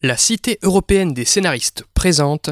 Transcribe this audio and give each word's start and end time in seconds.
La 0.00 0.16
Cité 0.16 0.60
européenne 0.62 1.12
des 1.12 1.24
scénaristes 1.24 1.82
présente 1.92 2.50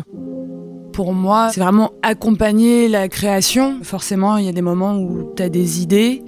pour 0.92 1.12
moi, 1.12 1.50
c'est 1.52 1.60
vraiment 1.60 1.92
accompagner 2.02 2.88
la 2.88 3.08
création. 3.08 3.80
Forcément, 3.82 4.38
il 4.38 4.46
y 4.46 4.48
a 4.48 4.52
des 4.52 4.62
moments 4.62 4.96
où 4.96 5.30
tu 5.36 5.42
as 5.42 5.50
des 5.50 5.82
idées. 5.82 6.22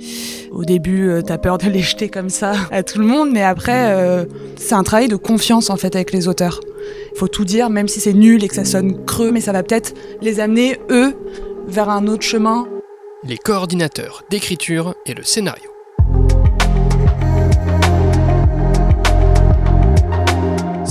Au 0.52 0.62
début, 0.62 1.08
euh, 1.08 1.22
tu 1.22 1.32
as 1.32 1.38
peur 1.38 1.56
de 1.56 1.68
les 1.70 1.80
jeter 1.80 2.10
comme 2.10 2.28
ça 2.28 2.52
à 2.70 2.82
tout 2.82 2.98
le 2.98 3.06
monde, 3.06 3.30
mais 3.32 3.42
après, 3.42 3.90
euh, 3.94 4.26
c'est 4.56 4.74
un 4.74 4.82
travail 4.82 5.08
de 5.08 5.16
confiance 5.16 5.70
en 5.70 5.76
fait 5.76 5.96
avec 5.96 6.12
les 6.12 6.28
auteurs. 6.28 6.60
Il 7.14 7.18
faut 7.18 7.28
tout 7.28 7.46
dire, 7.46 7.70
même 7.70 7.88
si 7.88 7.98
c'est 7.98 8.12
nul 8.12 8.44
et 8.44 8.48
que 8.48 8.54
ça 8.54 8.66
sonne 8.66 9.06
creux, 9.06 9.32
mais 9.32 9.40
ça 9.40 9.52
va 9.52 9.62
peut-être 9.62 9.94
les 10.20 10.38
amener, 10.38 10.78
eux, 10.90 11.14
vers 11.66 11.88
un 11.88 12.06
autre 12.06 12.24
chemin. 12.24 12.68
Les 13.24 13.38
coordinateurs 13.38 14.22
d'écriture 14.30 14.94
et 15.06 15.14
le 15.14 15.24
scénario. 15.24 15.77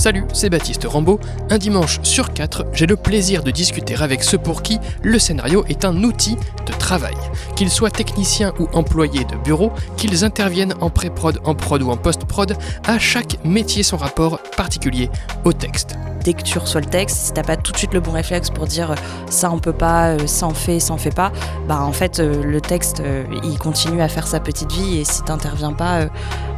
Salut, 0.08 0.24
c'est 0.32 0.48
Baptiste 0.48 0.86
Rambaud. 0.86 1.20
Un 1.50 1.58
dimanche 1.58 2.00
sur 2.02 2.32
quatre, 2.32 2.64
j'ai 2.72 2.86
le 2.86 2.96
plaisir 2.96 3.44
de 3.44 3.50
discuter 3.50 3.94
avec 3.94 4.22
ceux 4.22 4.38
pour 4.38 4.62
qui 4.62 4.78
le 5.02 5.18
scénario 5.18 5.66
est 5.68 5.84
un 5.84 6.02
outil 6.02 6.38
de 6.64 6.72
travail. 6.72 7.12
Qu'ils 7.56 7.68
soient 7.68 7.90
techniciens 7.90 8.54
ou 8.58 8.68
employés 8.72 9.24
de 9.24 9.36
bureau, 9.44 9.70
qu'ils 9.98 10.24
interviennent 10.24 10.72
en 10.80 10.88
pré-prod, 10.88 11.40
en 11.44 11.54
prod 11.54 11.82
ou 11.82 11.90
en 11.90 11.98
post-prod, 11.98 12.56
à 12.86 12.98
chaque 12.98 13.36
métier 13.44 13.82
son 13.82 13.98
rapport 13.98 14.40
particulier 14.56 15.10
au 15.44 15.52
texte 15.52 15.98
dès 16.28 16.34
que 16.34 16.42
tu 16.42 16.58
reçois 16.58 16.82
le 16.82 16.86
texte, 16.86 17.16
si 17.16 17.32
t'as 17.32 17.42
pas 17.42 17.56
tout 17.56 17.72
de 17.72 17.78
suite 17.78 17.94
le 17.94 18.00
bon 18.00 18.10
réflexe 18.10 18.50
pour 18.50 18.66
dire 18.66 18.90
euh, 18.90 18.94
ça 19.30 19.50
on 19.50 19.58
peut 19.58 19.72
pas, 19.72 20.10
euh, 20.10 20.26
ça 20.26 20.46
on 20.46 20.54
fait, 20.54 20.78
ça 20.78 20.92
on 20.92 20.98
fait 20.98 21.14
pas, 21.14 21.32
bah 21.66 21.80
en 21.80 21.92
fait 21.92 22.20
euh, 22.20 22.42
le 22.42 22.60
texte 22.60 23.02
il 23.44 23.58
continue 23.58 24.02
à 24.02 24.08
faire 24.08 24.26
sa 24.26 24.40
petite 24.40 24.70
vie 24.72 24.98
et 24.98 25.04
si 25.04 25.22
t'interviens 25.22 25.72
pas, 25.72 26.06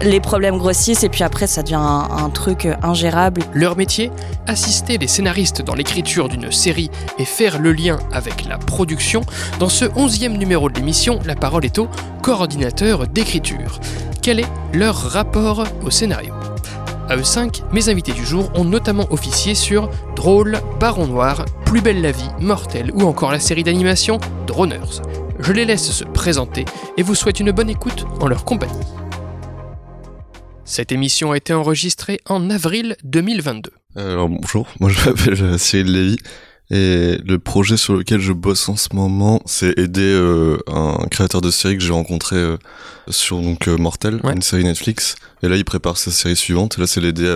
les 0.03 0.21
problèmes 0.21 0.59
grossissent 0.59 1.05
et 1.05 1.09
puis 1.09 1.23
après 1.23 1.47
ça 1.47 1.63
devient 1.63 1.75
un, 1.77 2.31
truc 2.31 2.69
ingérable. 2.83 3.40
Leur 3.55 3.77
métier 3.77 4.11
Assister 4.47 4.99
les 4.99 5.07
scénaristes 5.07 5.63
dans 5.63 5.75
l'écriture 5.75 6.29
d'une 6.29 6.51
série 6.51 6.91
et 7.19 7.25
faire 7.25 7.59
le 7.59 7.73
lien 7.73 7.99
avec 8.13 8.47
la 8.47 8.59
production. 8.59 9.23
Dans 9.59 9.69
ce 9.69 9.85
onzième 9.97 10.37
numéro 10.37 10.69
de 10.69 10.75
l'émission, 10.75 11.19
la 11.25 11.35
parole 11.35 11.65
est 11.65 11.79
au 11.79 11.89
coordinateur 12.23 13.07
d'écriture. 13.07 13.81
Quel 14.23 14.41
est 14.41 14.49
leur 14.73 14.97
rapport 14.97 15.65
au 15.83 15.91
scénario? 15.91 16.35
À 17.09 17.17
E5, 17.17 17.63
mes 17.73 17.89
invités 17.89 18.13
du 18.13 18.25
jour 18.25 18.51
ont 18.55 18.65
notamment 18.65 19.07
officié 19.11 19.55
sur 19.55 19.91
Drôle, 20.15 20.61
Baron 20.79 21.09
Noir, 21.09 21.45
Plus 21.65 21.81
belle 21.81 22.03
la 22.03 22.13
vie, 22.13 22.29
Mortel 22.41 22.93
ou 22.95 23.03
encore 23.03 23.33
la 23.33 23.41
série 23.41 23.65
d'animation 23.65 24.19
Droners. 24.47 25.03
Je 25.41 25.53
les 25.53 25.65
laisse 25.65 25.91
se 25.91 26.05
présenter 26.05 26.65
et 26.97 27.03
vous 27.03 27.15
souhaite 27.15 27.41
une 27.41 27.51
bonne 27.51 27.71
écoute 27.71 28.07
en 28.21 28.29
leur 28.29 28.45
compagnie. 28.45 28.73
Cette 30.71 30.93
émission 30.93 31.33
a 31.33 31.37
été 31.37 31.53
enregistrée 31.53 32.21
en 32.27 32.49
avril 32.49 32.97
2022. 33.03 33.73
Alors 33.97 34.29
bonjour, 34.29 34.69
moi 34.81 34.89
je 34.89 35.05
m'appelle 35.05 35.59
Cyril 35.59 35.93
Lévy 35.93 36.19
et 36.71 37.19
le 37.25 37.39
projet 37.41 37.77
sur 37.77 37.97
lequel 37.97 38.21
je 38.21 38.33
bosse 38.33 38.69
en 38.69 38.77
ce 38.77 38.87
moment, 38.93 39.43
c'est 39.47 39.77
aider 39.77 40.01
euh, 40.01 40.59
un 40.69 41.09
créateur 41.11 41.41
de 41.41 41.51
série 41.51 41.77
que 41.77 41.83
j'ai 41.83 41.93
rencontré 41.93 42.37
euh, 42.37 42.57
sur 43.09 43.41
donc 43.41 43.67
euh, 43.67 43.79
Mortel, 43.79 44.21
une 44.23 44.43
série 44.43 44.63
Netflix. 44.63 45.17
Et 45.43 45.49
là, 45.49 45.57
il 45.57 45.65
prépare 45.65 45.99
sa 45.99 46.13
série 46.13 46.37
suivante. 46.37 46.79
Et 46.79 46.83
là, 46.83 46.87
c'est 46.87 47.01
l'aider 47.01 47.29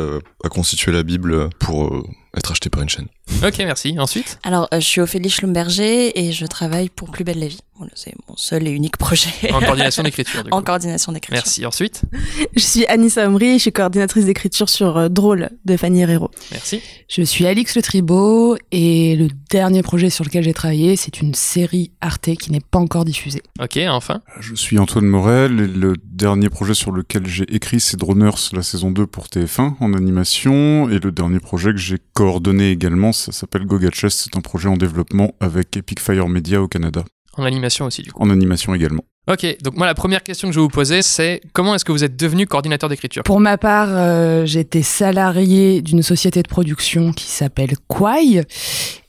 à, 0.44 0.48
constituer 0.48 0.92
la 0.92 1.02
Bible 1.02 1.50
pour 1.58 2.05
être 2.36 2.52
acheté 2.52 2.70
par 2.70 2.82
une 2.82 2.88
chaîne. 2.88 3.08
Ok, 3.44 3.58
merci. 3.58 3.97
Ensuite 3.98 4.39
Alors, 4.42 4.69
je 4.72 4.78
suis 4.80 5.00
Ophélie 5.00 5.28
Schlumberger 5.30 6.19
et 6.19 6.33
je 6.33 6.47
travaille 6.47 6.89
pour 6.89 7.11
Plus 7.11 7.25
Belle 7.25 7.39
la 7.41 7.48
Vie. 7.48 7.58
c'est 7.94 8.14
mon 8.28 8.36
seul 8.36 8.67
et 8.69 8.70
unique 8.70 8.97
projet. 8.97 9.28
En 9.53 9.61
coordination 9.61 10.03
d'écriture, 10.03 10.44
du 10.44 10.50
coup. 10.50 10.56
En 10.56 10.62
coordination 10.62 11.12
d'écriture. 11.12 11.42
Merci. 11.45 11.67
Ensuite 11.67 12.02
Je 12.56 12.61
suis 12.62 12.86
Anissa 12.86 13.27
Omri, 13.28 13.55
je 13.55 13.62
suis 13.62 13.72
coordinatrice 13.72 14.27
d'écriture 14.27 14.69
sur 14.69 15.11
Drôle 15.11 15.50
de 15.64 15.77
Fanny 15.77 16.02
Herrero. 16.02 16.30
Merci. 16.52 16.80
Je 17.08 17.22
suis 17.22 17.47
Alix 17.47 17.75
Le 17.77 17.83
Tribo 17.83 18.56
et 18.72 19.17
le 19.17 19.28
dernier 19.50 19.83
projet 19.83 20.11
sur 20.11 20.25
lequel 20.25 20.45
j'ai 20.45 20.55
travaillé, 20.55 20.97
c'est 20.97 21.20
une 21.20 21.34
série 21.34 21.92
Arte 22.00 22.34
qui 22.36 22.50
n'est 22.52 22.61
pas 22.61 22.78
encore 22.78 23.05
diffusée. 23.05 23.42
Ok, 23.61 23.78
enfin 23.89 24.22
Je 24.40 24.55
suis 24.55 24.79
Antoine 24.79 25.07
Morel 25.07 25.61
et 25.61 25.67
le 25.67 25.95
dernier 26.07 26.48
projet 26.51 26.74
sur 26.74 26.92
lequel 26.92 27.27
j'ai 27.27 27.45
écrit, 27.55 27.80
c'est 27.80 27.96
Droners, 27.98 28.51
la 28.52 28.63
saison 28.63 28.90
2 28.90 29.07
pour 29.07 29.27
TF1 29.27 29.74
en 29.80 29.92
animation. 29.95 30.89
Et 30.89 30.98
le 30.98 31.11
dernier 31.13 31.40
projet 31.40 31.73
que 31.73 31.79
j'ai 31.79 31.98
coordonné 32.14 32.70
également, 32.70 33.13
ça 33.14 33.33
s'appelle 33.33 33.64
Goga 33.64 33.89
c'est 33.92 34.36
un 34.36 34.41
projet 34.41 34.69
en 34.69 34.77
développement 34.77 35.35
avec 35.41 35.77
Epic 35.77 36.01
Fire 36.01 36.29
Media 36.29 36.61
au 36.61 36.69
Canada. 36.69 37.05
En 37.36 37.45
animation 37.45 37.86
aussi, 37.86 38.02
du 38.02 38.13
coup. 38.13 38.23
En 38.23 38.30
animation 38.30 38.75
également. 38.75 39.05
Ok, 39.27 39.47
donc 39.63 39.77
moi 39.77 39.86
la 39.86 39.95
première 39.95 40.23
question 40.23 40.48
que 40.48 40.55
je 40.55 40.61
vais 40.61 40.64
vous 40.64 40.69
poser, 40.69 41.01
c'est 41.01 41.41
comment 41.55 41.75
est-ce 41.75 41.85
que 41.85 41.92
vous 41.92 42.05
êtes 42.05 42.14
devenu 42.14 42.47
coordinateur 42.47 42.91
d'écriture? 42.91 43.23
Pour 43.23 43.41
ma 43.41 43.57
part, 43.57 43.89
euh, 43.91 44.45
j'étais 44.45 44.83
salarié 44.83 45.80
d'une 45.80 46.02
société 46.02 46.42
de 46.42 46.48
production 46.48 47.13
qui 47.13 47.27
s'appelle 47.27 47.75
Quai 47.89 48.42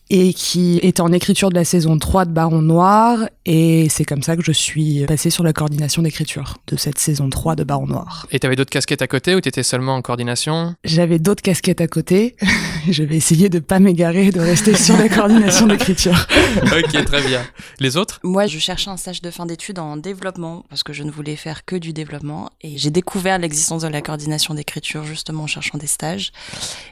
et 0.09 0.33
qui 0.33 0.79
est 0.83 0.99
en 0.99 1.11
écriture 1.11 1.49
de 1.49 1.55
la 1.55 1.65
saison 1.65 1.97
3 1.97 2.25
de 2.25 2.31
Baron 2.31 2.61
Noir. 2.61 3.27
Et 3.45 3.87
c'est 3.89 4.05
comme 4.05 4.23
ça 4.23 4.35
que 4.35 4.43
je 4.43 4.51
suis 4.51 5.05
passée 5.05 5.29
sur 5.29 5.43
la 5.43 5.53
coordination 5.53 6.01
d'écriture 6.01 6.57
de 6.67 6.77
cette 6.77 6.97
saison 6.97 7.29
3 7.29 7.55
de 7.55 7.63
Baron 7.63 7.87
Noir. 7.87 8.27
Et 8.31 8.39
t'avais 8.39 8.55
d'autres 8.55 8.71
casquettes 8.71 9.01
à 9.01 9.07
côté 9.07 9.35
ou 9.35 9.41
t'étais 9.41 9.63
seulement 9.63 9.95
en 9.95 10.01
coordination? 10.01 10.75
J'avais 10.83 11.19
d'autres 11.19 11.41
casquettes 11.41 11.81
à 11.81 11.87
côté. 11.87 12.35
je 12.89 13.03
vais 13.03 13.15
essayer 13.15 13.49
de 13.49 13.59
pas 13.59 13.79
m'égarer, 13.79 14.31
de 14.31 14.39
rester 14.39 14.75
sur 14.75 14.97
la 14.97 15.09
coordination 15.09 15.67
d'écriture. 15.67 16.27
ok, 16.63 17.05
très 17.05 17.21
bien. 17.23 17.43
Les 17.79 17.97
autres? 17.97 18.19
Moi, 18.23 18.47
je 18.47 18.59
cherchais 18.59 18.89
un 18.89 18.97
stage 18.97 19.21
de 19.21 19.31
fin 19.31 19.45
d'études 19.45 19.79
en 19.79 19.97
développement 19.97 20.65
parce 20.69 20.83
que 20.83 20.93
je 20.93 21.03
ne 21.03 21.11
voulais 21.11 21.35
faire 21.35 21.65
que 21.65 21.75
du 21.75 21.93
développement. 21.93 22.49
Et 22.61 22.77
j'ai 22.77 22.91
découvert 22.91 23.39
l'existence 23.39 23.83
de 23.83 23.87
la 23.87 24.01
coordination 24.01 24.53
d'écriture 24.53 25.03
justement 25.03 25.43
en 25.43 25.47
cherchant 25.47 25.77
des 25.77 25.87
stages. 25.87 26.31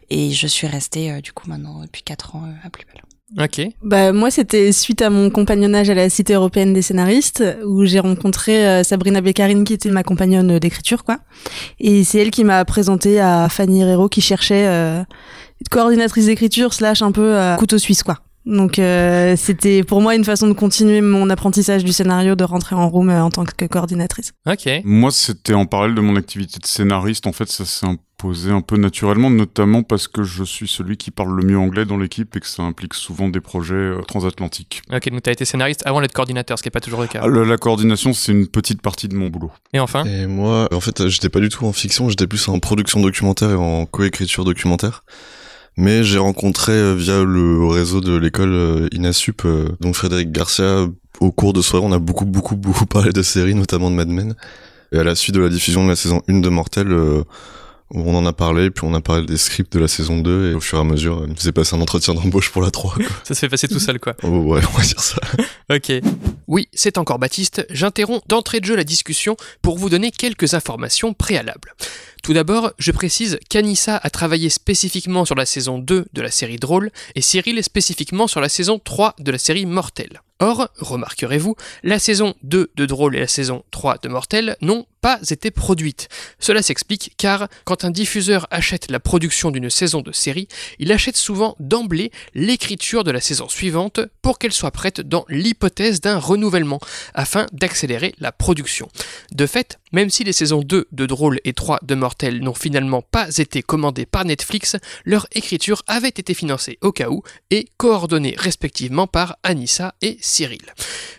Et 0.09 0.31
je 0.31 0.47
suis 0.47 0.67
restée 0.67 1.11
euh, 1.11 1.21
du 1.21 1.31
coup 1.31 1.49
maintenant 1.49 1.81
depuis 1.81 2.03
4 2.03 2.35
ans 2.35 2.43
euh, 2.45 2.67
à 2.67 2.69
Plus 2.69 2.85
Belle. 2.85 3.03
Ok. 3.39 3.61
Bah 3.81 4.13
moi 4.13 4.29
c'était 4.29 4.71
suite 4.71 5.01
à 5.01 5.09
mon 5.09 5.29
compagnonnage 5.29 5.89
à 5.89 5.95
la 5.95 6.09
Cité 6.09 6.33
européenne 6.33 6.73
des 6.73 6.83
scénaristes 6.83 7.43
où 7.65 7.85
j'ai 7.85 7.99
rencontré 7.99 8.67
euh, 8.67 8.83
Sabrina 8.83 9.21
Beccarine 9.21 9.63
qui 9.63 9.73
était 9.73 9.89
ma 9.89 10.03
compagnonne 10.03 10.59
d'écriture 10.59 11.03
quoi. 11.03 11.19
Et 11.79 12.03
c'est 12.03 12.19
elle 12.19 12.31
qui 12.31 12.43
m'a 12.43 12.63
présenté 12.65 13.19
à 13.19 13.49
Fanny 13.49 13.81
Herrero 13.81 14.07
qui 14.07 14.21
cherchait 14.21 14.67
euh, 14.67 15.03
coordinatrice 15.71 16.27
d'écriture 16.27 16.73
slash 16.73 17.01
un 17.01 17.11
peu 17.11 17.35
euh, 17.35 17.55
couteau 17.55 17.79
suisse 17.79 18.03
quoi. 18.03 18.19
Donc 18.45 18.77
euh, 18.77 19.35
c'était 19.37 19.83
pour 19.83 20.01
moi 20.01 20.15
une 20.15 20.25
façon 20.25 20.47
de 20.47 20.53
continuer 20.53 21.01
mon 21.01 21.29
apprentissage 21.29 21.83
du 21.83 21.93
scénario, 21.93 22.35
de 22.35 22.43
rentrer 22.43 22.75
en 22.75 22.89
room 22.89 23.09
en 23.09 23.31
tant 23.31 23.45
que 23.45 23.65
coordinatrice. 23.65 24.33
Ok. 24.47 24.69
Moi 24.83 25.11
c'était 25.11 25.53
en 25.53 25.65
parallèle 25.65 25.95
de 25.95 26.01
mon 26.01 26.17
activité 26.17 26.59
de 26.59 26.67
scénariste. 26.67 27.25
En 27.25 27.31
fait 27.31 27.49
ça 27.49 27.65
s'est 27.65 27.87
un 28.49 28.61
peu 28.61 28.77
naturellement, 28.77 29.29
notamment 29.29 29.83
parce 29.83 30.07
que 30.07 30.23
je 30.23 30.43
suis 30.43 30.67
celui 30.67 30.97
qui 30.97 31.11
parle 31.11 31.35
le 31.35 31.45
mieux 31.45 31.57
anglais 31.57 31.85
dans 31.85 31.97
l'équipe 31.97 32.35
et 32.35 32.39
que 32.39 32.47
ça 32.47 32.63
implique 32.63 32.93
souvent 32.93 33.29
des 33.29 33.41
projets 33.41 33.75
euh, 33.75 34.01
transatlantiques. 34.01 34.81
Ok, 34.91 35.09
donc 35.09 35.23
tu 35.23 35.29
as 35.29 35.33
été 35.33 35.45
scénariste 35.45 35.83
avant 35.85 36.01
d'être 36.01 36.13
coordinateur, 36.13 36.57
ce 36.57 36.63
qui 36.63 36.67
n'est 36.67 36.71
pas 36.71 36.79
toujours 36.79 37.01
le 37.01 37.07
cas. 37.07 37.21
Ah, 37.23 37.27
la, 37.27 37.57
coordination 37.57 38.13
c'est 38.13 38.31
une 38.31 38.47
petite 38.47 38.81
partie 38.81 39.07
de 39.07 39.15
mon 39.15 39.27
boulot. 39.27 39.51
Et 39.73 39.79
enfin 39.79 40.03
Et 40.05 40.27
moi 40.27 40.67
en 40.73 40.79
fait 40.79 41.07
j'étais 41.07 41.29
pas 41.29 41.39
du 41.39 41.49
tout 41.49 41.65
en 41.65 41.73
fiction, 41.73 42.09
j'étais 42.09 42.27
plus 42.27 42.47
en 42.47 42.59
production 42.59 43.01
documentaire 43.01 43.51
et 43.51 43.55
en 43.55 43.85
coécriture 43.85 44.45
documentaire 44.45 45.03
mais 45.77 46.03
j'ai 46.03 46.19
rencontré 46.19 46.71
euh, 46.73 46.93
via 46.93 47.23
le 47.23 47.65
réseau 47.67 48.01
de 48.01 48.15
l'école 48.15 48.53
euh, 48.53 48.87
Inasup 48.91 49.43
euh, 49.45 49.69
donc 49.79 49.95
Frédéric 49.95 50.31
Garcia 50.31 50.87
au 51.19 51.31
cours 51.31 51.53
de 51.53 51.61
soirée 51.61 51.85
on 51.85 51.91
a 51.91 51.99
beaucoup 51.99 52.25
beaucoup 52.25 52.55
beaucoup 52.57 52.85
parlé 52.85 53.11
de 53.11 53.21
séries 53.21 53.55
notamment 53.55 53.89
de 53.89 53.95
Mad 53.95 54.07
Men 54.07 54.35
et 54.91 54.99
à 54.99 55.03
la 55.03 55.15
suite 55.15 55.35
de 55.35 55.41
la 55.41 55.49
diffusion 55.49 55.83
de 55.83 55.89
la 55.89 55.95
saison 55.95 56.21
1 56.29 56.39
de 56.39 56.49
Mortel 56.49 56.95
on 57.93 58.15
en 58.15 58.25
a 58.25 58.33
parlé, 58.33 58.71
puis 58.71 58.85
on 58.85 58.93
a 58.93 59.01
parlé 59.01 59.25
des 59.25 59.37
scripts 59.37 59.73
de 59.73 59.79
la 59.79 59.87
saison 59.87 60.17
2, 60.17 60.51
et 60.51 60.53
au 60.53 60.59
fur 60.59 60.77
et 60.77 60.81
à 60.81 60.83
mesure, 60.83 61.21
il 61.23 61.29
nous 61.29 61.35
faisait 61.35 61.51
passer 61.51 61.75
un 61.75 61.81
entretien 61.81 62.13
d'embauche 62.13 62.51
pour 62.51 62.61
la 62.61 62.71
3. 62.71 62.95
Quoi. 62.95 63.05
Ça 63.23 63.33
se 63.33 63.39
fait 63.39 63.49
passer 63.49 63.67
tout 63.67 63.79
seul, 63.79 63.99
quoi. 63.99 64.15
Oh, 64.23 64.27
ouais, 64.27 64.61
on 64.73 64.77
va 64.77 64.83
dire 64.83 64.99
ça. 64.99 65.17
ok. 65.71 65.91
Oui, 66.47 66.67
c'est 66.73 66.97
encore 66.97 67.19
Baptiste. 67.19 67.65
J'interromps 67.69 68.21
d'entrée 68.27 68.59
de 68.59 68.65
jeu 68.65 68.75
la 68.75 68.83
discussion 68.83 69.37
pour 69.61 69.77
vous 69.77 69.89
donner 69.89 70.11
quelques 70.11 70.53
informations 70.53 71.13
préalables. 71.13 71.73
Tout 72.23 72.31
d'abord, 72.31 72.71
je 72.77 72.93
précise 72.93 73.37
qu'Anissa 73.49 73.97
a 73.97 74.09
travaillé 74.09 74.49
spécifiquement 74.49 75.25
sur 75.25 75.35
la 75.35 75.45
saison 75.45 75.77
2 75.77 76.05
de 76.13 76.21
la 76.21 76.31
série 76.31 76.55
Drôle 76.55 76.89
et 77.15 77.21
Cyril 77.21 77.61
spécifiquement 77.61 78.27
sur 78.27 78.39
la 78.39 78.47
saison 78.47 78.79
3 78.79 79.15
de 79.19 79.29
la 79.29 79.37
série 79.37 79.65
Mortel. 79.65 80.21
Or, 80.39 80.69
remarquerez-vous, 80.77 81.55
la 81.83 81.99
saison 81.99 82.33
2 82.43 82.71
de 82.75 82.85
Drôle 82.85 83.17
et 83.17 83.19
la 83.19 83.27
saison 83.27 83.63
3 83.71 83.97
de 84.01 84.07
Mortel 84.07 84.55
n'ont 84.61 84.85
pas 85.01 85.19
été 85.29 85.51
produites. 85.51 86.07
Cela 86.39 86.61
s'explique 86.61 87.13
car 87.17 87.49
quand 87.65 87.83
un 87.83 87.91
diffuseur 87.91 88.47
achète 88.51 88.89
la 88.89 89.01
production 89.01 89.51
d'une 89.51 89.69
saison 89.69 90.01
de 90.01 90.13
série, 90.13 90.47
il 90.79 90.91
achète 90.91 91.17
souvent 91.17 91.55
d'emblée 91.59 92.11
l'écriture 92.33 93.03
de 93.03 93.11
la 93.11 93.21
saison 93.21 93.49
suivante 93.49 93.99
pour 94.21 94.39
qu'elle 94.39 94.53
soit 94.53 94.71
prête 94.71 95.01
dans 95.01 95.25
l'hypothèse 95.27 95.99
d'un 95.99 96.19
renouvellement, 96.19 96.79
afin 97.13 97.47
d'accélérer 97.51 98.13
la 98.19 98.31
production. 98.31 98.87
De 99.33 99.45
fait, 99.45 99.77
Même 99.93 100.09
si 100.09 100.23
les 100.23 100.33
saisons 100.33 100.63
2 100.63 100.87
de 100.91 101.05
Drôle 101.05 101.39
et 101.45 101.53
3 101.53 101.79
de 101.83 101.93
Mortel 101.93 102.41
n'ont 102.41 102.55
finalement 102.55 103.03
pas 103.03 103.37
été 103.37 103.61
commandées 103.61 104.07
par 104.07 104.25
Netflix, 104.25 104.75
leur 105.05 105.27
écriture 105.33 105.83
avait 105.85 106.09
été 106.09 106.33
financée 106.33 106.79
au 106.81 106.91
cas 106.91 107.09
où 107.09 107.21
et 107.51 107.67
coordonnée 107.77 108.33
respectivement 108.35 109.05
par 109.05 109.37
Anissa 109.43 109.93
et 110.01 110.17
Cyril. 110.19 110.63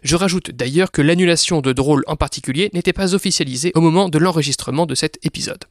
Je 0.02 0.16
rajoute 0.16 0.50
d'ailleurs 0.50 0.90
que 0.90 1.02
l'annulation 1.02 1.60
de 1.60 1.72
Drôle 1.72 2.02
en 2.08 2.16
particulier 2.16 2.68
n'était 2.74 2.92
pas 2.92 3.14
officialisée 3.14 3.70
au 3.76 3.80
moment 3.80 4.08
de 4.08 4.18
l'enregistrement 4.18 4.86
de 4.86 4.96
cet 4.96 5.24
épisode. 5.24 5.64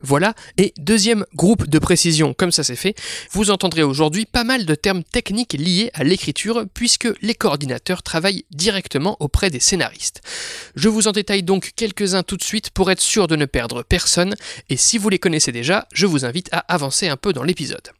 Voilà, 0.00 0.34
et 0.58 0.74
deuxième 0.78 1.24
groupe 1.34 1.66
de 1.66 1.78
précision, 1.78 2.34
comme 2.34 2.52
ça 2.52 2.62
c'est 2.62 2.76
fait, 2.76 2.94
vous 3.32 3.50
entendrez 3.50 3.82
aujourd'hui 3.82 4.26
pas 4.26 4.44
mal 4.44 4.64
de 4.64 4.74
termes 4.76 5.02
techniques 5.02 5.54
liés 5.54 5.90
à 5.94 6.04
l'écriture 6.04 6.66
puisque 6.72 7.08
les 7.20 7.34
coordinateurs 7.34 8.02
travaillent 8.02 8.44
directement 8.52 9.16
auprès 9.18 9.50
des 9.50 9.60
scénaristes. 9.60 10.20
Je 10.76 10.88
vous 10.88 11.08
en 11.08 11.12
détaille 11.12 11.42
donc 11.42 11.72
quelques-uns 11.74 12.22
tout 12.22 12.36
de 12.36 12.43
suite 12.44 12.70
pour 12.70 12.90
être 12.90 13.00
sûr 13.00 13.26
de 13.26 13.36
ne 13.36 13.46
perdre 13.46 13.82
personne, 13.82 14.34
et 14.68 14.76
si 14.76 14.98
vous 14.98 15.08
les 15.08 15.18
connaissez 15.18 15.50
déjà, 15.50 15.86
je 15.92 16.06
vous 16.06 16.24
invite 16.24 16.48
à 16.52 16.58
avancer 16.72 17.08
un 17.08 17.16
peu 17.16 17.32
dans 17.32 17.42
l'épisode. 17.42 17.90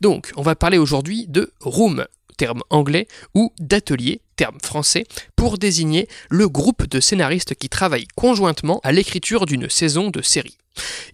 Donc, 0.00 0.32
on 0.36 0.42
va 0.42 0.56
parler 0.56 0.78
aujourd'hui 0.78 1.26
de 1.28 1.52
room, 1.60 2.06
terme 2.36 2.62
anglais, 2.70 3.06
ou 3.34 3.52
d'atelier, 3.58 4.22
terme 4.36 4.58
français, 4.62 5.04
pour 5.36 5.58
désigner 5.58 6.08
le 6.30 6.48
groupe 6.48 6.86
de 6.86 7.00
scénaristes 7.00 7.54
qui 7.54 7.68
travaillent 7.68 8.08
conjointement 8.16 8.80
à 8.82 8.92
l'écriture 8.92 9.46
d'une 9.46 9.68
saison 9.68 10.10
de 10.10 10.22
série. 10.22 10.56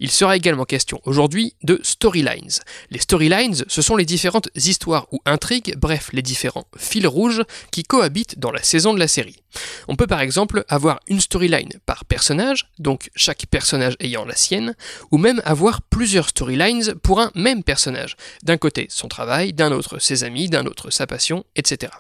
Il 0.00 0.10
sera 0.10 0.36
également 0.36 0.64
question 0.64 1.00
aujourd'hui 1.04 1.54
de 1.62 1.80
storylines. 1.82 2.50
Les 2.90 2.98
storylines, 2.98 3.64
ce 3.66 3.82
sont 3.82 3.96
les 3.96 4.04
différentes 4.04 4.48
histoires 4.54 5.06
ou 5.12 5.20
intrigues, 5.24 5.74
bref, 5.76 6.10
les 6.12 6.22
différents 6.22 6.66
fils 6.76 7.06
rouges 7.06 7.42
qui 7.70 7.82
cohabitent 7.82 8.38
dans 8.38 8.52
la 8.52 8.62
saison 8.62 8.94
de 8.94 8.98
la 8.98 9.08
série. 9.08 9.42
On 9.88 9.96
peut 9.96 10.06
par 10.06 10.20
exemple 10.20 10.64
avoir 10.68 11.00
une 11.08 11.20
storyline 11.20 11.72
par 11.86 12.04
personnage, 12.04 12.70
donc 12.78 13.10
chaque 13.14 13.46
personnage 13.46 13.96
ayant 14.00 14.24
la 14.24 14.36
sienne, 14.36 14.74
ou 15.10 15.18
même 15.18 15.40
avoir 15.44 15.82
plusieurs 15.82 16.28
storylines 16.28 16.94
pour 17.02 17.20
un 17.20 17.30
même 17.34 17.62
personnage. 17.62 18.16
D'un 18.42 18.58
côté 18.58 18.86
son 18.90 19.08
travail, 19.08 19.52
d'un 19.52 19.72
autre 19.72 19.98
ses 19.98 20.24
amis, 20.24 20.48
d'un 20.48 20.66
autre 20.66 20.90
sa 20.90 21.06
passion, 21.06 21.44
etc. 21.56 21.92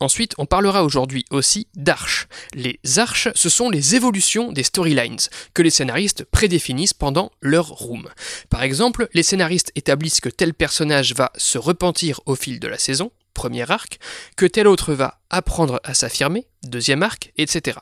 Ensuite, 0.00 0.34
on 0.38 0.46
parlera 0.46 0.84
aujourd'hui 0.84 1.24
aussi 1.30 1.66
d'arches. 1.74 2.28
Les 2.54 2.78
arches, 2.98 3.28
ce 3.34 3.48
sont 3.48 3.68
les 3.68 3.96
évolutions 3.96 4.52
des 4.52 4.62
storylines 4.62 5.18
que 5.54 5.62
les 5.62 5.70
scénaristes 5.70 6.24
prédéfinissent 6.24 6.94
pendant 6.94 7.32
leur 7.40 7.66
room. 7.66 8.08
Par 8.48 8.62
exemple, 8.62 9.08
les 9.12 9.24
scénaristes 9.24 9.72
établissent 9.74 10.20
que 10.20 10.28
tel 10.28 10.54
personnage 10.54 11.14
va 11.14 11.32
se 11.36 11.58
repentir 11.58 12.20
au 12.26 12.36
fil 12.36 12.60
de 12.60 12.68
la 12.68 12.78
saison, 12.78 13.10
premier 13.34 13.68
arc, 13.70 13.98
que 14.36 14.46
tel 14.46 14.68
autre 14.68 14.94
va 14.94 15.20
apprendre 15.30 15.80
à 15.82 15.94
s'affirmer, 15.94 16.46
deuxième 16.62 17.02
arc, 17.02 17.32
etc. 17.36 17.78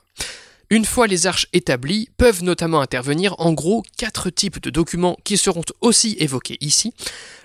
Une 0.69 0.85
fois 0.85 1.07
les 1.07 1.29
arches 1.29 1.47
établies, 1.53 2.09
peuvent 2.17 2.43
notamment 2.43 2.81
intervenir 2.81 3.37
en 3.39 3.53
gros 3.53 3.85
quatre 3.97 4.31
types 4.31 4.61
de 4.61 4.71
documents 4.71 5.17
qui 5.23 5.37
seront 5.37 5.63
aussi 5.81 6.17
évoqués 6.19 6.59
ici. 6.61 6.93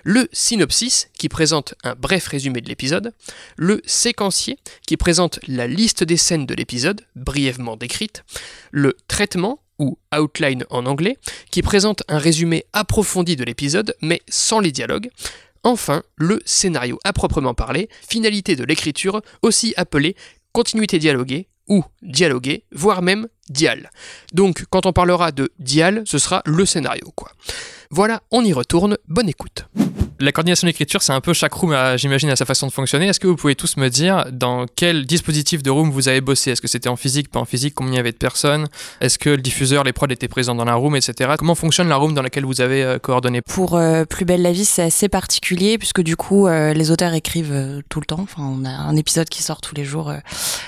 Le 0.02 0.28
synopsis, 0.32 1.08
qui 1.16 1.28
présente 1.28 1.74
un 1.84 1.94
bref 1.94 2.26
résumé 2.26 2.60
de 2.60 2.68
l'épisode. 2.68 3.12
Le 3.56 3.80
séquencier, 3.86 4.58
qui 4.88 4.96
présente 4.96 5.38
la 5.46 5.68
liste 5.68 6.02
des 6.02 6.16
scènes 6.16 6.46
de 6.46 6.54
l'épisode, 6.54 7.02
brièvement 7.14 7.76
décrite. 7.76 8.24
Le 8.72 8.96
traitement, 9.06 9.60
ou 9.78 9.98
outline 10.16 10.64
en 10.70 10.86
anglais, 10.86 11.16
qui 11.52 11.62
présente 11.62 12.02
un 12.08 12.18
résumé 12.18 12.64
approfondi 12.72 13.36
de 13.36 13.44
l'épisode, 13.44 13.94
mais 14.02 14.20
sans 14.28 14.58
les 14.58 14.72
dialogues. 14.72 15.10
Enfin, 15.62 16.02
le 16.16 16.40
scénario 16.44 16.98
à 17.04 17.12
proprement 17.12 17.54
parler, 17.54 17.88
finalité 18.08 18.56
de 18.56 18.64
l'écriture, 18.64 19.22
aussi 19.42 19.74
appelé 19.76 20.16
continuité 20.52 20.98
dialoguée 20.98 21.46
ou 21.72 21.84
dialoguer, 22.02 22.64
voire 22.70 23.00
même 23.00 23.28
dial. 23.48 23.90
Donc 24.34 24.64
quand 24.68 24.84
on 24.84 24.92
parlera 24.92 25.32
de 25.32 25.50
dial, 25.58 26.02
ce 26.04 26.18
sera 26.18 26.42
le 26.44 26.66
scénario. 26.66 27.06
Voilà, 27.90 28.20
on 28.30 28.44
y 28.44 28.52
retourne, 28.52 28.98
bonne 29.08 29.30
écoute. 29.30 29.66
La 30.22 30.30
coordination 30.30 30.68
d'écriture, 30.68 31.02
c'est 31.02 31.12
un 31.12 31.20
peu 31.20 31.32
chaque 31.32 31.52
room, 31.52 31.76
j'imagine, 31.96 32.30
à 32.30 32.36
sa 32.36 32.44
façon 32.44 32.68
de 32.68 32.72
fonctionner. 32.72 33.08
Est-ce 33.08 33.18
que 33.18 33.26
vous 33.26 33.34
pouvez 33.34 33.56
tous 33.56 33.76
me 33.76 33.88
dire 33.88 34.26
dans 34.30 34.66
quel 34.76 35.04
dispositif 35.04 35.64
de 35.64 35.70
room 35.70 35.90
vous 35.90 36.06
avez 36.06 36.20
bossé? 36.20 36.52
Est-ce 36.52 36.60
que 36.60 36.68
c'était 36.68 36.88
en 36.88 36.94
physique, 36.94 37.28
pas 37.28 37.40
en 37.40 37.44
physique? 37.44 37.74
Combien 37.74 37.94
il 37.94 37.96
y 37.96 37.98
avait 37.98 38.12
de 38.12 38.18
personnes? 38.18 38.68
Est-ce 39.00 39.18
que 39.18 39.30
le 39.30 39.38
diffuseur, 39.38 39.82
les 39.82 39.92
prods 39.92 40.06
étaient 40.06 40.28
présents 40.28 40.54
dans 40.54 40.64
la 40.64 40.76
room, 40.76 40.94
etc. 40.94 41.32
Comment 41.36 41.56
fonctionne 41.56 41.88
la 41.88 41.96
room 41.96 42.14
dans 42.14 42.22
laquelle 42.22 42.44
vous 42.44 42.60
avez 42.60 42.84
euh, 42.84 43.00
coordonné? 43.00 43.42
Pour 43.42 43.74
euh, 43.74 44.04
Plus 44.04 44.24
belle 44.24 44.42
la 44.42 44.52
vie, 44.52 44.64
c'est 44.64 44.82
assez 44.82 45.08
particulier 45.08 45.76
puisque 45.76 46.02
du 46.02 46.14
coup, 46.14 46.46
euh, 46.46 46.72
les 46.72 46.92
auteurs 46.92 47.14
écrivent 47.14 47.82
tout 47.88 47.98
le 47.98 48.06
temps. 48.06 48.20
Enfin, 48.20 48.44
on 48.44 48.64
a 48.64 48.70
un 48.70 48.94
épisode 48.94 49.28
qui 49.28 49.42
sort 49.42 49.60
tous 49.60 49.74
les 49.74 49.84
jours. 49.84 50.12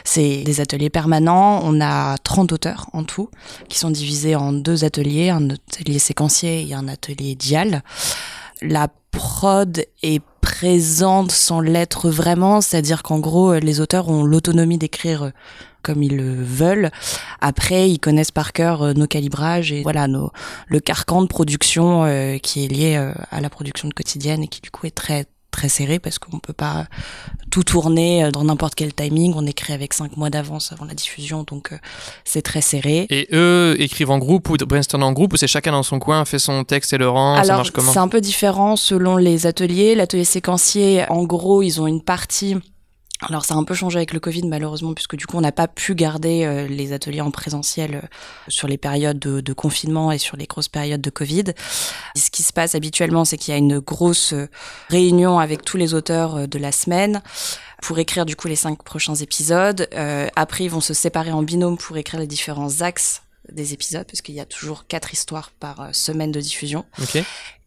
c'est 0.02 0.42
des 0.42 0.60
ateliers 0.60 0.90
permanents. 0.90 1.60
On 1.62 1.80
a 1.80 2.18
30 2.18 2.50
auteurs 2.50 2.90
en 2.92 3.04
tout 3.04 3.30
qui 3.68 3.78
sont 3.78 3.92
divisés 3.92 4.34
en 4.34 4.52
deux 4.52 4.84
ateliers, 4.84 5.30
un 5.30 5.48
atelier 5.50 6.00
séquencier 6.00 6.68
et 6.68 6.74
un 6.74 6.88
atelier 6.88 7.36
dial. 7.36 7.84
La 8.66 8.88
prod 9.10 9.84
est 10.02 10.22
présente 10.40 11.30
sans 11.30 11.60
l'être 11.60 12.10
vraiment, 12.10 12.60
c'est-à-dire 12.60 13.02
qu'en 13.02 13.18
gros, 13.18 13.54
les 13.54 13.80
auteurs 13.80 14.08
ont 14.08 14.24
l'autonomie 14.24 14.78
d'écrire 14.78 15.32
comme 15.84 16.02
ils 16.02 16.16
le 16.16 16.42
veulent. 16.42 16.90
Après, 17.40 17.88
ils 17.88 18.00
connaissent 18.00 18.32
par 18.32 18.52
cœur 18.52 18.82
euh, 18.82 18.92
nos 18.94 19.06
calibrages 19.06 19.70
et 19.70 19.82
voilà 19.82 20.08
le 20.08 20.80
carcan 20.80 21.22
de 21.22 21.28
production 21.28 22.04
euh, 22.04 22.38
qui 22.38 22.64
est 22.64 22.68
lié 22.68 22.96
euh, 22.96 23.12
à 23.30 23.40
la 23.40 23.50
production 23.50 23.86
de 23.86 23.94
quotidienne 23.94 24.42
et 24.42 24.48
qui 24.48 24.60
du 24.60 24.70
coup 24.70 24.86
est 24.86 24.94
très 24.94 25.26
très 25.54 25.68
serré 25.68 25.98
parce 25.98 26.18
qu'on 26.18 26.38
peut 26.38 26.52
pas 26.52 26.86
tout 27.50 27.62
tourner 27.62 28.30
dans 28.32 28.44
n'importe 28.44 28.74
quel 28.74 28.92
timing. 28.92 29.32
On 29.36 29.46
écrit 29.46 29.72
avec 29.72 29.94
cinq 29.94 30.16
mois 30.16 30.28
d'avance 30.28 30.72
avant 30.72 30.84
la 30.84 30.94
diffusion, 30.94 31.44
donc 31.44 31.72
euh, 31.72 31.76
c'est 32.24 32.42
très 32.42 32.60
serré. 32.60 33.06
Et 33.10 33.28
eux 33.32 33.76
écrivent 33.78 34.10
en 34.10 34.18
groupe 34.18 34.50
ou 34.50 34.56
brainstorment 34.56 35.04
en 35.04 35.12
groupe 35.12 35.32
ou 35.32 35.36
c'est 35.36 35.46
chacun 35.46 35.72
dans 35.72 35.82
son 35.82 35.98
coin, 35.98 36.24
fait 36.24 36.40
son 36.40 36.64
texte 36.64 36.92
et 36.92 36.98
le 36.98 37.08
rend 37.08 37.36
Alors, 37.36 37.70
comment? 37.72 37.92
C'est 37.92 38.00
un 38.00 38.08
peu 38.08 38.20
différent 38.20 38.76
selon 38.76 39.16
les 39.16 39.46
ateliers. 39.46 39.94
L'atelier 39.94 40.24
séquencier, 40.24 41.04
en 41.08 41.22
gros, 41.24 41.62
ils 41.62 41.80
ont 41.80 41.86
une 41.86 42.02
partie 42.02 42.56
alors 43.20 43.44
ça 43.44 43.54
a 43.54 43.56
un 43.56 43.64
peu 43.64 43.74
changé 43.74 43.96
avec 43.96 44.12
le 44.12 44.20
Covid 44.20 44.46
malheureusement 44.46 44.92
puisque 44.92 45.16
du 45.16 45.26
coup 45.26 45.36
on 45.36 45.40
n'a 45.40 45.52
pas 45.52 45.68
pu 45.68 45.94
garder 45.94 46.44
euh, 46.44 46.66
les 46.66 46.92
ateliers 46.92 47.20
en 47.20 47.30
présentiel 47.30 47.94
euh, 47.94 48.06
sur 48.48 48.66
les 48.66 48.76
périodes 48.76 49.18
de, 49.18 49.52
confinement 49.52 50.10
et 50.10 50.18
sur 50.18 50.36
les 50.36 50.46
grosses 50.46 50.68
périodes 50.68 51.00
de 51.00 51.10
Covid. 51.10 51.44
Ce 52.16 52.30
qui 52.30 52.42
se 52.42 52.52
passe 52.52 52.74
habituellement 52.74 53.24
c'est 53.24 53.36
qu'il 53.36 53.52
y 53.52 53.54
a 53.54 53.58
une 53.58 53.78
grosse 53.78 54.32
euh, 54.32 54.48
réunion 54.88 55.38
avec 55.38 55.62
tous 55.62 55.76
les 55.76 55.94
auteurs 55.94 56.48
de 56.48 56.58
la 56.58 56.72
semaine 56.72 57.22
pour 57.82 57.98
écrire 57.98 58.26
du 58.26 58.34
coup 58.34 58.48
les 58.48 58.56
cinq 58.56 58.82
prochains 58.82 59.14
épisodes. 59.14 59.88
après 60.36 60.64
ils 60.64 60.70
vont 60.70 60.80
se 60.80 60.94
séparer 60.94 61.32
en 61.32 61.42
binôme 61.42 61.78
pour 61.78 61.96
écrire 61.96 62.18
les 62.18 62.26
différents 62.26 62.80
axes 62.80 63.23
des 63.52 63.72
épisodes, 63.72 64.06
parce 64.06 64.22
qu'il 64.22 64.34
y 64.34 64.40
a 64.40 64.46
toujours 64.46 64.86
quatre 64.86 65.12
histoires 65.12 65.50
par 65.50 65.80
euh, 65.80 65.88
semaine 65.92 66.32
de 66.32 66.40
diffusion. 66.40 66.84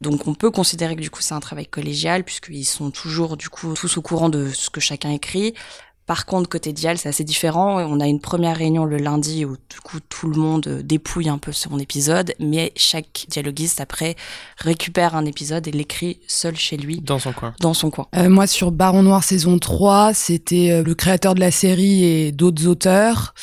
Donc 0.02 0.28
on 0.28 0.34
peut 0.34 0.52
considérer 0.52 0.96
que 0.96 1.02
du 1.02 1.10
coup 1.10 1.22
c'est 1.22 1.34
un 1.34 1.40
travail 1.40 1.68
collégial, 1.68 2.24
puisqu'ils 2.24 2.66
sont 2.66 2.92
toujours 2.92 3.38
du 3.38 3.50
coup 3.50 3.74
tous 3.74 3.98
au 3.98 4.02
courant 4.02 4.30
de 4.30 4.50
ce 4.50 4.70
que 4.70 4.80
chacun 4.80 5.12
écrit. 5.12 5.54
Par 6.08 6.26
contre, 6.26 6.48
côté 6.48 6.72
Dial, 6.72 6.98
c'est 6.98 7.10
assez 7.10 7.26
différent. 7.26 7.82
On 7.82 8.00
a 8.00 8.08
une 8.08 8.22
première 8.22 8.56
réunion 8.56 8.86
le 8.86 8.96
lundi 8.96 9.44
où 9.44 9.58
du 9.70 9.80
coup 9.84 10.00
tout 10.00 10.30
le 10.30 10.38
monde 10.38 10.66
euh, 10.68 10.82
dépouille 10.82 11.28
un 11.28 11.38
peu 11.38 11.52
son 11.52 11.78
épisode, 11.80 12.34
mais 12.40 12.72
chaque 12.78 13.26
dialoguiste 13.28 13.82
après 13.82 14.16
récupère 14.58 15.18
un 15.18 15.26
épisode 15.26 15.68
et 15.68 15.72
l'écrit 15.72 16.22
seul 16.26 16.56
chez 16.56 16.78
lui. 16.78 17.02
Dans 17.02 17.20
son 17.20 17.34
coin. 17.34 17.54
Dans 17.60 17.74
son 17.74 17.90
coin. 17.90 18.08
Euh, 18.16 18.30
moi, 18.30 18.48
sur 18.48 18.72
Baron 18.72 19.04
Noir 19.04 19.26
saison 19.26 19.60
3, 19.60 20.14
c'était 20.14 20.82
le 20.82 20.96
créateur 20.96 21.36
de 21.36 21.42
la 21.42 21.52
série 21.52 22.06
et 22.06 22.32
d'autres 22.32 22.68
auteurs. 22.68 23.34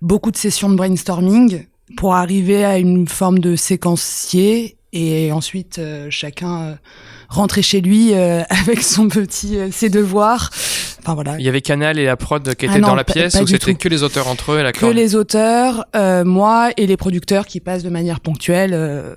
Beaucoup 0.00 0.30
de 0.30 0.38
sessions 0.38 0.70
de 0.70 0.74
brainstorming 0.74 1.66
pour 1.96 2.14
arriver 2.14 2.64
à 2.64 2.78
une 2.78 3.06
forme 3.06 3.38
de 3.38 3.56
séquencier 3.56 4.76
et 4.92 5.30
ensuite 5.32 5.78
euh, 5.78 6.06
chacun 6.10 6.62
euh, 6.62 6.74
rentrer 7.28 7.62
chez 7.62 7.80
lui 7.80 8.14
euh, 8.14 8.42
avec 8.50 8.82
son 8.82 9.08
petit 9.08 9.58
ses 9.70 9.90
devoirs. 9.90 10.50
Enfin 11.00 11.14
voilà. 11.14 11.36
Il 11.38 11.44
y 11.44 11.48
avait 11.48 11.60
Canal 11.60 11.98
et 11.98 12.04
la 12.04 12.16
prod 12.16 12.42
qui 12.54 12.66
étaient 12.66 12.74
ah 12.76 12.80
dans 12.80 12.94
la 12.94 13.04
pièce 13.04 13.36
ou 13.40 13.46
c'était 13.46 13.74
que 13.74 13.88
les 13.88 14.02
auteurs 14.02 14.26
entre 14.26 14.52
eux 14.52 14.58
et 14.58 14.62
la 14.62 14.72
Que 14.72 14.86
les 14.86 15.14
auteurs, 15.14 15.84
moi 15.94 16.70
et 16.76 16.86
les 16.86 16.96
producteurs 16.96 17.46
qui 17.46 17.60
passent 17.60 17.84
de 17.84 17.90
manière 17.90 18.20
ponctuelle 18.20 19.16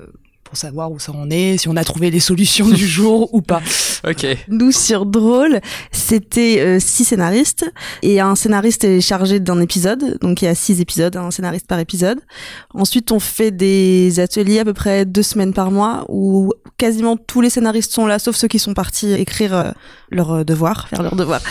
pour 0.49 0.57
savoir 0.57 0.91
où 0.91 0.97
ça 0.97 1.11
en 1.11 1.29
est, 1.29 1.59
si 1.59 1.69
on 1.69 1.75
a 1.75 1.83
trouvé 1.83 2.09
les 2.09 2.19
solutions 2.19 2.67
du 2.67 2.87
jour 2.87 3.33
ou 3.33 3.41
pas. 3.41 3.61
Ok. 4.07 4.25
Nous 4.47 4.71
sur 4.71 5.05
Drôle, 5.05 5.59
c'était 5.91 6.61
euh, 6.61 6.79
six 6.79 7.03
scénaristes 7.03 7.69
et 8.01 8.21
un 8.21 8.33
scénariste 8.35 8.85
est 8.85 9.01
chargé 9.01 9.41
d'un 9.41 9.59
épisode, 9.59 10.17
donc 10.21 10.41
il 10.41 10.45
y 10.45 10.47
a 10.47 10.55
six 10.55 10.79
épisodes, 10.79 11.17
un 11.17 11.31
scénariste 11.31 11.67
par 11.67 11.79
épisode. 11.79 12.19
Ensuite, 12.73 13.11
on 13.11 13.19
fait 13.19 13.51
des 13.51 14.21
ateliers 14.21 14.59
à 14.59 14.63
peu 14.63 14.73
près 14.73 15.05
deux 15.05 15.21
semaines 15.21 15.53
par 15.53 15.69
mois 15.69 16.05
où 16.07 16.53
quasiment 16.77 17.17
tous 17.17 17.41
les 17.41 17.49
scénaristes 17.49 17.91
sont 17.91 18.07
là, 18.07 18.19
sauf 18.19 18.37
ceux 18.37 18.47
qui 18.47 18.57
sont 18.57 18.73
partis 18.73 19.11
écrire 19.11 19.53
euh, 19.53 19.71
leur 20.11 20.31
euh, 20.31 20.43
devoir, 20.45 20.87
faire 20.87 21.03
leur 21.03 21.17
devoir. 21.17 21.41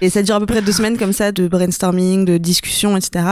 Et 0.00 0.08
ça 0.08 0.22
dure 0.22 0.36
à 0.36 0.40
peu 0.40 0.46
près 0.46 0.62
deux 0.62 0.72
semaines 0.72 0.96
comme 0.96 1.12
ça 1.12 1.30
de 1.30 1.46
brainstorming, 1.46 2.24
de 2.24 2.38
discussion, 2.38 2.96
etc. 2.96 3.26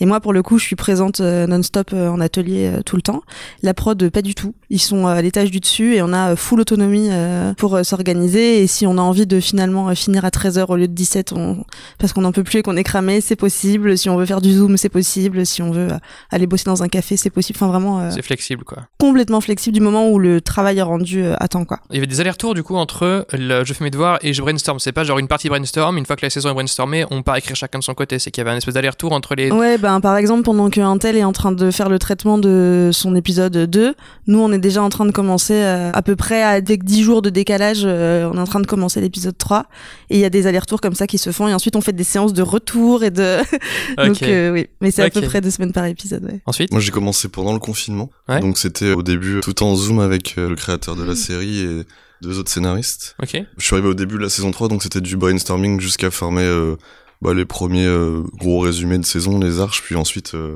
Et 0.00 0.06
moi, 0.06 0.20
pour 0.20 0.32
le 0.32 0.42
coup, 0.42 0.58
je 0.58 0.64
suis 0.64 0.76
présente 0.76 1.20
non-stop 1.20 1.92
en 1.92 2.18
atelier 2.18 2.78
tout 2.86 2.96
le 2.96 3.02
temps. 3.02 3.22
La 3.62 3.74
prod, 3.74 4.08
pas 4.08 4.22
du 4.22 4.34
tout 4.34 4.54
ils 4.72 4.80
sont 4.80 5.06
à 5.06 5.20
l'étage 5.20 5.50
du 5.50 5.60
dessus 5.60 5.94
et 5.94 6.02
on 6.02 6.12
a 6.12 6.34
full 6.34 6.60
autonomie 6.60 7.10
pour 7.58 7.78
s'organiser. 7.84 8.62
Et 8.62 8.66
si 8.66 8.86
on 8.86 8.96
a 8.96 9.02
envie 9.02 9.26
de 9.26 9.38
finalement 9.38 9.94
finir 9.94 10.24
à 10.24 10.30
13h 10.30 10.64
au 10.68 10.76
lieu 10.76 10.88
de 10.88 10.94
17 10.94 11.32
on... 11.32 11.64
parce 11.98 12.14
qu'on 12.14 12.22
n'en 12.22 12.32
peut 12.32 12.42
plus 12.42 12.60
et 12.60 12.62
qu'on 12.62 12.76
est 12.76 12.82
cramé, 12.82 13.20
c'est 13.20 13.36
possible. 13.36 13.98
Si 13.98 14.08
on 14.08 14.16
veut 14.16 14.24
faire 14.24 14.40
du 14.40 14.52
zoom, 14.52 14.78
c'est 14.78 14.88
possible. 14.88 15.44
Si 15.44 15.60
on 15.60 15.70
veut 15.70 15.88
aller 16.30 16.46
bosser 16.46 16.64
dans 16.64 16.82
un 16.82 16.88
café, 16.88 17.18
c'est 17.18 17.28
possible. 17.28 17.58
Enfin 17.58 17.68
vraiment. 17.68 18.10
c'est 18.10 18.22
flexible 18.22 18.64
quoi. 18.64 18.84
Complètement 18.98 19.42
flexible 19.42 19.74
du 19.74 19.82
moment 19.82 20.08
où 20.08 20.18
le 20.18 20.40
travail 20.40 20.78
est 20.78 20.82
rendu 20.82 21.24
à 21.38 21.48
temps 21.48 21.66
quoi. 21.66 21.80
Il 21.90 21.96
y 21.96 21.98
avait 21.98 22.06
des 22.06 22.20
allers-retours 22.20 22.54
du 22.54 22.62
coup 22.62 22.76
entre 22.76 23.26
le, 23.32 23.64
je 23.64 23.72
fais 23.74 23.84
mes 23.84 23.90
devoirs 23.90 24.18
et 24.22 24.32
je 24.32 24.40
brainstorm. 24.40 24.80
C'est 24.80 24.92
pas 24.92 25.04
genre 25.04 25.18
une 25.18 25.28
partie 25.28 25.50
brainstorm. 25.50 25.98
Une 25.98 26.06
fois 26.06 26.16
que 26.16 26.24
la 26.24 26.30
saison 26.30 26.48
est 26.48 26.54
brainstormée, 26.54 27.04
on 27.10 27.22
part 27.22 27.36
écrire 27.36 27.56
chacun 27.56 27.78
de 27.78 27.84
son 27.84 27.94
côté. 27.94 28.18
C'est 28.18 28.30
qu'il 28.30 28.42
y 28.42 28.46
avait 28.46 28.54
un 28.54 28.58
espèce 28.58 28.74
d'aller-retour 28.74 29.12
entre 29.12 29.34
les. 29.34 29.50
Ouais, 29.50 29.76
ben 29.76 30.00
par 30.00 30.16
exemple 30.16 30.44
pendant 30.44 30.70
qu'un 30.70 30.96
tel 30.96 31.16
est 31.16 31.24
en 31.24 31.32
train 31.32 31.52
de 31.52 31.70
faire 31.70 31.90
le 31.90 31.98
traitement 31.98 32.38
de 32.38 32.90
son 32.92 33.14
épisode 33.14 33.56
2, 33.56 33.94
nous 34.28 34.38
on 34.38 34.50
est 34.50 34.61
déjà 34.62 34.82
en 34.82 34.88
train 34.88 35.04
de 35.04 35.10
commencer 35.10 35.52
euh, 35.54 35.90
à 35.92 36.00
peu 36.00 36.16
près 36.16 36.42
avec 36.42 36.84
10 36.84 37.02
jours 37.02 37.20
de 37.20 37.28
décalage, 37.28 37.82
euh, 37.84 38.30
on 38.32 38.38
est 38.38 38.40
en 38.40 38.46
train 38.46 38.60
de 38.60 38.66
commencer 38.66 39.02
l'épisode 39.02 39.36
3 39.36 39.66
et 40.08 40.16
il 40.16 40.20
y 40.20 40.24
a 40.24 40.30
des 40.30 40.46
allers-retours 40.46 40.80
comme 40.80 40.94
ça 40.94 41.06
qui 41.06 41.18
se 41.18 41.30
font 41.32 41.48
et 41.48 41.52
ensuite 41.54 41.76
on 41.76 41.82
fait 41.82 41.92
des 41.92 42.04
séances 42.04 42.32
de 42.32 42.42
retour 42.42 43.04
et 43.04 43.10
de 43.10 43.38
donc 43.98 44.22
euh, 44.22 44.52
oui, 44.52 44.68
mais 44.80 44.90
c'est 44.90 45.02
à 45.02 45.10
peu 45.10 45.20
près 45.20 45.42
deux 45.42 45.50
semaines 45.50 45.72
par 45.72 45.84
épisode. 45.84 46.24
Ouais. 46.24 46.40
Ensuite, 46.46 46.72
moi 46.72 46.80
j'ai 46.80 46.92
commencé 46.92 47.28
pendant 47.28 47.52
le 47.52 47.58
confinement, 47.58 48.10
donc 48.40 48.56
c'était 48.56 48.92
au 48.92 49.02
début 49.02 49.40
tout 49.42 49.62
en 49.62 49.74
zoom 49.76 50.00
avec 50.00 50.36
le 50.36 50.54
créateur 50.54 50.96
de 50.96 51.04
la 51.04 51.14
série 51.14 51.60
et 51.60 51.82
deux 52.22 52.38
autres 52.38 52.50
scénaristes. 52.50 53.16
Ok. 53.20 53.42
Je 53.58 53.64
suis 53.64 53.74
arrivé 53.74 53.88
au 53.88 53.94
début 53.94 54.14
de 54.14 54.22
la 54.22 54.30
saison 54.30 54.50
3, 54.50 54.68
donc 54.68 54.82
c'était 54.82 55.00
du 55.00 55.16
brainstorming 55.16 55.80
jusqu'à 55.80 56.10
former 56.10 56.42
euh, 56.42 56.76
bah, 57.20 57.34
les 57.34 57.44
premiers 57.44 57.86
euh, 57.86 58.22
gros 58.38 58.60
résumés 58.60 58.98
de 58.98 59.04
saison, 59.04 59.38
les 59.38 59.60
arches, 59.60 59.82
puis 59.82 59.96
ensuite 59.96 60.34
euh, 60.34 60.54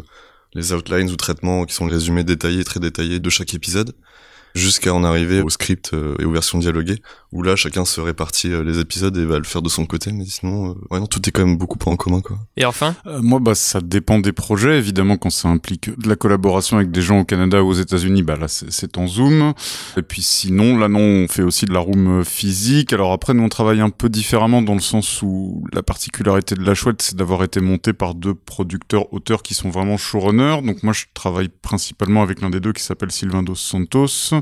les 0.57 0.73
outlines 0.73 1.11
ou 1.11 1.17
traitements 1.17 1.67
qui 1.67 1.75
sont 1.75 1.85
résumés 1.85 2.25
détaillés, 2.25 2.65
très 2.65 2.81
détaillés 2.81 3.21
de 3.21 3.29
chaque 3.29 3.53
épisode 3.53 3.95
jusqu'à 4.57 4.95
en 4.95 5.05
arriver 5.05 5.43
au 5.43 5.51
script 5.51 5.93
euh, 5.93 6.17
et 6.19 6.25
aux 6.25 6.31
versions 6.31 6.59
dialoguées, 6.59 7.01
où 7.33 7.43
là 7.43 7.57
chacun 7.57 7.85
se 7.85 8.01
répartit 8.01 8.53
euh, 8.53 8.65
les 8.65 8.81
épisodes 8.81 9.17
et 9.17 9.25
va 9.25 9.39
le 9.39 9.45
faire 9.45 9.63
de 9.63 9.69
son 9.69 9.87
côté, 9.87 10.13
mais 10.13 10.25
sinon, 10.25 10.71
euh, 10.71 10.75
ouais, 10.91 10.99
non, 10.99 11.07
tout 11.07 11.21
est 11.29 11.31
quand 11.31 11.45
même 11.45 11.59
beaucoup 11.59 11.79
pas 11.79 11.91
en 11.91 11.97
commun, 11.97 12.21
quoi. 12.21 12.39
Et 12.57 12.65
enfin? 12.65 12.97
Moi, 13.21 13.39
bah, 13.39 13.55
ça 13.55 13.81
dépend 13.81 14.19
des 14.19 14.33
projets, 14.33 14.79
évidemment, 14.79 15.17
quand 15.17 15.31
ça 15.31 15.49
implique 15.49 15.97
de 15.99 16.09
la 16.09 16.17
collaboration 16.17 16.79
avec 16.79 16.91
des 16.91 17.03
gens 17.03 17.21
au 17.21 17.25
Canada 17.25 17.63
ou 17.63 17.69
aux 17.69 17.75
États-Unis, 17.75 18.23
bah 18.23 18.37
là, 18.37 18.49
c'est 18.49 18.97
en 18.99 19.07
Zoom. 19.07 19.53
Et 19.97 20.03
puis 20.03 20.23
sinon, 20.23 20.79
là, 20.79 20.89
non, 20.89 21.01
on 21.01 21.29
fait 21.29 21.43
aussi 21.43 21.67
de 21.67 21.73
la 21.73 21.81
room 21.81 22.25
physique. 22.25 22.93
Alors 22.93 23.13
après, 23.13 23.35
nous, 23.35 23.43
on 23.43 23.49
travaille 23.49 23.81
un 23.81 23.91
peu 23.91 24.09
différemment 24.09 24.63
dans 24.63 24.75
le 24.75 24.81
sens 24.81 25.21
où 25.23 25.65
la 25.73 25.83
particularité 25.83 26.55
de 26.55 26.65
la 26.65 26.75
chouette, 26.75 27.03
c'est 27.03 27.17
d'avoir 27.17 27.45
été 27.45 27.61
monté 27.61 27.93
par 27.93 28.15
deux 28.15 28.35
producteurs, 28.35 29.13
auteurs 29.13 29.43
qui 29.43 29.55
sont 29.55 29.69
vraiment 29.69 29.97
showrunners. 29.97 30.63
Donc 30.63 30.83
moi, 30.83 30.93
je 30.93 31.05
travaille 31.13 31.49
principalement 31.49 32.23
avec 32.23 32.41
l'un 32.41 32.51
des 32.51 32.61
deux 32.61 32.73
qui 32.73 32.83
s'appelle 32.83 33.11
Sylvain 33.11 33.43
Dos 33.43 33.55
Santos 33.55 34.33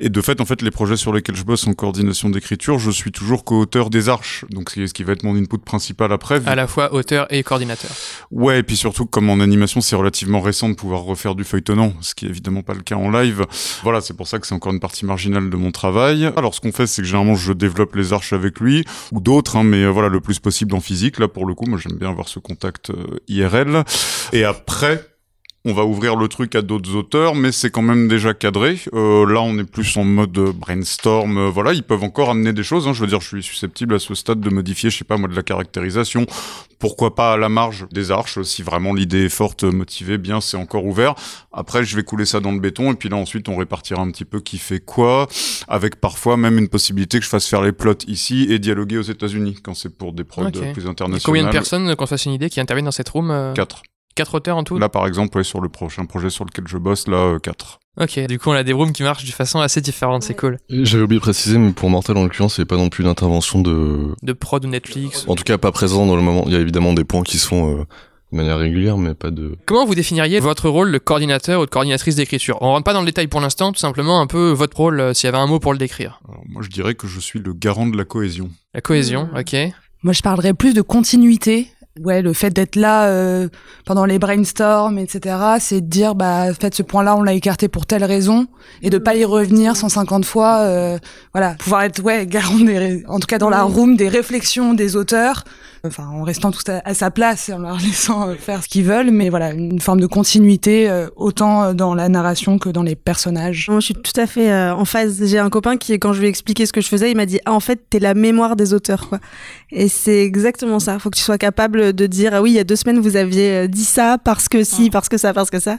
et 0.00 0.08
de 0.08 0.20
fait, 0.20 0.40
en 0.40 0.44
fait, 0.44 0.62
les 0.62 0.70
projets 0.70 0.96
sur 0.96 1.12
lesquels 1.12 1.34
je 1.34 1.42
bosse 1.42 1.66
en 1.66 1.72
coordination 1.72 2.30
d'écriture, 2.30 2.78
je 2.78 2.90
suis 2.90 3.10
toujours 3.10 3.44
co-auteur 3.44 3.90
des 3.90 4.08
arches. 4.08 4.44
Donc, 4.50 4.70
ce 4.70 4.92
qui 4.92 5.02
va 5.02 5.12
être 5.12 5.24
mon 5.24 5.36
input 5.36 5.58
principal 5.58 6.12
après. 6.12 6.40
À 6.46 6.54
la 6.54 6.66
fois 6.66 6.94
auteur 6.94 7.26
et 7.30 7.42
coordinateur. 7.42 7.90
Ouais, 8.30 8.60
et 8.60 8.62
puis 8.62 8.76
surtout, 8.76 9.06
comme 9.06 9.28
en 9.28 9.40
animation, 9.40 9.80
c'est 9.80 9.96
relativement 9.96 10.40
récent 10.40 10.68
de 10.68 10.74
pouvoir 10.74 11.02
refaire 11.02 11.34
du 11.34 11.44
feuilletonnant, 11.44 11.92
ce 12.00 12.14
qui 12.14 12.26
est 12.26 12.28
évidemment 12.28 12.62
pas 12.62 12.74
le 12.74 12.82
cas 12.82 12.94
en 12.94 13.10
live. 13.10 13.44
Voilà, 13.82 14.00
c'est 14.00 14.16
pour 14.16 14.28
ça 14.28 14.38
que 14.38 14.46
c'est 14.46 14.54
encore 14.54 14.72
une 14.72 14.80
partie 14.80 15.04
marginale 15.04 15.50
de 15.50 15.56
mon 15.56 15.72
travail. 15.72 16.30
Alors, 16.36 16.54
ce 16.54 16.60
qu'on 16.60 16.72
fait, 16.72 16.86
c'est 16.86 17.02
que 17.02 17.08
généralement, 17.08 17.34
je 17.34 17.52
développe 17.52 17.96
les 17.96 18.12
arches 18.12 18.32
avec 18.32 18.60
lui, 18.60 18.84
ou 19.10 19.20
d'autres, 19.20 19.56
hein, 19.56 19.64
mais 19.64 19.82
euh, 19.82 19.88
voilà, 19.88 20.08
le 20.08 20.20
plus 20.20 20.38
possible 20.38 20.74
en 20.74 20.80
physique. 20.80 21.18
Là, 21.18 21.26
pour 21.26 21.44
le 21.44 21.54
coup, 21.54 21.66
moi, 21.66 21.78
j'aime 21.78 21.98
bien 21.98 22.10
avoir 22.10 22.28
ce 22.28 22.38
contact 22.38 22.90
euh, 22.90 23.18
IRL. 23.26 23.84
Et 24.32 24.44
après, 24.44 25.04
on 25.64 25.72
va 25.72 25.84
ouvrir 25.84 26.16
le 26.16 26.28
truc 26.28 26.54
à 26.54 26.62
d'autres 26.62 26.94
auteurs, 26.94 27.34
mais 27.34 27.52
c'est 27.52 27.70
quand 27.70 27.82
même 27.82 28.08
déjà 28.08 28.32
cadré. 28.32 28.78
Euh, 28.94 29.30
là, 29.30 29.42
on 29.42 29.58
est 29.58 29.64
plus 29.64 29.96
en 29.96 30.04
mode 30.04 30.32
brainstorm. 30.32 31.36
Euh, 31.36 31.50
voilà, 31.50 31.72
ils 31.72 31.82
peuvent 31.82 32.04
encore 32.04 32.30
amener 32.30 32.52
des 32.52 32.62
choses. 32.62 32.86
Hein. 32.86 32.92
Je 32.92 33.00
veux 33.00 33.06
dire, 33.06 33.20
je 33.20 33.28
suis 33.28 33.42
susceptible 33.42 33.94
à 33.94 33.98
ce 33.98 34.14
stade 34.14 34.40
de 34.40 34.50
modifier, 34.50 34.88
je 34.88 34.98
sais 34.98 35.04
pas 35.04 35.16
moi, 35.16 35.28
de 35.28 35.34
la 35.34 35.42
caractérisation. 35.42 36.26
Pourquoi 36.78 37.16
pas 37.16 37.32
à 37.32 37.36
la 37.36 37.48
marge 37.48 37.86
des 37.90 38.12
arches 38.12 38.40
Si 38.42 38.62
vraiment 38.62 38.94
l'idée 38.94 39.24
est 39.24 39.28
forte, 39.28 39.64
motivée, 39.64 40.16
bien, 40.16 40.40
c'est 40.40 40.56
encore 40.56 40.84
ouvert. 40.84 41.16
Après, 41.52 41.84
je 41.84 41.96
vais 41.96 42.04
couler 42.04 42.24
ça 42.24 42.38
dans 42.38 42.52
le 42.52 42.60
béton, 42.60 42.92
et 42.92 42.94
puis 42.94 43.08
là, 43.08 43.16
ensuite, 43.16 43.48
on 43.48 43.56
répartira 43.56 44.00
un 44.00 44.10
petit 44.12 44.24
peu 44.24 44.40
qui 44.40 44.58
fait 44.58 44.80
quoi, 44.80 45.26
avec 45.66 45.96
parfois 45.96 46.36
même 46.36 46.56
une 46.56 46.68
possibilité 46.68 47.18
que 47.18 47.24
je 47.24 47.30
fasse 47.30 47.46
faire 47.46 47.62
les 47.62 47.72
plots 47.72 47.94
ici 48.06 48.46
et 48.48 48.60
dialoguer 48.60 48.98
aux 48.98 49.02
États-Unis 49.02 49.58
quand 49.62 49.74
c'est 49.74 49.94
pour 49.94 50.12
des 50.12 50.24
prods 50.24 50.50
plus 50.50 50.86
internationaux. 50.86 51.20
Combien 51.24 51.44
de 51.44 51.50
personnes, 51.50 51.96
qu'on 51.96 52.06
fasse 52.06 52.26
une 52.26 52.32
idée, 52.32 52.48
qui 52.48 52.60
interviennent 52.60 52.84
dans 52.84 52.92
cette 52.92 53.08
room 53.08 53.32
euh? 53.32 53.52
Quatre. 53.54 53.82
Quatre 54.18 54.34
auteurs 54.34 54.56
en 54.56 54.64
tout 54.64 54.76
Là, 54.76 54.88
par 54.88 55.06
exemple, 55.06 55.44
sur 55.44 55.60
le 55.60 55.68
prochain 55.68 56.04
projet 56.04 56.28
sur 56.28 56.44
lequel 56.44 56.66
je 56.66 56.76
bosse, 56.76 57.06
là, 57.06 57.18
euh, 57.18 57.38
quatre. 57.38 57.78
Ok, 58.00 58.18
du 58.26 58.40
coup, 58.40 58.50
on 58.50 58.54
a 58.54 58.64
des 58.64 58.72
rooms 58.72 58.90
qui 58.90 59.04
marchent 59.04 59.24
de 59.24 59.30
façon 59.30 59.60
assez 59.60 59.80
différente, 59.80 60.24
c'est 60.24 60.34
cool. 60.34 60.58
J'avais 60.68 61.04
oublié 61.04 61.20
de 61.20 61.22
préciser, 61.22 61.56
mais 61.56 61.70
pour 61.70 61.88
Mortal, 61.88 62.16
en 62.16 62.24
l'occurrence, 62.24 62.58
il 62.58 62.62
n'y 62.62 62.64
a 62.64 62.66
pas 62.66 62.76
non 62.76 62.88
plus 62.88 63.04
d'intervention 63.04 63.60
de... 63.60 64.08
De 64.20 64.32
prod 64.32 64.64
ou 64.64 64.68
Netflix 64.68 65.24
En 65.28 65.36
tout 65.36 65.44
cas, 65.44 65.56
pas 65.56 65.70
présent 65.70 66.04
dans 66.04 66.16
le 66.16 66.22
moment. 66.22 66.42
Il 66.46 66.52
y 66.52 66.56
a 66.56 66.58
évidemment 66.58 66.94
des 66.94 67.04
points 67.04 67.22
qui 67.22 67.38
sont... 67.38 67.78
Euh, 67.78 67.84
de 68.32 68.36
manière 68.36 68.58
régulière, 68.58 68.98
mais 68.98 69.14
pas 69.14 69.30
de... 69.30 69.56
Comment 69.66 69.86
vous 69.86 69.94
définiriez 69.94 70.40
votre 70.40 70.68
rôle 70.68 70.90
de 70.90 70.98
coordinateur 70.98 71.60
ou 71.60 71.64
de 71.64 71.70
coordinatrice 71.70 72.16
d'écriture? 72.16 72.58
On 72.60 72.72
rentre 72.72 72.84
pas 72.84 72.92
dans 72.94 73.00
le 73.00 73.06
détail 73.06 73.28
pour 73.28 73.40
l'instant, 73.40 73.70
tout 73.70 73.78
simplement 73.78 74.20
un 74.20 74.26
peu 74.26 74.50
votre 74.50 74.76
rôle, 74.76 75.00
euh, 75.00 75.14
s'il 75.14 75.28
y 75.28 75.28
avait 75.28 75.38
un 75.38 75.46
mot 75.46 75.60
pour 75.60 75.72
le 75.72 75.78
décrire. 75.78 76.20
Alors, 76.28 76.42
moi, 76.48 76.62
je 76.62 76.68
dirais 76.70 76.96
que 76.96 77.06
je 77.06 77.20
suis 77.20 77.38
le 77.38 77.52
garant 77.52 77.86
de 77.86 77.96
la 77.96 78.04
cohésion. 78.04 78.50
La 78.74 78.80
cohésion, 78.80 79.28
ok. 79.38 79.56
Moi, 80.02 80.12
je 80.12 80.22
parlerais 80.22 80.54
plus 80.54 80.74
de 80.74 80.82
continuité 80.82 81.68
ouais, 82.04 82.22
le 82.22 82.32
fait 82.32 82.50
d'être 82.50 82.76
là 82.76 83.06
euh, 83.06 83.48
pendant 83.84 84.04
les 84.04 84.18
brainstorms, 84.18 84.98
etc., 84.98 85.36
c'est 85.60 85.80
de 85.80 85.86
dire, 85.86 86.14
bah, 86.14 86.46
en 86.50 86.54
fait, 86.54 86.74
ce 86.74 86.82
point-là, 86.82 87.16
on 87.16 87.22
l'a 87.22 87.34
écarté 87.34 87.68
pour 87.68 87.86
telle 87.86 88.04
raison, 88.04 88.46
et 88.82 88.90
de 88.90 88.98
pas 88.98 89.14
y 89.14 89.24
revenir 89.24 89.76
150 89.76 90.24
fois, 90.24 90.58
euh, 90.58 90.98
voilà, 91.32 91.54
pouvoir 91.58 91.82
être, 91.82 92.02
ouais, 92.02 92.26
garant 92.28 92.58
des, 92.58 93.04
en 93.08 93.18
tout 93.18 93.26
cas 93.26 93.38
dans 93.38 93.50
la 93.50 93.62
room 93.62 93.96
des 93.96 94.08
réflexions 94.08 94.74
des 94.74 94.96
auteurs, 94.96 95.44
enfin, 95.88 96.06
en 96.06 96.22
restant 96.22 96.50
tout 96.50 96.62
à, 96.68 96.94
sa 96.94 97.10
place 97.10 97.48
et 97.48 97.52
en 97.52 97.58
leur 97.58 97.78
laissant 97.80 98.28
euh, 98.28 98.34
faire 98.34 98.62
ce 98.62 98.68
qu'ils 98.68 98.84
veulent, 98.84 99.10
mais 99.10 99.28
voilà, 99.28 99.52
une 99.52 99.80
forme 99.80 100.00
de 100.00 100.06
continuité, 100.06 100.88
euh, 100.88 101.08
autant 101.16 101.74
dans 101.74 101.94
la 101.94 102.08
narration 102.08 102.58
que 102.58 102.68
dans 102.68 102.82
les 102.82 102.96
personnages. 102.96 103.66
Moi, 103.68 103.80
je 103.80 103.86
suis 103.86 103.94
tout 103.94 104.20
à 104.20 104.26
fait 104.26 104.50
euh, 104.52 104.74
en 104.74 104.84
phase. 104.84 105.20
J'ai 105.24 105.38
un 105.38 105.50
copain 105.50 105.76
qui, 105.76 105.92
quand 105.98 106.12
je 106.12 106.20
lui 106.20 106.26
ai 106.26 106.30
expliqué 106.30 106.66
ce 106.66 106.72
que 106.72 106.80
je 106.80 106.88
faisais, 106.88 107.10
il 107.10 107.16
m'a 107.16 107.26
dit, 107.26 107.40
ah, 107.44 107.52
en 107.52 107.60
fait, 107.60 107.80
t'es 107.90 107.98
la 107.98 108.14
mémoire 108.14 108.56
des 108.56 108.74
auteurs, 108.74 109.08
quoi. 109.08 109.18
Et 109.70 109.88
c'est 109.88 110.22
exactement 110.22 110.78
ça. 110.78 110.98
Faut 110.98 111.10
que 111.10 111.16
tu 111.18 111.22
sois 111.22 111.36
capable 111.36 111.92
de 111.92 112.06
dire 112.06 112.32
ah 112.32 112.42
oui 112.42 112.52
il 112.52 112.54
y 112.54 112.58
a 112.58 112.64
deux 112.64 112.76
semaines 112.76 112.98
vous 113.00 113.16
aviez 113.16 113.50
euh, 113.50 113.66
dit 113.66 113.84
ça 113.84 114.16
parce 114.22 114.48
que 114.48 114.64
si 114.64 114.88
parce 114.88 115.08
que 115.08 115.18
ça 115.18 115.34
parce 115.34 115.50
que 115.50 115.60
ça 115.60 115.78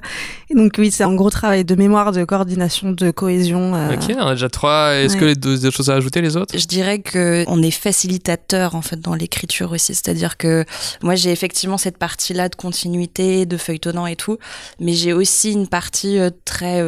et 0.49 0.55
donc 0.55 0.75
oui 0.77 0.91
c'est 0.91 1.03
un 1.03 1.13
gros 1.15 1.29
travail 1.29 1.65
de 1.65 1.75
mémoire 1.75 2.11
de 2.11 2.23
coordination 2.23 2.91
de 2.91 3.11
cohésion 3.11 3.75
euh. 3.75 3.93
ok 3.93 4.15
on 4.19 4.27
a 4.27 4.31
déjà 4.33 4.49
trois 4.49 4.93
est-ce 4.93 5.17
que 5.17 5.25
les 5.25 5.35
deux, 5.35 5.57
choses 5.71 5.89
à 5.89 5.95
ajouter 5.95 6.21
les 6.21 6.37
autres? 6.37 6.57
Je 6.57 6.65
dirais 6.65 6.99
que 6.99 7.43
on 7.47 7.61
est 7.63 7.71
facilitateur 7.71 8.75
en 8.75 8.81
fait 8.81 8.99
dans 8.99 9.15
l'écriture 9.15 9.71
aussi 9.71 9.95
c'est-à-dire 10.03 10.37
que 10.37 10.65
moi 11.01 11.15
j'ai 11.15 11.31
effectivement 11.31 11.77
cette 11.77 11.97
partie 11.97 12.33
là 12.33 12.49
de 12.49 12.55
continuité 12.55 13.45
de 13.45 13.57
feuilletonnant 13.57 14.07
et 14.07 14.15
tout 14.15 14.37
mais 14.79 14.93
j'ai 14.93 15.13
aussi 15.13 15.51
une 15.51 15.67
partie 15.67 16.19
euh, 16.19 16.29
très 16.45 16.81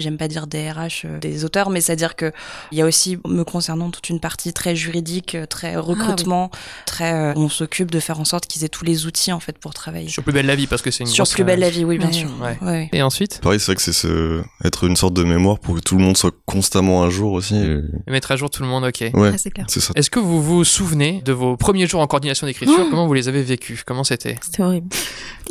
j'aime 0.00 0.16
pas 0.16 0.28
dire 0.28 0.46
DRH 0.46 1.04
euh, 1.04 1.18
des 1.18 1.44
auteurs, 1.44 1.70
mais 1.70 1.80
c'est-à-dire 1.80 2.16
que 2.16 2.32
il 2.72 2.78
y 2.78 2.82
a 2.82 2.86
aussi, 2.86 3.18
me 3.26 3.44
concernant, 3.44 3.90
toute 3.90 4.08
une 4.08 4.20
partie 4.20 4.52
très 4.52 4.76
juridique, 4.76 5.34
euh, 5.34 5.46
très 5.46 5.74
ah 5.74 5.80
recrutement, 5.80 6.50
très, 6.86 7.12
euh, 7.12 7.32
on 7.36 7.48
s'occupe 7.48 7.90
de 7.90 8.00
faire 8.00 8.20
en 8.20 8.24
sorte 8.24 8.46
qu'ils 8.46 8.64
aient 8.64 8.68
tous 8.68 8.84
les 8.84 9.06
outils 9.06 9.32
en 9.32 9.40
fait 9.40 9.58
pour 9.58 9.74
travailler. 9.74 10.08
Sur 10.08 10.22
plus 10.22 10.32
belle 10.32 10.46
la 10.46 10.56
vie 10.56 10.66
parce 10.66 10.82
que 10.82 10.90
c'est 10.90 11.04
une 11.04 11.10
sur 11.10 11.28
plus 11.28 11.44
belle 11.44 11.60
la 11.60 11.70
vie, 11.70 11.84
oui 11.84 11.98
bien 11.98 12.12
sûr. 12.12 12.30
Ouais. 12.62 12.88
Et 12.92 13.02
ensuite 13.02 13.40
Pareil, 13.40 13.60
c'est 13.60 13.66
vrai 13.66 13.76
que 13.76 13.82
c'est 13.82 13.92
ce... 13.92 14.42
être 14.64 14.84
une 14.84 14.96
sorte 14.96 15.14
de 15.14 15.24
mémoire 15.24 15.58
pour 15.58 15.74
que 15.76 15.80
tout 15.80 15.96
le 15.96 16.02
monde 16.02 16.16
soit 16.16 16.34
constamment 16.46 17.02
à 17.02 17.10
jour 17.10 17.32
aussi. 17.32 17.56
Et... 17.56 18.10
mettre 18.10 18.32
à 18.32 18.36
jour 18.36 18.50
tout 18.50 18.62
le 18.62 18.68
monde, 18.68 18.84
ok. 18.84 19.10
Ouais, 19.14 19.32
c'est 19.68 19.80
ça. 19.80 19.92
Est-ce 19.96 20.10
que 20.10 20.20
vous 20.20 20.42
vous 20.42 20.64
souvenez 20.64 21.22
de 21.24 21.32
vos 21.32 21.56
premiers 21.56 21.86
jours 21.86 22.00
en 22.00 22.06
coordination 22.06 22.46
d'écriture? 22.46 22.76
Oh 22.78 22.86
Comment 22.90 23.06
vous 23.06 23.14
les 23.14 23.28
avez 23.28 23.42
vécus? 23.42 23.84
Comment 23.84 24.04
c'était? 24.04 24.36
C'était 24.42 24.62
horrible. 24.62 24.88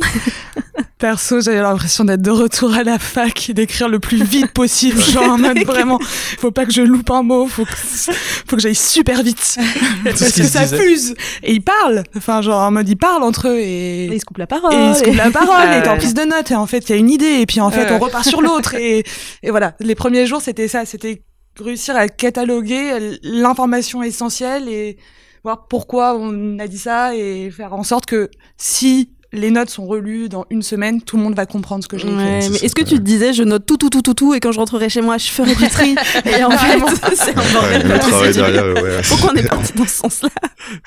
Perso, 0.98 1.40
j'avais 1.40 1.60
l'impression 1.60 2.04
d'être 2.04 2.22
de 2.22 2.30
retour 2.30 2.74
à 2.74 2.84
la 2.84 2.98
fac 2.98 3.50
et 3.50 3.54
d'écrire 3.54 3.88
le 3.88 3.98
plus 3.98 4.22
vite 4.22 4.39
possible, 4.48 5.00
genre 5.00 5.32
en 5.32 5.38
mode 5.38 5.58
vraiment, 5.66 5.98
faut 6.38 6.50
pas 6.50 6.66
que 6.66 6.72
je 6.72 6.82
loupe 6.82 7.10
un 7.10 7.22
mot, 7.22 7.46
faut 7.46 7.64
que, 7.64 7.70
faut 7.72 8.56
que 8.56 8.62
j'aille 8.62 8.74
super 8.74 9.22
vite. 9.22 9.58
Parce 10.04 10.32
que 10.32 10.42
ça 10.44 10.66
fuse. 10.66 11.14
Et 11.42 11.52
ils 11.52 11.62
parlent, 11.62 12.02
enfin 12.16 12.42
genre 12.42 12.62
en 12.62 12.70
mode 12.70 12.88
ils 12.88 12.96
parlent 12.96 13.22
entre 13.22 13.48
eux 13.48 13.58
et, 13.58 14.06
et 14.06 14.14
ils 14.14 14.20
se 14.20 14.24
coupent 14.24 14.38
la 14.38 14.46
parole. 14.46 14.72
Et 14.74 14.88
ils 14.90 14.94
se 14.94 15.04
coupent 15.04 15.16
la 15.16 15.30
parole. 15.30 15.72
Et 15.78 15.82
t'es 15.82 15.88
en 15.88 15.96
prise 15.96 16.14
de 16.14 16.22
notes 16.22 16.50
et 16.50 16.56
en 16.56 16.66
fait 16.66 16.88
il 16.88 16.92
y 16.92 16.94
a 16.94 16.98
une 16.98 17.10
idée 17.10 17.40
et 17.40 17.46
puis 17.46 17.60
en 17.60 17.70
fait 17.70 17.90
on 17.90 17.98
repart 17.98 18.26
sur 18.26 18.40
l'autre. 18.40 18.74
Et, 18.74 19.04
et 19.42 19.50
voilà. 19.50 19.74
Les 19.80 19.94
premiers 19.94 20.26
jours 20.26 20.42
c'était 20.42 20.68
ça, 20.68 20.84
c'était 20.84 21.22
réussir 21.58 21.96
à 21.96 22.08
cataloguer 22.08 23.18
l'information 23.22 24.02
essentielle 24.02 24.68
et 24.68 24.96
voir 25.42 25.66
pourquoi 25.68 26.16
on 26.16 26.58
a 26.58 26.66
dit 26.66 26.78
ça 26.78 27.14
et 27.14 27.50
faire 27.50 27.72
en 27.74 27.82
sorte 27.82 28.06
que 28.06 28.30
si 28.56 29.10
les 29.32 29.50
notes 29.50 29.70
sont 29.70 29.86
relues 29.86 30.28
dans 30.28 30.44
une 30.50 30.62
semaine, 30.62 31.00
tout 31.02 31.16
le 31.16 31.22
monde 31.22 31.34
va 31.34 31.46
comprendre 31.46 31.82
ce 31.84 31.88
que 31.88 31.96
j'ai 31.98 32.08
écrit. 32.08 32.16
Ouais, 32.16 32.48
mais 32.50 32.56
est-ce 32.58 32.74
que 32.74 32.82
tu 32.82 32.96
te 32.96 33.00
disais, 33.02 33.32
je 33.32 33.42
note 33.44 33.64
tout, 33.66 33.76
tout, 33.76 33.88
tout, 33.90 34.02
tout, 34.02 34.14
tout, 34.14 34.34
et 34.34 34.40
quand 34.40 34.52
je 34.52 34.58
rentrerai 34.58 34.88
chez 34.88 35.00
moi, 35.02 35.18
je 35.18 35.30
ferai 35.30 35.54
du 35.54 35.68
tri 35.68 35.94
Et 36.24 36.42
en 36.44 36.50
fait, 36.50 36.78
c'est 37.14 37.36
un 37.38 37.52
bordel 37.52 37.98
travail 38.00 38.32
derrière, 38.32 38.64
ouais. 38.82 39.00
Pourquoi 39.08 39.30
on 39.32 39.36
est 39.36 39.46
parti 39.48 39.72
dans 39.74 39.84
ce 39.86 39.94
sens-là 39.96 40.28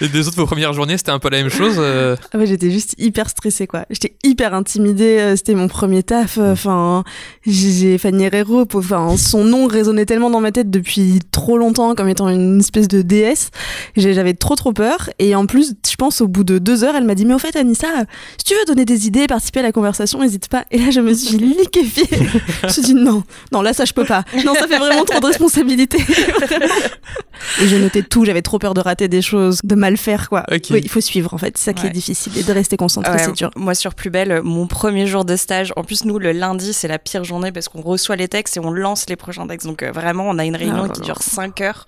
Les 0.02 0.10
deux 0.10 0.28
autres, 0.28 0.38
vos 0.38 0.46
premières 0.46 0.74
journées, 0.74 0.98
c'était 0.98 1.12
un 1.12 1.20
peu 1.20 1.30
la 1.30 1.38
même 1.42 1.50
chose. 1.50 1.76
euh, 1.80 2.16
Ah 2.34 2.38
ouais, 2.38 2.46
j'étais 2.46 2.70
juste 2.72 2.96
hyper 2.98 3.30
stressée, 3.30 3.68
quoi. 3.68 3.86
J'étais 3.90 4.16
hyper 4.24 4.54
intimidée. 4.54 5.18
euh, 5.20 5.36
C'était 5.36 5.56
mon 5.56 5.68
premier 5.68 6.04
taf. 6.04 6.38
euh, 6.38 6.52
Enfin, 6.54 7.04
j'ai 7.46 7.98
Fanny 7.98 8.26
Herrero. 8.26 8.66
Enfin, 8.74 9.16
son 9.18 9.44
nom 9.44 9.68
résonnait 9.68 10.06
tellement 10.06 10.30
dans 10.30 10.42
ma 10.42 10.52
tête 10.52 10.70
depuis 10.70 11.20
trop 11.32 11.58
longtemps 11.58 11.96
comme 11.96 12.10
étant 12.10 12.30
une 12.30 12.60
espèce 12.60 12.88
de 12.88 13.02
déesse. 13.02 13.52
J'avais 13.96 14.34
trop 14.34 14.56
trop 14.56 14.74
peur. 14.74 15.10
Et 15.20 15.36
en 15.36 15.46
plus, 15.46 15.74
je 15.90 15.96
pense 15.96 16.22
au 16.22 16.28
bout 16.28 16.44
de 16.44 16.58
deux 16.58 16.84
heures, 16.84 16.96
elle 16.96 17.04
m'a 17.06 17.16
dit 17.16 17.26
mais 17.26 17.34
au 17.34 17.40
fait 17.40 17.56
Anissa, 17.56 17.88
si 18.38 18.44
tu 18.46 18.54
veux 18.56 18.66
donner 18.66 18.86
des 18.86 19.08
idées, 19.08 19.28
participer 19.28 19.60
à 19.60 19.64
la 19.64 19.72
conversation, 19.72 20.20
n'hésite 20.20 20.48
pas. 20.48 20.66
Et 20.72 20.78
là, 20.80 20.92
je 20.92 21.00
me 21.00 21.14
suis 21.14 21.38
liquéfiée. 21.38 22.08
je 22.62 22.68
me 22.68 22.72
suis 22.72 22.82
dit 22.82 22.94
non, 22.94 23.24
non 23.52 23.62
là 23.62 23.74
ça 23.74 23.86
je 23.86 23.94
peux 23.94 24.06
pas. 24.06 24.24
Non, 24.46 24.54
ça 24.56 24.68
fait 24.68 24.78
vraiment 24.80 25.06
trop 25.06 25.20
de 25.20 25.26
responsabilité. 25.26 25.98
Et 27.62 27.68
je 27.68 27.76
notais 27.76 28.04
tout. 28.04 28.26
J'avais 28.26 28.42
trop 28.42 28.58
peur 28.60 28.74
de 28.74 28.80
rater 28.80 29.08
des 29.08 29.22
choses, 29.22 29.60
de 29.64 29.76
mal 29.76 29.98
faire 29.98 30.30
quoi. 30.30 30.44
Oui, 30.52 30.62
il 30.72 30.90
faut 30.90 31.02
suivre 31.02 31.34
en 31.34 31.38
fait. 31.38 31.58
C'est 31.58 31.66
ça 31.66 31.74
qui 31.74 31.84
Ouais. 31.84 31.90
est 31.90 31.94
difficile 31.94 32.32
et 32.38 32.44
de 32.44 32.52
rester 32.54 32.78
concentré, 32.78 33.12
Ouais, 33.12 33.20
c'est 33.20 33.34
dur. 33.34 33.52
Moi, 33.58 33.76
sur 33.76 33.94
Plus 33.96 34.10
Belle, 34.10 34.42
mon 34.44 34.66
premier 34.68 35.06
jour 35.08 35.26
de 35.26 35.36
stage, 35.36 35.74
en 35.76 35.84
plus, 35.84 36.06
nous, 36.06 36.18
le 36.20 36.32
lundi, 36.32 36.72
c'est 36.74 36.88
la 36.88 36.98
pire 37.00 37.24
journée 37.26 37.52
parce 37.52 37.68
qu'on 37.68 37.82
reçoit 37.82 38.16
les 38.16 38.28
textes 38.30 38.56
et 38.58 38.60
on 38.62 38.72
lance 38.72 39.06
les 39.10 39.16
prochains 39.18 39.46
textes. 39.48 39.68
Donc, 39.68 39.84
euh, 39.84 39.92
vraiment, 39.92 40.24
on 40.30 40.38
a 40.40 40.46
une 40.46 40.56
réunion 40.56 40.84
Ah 40.86 40.90
qui 40.90 41.02
là. 41.02 41.06
dure 41.08 41.22
5 41.22 41.60
heures. 41.62 41.86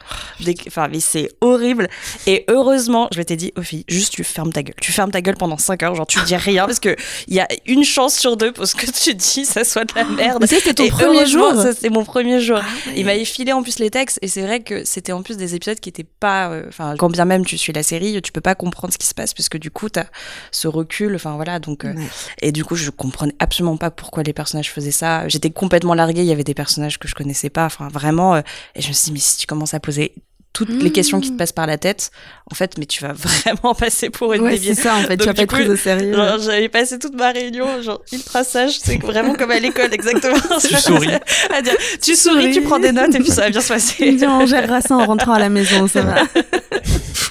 Enfin, 0.67 0.87
mais 0.91 0.99
c'est 0.99 1.29
horrible. 1.41 1.87
Et 2.27 2.43
heureusement, 2.49 3.07
je 3.13 3.19
m'étais 3.19 3.37
dit, 3.37 3.53
Ophi, 3.55 3.85
juste 3.87 4.13
tu 4.13 4.23
fermes 4.25 4.51
ta 4.51 4.61
gueule. 4.63 4.75
Tu 4.81 4.91
fermes 4.91 5.11
ta 5.11 5.21
gueule 5.21 5.37
pendant 5.37 5.57
5 5.57 5.81
heures, 5.83 5.95
genre 5.95 6.07
tu 6.07 6.19
dis 6.25 6.34
rien 6.37 6.65
parce 6.65 6.79
que 6.79 6.95
il 7.27 7.33
y 7.35 7.39
a 7.39 7.47
une 7.65 7.83
chance 7.83 8.15
sur 8.15 8.37
deux 8.37 8.51
pour 8.51 8.67
ce 8.67 8.75
que 8.75 8.85
tu 8.89 9.13
dis, 9.15 9.45
ça 9.45 9.63
soit 9.63 9.85
de 9.85 9.93
la 9.95 10.03
merde. 10.05 10.37
Mais 10.41 10.47
ça, 10.47 10.57
c'était 10.57 10.73
ton 10.73 10.83
Et 10.85 10.89
premier 10.89 11.25
jour. 11.25 11.53
Ça, 11.55 11.73
c'était 11.73 11.89
mon 11.89 12.03
premier 12.03 12.39
jour. 12.39 12.59
Ah 12.61 12.91
Il 12.95 13.05
m'avait 13.05 13.25
filé 13.25 13.51
en 13.53 13.63
plus 13.63 13.79
les 13.79 13.89
textes 13.89 14.19
et 14.21 14.27
c'est 14.27 14.41
vrai 14.41 14.61
que 14.61 14.83
c'était 14.85 15.11
en 15.11 15.21
plus 15.23 15.37
des 15.37 15.55
épisodes 15.55 15.79
qui 15.79 15.89
étaient 15.89 16.05
pas 16.19 16.49
euh, 16.49 16.65
enfin 16.67 16.95
quand 16.97 17.09
bien 17.09 17.25
même 17.25 17.45
tu 17.45 17.57
suis 17.57 17.73
la 17.73 17.83
série 17.83 18.21
tu 18.21 18.31
peux 18.31 18.41
pas 18.41 18.55
comprendre 18.55 18.93
ce 18.93 18.97
qui 18.97 19.07
se 19.07 19.13
passe 19.13 19.33
puisque 19.33 19.57
du 19.57 19.71
coup 19.71 19.89
t'as 19.89 20.05
ce 20.51 20.67
recul 20.67 21.15
enfin 21.15 21.35
voilà 21.35 21.59
donc 21.59 21.85
euh, 21.85 21.93
Ouais. 21.93 22.07
et 22.41 22.51
du 22.51 22.65
coup 22.65 22.75
je 22.75 22.89
comprenais 22.89 23.33
absolument 23.39 23.77
pas 23.77 23.91
pourquoi 23.91 24.23
les 24.23 24.33
personnages 24.33 24.71
faisaient 24.71 24.91
ça 24.91 25.27
j'étais 25.27 25.49
complètement 25.51 25.93
larguée 25.93 26.21
il 26.21 26.27
y 26.27 26.31
avait 26.31 26.43
des 26.43 26.53
personnages 26.53 26.99
que 26.99 27.07
je 27.07 27.15
connaissais 27.15 27.49
pas 27.49 27.65
enfin 27.65 27.87
vraiment 27.89 28.35
euh, 28.35 28.41
et 28.75 28.81
je 28.81 28.87
me 28.89 28.93
suis 28.93 29.05
dit 29.05 29.11
mais 29.13 29.19
si 29.19 29.37
tu 29.37 29.47
commences 29.47 29.73
à 29.73 29.79
poser 29.79 30.13
toutes 30.55 30.69
les 30.69 30.89
Mmh. 30.89 30.91
questions 30.93 31.19
qui 31.19 31.31
te 31.31 31.38
passent 31.38 31.51
par 31.51 31.67
la 31.67 31.77
tête 31.77 32.12
en 32.50 32.55
fait 32.55 32.77
mais 32.77 32.85
tu 32.85 33.03
vas 33.03 33.13
vraiment 33.13 33.75
passer 33.75 34.09
pour 34.09 34.33
une 34.33 34.41
Ouais, 34.41 34.57
c'est 34.57 34.74
ça 34.75 34.95
en 34.95 35.01
fait. 35.01 35.17
Donc, 35.17 35.21
tu 35.21 35.25
vas 35.25 35.33
pas 35.33 35.41
être 35.43 35.50
prise 35.50 35.69
au 35.69 35.75
sérieux. 35.75 36.13
Genre, 36.13 36.39
j'avais 36.39 36.69
passé 36.69 36.97
toute 36.97 37.15
ma 37.15 37.31
réunion, 37.31 37.81
genre, 37.81 38.01
ultra 38.12 38.43
sage, 38.43 38.79
c'est 38.81 39.01
vraiment 39.01 39.35
comme 39.35 39.51
à 39.51 39.59
l'école, 39.59 39.93
exactement. 39.93 40.38
Tu 40.62 40.75
souris. 40.79 41.09
À 41.53 41.62
dire, 41.62 41.75
tu 42.01 42.15
souris, 42.15 42.51
tu 42.51 42.62
prends 42.62 42.79
des 42.79 42.91
notes 42.91 43.13
et 43.13 43.19
puis 43.19 43.31
ça 43.31 43.41
va 43.41 43.50
bien 43.50 43.62
se 43.62 43.67
passer. 43.67 44.13
dis, 44.13 44.25
on 44.25 44.45
gérera 44.45 44.81
ça 44.81 44.95
en 44.95 45.05
rentrant 45.05 45.33
à 45.33 45.39
la 45.39 45.50
maison, 45.50 45.88
ça 45.88 46.01
va. 46.01 46.15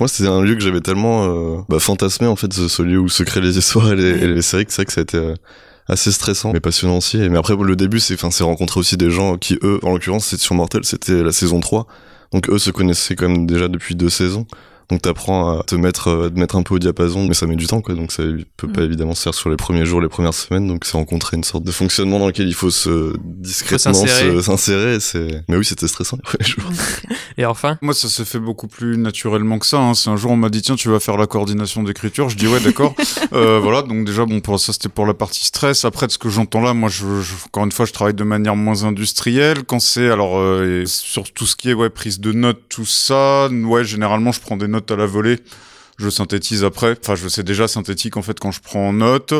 Moi, 0.00 0.08
c'était 0.08 0.28
un 0.28 0.42
lieu 0.42 0.54
que 0.54 0.60
j'avais 0.60 0.80
tellement 0.80 1.24
euh, 1.24 1.58
bah, 1.68 1.78
fantasmé, 1.78 2.26
en 2.26 2.36
fait, 2.36 2.52
ce, 2.52 2.68
ce 2.68 2.82
lieu 2.82 2.98
où 2.98 3.08
se 3.08 3.22
créent 3.22 3.40
les 3.40 3.56
histoires 3.58 3.92
et 3.92 3.96
les, 3.96 4.10
et 4.10 4.26
les 4.26 4.42
séries, 4.42 4.66
que 4.66 4.72
c'est 4.72 4.82
vrai 4.82 4.86
que 4.86 4.92
ça 4.92 5.00
a 5.00 5.02
été 5.02 5.16
euh, 5.16 5.34
assez 5.88 6.10
stressant, 6.12 6.52
mais 6.52 6.60
passionnant 6.60 6.98
aussi. 6.98 7.16
Mais 7.16 7.38
après, 7.38 7.54
le 7.56 7.76
début, 7.76 8.00
c'est 8.00 8.14
enfin, 8.14 8.30
c'est 8.30 8.44
rencontrer 8.44 8.80
aussi 8.80 8.96
des 8.96 9.10
gens 9.10 9.36
qui, 9.36 9.58
eux, 9.62 9.78
en 9.82 9.92
l'occurrence, 9.92 10.26
c'est 10.26 10.38
sur 10.38 10.54
Mortel, 10.54 10.84
c'était 10.84 11.22
la 11.22 11.32
saison 11.32 11.60
3. 11.60 11.86
Donc, 12.34 12.50
eux 12.50 12.58
se 12.58 12.72
connaissaient 12.72 13.14
quand 13.14 13.28
même 13.28 13.46
déjà 13.46 13.68
depuis 13.68 13.94
deux 13.94 14.10
saisons. 14.10 14.44
Donc, 14.90 15.02
t'apprends 15.02 15.60
à 15.60 15.62
te 15.64 15.74
mettre, 15.74 16.08
euh, 16.08 16.26
à 16.26 16.30
te 16.30 16.38
mettre 16.38 16.56
un 16.56 16.62
peu 16.62 16.74
au 16.74 16.78
diapason, 16.78 17.26
mais 17.26 17.34
ça 17.34 17.46
met 17.46 17.56
du 17.56 17.66
temps, 17.66 17.80
quoi. 17.80 17.94
Donc, 17.94 18.12
ça 18.12 18.22
peut 18.56 18.68
pas 18.68 18.82
évidemment 18.82 19.14
se 19.14 19.22
faire 19.22 19.34
sur 19.34 19.50
les 19.50 19.56
premiers 19.56 19.86
jours, 19.86 20.00
les 20.00 20.08
premières 20.08 20.34
semaines. 20.34 20.66
Donc, 20.66 20.84
c'est 20.84 20.96
rencontrer 20.96 21.36
une 21.36 21.44
sorte 21.44 21.64
de 21.64 21.72
fonctionnement 21.72 22.18
dans 22.18 22.26
lequel 22.26 22.48
il 22.48 22.54
faut 22.54 22.70
se 22.70 23.14
discrètement 23.24 23.94
s'insérer. 23.94 25.00
se-. 25.00 25.00
C'est, 25.00 25.44
mais 25.48 25.56
oui, 25.56 25.64
c'était 25.64 25.88
stressant 25.88 26.16
les 26.16 26.22
premiers 26.22 26.48
jours. 26.48 26.64
Et 27.38 27.44
enfin, 27.46 27.78
Moi, 27.82 27.94
ça 27.94 28.08
s'est 28.08 28.24
fait 28.24 28.38
beaucoup 28.38 28.68
plus 28.68 28.96
naturellement 28.96 29.58
que 29.58 29.66
ça. 29.66 29.78
Hein. 29.78 29.94
C'est 29.94 30.10
un 30.10 30.16
jour, 30.16 30.30
on 30.30 30.36
m'a 30.36 30.48
dit 30.50 30.62
tiens, 30.62 30.76
tu 30.76 30.88
vas 30.88 31.00
faire 31.00 31.16
la 31.16 31.26
coordination 31.26 31.82
d'écriture. 31.82 32.28
Je 32.28 32.36
dis 32.36 32.46
ouais, 32.46 32.60
d'accord. 32.60 32.94
euh, 33.32 33.58
voilà. 33.60 33.82
Donc 33.82 34.04
déjà, 34.04 34.24
bon, 34.24 34.40
pour 34.40 34.58
ça, 34.60 34.72
c'était 34.72 34.88
pour 34.88 35.06
la 35.06 35.14
partie 35.14 35.44
stress. 35.44 35.84
Après, 35.84 36.06
de 36.06 36.12
ce 36.12 36.18
que 36.18 36.28
j'entends 36.28 36.60
là, 36.60 36.74
moi, 36.74 36.88
je, 36.88 37.20
je- 37.22 37.34
encore 37.46 37.64
une 37.64 37.72
fois, 37.72 37.86
je 37.86 37.92
travaille 37.92 38.14
de 38.14 38.24
manière 38.24 38.56
moins 38.56 38.84
industrielle. 38.84 39.64
Quand 39.64 39.80
c'est 39.80 40.10
alors 40.10 40.38
euh, 40.38 40.84
sur 40.86 41.32
tout 41.32 41.46
ce 41.46 41.56
qui 41.56 41.70
est 41.70 41.74
ouais 41.74 41.90
prise 41.90 42.20
de 42.20 42.32
notes, 42.32 42.62
tout 42.68 42.86
ça, 42.86 43.48
ouais, 43.48 43.84
généralement, 43.84 44.32
je 44.32 44.40
prends 44.40 44.56
des 44.56 44.68
notes 44.68 44.73
à 44.76 44.96
la 44.96 45.06
volée. 45.06 45.38
Je 45.98 46.08
synthétise 46.10 46.64
après. 46.64 46.96
Enfin, 47.00 47.14
je 47.14 47.28
sais 47.28 47.42
déjà 47.42 47.68
synthétique 47.68 48.16
en 48.16 48.22
fait 48.22 48.38
quand 48.40 48.50
je 48.50 48.60
prends 48.60 48.88
en 48.88 48.92
note. 48.92 49.32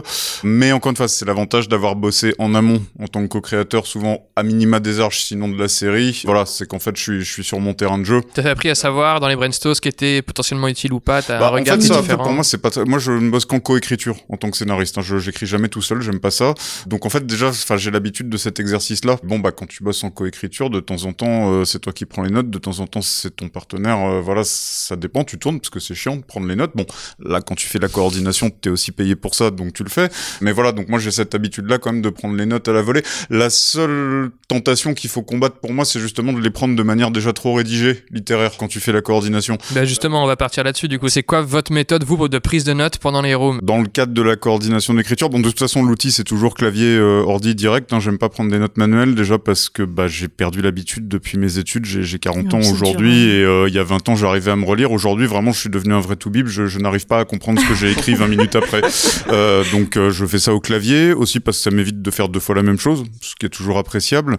Mais 0.45 0.73
encore 0.73 0.91
une 0.91 0.97
fois, 0.97 1.09
c'est 1.09 1.25
l'avantage 1.25 1.69
d'avoir 1.69 1.97
bossé 1.97 2.35
en 2.39 2.55
amont 2.55 2.83
en 3.01 3.09
tant 3.09 3.23
que 3.23 3.29
co-créateur, 3.29 3.87
souvent 3.87 4.29
à 4.37 4.43
minima 4.43 4.79
des 4.81 5.01
arches, 5.01 5.23
sinon 5.25 5.49
de 5.49 5.59
la 5.59 5.69
série. 5.69 6.23
Voilà, 6.25 6.47
c'est 6.47 6.67
qu'en 6.69 6.79
fait, 6.79 6.97
je 6.97 7.03
suis, 7.03 7.21
je 7.25 7.33
suis 7.33 7.45
sur 7.45 7.59
mon 7.61 7.75
terrain 7.75 7.99
de 7.99 8.05
jeu. 8.05 8.21
t'as 8.35 8.49
appris 8.51 8.71
à 8.71 8.75
savoir 8.75 9.21
dans 9.21 9.29
les 9.29 9.37
brainstorms 9.37 9.75
ce 9.75 9.81
qui 9.81 9.89
était 9.89 10.23
potentiellement 10.23 10.69
utile 10.69 10.93
ou 10.93 11.01
pas. 11.01 11.23
T'as 11.23 11.39
Bah, 11.39 11.47
un 11.49 11.51
regard 11.51 11.77
en 11.77 11.81
fait, 11.81 11.87
ça, 11.89 12.01
différent. 12.01 12.23
pour 12.25 12.33
moi, 12.33 12.45
c'est 12.45 12.59
pas. 12.59 12.71
Moi, 12.87 12.99
je 12.99 13.13
ne 13.13 13.31
bosse 13.31 13.47
qu'en 13.47 13.61
coécriture 13.61 14.17
en 14.29 14.37
tant 14.37 14.51
que 14.51 14.57
scénariste. 14.57 14.99
hein. 14.99 15.03
Je 15.03 15.19
j'écris 15.19 15.47
jamais 15.47 15.69
tout 15.69 15.83
seul, 15.83 16.03
j'aime 16.03 16.21
pas 16.21 16.31
ça. 16.31 16.55
Donc 16.87 17.05
en 17.07 17.09
fait, 17.11 17.27
déjà, 17.27 17.49
enfin, 17.49 17.77
j'ai 17.77 17.91
l'habitude 17.91 18.29
de 18.29 18.37
cet 18.37 18.61
exercice-là. 18.61 19.17
Bon, 19.25 19.39
bah, 19.39 19.51
quand 19.53 19.67
tu 19.67 19.83
bosses 19.83 20.05
en 20.05 20.11
coécriture, 20.11 20.71
de 20.71 20.81
temps 20.81 21.05
en 21.05 21.13
temps, 21.13 21.51
euh, 21.53 21.65
c'est 21.65 21.79
toi 21.81 21.93
qui 21.93 22.05
prends 22.05 22.23
les 22.23 22.31
notes. 22.31 22.51
De 22.51 22.59
temps 22.59 22.79
en 22.81 22.87
temps, 22.87 23.03
c'est 23.03 23.35
ton 23.37 23.49
partenaire. 23.49 23.99
euh, 23.99 24.21
voilà, 24.21 24.43
ça 24.45 24.97
dépend. 24.97 25.25
Tu 25.25 25.39
tournes 25.39 25.59
parce 25.61 25.71
que 25.71 25.81
c'est 25.81 25.95
chiant 25.95 26.17
de 26.17 26.23
prendre 26.23 26.44
les 26.49 26.57
notes. 26.57 26.73
Bon, 26.75 26.87
là, 27.19 27.41
quand 27.41 27.55
tu 27.55 27.67
fais 27.67 27.79
la 27.79 27.89
coordination, 27.89 28.51
t'es 28.51 28.71
aussi 28.71 28.93
payé 28.93 29.17
pour 29.17 29.35
ça, 29.35 29.51
donc 29.51 29.73
tu 29.73 29.85
le 29.85 29.91
fais. 29.91 30.09
Mais 30.41 30.53
voilà, 30.53 30.73
donc 30.73 30.89
moi, 30.89 30.99
j'ai 30.99 31.11
cette 31.11 31.35
habitude-là 31.35 31.79
quand 31.79 31.93
même 31.93 32.03
de 32.03 32.11
prendre 32.11 32.37
les 32.37 32.47
notes 32.47 32.69
à 32.69 32.73
la 32.73 32.83
volée. 32.83 33.03
La 33.31 33.51
seule 33.51 34.31
tentation 34.49 34.95
qu'il 34.95 35.11
faut 35.11 35.23
combattre 35.23 35.57
pour 35.57 35.73
moi, 35.73 35.85
c'est 35.85 36.01
justement 36.01 36.33
de 36.33 36.41
les 36.41 36.51
prendre 36.51 36.77
de 36.77 36.83
manière 36.83 37.11
déjà 37.11 37.33
trop 37.33 37.55
rédigée, 37.55 38.05
littéraire, 38.11 38.53
quand 38.59 38.69
tu 38.69 38.81
fais 38.81 38.93
la 38.93 39.03
coordination. 39.03 39.59
Bah 39.73 39.85
justement, 39.85 40.23
on 40.23 40.27
va 40.27 40.37
partir 40.37 40.65
là-dessus. 40.65 40.89
Du 40.89 40.99
coup, 40.99 41.09
c'est 41.09 41.23
quoi 41.23 41.43
votre 41.43 41.73
méthode, 41.73 42.05
vous, 42.05 42.29
de 42.29 42.39
prise 42.39 42.65
de 42.65 42.73
notes 42.73 42.99
pendant 42.99 43.23
les 43.23 43.35
rooms? 43.35 43.61
Dans 43.63 43.79
le 43.81 43.87
cadre 43.87 44.13
de 44.13 44.23
la 44.23 44.37
coordination 44.37 44.95
d'écriture, 44.95 45.31
bon 45.31 45.41
de 45.41 45.49
toute 45.49 45.59
façon 45.59 45.83
l'outil 45.83 46.13
c'est 46.13 46.25
toujours 46.25 46.55
clavier 46.55 46.97
euh, 46.97 47.23
ordi 47.27 47.55
direct. 47.55 47.93
Hein, 47.93 48.01
J'aime 48.01 48.19
pas 48.19 48.29
prendre 48.29 48.51
des 48.51 48.59
notes 48.59 48.77
manuelles 48.77 49.15
déjà 49.15 49.39
parce 49.39 49.69
que 49.69 49.83
bah 49.83 50.07
j'ai 50.09 50.29
perdu 50.29 50.63
l'habitude 50.63 51.09
depuis 51.09 51.39
mes 51.39 51.59
études. 51.59 51.85
J'ai 51.85 52.03
j'ai 52.03 52.19
40 52.19 52.53
Non, 52.53 52.59
ans 52.59 52.71
aujourd'hui 52.73 53.13
hein. 53.13 53.29
et 53.29 53.43
euh, 53.45 53.69
il 53.69 53.75
y 53.75 53.79
a 53.79 53.85
20 53.85 54.09
ans 54.09 54.17
j'arrivais 54.17 54.51
à 54.51 54.57
me 54.57 54.65
relire. 54.65 54.93
Aujourd'hui 54.93 55.27
vraiment 55.27 55.53
je 55.53 55.61
suis 55.61 55.71
devenu 55.71 55.95
un 55.95 56.01
vrai 56.01 56.17
je 56.45 56.79
n'arrive 56.79 57.07
pas 57.07 57.21
à 57.21 57.25
comprendre 57.25 57.61
ce 57.61 57.69
que 57.69 57.75
j'ai 57.75 57.91
écrit 57.93 58.15
20 58.15 58.27
minutes 58.27 58.57
après. 58.57 58.83
Euh, 59.31 59.65
donc 59.73 59.97
euh, 59.97 60.11
je 60.11 60.27
fais 60.27 60.39
ça 60.39 60.55
au 60.55 60.61
clavier 60.61 61.13
aussi 61.13 61.41
parce 61.41 61.59
que 61.59 61.63
ça 61.65 61.71
m'évite 61.71 62.03
de 62.03 62.11
faire 62.11 62.29
deux 62.29 62.41
fois 62.41 62.55
la 62.55 62.63
même 62.63 62.79
chose, 62.79 63.05
ce 63.21 63.35
qui 63.35 63.47
est 63.47 63.51
toujours 63.51 63.79
appréciable. 63.79 64.37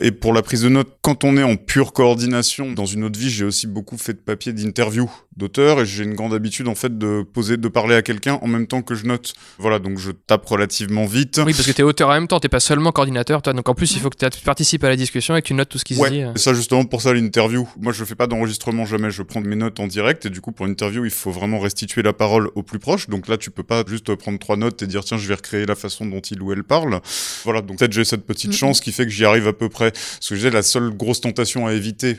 Et 0.00 0.10
pour 0.10 0.32
la 0.32 0.42
prise 0.42 0.62
de 0.62 0.68
notes, 0.68 0.96
quand 1.02 1.24
on 1.24 1.36
est 1.36 1.42
en 1.42 1.56
pure 1.56 1.92
coordination, 1.92 2.72
dans 2.72 2.86
une 2.86 3.04
autre 3.04 3.18
vie, 3.18 3.30
j'ai 3.30 3.44
aussi 3.44 3.66
beaucoup 3.66 3.98
fait 3.98 4.14
de 4.14 4.18
papier 4.18 4.52
d'interview 4.52 5.10
d'auteur 5.36 5.80
et 5.80 5.86
j'ai 5.86 6.04
une 6.04 6.14
grande 6.14 6.32
habitude 6.34 6.68
en 6.68 6.74
fait 6.74 6.96
de 6.98 7.22
poser, 7.22 7.56
de 7.56 7.68
parler 7.68 7.94
à 7.94 8.02
quelqu'un 8.02 8.38
en 8.42 8.46
même 8.46 8.66
temps 8.66 8.82
que 8.82 8.94
je 8.94 9.04
note. 9.04 9.34
Voilà, 9.58 9.78
donc 9.78 9.98
je 9.98 10.10
tape 10.10 10.46
relativement 10.46 11.04
vite. 11.06 11.40
Oui, 11.44 11.52
parce 11.52 11.66
que 11.66 11.72
t'es 11.72 11.82
auteur 11.82 12.08
en 12.08 12.12
même 12.14 12.28
temps, 12.28 12.40
t'es 12.40 12.48
pas 12.48 12.60
seulement 12.60 12.92
coordinateur, 12.92 13.42
toi. 13.42 13.52
Donc 13.52 13.68
en 13.68 13.74
plus, 13.74 13.94
il 13.94 14.00
faut 14.00 14.10
que 14.10 14.16
tu 14.28 14.40
participes 14.44 14.82
à 14.84 14.88
la 14.88 14.96
discussion 14.96 15.36
et 15.36 15.42
que 15.42 15.46
tu 15.46 15.54
notes 15.54 15.68
tout 15.68 15.78
ce 15.78 15.84
qui 15.84 15.94
se 15.94 16.00
Ouais, 16.00 16.10
dit. 16.10 16.22
euh. 16.22 16.32
et 16.34 16.38
ça 16.38 16.54
justement 16.54 16.84
pour 16.84 17.02
ça 17.02 17.12
l'interview. 17.12 17.68
Moi 17.80 17.92
je 17.92 18.04
fais 18.04 18.14
pas 18.14 18.26
d'enregistrement 18.26 18.84
jamais, 18.86 19.10
je 19.10 19.22
prends 19.22 19.40
mes 19.40 19.56
notes 19.56 19.78
en 19.80 19.86
direct 19.86 20.26
et 20.26 20.30
du 20.30 20.40
coup 20.40 20.52
pour 20.52 20.66
une 20.66 20.72
interview 20.72 21.04
il 21.04 21.10
faut 21.10 21.30
vraiment 21.30 21.58
restituer 21.58 22.02
la 22.02 22.12
parole 22.12 22.50
au 22.54 22.62
plus 22.62 22.78
proche. 22.78 23.08
Donc 23.08 23.28
là 23.28 23.36
tu 23.36 23.50
peux 23.50 23.62
pas 23.62 23.84
juste 23.86 24.14
prendre 24.14 24.38
trois 24.38 24.56
notes 24.56 24.82
et 24.82 24.86
dire 24.86 25.04
tiens 25.04 25.18
je 25.18 25.28
vais 25.28 25.34
recréer 25.34 25.66
la 25.66 25.74
façon 25.74 26.06
dont 26.06 26.20
il 26.20 26.40
ou 26.42 26.52
elle 26.52 26.64
parle. 26.64 27.00
Voilà 27.44 27.60
donc 27.62 27.78
peut-être 27.78 27.92
j'ai 27.92 28.04
cette 28.04 28.24
petite 28.26 28.52
chance 28.52 28.80
qui 28.80 28.92
fait 28.92 29.04
que 29.04 29.10
j'y 29.12 29.24
arrive 29.24 29.46
à 29.48 29.52
peu 29.52 29.68
près. 29.68 29.92
Ce 30.20 30.30
que 30.30 30.34
disais 30.36 30.50
la 30.50 30.62
seule 30.62 30.90
grosse 30.90 31.20
tentation 31.20 31.66
à 31.66 31.72
éviter 31.72 32.16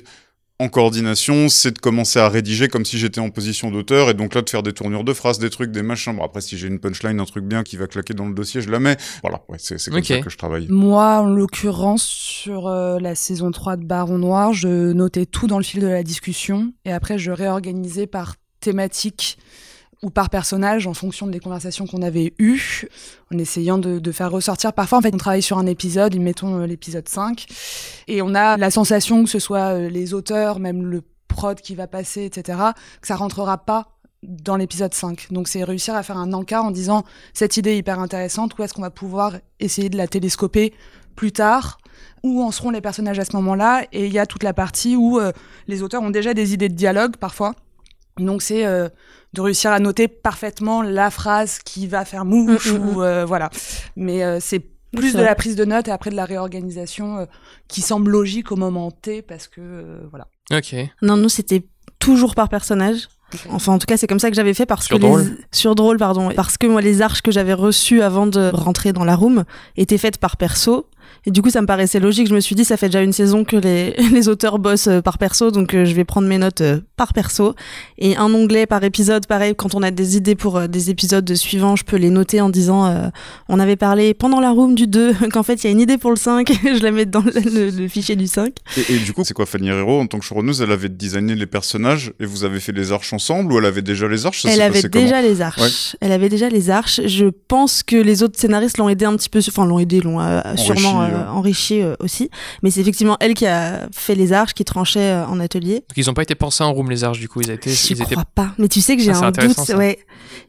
en 0.60 0.70
coordination, 0.70 1.50
c'est 1.50 1.72
de 1.72 1.80
commencer 1.80 2.18
à 2.18 2.30
rédiger 2.30 2.68
comme 2.68 2.84
si 2.84 2.98
j'étais 2.98 3.20
en 3.20 3.30
position 3.30 3.70
d'auteur 3.70 4.10
et 4.10 4.16
donc 4.16 4.34
là 4.34 4.42
de 4.42 4.50
faire 4.50 4.64
des 4.64 4.74
tournures 4.74 5.04
de 5.04 5.14
phrases, 5.14 5.38
des 5.38 5.52
trucs, 5.52 5.72
des 5.72 5.84
machins. 5.84 6.16
Bon 6.16 6.24
après 6.24 6.42
si 6.42 6.58
j'ai 6.58 6.68
une 6.68 6.80
punchline, 6.80 7.20
un 7.20 7.26
truc 7.26 7.46
bien 7.46 7.64
qui 7.64 7.78
va 7.78 7.86
claquer 7.86 8.16
dans 8.16 8.28
le 8.28 8.34
dossier, 8.34 8.62
je 8.62 8.72
la 8.72 8.80
mets. 8.80 8.98
Voilà, 9.22 9.42
ouais, 9.50 9.58
c'est 9.60 9.78
comme 9.92 10.04
ça 10.04 10.20
que 10.20 10.30
je 10.30 10.38
travaille. 10.38 10.68
Moi, 10.70 11.20
en 11.20 11.28
l'occurrence, 11.28 12.04
sur 12.04 12.68
euh, 12.68 12.98
la 13.00 13.14
saison 13.14 13.52
3 13.52 13.78
de 13.78 13.86
Baron 13.86 14.18
Noir, 14.18 14.54
je 14.54 14.94
notais 14.94 15.28
tout 15.28 15.46
dans 15.46 15.58
le 15.58 15.64
fil 15.64 15.82
de 15.82 15.88
la 15.88 16.02
discussion 16.02 16.74
et 16.86 16.92
après 16.92 17.20
je 17.20 17.32
réorganisais 17.32 18.08
par 18.08 18.36
thématique 18.60 19.38
ou 20.04 20.10
par 20.10 20.30
personnage 20.30 20.86
en 20.88 20.94
fonction 20.94 21.28
des 21.28 21.40
conversations 21.40 21.88
qu'on 21.88 22.02
avait 22.02 22.34
eues, 22.40 22.88
en 23.34 23.38
essayant 23.38 23.78
de, 23.78 24.12
faire 24.12 24.32
ressortir. 24.32 24.74
Parfois, 24.74 25.00
en 25.00 25.02
fait, 25.02 25.14
on 25.14 25.18
travaille 25.18 25.42
sur 25.42 25.58
un 25.58 25.66
épisode, 25.66 26.16
mettons 26.16 26.62
euh, 26.62 26.66
l'épisode 26.66 27.08
5, 27.08 27.46
et 28.08 28.22
on 28.22 28.36
a 28.36 28.58
la 28.58 28.72
sensation 28.72 29.24
que 29.24 29.30
ce 29.30 29.40
soit 29.40 29.74
euh, 29.74 29.90
les 29.90 30.14
auteurs, 30.14 30.60
même 30.60 30.86
le 30.86 31.02
prod 31.28 31.60
qui 31.60 31.76
va 31.76 31.88
passer, 31.88 32.26
etc., 32.26 32.60
que 33.02 33.08
ça 33.08 33.16
rentrera 33.16 33.58
pas 33.58 33.98
dans 34.24 34.56
l'épisode 34.56 34.94
5. 34.94 35.28
Donc 35.32 35.48
c'est 35.48 35.64
réussir 35.64 35.96
à 35.96 36.04
faire 36.04 36.18
un 36.18 36.34
encart 36.34 36.66
en 36.66 36.72
disant 36.72 37.04
cette 37.34 37.58
idée 37.58 37.72
est 37.72 37.78
hyper 37.78 38.00
intéressante, 38.00 38.58
où 38.58 38.64
est-ce 38.64 38.74
qu'on 38.74 38.82
va 38.82 38.90
pouvoir 38.90 39.34
essayer 39.60 39.90
de 39.90 39.98
la 39.98 40.08
télescoper 40.08 40.74
plus 41.16 41.32
tard? 41.32 41.78
Où 42.24 42.44
en 42.44 42.52
seront 42.52 42.72
les 42.72 42.82
personnages 42.82 43.20
à 43.20 43.26
ce 43.26 43.36
moment-là? 43.36 43.86
Et 43.92 44.08
il 44.08 44.14
y 44.14 44.20
a 44.20 44.26
toute 44.26 44.44
la 44.44 44.54
partie 44.54 44.96
où 44.96 45.20
euh, 45.20 45.32
les 45.68 45.84
auteurs 45.84 46.02
ont 46.02 46.10
déjà 46.10 46.34
des 46.34 46.54
idées 46.54 46.70
de 46.70 46.76
dialogue 46.76 47.18
parfois 47.18 47.54
Donc 48.18 48.42
c'est 48.42 48.66
euh, 48.66 48.90
de 49.34 49.42
réussir 49.42 49.72
à 49.72 49.80
noter 49.80 50.08
parfaitement 50.08 50.82
la 50.82 51.12
phrase 51.12 51.60
qui 51.60 51.88
va 51.88 52.06
faire 52.06 52.26
mouche 52.26 52.72
Mm, 52.72 52.78
mm, 52.78 52.96
ou 52.96 53.02
euh, 53.02 53.26
voilà. 53.26 53.50
Mais 53.96 54.24
euh, 54.24 54.40
c'est 54.40 54.64
plus 54.96 55.14
de 55.14 55.22
la 55.22 55.36
prise 55.36 55.56
de 55.56 55.66
notes 55.66 55.88
et 55.88 55.92
après 55.92 56.10
de 56.10 56.16
la 56.16 56.26
réorganisation 56.26 57.18
euh, 57.18 57.26
qui 57.68 57.82
semble 57.82 58.12
logique 58.12 58.52
au 58.52 58.56
moment 58.56 58.92
T 58.92 59.22
parce 59.22 59.48
que 59.48 59.62
euh, 59.62 60.00
voilà. 60.10 60.28
Ok. 60.52 60.76
Non, 61.02 61.18
nous, 61.18 61.30
c'était 61.30 61.64
toujours 62.00 62.36
par 62.36 62.50
personnage. 62.50 63.08
Enfin, 63.50 63.74
en 63.74 63.78
tout 63.78 63.86
cas, 63.86 63.98
c'est 63.98 64.08
comme 64.08 64.20
ça 64.20 64.30
que 64.30 64.36
j'avais 64.38 64.54
fait 64.54 64.66
parce 64.66 64.86
Sur 64.86 64.98
que 64.98 65.02
les... 65.02 65.08
Drôle 65.08 65.38
sur 65.52 65.76
drôle, 65.76 65.98
pardon, 65.98 66.32
parce 66.34 66.58
que 66.58 66.66
moi, 66.66 66.80
les 66.80 67.02
arches 67.02 67.22
que 67.22 67.32
j'avais 67.32 67.54
reçues 67.54 68.02
avant 68.02 68.26
de 68.26 68.50
rentrer 68.54 68.94
dans 68.94 69.04
la 69.04 69.18
room 69.18 69.44
étaient 69.76 69.98
faites 69.98 70.18
par 70.18 70.38
perso. 70.38 70.88
Et 71.26 71.32
du 71.32 71.42
coup, 71.42 71.50
ça 71.50 71.62
me 71.62 71.68
paraissait 71.68 72.00
logique. 72.00 72.28
Je 72.28 72.34
me 72.34 72.40
suis 72.40 72.56
dit, 72.56 72.66
ça 72.66 72.78
fait 72.78 72.88
déjà 72.88 73.02
une 73.02 73.14
saison 73.14 73.44
que 73.44 73.58
les, 73.58 73.92
les 74.12 74.30
auteurs 74.30 74.60
bossent 74.60 74.88
euh, 74.88 75.02
par 75.02 75.18
perso, 75.18 75.52
donc 75.52 75.74
euh, 75.74 75.86
je 75.86 75.94
vais 75.94 76.06
prendre 76.06 76.28
mes 76.28 76.38
notes 76.38 76.62
euh, 76.62 76.80
par 76.96 77.14
perso. 77.14 77.54
Et 77.98 78.16
un 78.18 78.34
onglet 78.34 78.66
par 78.66 78.84
épisode, 78.84 79.28
pareil, 79.28 79.54
quand 79.56 79.76
on 79.76 79.84
a 79.84 79.92
des 79.92 80.18
idées 80.18 80.36
pour 80.36 80.68
des 80.68 80.90
épisodes 80.90 81.34
suivants, 81.36 81.76
je 81.76 81.84
peux 81.84 81.98
les 81.98 82.10
noter 82.10 82.42
en 82.42 82.50
disant, 82.50 82.88
euh, 82.88 83.08
on 83.50 83.60
avait 83.60 83.76
parlé 83.76 84.14
pendant 84.14 84.40
la 84.40 84.52
room 84.52 84.76
du 84.76 84.88
2, 84.88 85.14
qu'en 85.32 85.44
fait, 85.44 85.64
il 85.64 85.68
y 85.68 85.70
a 85.70 85.72
une 85.72 85.80
idée 85.80 85.98
pour 85.98 86.12
le 86.12 86.16
5, 86.16 86.52
je 86.64 86.84
la 86.84 86.92
mets 86.92 87.06
dans 87.06 87.24
le, 87.24 87.88
fichier 87.88 88.16
du 88.16 88.28
5. 88.28 88.54
Et, 88.78 88.94
et 88.94 89.00
du 89.00 89.14
coup, 89.14 89.24
c'est 89.24 89.34
quoi 89.34 89.46
Fanny 89.46 89.70
Herrero 89.70 90.00
en 90.00 90.08
tant 90.08 90.20
que 90.20 90.26
showrunneuse 90.26 90.62
Elle 90.62 90.72
avait 90.72 90.90
designé 90.90 91.36
les 91.36 91.46
personnages 91.46 92.14
et 92.20 92.26
vous 92.26 92.44
avez 92.44 92.60
fait 92.60 92.72
les 92.72 92.92
arches 92.92 93.14
ensemble 93.14 93.54
ou 93.54 93.60
elle 93.60 93.66
avait 93.66 93.82
déjà 93.82 94.08
les 94.08 94.26
arches? 94.26 94.42
Ça 94.42 94.50
Elle 94.52 94.62
avait 94.62 94.84
déjà 94.84 95.22
les 95.22 95.42
arches. 95.42 95.96
Elle 96.02 96.12
avait 96.12 96.30
déjà 96.30 96.50
les 96.50 96.70
arches. 96.70 97.02
Je 97.06 97.26
pense 97.48 97.84
que 97.84 97.96
les 97.96 98.24
autres 98.24 98.40
scénaristes 98.40 98.78
l'ont 98.78 98.90
aidé 98.90 99.06
un 99.06 99.16
petit 99.16 99.30
peu, 99.30 99.40
enfin 99.48 99.66
l'ont 99.66 99.80
aidé, 99.80 100.02
l'ont 100.02 100.20
euh, 100.20 100.42
sûrement 100.56 100.97
Enrichi, 100.98 101.14
euh, 101.14 101.18
ouais. 101.24 101.30
enrichi 101.30 101.82
euh, 101.82 101.96
aussi. 102.00 102.30
Mais 102.64 102.72
c'est 102.72 102.82
effectivement 102.82 103.18
elle 103.20 103.34
qui 103.34 103.46
a 103.46 103.88
fait 103.92 104.16
les 104.16 104.34
arches, 104.34 104.54
qui 104.54 104.66
tranchait 104.66 105.00
euh, 105.00 105.26
en 105.26 105.40
atelier. 105.40 105.76
Donc 105.76 105.98
ils 105.98 106.10
ont 106.10 106.14
pas 106.14 106.24
été 106.24 106.36
pensés 106.36 106.64
en 106.64 106.74
room 106.74 106.90
les 106.90 107.04
arches 107.04 107.20
du 107.20 107.30
coup, 107.30 107.42
ils, 107.42 107.50
étaient, 107.52 107.70
Je 107.72 107.94
ils 107.94 108.02
étaient 108.02 108.14
crois 108.16 108.26
pas. 108.34 108.50
Mais 108.58 108.68
tu 108.68 108.82
sais 108.82 108.96
que 108.98 109.04
j'ai 109.04 109.12
Ah, 109.12 109.16
c'est 109.16 109.24
un 109.24 109.28
intéressant, 109.28 109.62
doute. 109.62 109.68
ça. 109.72 109.78
Ouais. 109.78 110.00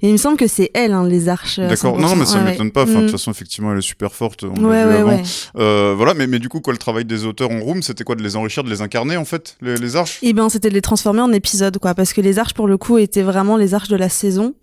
Et 0.03 0.09
il 0.09 0.13
me 0.13 0.17
semble 0.19 0.37
que 0.37 0.47
c'est 0.47 0.71
elle, 0.75 0.93
hein, 0.93 1.07
les 1.07 1.29
arches. 1.29 1.59
D'accord. 1.59 1.99
100%. 1.99 2.01
Non, 2.01 2.17
mais 2.17 2.25
ça 2.25 2.39
Ouais, 2.39 2.45
m'étonne 2.45 2.67
ouais. 2.67 2.73
pas. 2.73 2.83
Enfin, 2.85 2.93
de 2.95 2.99
Mm. 2.99 3.03
toute 3.03 3.11
façon, 3.13 3.31
effectivement, 3.31 3.73
elle 3.73 3.79
est 3.79 3.83
super 3.83 4.13
forte. 4.15 4.45
On 4.45 4.65
Ouais, 4.65 4.77
l'a 4.77 4.87
vu 4.87 4.93
ouais, 4.93 4.99
avant. 5.01 5.11
ouais. 5.11 5.23
Euh, 5.57 5.95
voilà, 5.97 6.15
mais, 6.15 6.27
mais 6.27 6.39
du 6.39 6.49
coup, 6.49 6.61
quoi, 6.61 6.73
le 6.73 6.79
travail 6.79 7.05
des 7.05 7.25
auteurs 7.25 7.51
en 7.51 7.61
room, 7.61 7.83
c'était 7.83 8.05
quoi 8.05 8.15
de 8.15 8.23
les 8.23 8.37
enrichir, 8.37 8.63
de 8.65 8.71
les 8.71 8.81
incarner 8.83 9.17
en 9.17 9.25
fait, 9.25 9.57
les, 9.61 9.77
les 9.77 9.97
arches? 9.97 10.19
Eh 10.23 10.33
ben, 10.33 10.49
c'était 10.49 10.69
de 10.69 10.75
les 10.75 10.81
transformer 10.83 11.21
en 11.21 11.33
épisodes, 11.33 11.79
quoi, 11.79 11.95
parce 11.95 12.13
que 12.13 12.21
les 12.21 12.39
arches, 12.39 12.55
pour 12.55 12.69
le 12.69 12.77
coup, 12.79 12.99
étaient 12.99 13.23
vraiment 13.23 13.57
les 13.57 13.75
arches 13.75 13.89
de 13.89 13.97
la 13.97 14.09
saison. 14.09 14.55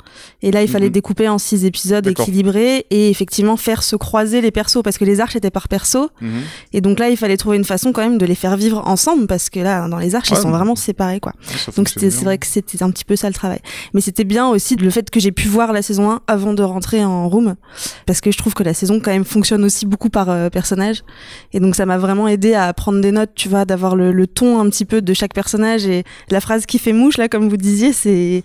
Et 0.41 0.51
là, 0.51 0.61
il 0.61 0.69
fallait 0.69 0.87
Mhm. 0.87 0.91
découper 0.93 1.27
en 1.29 1.37
six 1.37 1.65
épisodes 1.65 2.05
équilibrés 2.07 2.85
et 2.89 3.09
effectivement 3.09 3.57
faire 3.57 3.83
se 3.83 3.95
croiser 3.95 4.41
les 4.41 4.51
persos, 4.51 4.81
parce 4.83 4.97
que 4.97 5.05
les 5.05 5.19
arches 5.19 5.35
étaient 5.35 5.51
par 5.51 5.67
perso. 5.75 6.09
Mhm. 6.21 6.41
Et 6.73 6.81
donc 6.81 6.99
là, 6.99 7.09
il 7.09 7.17
fallait 7.17 7.37
trouver 7.37 7.57
une 7.57 7.65
façon 7.65 7.91
quand 7.93 8.01
même 8.07 8.17
de 8.17 8.25
les 8.25 8.35
faire 8.43 8.55
vivre 8.57 8.81
ensemble, 8.87 9.27
parce 9.27 9.49
que 9.49 9.59
là, 9.59 9.87
dans 9.87 9.97
les 10.05 10.15
arches, 10.15 10.31
Ouais, 10.31 10.37
ils 10.37 10.41
sont 10.41 10.49
mais- 10.49 10.57
vraiment 10.57 10.75
séparés, 10.75 11.19
quoi. 11.19 11.33
Ouais, 11.49 11.73
Donc 11.77 11.89
c'est 11.89 12.13
vrai 12.23 12.37
que 12.37 12.47
c'était 12.47 12.81
un 12.83 12.91
petit 12.91 13.05
peu 13.05 13.15
ça 13.15 13.27
le 13.27 13.33
travail. 13.33 13.59
Mais 13.93 14.01
c'était 14.01 14.23
bien 14.23 14.47
aussi 14.47 14.75
le 14.75 14.89
fait 14.89 15.09
que 15.09 15.19
j'ai 15.19 15.31
pu 15.31 15.47
voir 15.47 15.73
la 15.73 15.81
saison 15.81 16.09
1 16.11 16.21
avant 16.27 16.53
de 16.53 16.63
rentrer 16.63 17.03
en 17.03 17.27
room, 17.29 17.55
parce 18.05 18.21
que 18.21 18.31
je 18.31 18.37
trouve 18.37 18.53
que 18.53 18.63
la 18.63 18.73
saison 18.73 18.99
quand 19.03 19.11
même 19.11 19.25
fonctionne 19.25 19.63
aussi 19.65 19.85
beaucoup 19.85 20.09
par 20.09 20.29
euh, 20.29 20.49
personnage. 20.49 21.03
Et 21.53 21.59
donc 21.59 21.75
ça 21.75 21.85
m'a 21.85 21.97
vraiment 21.97 22.27
aidé 22.27 22.53
à 22.53 22.71
prendre 22.73 23.01
des 23.01 23.11
notes, 23.11 23.31
tu 23.35 23.49
vois, 23.49 23.65
d'avoir 23.65 23.95
le, 23.95 24.11
le 24.11 24.27
ton 24.27 24.59
un 24.61 24.69
petit 24.69 24.85
peu 24.85 25.01
de 25.01 25.13
chaque 25.13 25.33
personnage 25.33 25.85
et 25.85 26.03
la 26.29 26.39
phrase 26.41 26.65
qui 26.65 26.79
fait 26.79 26.93
mouche 26.93 27.17
là, 27.17 27.27
comme 27.27 27.49
vous 27.49 27.57
disiez, 27.57 27.91
c'est 27.93 28.43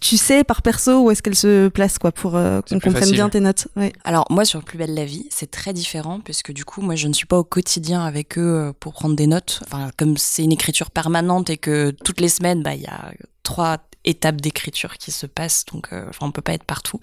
tu 0.00 0.16
sais 0.16 0.44
par 0.44 0.62
perso 0.62 1.02
où 1.02 1.10
est-ce 1.10 1.22
qu'elle 1.22 1.36
se 1.36 1.68
place 1.68 1.98
quoi 1.98 2.10
pour 2.10 2.36
euh, 2.36 2.60
qu'on 2.62 2.80
comprenne 2.80 2.94
facile. 2.94 3.14
bien 3.14 3.28
tes 3.28 3.40
notes. 3.40 3.68
Ouais. 3.76 3.92
Alors 4.04 4.26
moi 4.30 4.44
sur 4.44 4.64
Plus 4.64 4.78
belle 4.78 4.94
la 4.94 5.04
vie, 5.04 5.26
c'est 5.30 5.50
très 5.50 5.72
différent 5.72 6.20
puisque 6.20 6.52
du 6.52 6.64
coup 6.64 6.80
moi 6.80 6.96
je 6.96 7.06
ne 7.06 7.12
suis 7.12 7.26
pas 7.26 7.38
au 7.38 7.44
quotidien 7.44 8.04
avec 8.04 8.38
eux 8.38 8.68
euh, 8.68 8.72
pour 8.78 8.94
prendre 8.94 9.14
des 9.14 9.26
notes. 9.26 9.60
Enfin 9.66 9.90
comme 9.96 10.16
c'est 10.16 10.42
une 10.42 10.52
écriture 10.52 10.90
permanente 10.90 11.50
et 11.50 11.58
que 11.58 11.90
toutes 12.04 12.20
les 12.20 12.28
semaines 12.28 12.62
bah 12.62 12.74
il 12.74 12.82
y 12.82 12.86
a 12.86 13.12
trois 13.42 13.78
étapes 14.04 14.40
d'écriture 14.40 14.96
qui 14.96 15.12
se 15.12 15.26
passent 15.26 15.66
donc 15.70 15.88
euh, 15.92 16.06
enfin 16.08 16.26
on 16.26 16.32
peut 16.32 16.40
pas 16.40 16.54
être 16.54 16.64
partout. 16.64 16.98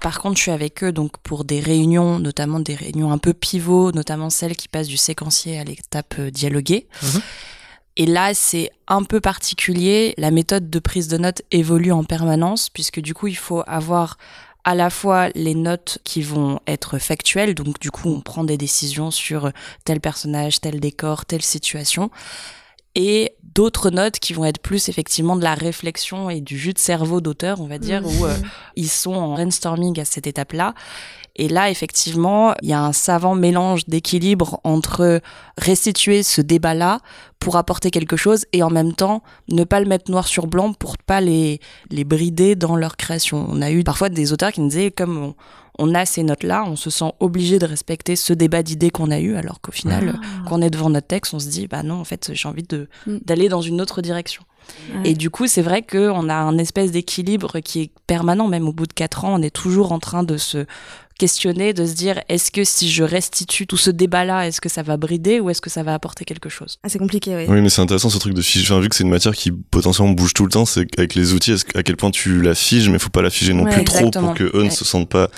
Par 0.00 0.20
contre 0.20 0.36
je 0.36 0.42
suis 0.42 0.52
avec 0.52 0.84
eux 0.84 0.92
donc 0.92 1.18
pour 1.18 1.44
des 1.44 1.58
réunions 1.58 2.20
notamment 2.20 2.60
des 2.60 2.76
réunions 2.76 3.10
un 3.10 3.18
peu 3.18 3.32
pivots 3.32 3.90
notamment 3.90 4.30
celles 4.30 4.56
qui 4.56 4.68
passent 4.68 4.86
du 4.86 4.96
séquencier 4.96 5.58
à 5.58 5.64
l'étape 5.64 6.14
euh, 6.18 6.30
dialoguée. 6.30 6.86
Mhm. 7.02 7.20
Et 7.96 8.06
là, 8.06 8.34
c'est 8.34 8.70
un 8.88 9.04
peu 9.04 9.20
particulier. 9.20 10.14
La 10.18 10.30
méthode 10.30 10.68
de 10.68 10.78
prise 10.78 11.08
de 11.08 11.18
notes 11.18 11.42
évolue 11.50 11.92
en 11.92 12.04
permanence, 12.04 12.68
puisque 12.68 13.00
du 13.00 13.14
coup, 13.14 13.28
il 13.28 13.36
faut 13.36 13.62
avoir 13.66 14.18
à 14.64 14.74
la 14.74 14.90
fois 14.90 15.28
les 15.34 15.54
notes 15.54 15.98
qui 16.04 16.22
vont 16.22 16.58
être 16.66 16.98
factuelles, 16.98 17.54
donc 17.54 17.78
du 17.78 17.90
coup, 17.90 18.08
on 18.08 18.20
prend 18.20 18.44
des 18.44 18.56
décisions 18.56 19.10
sur 19.10 19.52
tel 19.84 20.00
personnage, 20.00 20.60
tel 20.60 20.80
décor, 20.80 21.26
telle 21.26 21.42
situation, 21.42 22.10
et 22.94 23.34
d'autres 23.42 23.90
notes 23.90 24.18
qui 24.18 24.32
vont 24.32 24.44
être 24.44 24.60
plus 24.60 24.88
effectivement 24.88 25.36
de 25.36 25.42
la 25.42 25.54
réflexion 25.54 26.30
et 26.30 26.40
du 26.40 26.56
jus 26.56 26.72
de 26.72 26.78
cerveau 26.78 27.20
d'auteur, 27.20 27.60
on 27.60 27.66
va 27.66 27.78
dire, 27.78 28.02
où 28.04 28.24
euh, 28.24 28.36
ils 28.76 28.88
sont 28.88 29.14
en 29.14 29.32
brainstorming 29.32 30.00
à 30.00 30.04
cette 30.04 30.26
étape-là. 30.26 30.74
Et 31.36 31.48
là, 31.48 31.68
effectivement, 31.70 32.54
il 32.62 32.68
y 32.68 32.72
a 32.72 32.80
un 32.82 32.92
savant 32.92 33.34
mélange 33.34 33.86
d'équilibre 33.86 34.60
entre 34.64 35.20
restituer 35.58 36.22
ce 36.22 36.40
débat-là 36.40 37.00
pour 37.40 37.56
apporter 37.56 37.90
quelque 37.90 38.16
chose 38.16 38.44
et 38.52 38.62
en 38.62 38.70
même 38.70 38.92
temps 38.92 39.22
ne 39.48 39.64
pas 39.64 39.80
le 39.80 39.86
mettre 39.86 40.10
noir 40.10 40.26
sur 40.28 40.46
blanc 40.46 40.72
pour 40.72 40.96
pas 40.96 41.20
les, 41.20 41.60
les 41.90 42.04
brider 42.04 42.54
dans 42.54 42.76
leur 42.76 42.96
création. 42.96 43.46
On 43.50 43.60
a 43.62 43.70
eu 43.70 43.82
parfois 43.84 44.08
des 44.08 44.32
auteurs 44.32 44.52
qui 44.52 44.60
nous 44.60 44.68
disaient 44.68 44.90
comme 44.92 45.18
on, 45.18 45.34
on 45.78 45.94
a 45.94 46.06
ces 46.06 46.22
notes-là, 46.22 46.64
on 46.68 46.76
se 46.76 46.88
sent 46.88 47.12
obligé 47.18 47.58
de 47.58 47.66
respecter 47.66 48.14
ce 48.14 48.32
débat 48.32 48.62
d'idées 48.62 48.90
qu'on 48.90 49.10
a 49.10 49.18
eu 49.18 49.34
alors 49.34 49.60
qu'au 49.60 49.72
final, 49.72 50.20
quand 50.48 50.58
on 50.60 50.62
est 50.62 50.70
devant 50.70 50.88
notre 50.88 51.08
texte, 51.08 51.34
on 51.34 51.40
se 51.40 51.48
dit 51.48 51.66
bah 51.66 51.82
non, 51.82 51.96
en 51.96 52.04
fait, 52.04 52.30
j'ai 52.32 52.48
envie 52.48 52.62
de 52.62 52.88
Mm. 53.06 53.18
d'aller 53.24 53.48
dans 53.48 53.60
une 53.60 53.80
autre 53.80 54.00
direction. 54.02 54.44
Et 55.04 55.12
du 55.12 55.28
coup, 55.28 55.46
c'est 55.46 55.60
vrai 55.60 55.82
qu'on 55.82 56.30
a 56.30 56.34
un 56.34 56.56
espèce 56.56 56.90
d'équilibre 56.90 57.60
qui 57.60 57.82
est 57.82 57.90
permanent, 58.06 58.48
même 58.48 58.66
au 58.66 58.72
bout 58.72 58.86
de 58.86 58.94
quatre 58.94 59.26
ans, 59.26 59.34
on 59.38 59.42
est 59.42 59.54
toujours 59.54 59.92
en 59.92 59.98
train 59.98 60.22
de 60.22 60.38
se 60.38 60.64
questionner, 61.18 61.72
de 61.72 61.86
se 61.86 61.94
dire 61.94 62.20
est-ce 62.28 62.50
que 62.50 62.64
si 62.64 62.90
je 62.90 63.04
restitue 63.04 63.66
tout 63.66 63.76
ce 63.76 63.90
débat-là, 63.90 64.46
est-ce 64.46 64.60
que 64.60 64.68
ça 64.68 64.82
va 64.82 64.96
brider 64.96 65.40
ou 65.40 65.50
est-ce 65.50 65.60
que 65.60 65.70
ça 65.70 65.82
va 65.82 65.94
apporter 65.94 66.24
quelque 66.24 66.48
chose? 66.48 66.78
Ah, 66.82 66.88
c'est 66.88 66.98
compliqué, 66.98 67.34
oui. 67.36 67.44
Oui, 67.48 67.60
mais 67.60 67.68
c'est 67.70 67.82
intéressant 67.82 68.10
ce 68.10 68.18
truc 68.18 68.34
de 68.34 68.42
fige. 68.42 68.70
Enfin, 68.70 68.80
vu 68.80 68.88
que 68.88 68.96
c'est 68.96 69.04
une 69.04 69.10
matière 69.10 69.34
qui 69.34 69.52
potentiellement 69.52 70.12
bouge 70.12 70.34
tout 70.34 70.44
le 70.44 70.50
temps, 70.50 70.64
c'est 70.64 70.86
avec 70.98 71.14
les 71.14 71.32
outils, 71.32 71.54
à 71.74 71.82
quel 71.82 71.96
point 71.96 72.10
tu 72.10 72.42
la 72.42 72.54
figes, 72.54 72.88
mais 72.88 72.98
faut 72.98 73.10
pas 73.10 73.22
la 73.22 73.30
figer 73.30 73.52
non 73.54 73.64
Ouais, 73.64 73.74
plus 73.74 73.84
trop 73.84 74.10
pour 74.10 74.34
que 74.34 74.44
eux 74.44 74.50
ne 74.58 74.62
Ouais. 74.64 74.70
se 74.70 74.84
sentent 74.84 75.08
pas. 75.08 75.28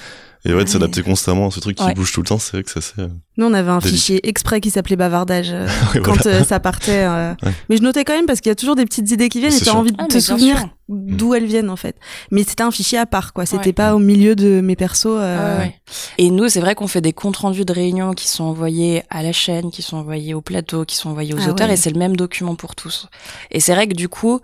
Et 0.48 0.54
ouais, 0.54 0.62
de 0.64 0.68
s'adapter 0.68 1.02
constamment 1.02 1.48
à 1.48 1.50
ce 1.50 1.58
truc 1.60 1.76
qui 1.76 1.84
Ouais. 1.84 1.92
bouge 1.94 2.12
tout 2.12 2.20
le 2.22 2.26
temps, 2.28 2.38
c'est 2.38 2.52
vrai 2.52 2.62
que 2.62 2.70
ça 2.70 2.80
c'est. 2.80 3.00
euh, 3.02 3.08
Nous, 3.36 3.44
on 3.46 3.52
avait 3.52 3.68
un 3.70 3.78
Délicat. 3.78 3.96
fichier 3.96 4.28
exprès 4.28 4.60
qui 4.60 4.70
s'appelait 4.70 4.94
bavardage 4.96 5.48
euh, 5.50 5.66
quand 6.04 6.14
voilà. 6.22 6.38
euh, 6.40 6.44
ça 6.44 6.60
partait. 6.60 7.04
euh. 7.04 7.34
Ouais. 7.42 7.52
Mais 7.68 7.76
je 7.76 7.82
notais 7.82 8.04
quand 8.04 8.14
même 8.14 8.26
parce 8.26 8.40
qu'il 8.40 8.50
y 8.50 8.52
a 8.52 8.54
toujours 8.54 8.76
des 8.76 8.84
petites 8.84 9.10
idées 9.10 9.28
qui 9.28 9.40
viennent 9.40 9.52
et 9.52 9.60
t'as 9.60 9.72
envie 9.72 9.90
de 9.90 9.96
Ah, 9.98 10.04
te 10.06 10.14
mais 10.14 10.20
bien 10.20 10.20
souvenir 10.20 10.68
d'où 10.88 11.34
elles 11.34 11.46
viennent 11.46 11.68
en 11.70 11.74
fait. 11.76 11.96
Mais 12.30 12.44
c'était 12.44 12.62
un 12.62 12.70
fichier 12.70 12.96
à 12.98 13.06
part, 13.06 13.32
quoi. 13.32 13.44
C'était 13.44 13.66
Ouais. 13.66 13.72
pas 13.72 13.94
au 13.96 13.98
milieu 13.98 14.36
de 14.36 14.60
mes 14.60 14.76
persos. 14.76 15.06
euh, 15.08 15.58
ouais. 15.58 15.74
Et 16.18 16.30
nous, 16.30 16.48
c'est 16.48 16.60
vrai 16.60 16.76
qu'on 16.76 16.86
fait 16.86 17.00
des 17.00 17.12
comptes 17.12 17.38
rendus 17.38 17.64
de 17.64 17.72
réunions 17.72 18.12
qui 18.12 18.28
sont 18.28 18.44
envoyés 18.44 19.02
à 19.10 19.22
la 19.24 19.32
chaîne, 19.32 19.70
qui 19.72 19.82
sont 19.82 19.96
envoyés 19.96 20.32
au 20.34 20.40
plateau, 20.42 20.84
qui 20.84 20.94
sont 20.94 21.10
envoyés 21.10 21.34
aux 21.34 21.38
Ah 21.44 21.50
auteurs, 21.50 21.66
ouais. 21.68 21.74
et 21.74 21.76
c'est 21.76 21.90
le 21.90 21.98
même 21.98 22.14
document 22.14 22.54
pour 22.54 22.76
tous. 22.76 23.08
Et 23.50 23.58
c'est 23.58 23.74
vrai 23.74 23.88
que 23.88 23.94
du 23.94 24.08
coup, 24.08 24.38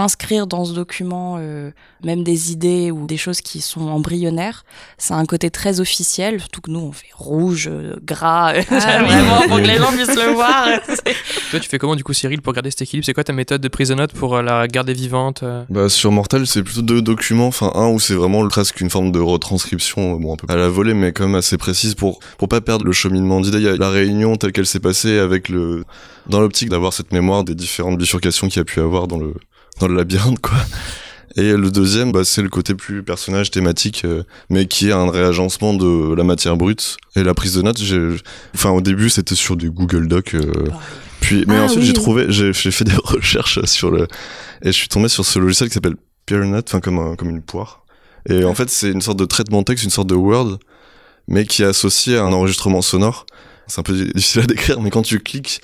inscrire 0.00 0.46
dans 0.46 0.64
ce 0.64 0.72
document 0.72 1.36
euh, 1.38 1.70
même 2.04 2.22
des 2.22 2.52
idées 2.52 2.90
ou 2.90 3.06
des 3.06 3.16
choses 3.16 3.40
qui 3.40 3.60
sont 3.60 3.88
embryonnaires, 3.88 4.64
ça 4.98 5.14
a 5.14 5.18
un 5.18 5.26
côté 5.26 5.50
très 5.50 5.80
officiel, 5.80 6.40
surtout 6.40 6.60
que 6.60 6.70
nous, 6.70 6.80
on 6.80 6.92
fait 6.92 7.08
rouge, 7.14 7.68
euh, 7.70 7.96
gras, 8.02 8.54
euh, 8.54 8.62
Ah, 8.70 9.02
vraiment, 9.02 9.42
pour 9.48 9.56
que 9.56 9.66
les 9.66 9.76
gens 9.78 9.92
puissent 9.92 10.14
le 10.14 10.32
voir. 10.32 10.68
Toi, 11.50 11.60
tu 11.60 11.68
fais 11.68 11.78
comment 11.78 11.96
du 11.96 12.04
coup, 12.04 12.12
Cyril, 12.12 12.42
pour 12.42 12.52
garder 12.52 12.70
cet 12.70 12.82
équilibre? 12.82 13.06
C'est 13.06 13.14
quoi 13.14 13.24
ta 13.24 13.32
méthode 13.32 13.60
de 13.60 13.68
prise 13.68 13.88
de 13.88 13.94
notes 13.94 14.12
pour 14.12 14.40
la 14.42 14.66
garder 14.68 14.92
vivante 14.92 15.44
Bah, 15.68 15.88
sur 15.88 16.12
Mortal, 16.12 16.46
c'est 16.46 16.62
plutôt 16.62 16.82
deux 16.82 17.02
documents. 17.02 17.48
Enfin, 17.48 17.72
un 17.74 17.88
où 17.88 17.98
c'est 17.98 18.14
vraiment 18.14 18.46
presque 18.48 18.80
une 18.80 18.90
forme 18.90 19.12
de 19.12 19.20
retranscription, 19.20 20.16
bon, 20.16 20.34
un 20.34 20.36
peu 20.36 20.52
à 20.52 20.56
la 20.56 20.68
volée, 20.68 20.94
mais 20.94 21.12
quand 21.12 21.26
même 21.26 21.36
assez 21.36 21.58
précise 21.58 21.94
pour, 21.94 22.18
pour 22.38 22.48
pas 22.48 22.60
perdre 22.60 22.84
le 22.84 22.92
cheminement 22.92 23.40
d'idées. 23.40 23.58
Il 23.58 23.64
y 23.64 23.68
a 23.68 23.76
la 23.76 23.90
réunion 23.90 24.36
telle 24.36 24.52
qu'elle 24.52 24.66
s'est 24.66 24.80
passée 24.80 25.18
avec 25.18 25.48
le, 25.48 25.84
dans 26.28 26.40
l'optique 26.40 26.68
d'avoir 26.68 26.92
cette 26.92 27.12
mémoire 27.12 27.44
des 27.44 27.54
différentes 27.54 27.98
bifurcations 27.98 28.48
qu'il 28.48 28.58
y 28.58 28.60
a 28.60 28.64
pu 28.64 28.80
avoir 28.80 29.06
dans 29.06 29.18
le, 29.18 29.34
dans 29.80 29.88
le 29.88 29.94
labyrinthe, 29.96 30.40
quoi. 30.40 30.58
Et 31.36 31.52
le 31.52 31.70
deuxième, 31.70 32.10
bah, 32.10 32.24
c'est 32.24 32.42
le 32.42 32.48
côté 32.48 32.74
plus 32.74 33.02
personnage 33.04 33.50
thématique, 33.50 34.02
euh, 34.04 34.24
mais 34.50 34.66
qui 34.66 34.88
est 34.88 34.92
un 34.92 35.08
réagencement 35.10 35.72
de 35.74 36.14
la 36.14 36.24
matière 36.24 36.56
brute. 36.56 36.96
Et 37.14 37.22
la 37.22 37.34
prise 37.34 37.54
de 37.54 37.62
notes, 37.62 37.78
j'ai, 37.80 38.08
enfin, 38.54 38.70
au 38.70 38.80
début, 38.80 39.08
c'était 39.10 39.34
sur 39.36 39.56
du 39.56 39.70
Google 39.70 40.08
Doc, 40.08 40.34
euh, 40.34 40.50
puis, 41.20 41.44
mais 41.46 41.56
Ah 41.58 41.64
ensuite, 41.64 41.80
oui. 41.80 41.86
j'ai 41.86 41.92
trouvé, 41.92 42.26
j'ai, 42.28 42.52
j'ai 42.52 42.70
fait 42.70 42.84
des 42.92 42.96
recherches 42.96 43.62
sur 43.66 43.90
le, 43.90 44.04
et 44.62 44.68
je 44.68 44.72
suis 44.72 44.88
tombé 44.88 45.08
sur 45.08 45.24
ce 45.24 45.38
logiciel 45.38 45.68
qui 45.68 45.74
s'appelle 45.74 45.96
Pearnut, 46.26 46.64
enfin, 46.66 46.80
comme, 46.80 46.98
un- 46.98 47.14
comme 47.14 47.30
une 47.30 47.42
poire. 47.42 47.84
Et 48.28 48.44
en 48.44 48.54
fait, 48.54 48.68
c'est 48.68 48.90
une 48.90 49.00
sorte 49.02 49.18
de 49.18 49.24
traitement 49.24 49.60
de 49.60 49.64
texte, 49.64 49.84
une 49.84 49.90
sorte 49.90 50.08
de 50.08 50.14
Word, 50.16 50.58
mais 51.28 51.44
qui 51.46 51.62
est 51.62 51.66
associé 51.66 52.16
à 52.16 52.24
un 52.24 52.32
enregistrement 52.32 52.82
sonore. 52.82 53.26
C'est 53.68 53.78
un 53.78 53.82
peu 53.84 53.92
difficile 53.92 54.40
à 54.42 54.46
décrire, 54.46 54.80
mais 54.80 54.90
quand 54.90 55.02
tu 55.02 55.20
cliques, 55.20 55.60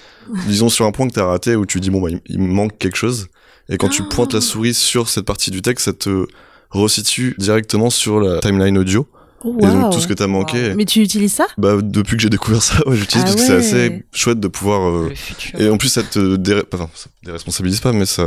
disons 0.46 0.68
sur 0.68 0.84
un 0.84 0.92
point 0.92 1.08
que 1.08 1.14
t'as 1.14 1.24
raté, 1.24 1.56
où 1.56 1.66
tu 1.66 1.80
dis, 1.80 1.90
bon, 1.90 2.00
bah, 2.02 2.10
il, 2.10 2.20
il 2.26 2.38
me 2.38 2.52
manque 2.52 2.78
quelque 2.78 2.96
chose, 2.96 3.26
et 3.68 3.76
quand 3.78 3.88
tu 3.88 4.02
Ah. 4.02 4.08
pointes 4.10 4.34
la 4.34 4.40
souris 4.40 4.74
sur 4.74 5.08
cette 5.08 5.24
partie 5.24 5.50
du 5.50 5.62
texte, 5.62 5.86
ça 5.86 5.92
te 5.92 6.26
resitue 6.70 7.34
directement 7.38 7.90
sur 7.90 8.20
la 8.20 8.40
timeline 8.40 8.76
audio. 8.78 9.06
Oh, 9.46 9.54
Et 9.60 9.66
donc 9.66 9.92
tout 9.92 10.00
ce 10.00 10.06
que 10.06 10.14
t'as 10.14 10.26
manqué, 10.26 10.72
Mais 10.74 10.86
tu 10.86 11.00
utilises 11.02 11.34
ça? 11.34 11.46
Bah 11.58 11.76
depuis 11.82 12.16
que 12.16 12.22
j'ai 12.22 12.30
découvert 12.30 12.62
ça, 12.62 12.76
ouais, 12.88 12.96
j'utilise 12.96 13.24
Ah 13.26 13.30
parce 13.30 13.36
que 13.36 13.42
c'est 13.46 13.56
assez 13.56 14.04
chouette 14.12 14.40
de 14.40 14.48
pouvoir. 14.48 14.88
euh. 14.88 15.12
Et 15.58 15.68
en 15.68 15.76
plus, 15.76 15.88
ça 15.88 16.02
te 16.02 16.36
déré... 16.36 16.62
enfin, 16.72 16.88
ça 16.94 17.06
te 17.20 17.26
déresponsabilise 17.26 17.80
pas, 17.80 17.92
mais 17.92 18.06
ça, 18.06 18.26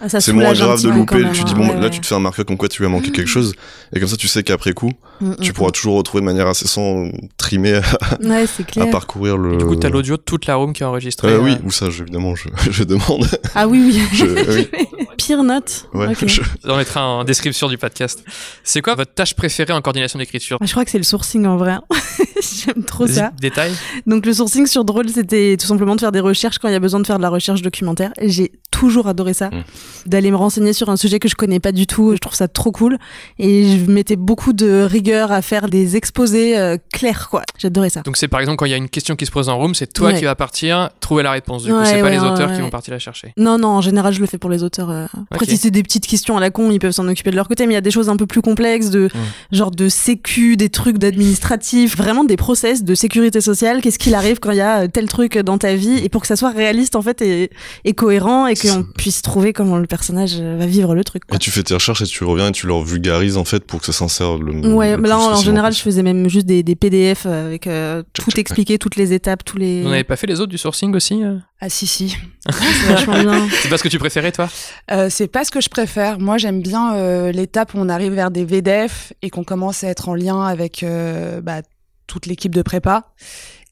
Ah, 0.00 0.08
ça 0.08 0.20
c'est 0.20 0.32
moins 0.32 0.52
grave 0.52 0.80
de 0.82 0.88
louper. 0.90 1.16
même, 1.16 1.32
tu 1.32 1.42
dis 1.44 1.52
hein. 1.52 1.56
bon, 1.56 1.68
Ouais, 1.68 1.74
là, 1.74 1.80
ouais. 1.82 1.90
tu 1.90 2.00
te 2.00 2.06
fais 2.06 2.14
un 2.14 2.20
marqueur 2.20 2.46
comme 2.46 2.56
quoi 2.56 2.68
tu 2.68 2.80
lui 2.80 2.86
as 2.86 2.90
manqué 2.90 3.10
quelque 3.10 3.28
chose, 3.28 3.54
et 3.92 3.98
comme 3.98 4.08
ça, 4.08 4.16
tu 4.16 4.28
sais 4.28 4.42
qu'après 4.42 4.72
coup, 4.72 4.92
Mm, 5.20 5.34
tu 5.40 5.50
mm, 5.50 5.54
pourras 5.54 5.70
toujours 5.70 5.96
retrouver 5.96 6.20
de 6.20 6.24
manière 6.26 6.48
assez 6.48 6.66
sans 6.66 7.08
trimer 7.36 7.74
à, 7.74 7.80
mm. 8.20 8.28
Ouais, 8.30 8.44
c'est 8.46 8.62
à 8.62 8.66
clair. 8.66 8.90
parcourir 8.90 9.36
le. 9.36 9.54
Et 9.54 9.56
du 9.58 9.64
coup, 9.66 9.76
t'as 9.76 9.88
l'audio 9.88 10.16
de 10.16 10.22
toute 10.22 10.46
la 10.46 10.56
room 10.56 10.72
qui 10.72 10.82
est 10.82 10.86
enregistrée. 10.86 11.28
Euh, 11.28 11.38
oui, 11.38 11.52
euh, 11.52 11.64
ou 11.66 11.70
ça, 11.70 11.90
je- 11.90 12.02
évidemment, 12.02 12.34
je, 12.34 12.48
je 12.70 12.82
demande. 12.82 13.28
Ah 13.54 13.68
oui, 13.68 13.82
oui. 13.86 14.02
Je- 14.12 14.24
oui. 14.56 14.68
Pire 15.18 15.44
note. 15.44 15.86
Ouais, 15.94 16.08
Ok. 16.08 16.26
je- 16.26 16.40
On 16.64 16.76
mettra 16.76 17.06
en 17.06 17.22
description 17.24 17.68
du 17.68 17.78
podcast. 17.78 18.24
C'est 18.64 18.80
quoi 18.82 18.96
votre 18.96 19.14
tâche 19.14 19.34
préférée 19.34 19.72
en 19.72 19.80
coordination 19.80 20.18
d'écriture? 20.18 20.51
Ah, 20.60 20.66
je 20.66 20.70
crois 20.72 20.84
que 20.84 20.90
c'est 20.90 20.98
le 20.98 21.04
sourcing 21.04 21.46
en 21.46 21.56
vrai. 21.56 21.76
J'aime 22.64 22.84
trop 22.84 23.06
ça. 23.06 23.32
Détail. 23.40 23.72
Donc 24.06 24.26
le 24.26 24.32
sourcing 24.32 24.66
sur 24.66 24.84
Drôle, 24.84 25.08
c'était 25.08 25.56
tout 25.58 25.66
simplement 25.66 25.94
de 25.94 26.00
faire 26.00 26.12
des 26.12 26.20
recherches 26.20 26.58
quand 26.58 26.68
il 26.68 26.72
y 26.72 26.76
a 26.76 26.80
besoin 26.80 27.00
de 27.00 27.06
faire 27.06 27.18
de 27.18 27.22
la 27.22 27.28
recherche 27.28 27.62
documentaire. 27.62 28.12
J'ai 28.20 28.52
toujours 28.70 29.06
adoré 29.06 29.32
ça. 29.34 29.48
Mm. 29.50 29.62
D'aller 30.06 30.30
me 30.30 30.36
renseigner 30.36 30.72
sur 30.72 30.88
un 30.88 30.96
sujet 30.96 31.18
que 31.18 31.28
je 31.28 31.34
connais 31.36 31.60
pas 31.60 31.72
du 31.72 31.86
tout. 31.86 32.12
Je 32.12 32.18
trouve 32.18 32.34
ça 32.34 32.48
trop 32.48 32.72
cool. 32.72 32.98
Et 33.38 33.78
je 33.78 33.90
mettais 33.90 34.16
beaucoup 34.16 34.52
de 34.52 34.82
rigueur 34.82 35.30
à 35.30 35.40
faire 35.42 35.68
des 35.68 35.96
exposés 35.96 36.58
euh, 36.58 36.76
clairs, 36.92 37.28
quoi. 37.30 37.42
J'adorais 37.58 37.90
ça. 37.90 38.00
Donc 38.02 38.16
c'est 38.16 38.28
par 38.28 38.40
exemple 38.40 38.56
quand 38.56 38.66
il 38.66 38.70
y 38.70 38.74
a 38.74 38.78
une 38.78 38.88
question 38.88 39.14
qui 39.16 39.26
se 39.26 39.30
pose 39.30 39.48
en 39.48 39.56
room, 39.58 39.74
c'est 39.74 39.92
toi 39.92 40.08
Ouais. 40.08 40.18
qui 40.18 40.24
vas 40.24 40.34
partir 40.34 40.90
trouver 41.00 41.22
la 41.22 41.30
réponse. 41.30 41.62
Du 41.62 41.70
coup, 41.70 41.78
Ouais, 41.78 41.84
c'est 41.86 41.98
pas 42.00 42.04
ouais, 42.06 42.10
les 42.12 42.18
ouais, 42.18 42.28
auteurs 42.28 42.52
qui 42.52 42.60
vont 42.60 42.70
partir 42.70 42.92
la 42.92 42.98
chercher. 42.98 43.32
Non, 43.36 43.56
non, 43.58 43.68
en 43.68 43.80
général, 43.80 44.12
je 44.12 44.20
le 44.20 44.26
fais 44.26 44.38
pour 44.38 44.50
les 44.50 44.62
auteurs. 44.64 44.90
euh. 44.90 45.06
Après, 45.30 45.46
si 45.46 45.56
c'est 45.56 45.70
des 45.70 45.82
petites 45.84 46.06
questions 46.06 46.36
à 46.36 46.40
la 46.40 46.50
con, 46.50 46.70
ils 46.72 46.78
peuvent 46.80 46.90
s'en 46.92 47.06
occuper 47.06 47.30
de 47.30 47.36
leur 47.36 47.46
côté, 47.48 47.66
mais 47.66 47.72
il 47.72 47.76
y 47.76 47.78
a 47.78 47.82
des 47.82 47.90
choses 47.92 48.08
un 48.08 48.16
peu 48.16 48.26
plus 48.26 48.42
complexes, 48.42 48.90
de 48.90 49.08
genre 49.52 49.70
de 49.70 49.88
sécu, 49.88 50.41
des 50.56 50.68
trucs 50.68 50.98
d'administratif, 50.98 51.96
vraiment 51.96 52.24
des 52.24 52.36
process 52.36 52.84
de 52.84 52.94
sécurité 52.94 53.40
sociale. 53.40 53.80
Qu'est-ce 53.80 53.98
qu'il 53.98 54.14
arrive 54.14 54.38
quand 54.38 54.50
il 54.50 54.58
y 54.58 54.60
a 54.60 54.82
euh, 54.82 54.88
tel 54.88 55.08
truc 55.08 55.38
dans 55.38 55.58
ta 55.58 55.74
vie? 55.74 55.98
Et 56.04 56.08
pour 56.08 56.20
que 56.20 56.26
ça 56.26 56.36
soit 56.36 56.50
réaliste 56.50 56.96
en 56.96 57.02
fait 57.02 57.22
et, 57.22 57.50
et 57.84 57.92
cohérent 57.92 58.46
et 58.46 58.54
qu'on 58.54 58.84
puisse 58.96 59.22
trouver 59.22 59.52
comment 59.52 59.78
le 59.78 59.86
personnage 59.86 60.34
euh, 60.38 60.56
va 60.58 60.66
vivre 60.66 60.94
le 60.94 61.04
truc. 61.04 61.24
quoi. 61.24 61.36
Et 61.36 61.38
tu 61.38 61.50
fais 61.50 61.62
tes 61.62 61.74
recherches 61.74 62.02
et 62.02 62.06
tu 62.06 62.24
reviens 62.24 62.48
et 62.48 62.52
tu 62.52 62.66
leur 62.66 62.82
vulgarises 62.82 63.36
en 63.36 63.44
fait 63.44 63.64
pour 63.64 63.80
que 63.80 63.86
ça 63.86 63.92
s'insère 63.92 64.38
le. 64.38 64.74
Ouais, 64.74 64.96
le 64.96 65.02
mais 65.02 65.08
là 65.08 65.18
en, 65.18 65.36
général, 65.36 65.72
je 65.72 65.80
faisais 65.80 66.02
même 66.02 66.28
juste 66.28 66.46
des, 66.46 66.62
des 66.62 66.76
PDF 66.76 67.26
avec 67.26 67.66
euh, 67.66 68.02
Tchac, 68.14 68.26
tout 68.26 68.40
expliqué, 68.40 68.78
toutes 68.78 68.96
les 68.96 69.12
étapes, 69.12 69.44
tous 69.44 69.58
les. 69.58 69.82
Vous 69.82 69.90
n'avez 69.90 70.04
pas 70.04 70.16
fait 70.16 70.26
les 70.26 70.40
autres 70.40 70.50
du 70.50 70.58
sourcing 70.58 70.94
aussi 70.94 71.22
Ah 71.64 71.68
si 71.68 71.86
si. 71.86 72.16
C'est 72.50 72.92
vachement 72.92 73.20
bien. 73.20 73.48
C'est 73.62 73.68
pas 73.68 73.78
ce 73.78 73.84
que 73.84 73.88
tu 73.88 74.00
préférais 74.00 74.32
toi? 74.32 74.48
Euh, 74.90 75.08
c'est 75.08 75.28
pas 75.28 75.44
ce 75.44 75.52
que 75.52 75.60
je 75.60 75.68
préfère. 75.68 76.18
Moi, 76.18 76.36
j'aime 76.36 76.60
bien 76.60 76.96
euh, 76.96 77.30
l'étape 77.30 77.74
où 77.74 77.78
on 77.78 77.88
arrive 77.88 78.14
vers 78.14 78.32
des 78.32 78.44
VDF 78.44 79.12
et 79.22 79.30
qu'on 79.30 79.44
commence 79.44 79.84
à 79.84 79.88
être 79.88 80.08
en 80.08 80.16
lien 80.16 80.42
avec 80.42 80.82
euh, 80.82 81.40
bah, 81.40 81.62
toute 82.08 82.26
l'équipe 82.26 82.52
de 82.52 82.62
prépa 82.62 83.04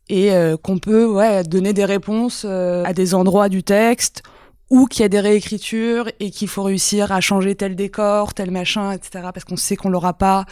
et 0.09 0.31
euh, 0.31 0.57
qu'on 0.57 0.79
peut 0.79 1.05
ouais, 1.05 1.43
donner 1.43 1.73
des 1.73 1.85
réponses 1.85 2.47
euh, 2.49 2.85
à 2.85 2.93
des 2.93 3.13
endroits 3.13 3.49
du 3.49 3.65
texte 3.65 4.23
ou 4.71 4.87
qu'il 4.87 5.03
y 5.03 5.05
a 5.05 5.09
des 5.09 5.19
réécritures 5.19 6.13
et 6.21 6.31
qu'il 6.31 6.47
faut 6.47 6.63
réussir 6.63 7.11
à 7.11 7.21
changer 7.21 7.57
tel 7.57 7.75
décor, 7.75 8.35
tel 8.35 8.53
machin, 8.53 8.93
etc. 8.93 9.31
Parce 9.35 9.45
qu'on 9.45 9.57
sait 9.57 9.75
qu'on 9.75 9.89
l'aura 9.89 10.13
pas 10.13 10.45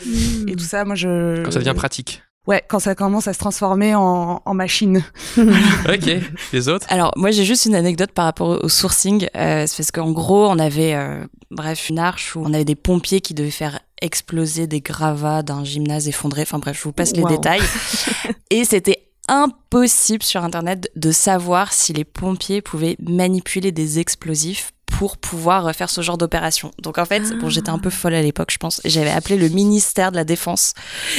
et 0.48 0.56
tout 0.56 0.64
ça. 0.64 0.84
Moi, 0.84 0.96
je 0.96 1.40
Quand 1.44 1.52
ça 1.52 1.60
devient 1.60 1.74
pratique. 1.76 2.20
Ouais, 2.48 2.62
quand 2.68 2.80
ça 2.80 2.94
commence 2.96 3.28
à 3.28 3.32
se 3.32 3.38
transformer 3.38 3.94
en, 3.94 4.42
en 4.44 4.54
machine. 4.54 5.04
Ok. 5.38 6.10
Les 6.52 6.68
autres? 6.68 6.86
Alors, 6.90 7.12
moi, 7.16 7.30
j'ai 7.30 7.44
juste 7.44 7.66
une 7.66 7.74
anecdote 7.76 8.10
par 8.12 8.24
rapport 8.24 8.62
au- 8.64 8.68
sourcing. 8.68 9.28
Euh, 9.36 9.66
c'est 9.66 9.76
parce 9.76 9.90
qu'en 9.92 10.10
gros, 10.10 10.46
on 10.48 10.58
avait, 10.58 10.94
euh, 10.94 11.24
bref, 11.50 11.88
une 11.88 11.98
arche 11.98 12.34
où 12.36 12.42
on 12.44 12.52
avait 12.52 12.64
des 12.64 12.74
pompiers 12.74 13.20
qui 13.20 13.34
devaient 13.34 13.50
faire 13.50 13.78
exploser 14.02 14.66
des 14.66 14.80
gravats 14.80 15.42
d'un 15.42 15.64
gymnase 15.64 16.08
effondré. 16.08 16.42
Enfin 16.42 16.58
bref, 16.58 16.76
je 16.78 16.82
vous 16.84 16.92
passe 16.92 17.12
les 17.14 17.22
Wow. 17.22 17.28
détails. 17.28 17.62
Et 18.50 18.64
c'était 18.64 19.04
impossible 19.28 20.22
sur 20.22 20.42
Internet 20.44 20.90
de 20.96 21.10
savoir 21.12 21.72
si 21.72 21.92
les 21.92 22.04
pompiers 22.04 22.62
pouvaient 22.62 22.96
manipuler 23.00 23.72
des 23.72 23.98
explosifs 23.98 24.72
pour 24.98 25.16
pouvoir 25.16 25.72
faire 25.76 25.90
ce 25.90 26.00
genre 26.00 26.18
d'opération. 26.18 26.72
Donc 26.82 26.98
en 26.98 27.04
fait, 27.04 27.22
bon, 27.38 27.48
j'étais 27.48 27.70
un 27.70 27.78
peu 27.78 27.88
folle 27.88 28.14
à 28.14 28.20
l'époque, 28.20 28.50
je 28.50 28.58
pense. 28.58 28.80
J'avais 28.84 29.12
appelé 29.12 29.36
le 29.36 29.48
ministère 29.48 30.10
de 30.10 30.16
la 30.16 30.24
Défense 30.24 30.74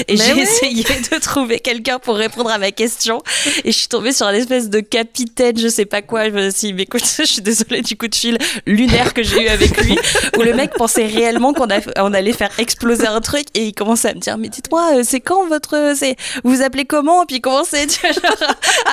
et 0.10 0.18
j'ai 0.18 0.34
oui. 0.34 0.42
essayé 0.42 0.84
de 0.84 1.18
trouver 1.22 1.62
quelqu'un 1.62 1.98
pour 1.98 2.18
répondre 2.18 2.50
à 2.50 2.58
ma 2.58 2.72
question. 2.72 3.24
Et 3.63 3.72
je 3.72 3.78
suis 3.78 3.88
tombée 3.88 4.12
sur 4.12 4.28
un 4.28 4.34
espèce 4.34 4.70
de 4.70 4.82
capitaine, 4.82 5.58
je 5.58 5.70
sais 5.70 5.86
pas 5.86 6.02
quoi. 6.02 6.26
Je 6.26 6.32
me 6.32 6.50
suis 6.50 6.68
dit, 6.68 6.74
mais 6.74 6.82
écoute, 6.84 7.06
je 7.20 7.24
suis 7.24 7.42
désolée 7.42 7.82
du 7.82 7.96
coup 7.96 8.10
de 8.10 8.15
fil 8.15 8.38
lunaire 8.65 9.13
que 9.13 9.24
j'ai 9.24 9.46
eu 9.46 9.48
avec 9.48 9.78
lui, 9.82 9.98
où 10.38 10.42
le 10.42 10.54
mec 10.54 10.74
pensait 10.74 11.06
réellement 11.06 11.54
qu'on 11.54 11.70
on 12.00 12.13
allait 12.13 12.34
faire 12.34 12.52
exploser 12.60 13.08
un 13.08 13.22
truc 13.22 13.46
et 13.54 13.68
il 13.68 13.74
commençait 13.74 14.10
à 14.10 14.13
me 14.13 14.20
dire, 14.20 14.38
mais 14.38 14.50
dites-moi, 14.50 14.98
euh, 14.98 15.04
c'est 15.06 15.22
quand 15.22 15.48
votre, 15.48 15.94
c'est, 15.96 16.18
vous 16.44 16.54
vous 16.54 16.62
appelez 16.63 16.84
comment? 16.84 17.24
Et 17.24 17.28
puis 17.28 17.36
il 17.38 17.42
commençait 17.42 17.88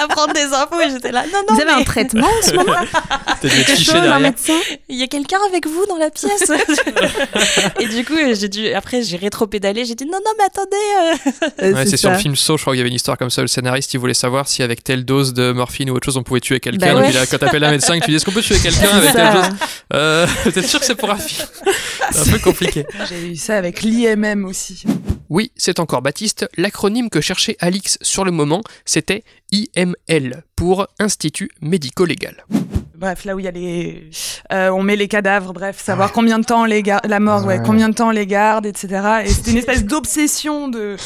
à 0.01 0.07
prendre 0.07 0.33
des 0.33 0.44
infos 0.44 0.81
et 0.81 0.90
j'étais 0.90 1.11
là, 1.11 1.25
non, 1.25 1.40
non, 1.49 1.55
Vous 1.57 1.61
avez 1.61 1.72
mais 1.75 1.81
un 1.81 1.85
traitement 1.85 2.29
en 2.29 2.46
ce 2.46 2.55
moment? 2.55 2.72
T'as 3.42 3.49
un 3.99 4.03
derrière. 4.03 4.75
Il 4.88 4.96
y 4.96 5.02
a 5.02 5.06
quelqu'un 5.06 5.38
avec 5.48 5.66
vous 5.66 5.84
dans 5.86 5.96
la 5.96 6.10
pièce. 6.10 6.50
et 7.80 7.86
du 7.88 8.04
coup, 8.04 8.14
j'ai 8.38 8.48
dû, 8.48 8.68
après, 8.72 9.02
j'ai 9.02 9.16
rétro-pédalé, 9.16 9.84
j'ai 9.84 9.94
dit, 9.94 10.04
non, 10.04 10.18
non, 10.24 10.32
mais 10.38 10.44
attendez, 10.44 10.76
euh, 11.00 11.30
Euh, 11.62 11.72
Ouais, 11.74 11.86
c'est 11.86 11.96
sur 11.96 12.10
le 12.10 12.16
film 12.18 12.36
Saw, 12.36 12.56
je 12.56 12.62
crois 12.62 12.72
qu'il 12.74 12.78
y 12.78 12.80
avait 12.80 12.88
une 12.90 12.94
histoire 12.96 13.16
comme 13.18 13.30
ça. 13.30 13.40
Le 13.42 13.48
scénariste, 13.48 13.92
il 13.94 13.98
voulait 14.00 14.14
savoir 14.14 14.46
si 14.48 14.62
avec 14.62 14.82
telle 14.84 15.04
dose 15.04 15.32
de 15.34 15.52
morphine 15.52 15.90
ou 15.90 15.94
autre 15.94 16.04
chose, 16.04 16.16
on 16.16 16.22
pouvait 16.22 16.40
tuer 16.40 16.60
quelqu'un. 16.60 16.94
Bah 16.94 17.00
ouais. 17.00 17.16
a- 17.16 17.26
quand 17.26 17.38
t'appelles 17.38 17.64
un 17.64 17.70
médecin 17.70 17.98
tu 18.00 18.10
dis 18.10 18.16
est-ce 18.16 18.24
qu'on 18.24 18.32
peut 18.32 18.42
tuer 18.42 18.58
quelqu'un 18.58 18.88
avec 18.90 19.10
ça. 19.10 19.14
telle 19.14 19.32
dose? 19.50 19.58
Euh, 19.94 20.26
T'es 20.52 20.62
sûr 20.62 20.80
que 20.80 20.86
c'est 20.86 20.94
pour 20.94 21.10
un 21.10 21.16
film 21.16 21.46
C'est 22.12 22.28
un 22.28 22.32
peu 22.32 22.38
compliqué. 22.38 22.84
J'ai 23.08 23.28
eu 23.28 23.36
ça 23.36 23.56
avec 23.56 23.82
l'IMM 23.82 24.44
aussi. 24.44 24.84
Oui, 25.28 25.50
c'est 25.56 25.80
encore 25.80 26.02
Baptiste. 26.02 26.46
L'acronyme 26.56 27.10
que 27.10 27.20
cherchait 27.20 27.56
Alix 27.60 27.98
sur 28.02 28.24
le 28.24 28.30
moment, 28.30 28.62
c'était 28.84 29.24
IML 29.52 30.42
pour 30.56 30.86
Institut 30.98 31.50
médico-légal. 31.60 32.44
Bref, 32.98 33.24
là 33.24 33.35
où 33.37 33.38
il 33.38 33.44
y 33.44 33.48
a 33.48 33.50
les, 33.50 34.11
euh, 34.52 34.70
on 34.70 34.82
met 34.82 34.96
les 34.96 35.09
cadavres, 35.09 35.52
bref, 35.52 35.78
savoir 35.82 36.12
combien 36.12 36.38
de 36.38 36.44
temps 36.44 36.64
les 36.64 36.82
gar- 36.82 37.00
la 37.06 37.20
mort, 37.20 37.44
ouais, 37.44 37.61
combien 37.64 37.88
de 37.88 37.94
temps 37.94 38.11
les 38.11 38.26
garde, 38.26 38.64
etc. 38.66 38.88
Et 39.24 39.28
c'était 39.28 39.50
une 39.52 39.59
espèce 39.59 39.85
d'obsession 39.85 40.68
de 40.68 40.96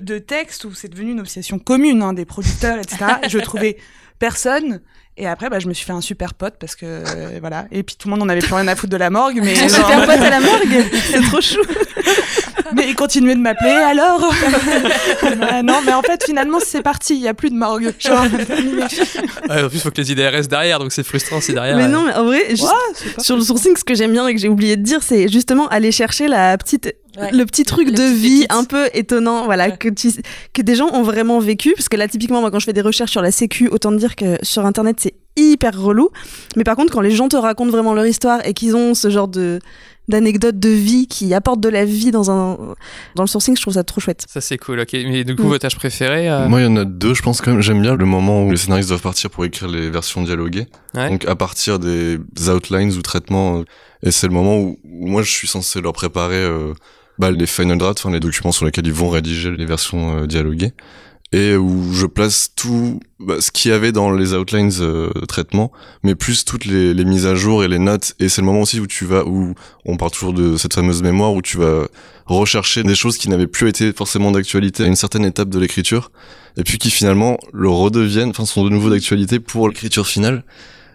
de 0.00 0.18
texte 0.18 0.64
où 0.64 0.72
c'est 0.72 0.88
devenu 0.88 1.10
une 1.10 1.20
obsession 1.20 1.58
commune 1.58 2.02
hein, 2.02 2.14
des 2.14 2.24
producteurs, 2.24 2.78
etc. 2.78 2.96
Et 3.22 3.28
je 3.28 3.38
trouvais 3.38 3.76
personne. 4.18 4.80
Et 5.18 5.26
après, 5.26 5.50
bah, 5.50 5.58
je 5.58 5.68
me 5.68 5.74
suis 5.74 5.84
fait 5.84 5.92
un 5.92 6.00
super 6.00 6.32
pote 6.32 6.54
parce 6.58 6.74
que 6.74 6.86
euh, 6.86 7.38
voilà. 7.40 7.66
Et 7.70 7.82
puis 7.82 7.96
tout 7.98 8.08
le 8.08 8.12
monde 8.12 8.20
n'en 8.20 8.28
avait 8.30 8.40
plus 8.40 8.54
rien 8.54 8.66
à 8.68 8.76
foutre 8.76 8.92
de 8.92 8.96
la 8.96 9.10
morgue, 9.10 9.40
mais 9.42 9.58
Un 9.60 9.68
super 9.68 10.06
pote 10.06 10.20
à 10.20 10.30
la 10.30 10.40
morgue? 10.40 10.84
C'est 11.10 11.20
trop 11.20 11.40
chou 11.42 11.60
mais 12.74 12.88
il 12.88 12.94
continuait 12.94 13.34
de 13.34 13.40
m'appeler. 13.40 13.70
Alors 13.70 14.32
Ah 15.50 15.62
Non, 15.62 15.80
mais 15.84 15.92
en 15.92 16.02
fait, 16.02 16.22
finalement, 16.24 16.58
c'est 16.64 16.82
parti. 16.82 17.14
Il 17.14 17.20
y 17.22 17.28
a 17.28 17.34
plus 17.34 17.50
de 17.50 17.54
morgue. 17.56 17.92
Genre, 17.98 18.22
en 18.22 18.28
plus, 19.68 19.74
il 19.74 19.80
faut 19.80 19.90
que 19.90 20.00
les 20.00 20.12
idées 20.12 20.28
restent 20.28 20.50
derrière, 20.50 20.78
donc 20.78 20.92
c'est 20.92 21.02
frustrant 21.02 21.40
si 21.40 21.52
derrière. 21.52 21.76
Mais 21.76 21.84
euh, 21.84 21.88
non, 21.88 22.02
mais 22.04 22.14
en 22.14 22.24
vrai, 22.24 22.44
juste 22.50 22.62
Ouais, 22.64 22.68
c'est 22.94 23.14
pas- 23.14 23.22
sur 23.22 23.36
le 23.36 23.42
sourcing, 23.42 23.76
ce 23.76 23.84
que 23.84 23.94
j'aime 23.94 24.12
bien 24.12 24.26
et 24.26 24.34
que 24.34 24.40
j'ai 24.40 24.48
oublié 24.48 24.76
de 24.76 24.82
dire, 24.82 25.02
c'est 25.02 25.28
justement 25.28 25.68
aller 25.68 25.92
chercher 25.92 26.28
la 26.28 26.56
petite, 26.58 26.94
Ouais. 27.20 27.30
le 27.32 27.44
petit 27.46 27.64
truc 27.64 27.86
Le 27.86 27.92
de 27.92 27.96
petit 27.96 28.14
vie 28.14 28.46
un 28.48 28.64
peu 28.64 28.88
étonnant, 28.94 29.44
voilà, 29.44 29.68
Ouais. 29.68 29.76
que 29.78 29.88
tu, 29.88 30.10
que 30.52 30.62
des 30.62 30.74
gens 30.74 30.88
ont 30.92 31.02
vraiment 31.02 31.38
vécu. 31.40 31.72
Parce 31.76 31.88
que 31.88 31.96
là, 31.96 32.08
typiquement, 32.08 32.40
moi, 32.40 32.50
quand 32.50 32.58
je 32.58 32.64
fais 32.66 32.72
des 32.72 32.80
recherches 32.80 33.10
sur 33.12 33.22
la 33.22 33.30
Sécu, 33.32 33.68
autant 33.68 33.92
dire 33.92 34.16
que 34.16 34.36
sur 34.42 34.64
Internet, 34.66 34.96
c'est 35.00 35.14
hyper 35.36 35.78
relou. 35.80 36.10
Mais 36.56 36.64
par 36.64 36.76
contre, 36.76 36.92
quand 36.92 37.00
les 37.00 37.10
gens 37.12 37.28
te 37.28 37.36
racontent 37.36 37.70
vraiment 37.70 37.94
leur 37.94 38.06
histoire 38.06 38.40
et 38.46 38.54
qu'ils 38.54 38.74
ont 38.76 38.94
ce 38.94 39.10
genre 39.10 39.28
de 39.28 39.58
d'anecdotes 40.08 40.58
de 40.58 40.70
vie 40.70 41.06
qui 41.06 41.32
apportent 41.34 41.60
de 41.60 41.68
la 41.68 41.84
vie 41.84 42.10
dans 42.10 42.32
un 42.32 42.56
dans 43.14 43.22
le 43.22 43.28
sourcing, 43.28 43.54
je 43.56 43.60
trouve 43.62 43.74
ça 43.74 43.84
trop 43.84 44.00
chouette. 44.00 44.24
Ça, 44.28 44.40
c'est 44.40 44.58
cool, 44.58 44.80
ok. 44.80 44.88
Mais 44.92 45.22
du 45.22 45.36
coup, 45.36 45.44
Mm. 45.44 45.48
votre 45.48 45.60
tâche 45.62 45.76
préférée 45.76 46.28
euh, 46.28 46.48
Moi, 46.48 46.60
il 46.60 46.64
y 46.64 46.66
en 46.66 46.76
a 46.76 46.84
deux, 46.84 47.14
je 47.14 47.22
pense 47.22 47.40
quand 47.40 47.52
même. 47.52 47.60
J'aime 47.60 47.80
bien 47.80 47.94
le 47.94 48.04
moment 48.06 48.42
où 48.44 48.50
les 48.50 48.56
scénaristes 48.56 48.88
doivent 48.88 49.02
partir 49.02 49.30
pour 49.30 49.44
écrire 49.44 49.68
les 49.68 49.88
versions 49.88 50.22
dialoguées. 50.24 50.66
Ouais. 50.94 51.08
Donc, 51.10 51.26
à 51.26 51.36
partir 51.36 51.78
des 51.78 52.18
outlines 52.48 52.90
ou 52.92 53.02
traitements. 53.02 53.58
euh, 53.60 53.64
Et 54.02 54.10
c'est 54.10 54.26
le 54.26 54.32
moment 54.32 54.56
où, 54.58 54.78
où 54.82 55.06
moi, 55.06 55.22
je 55.22 55.30
suis 55.30 55.46
censé 55.46 55.80
leur 55.80 55.92
préparer 55.92 56.34
euh, 56.42 56.72
bah, 57.20 57.30
les 57.30 57.46
final 57.46 57.76
drafts, 57.76 57.98
enfin, 57.98 58.10
les 58.10 58.18
documents 58.18 58.50
sur 58.50 58.64
lesquels 58.64 58.86
ils 58.86 58.94
vont 58.94 59.10
rédiger 59.10 59.50
les 59.50 59.66
versions 59.66 60.22
euh, 60.22 60.26
dialoguées. 60.26 60.72
Et 61.32 61.54
où 61.54 61.92
je 61.92 62.06
place 62.06 62.50
tout 62.56 62.98
bah, 63.20 63.36
ce 63.40 63.52
qu'il 63.52 63.70
y 63.70 63.74
avait 63.74 63.92
dans 63.92 64.10
les 64.10 64.32
outlines 64.32 64.72
euh, 64.80 65.10
de 65.14 65.26
traitement, 65.26 65.70
mais 66.02 66.14
plus 66.14 66.46
toutes 66.46 66.64
les, 66.64 67.04
mises 67.04 67.26
à 67.26 67.34
jour 67.34 67.62
et 67.62 67.68
les 67.68 67.78
notes. 67.78 68.14
Et 68.20 68.30
c'est 68.30 68.40
le 68.40 68.46
moment 68.46 68.62
aussi 68.62 68.80
où 68.80 68.86
tu 68.86 69.04
vas, 69.04 69.24
où 69.26 69.54
on 69.84 69.98
parle 69.98 70.10
toujours 70.12 70.32
de 70.32 70.56
cette 70.56 70.72
fameuse 70.72 71.02
mémoire, 71.02 71.34
où 71.34 71.42
tu 71.42 71.58
vas 71.58 71.86
rechercher 72.24 72.84
des 72.84 72.94
choses 72.94 73.18
qui 73.18 73.28
n'avaient 73.28 73.46
plus 73.46 73.68
été 73.68 73.92
forcément 73.92 74.32
d'actualité 74.32 74.84
à 74.84 74.86
une 74.86 74.96
certaine 74.96 75.26
étape 75.26 75.50
de 75.50 75.58
l'écriture, 75.58 76.10
et 76.56 76.64
puis 76.64 76.78
qui 76.78 76.90
finalement 76.90 77.38
le 77.52 77.68
redeviennent, 77.68 78.30
enfin 78.30 78.46
sont 78.46 78.64
de 78.64 78.70
nouveau 78.70 78.88
d'actualité 78.88 79.40
pour 79.40 79.68
l'écriture 79.68 80.06
finale. 80.06 80.42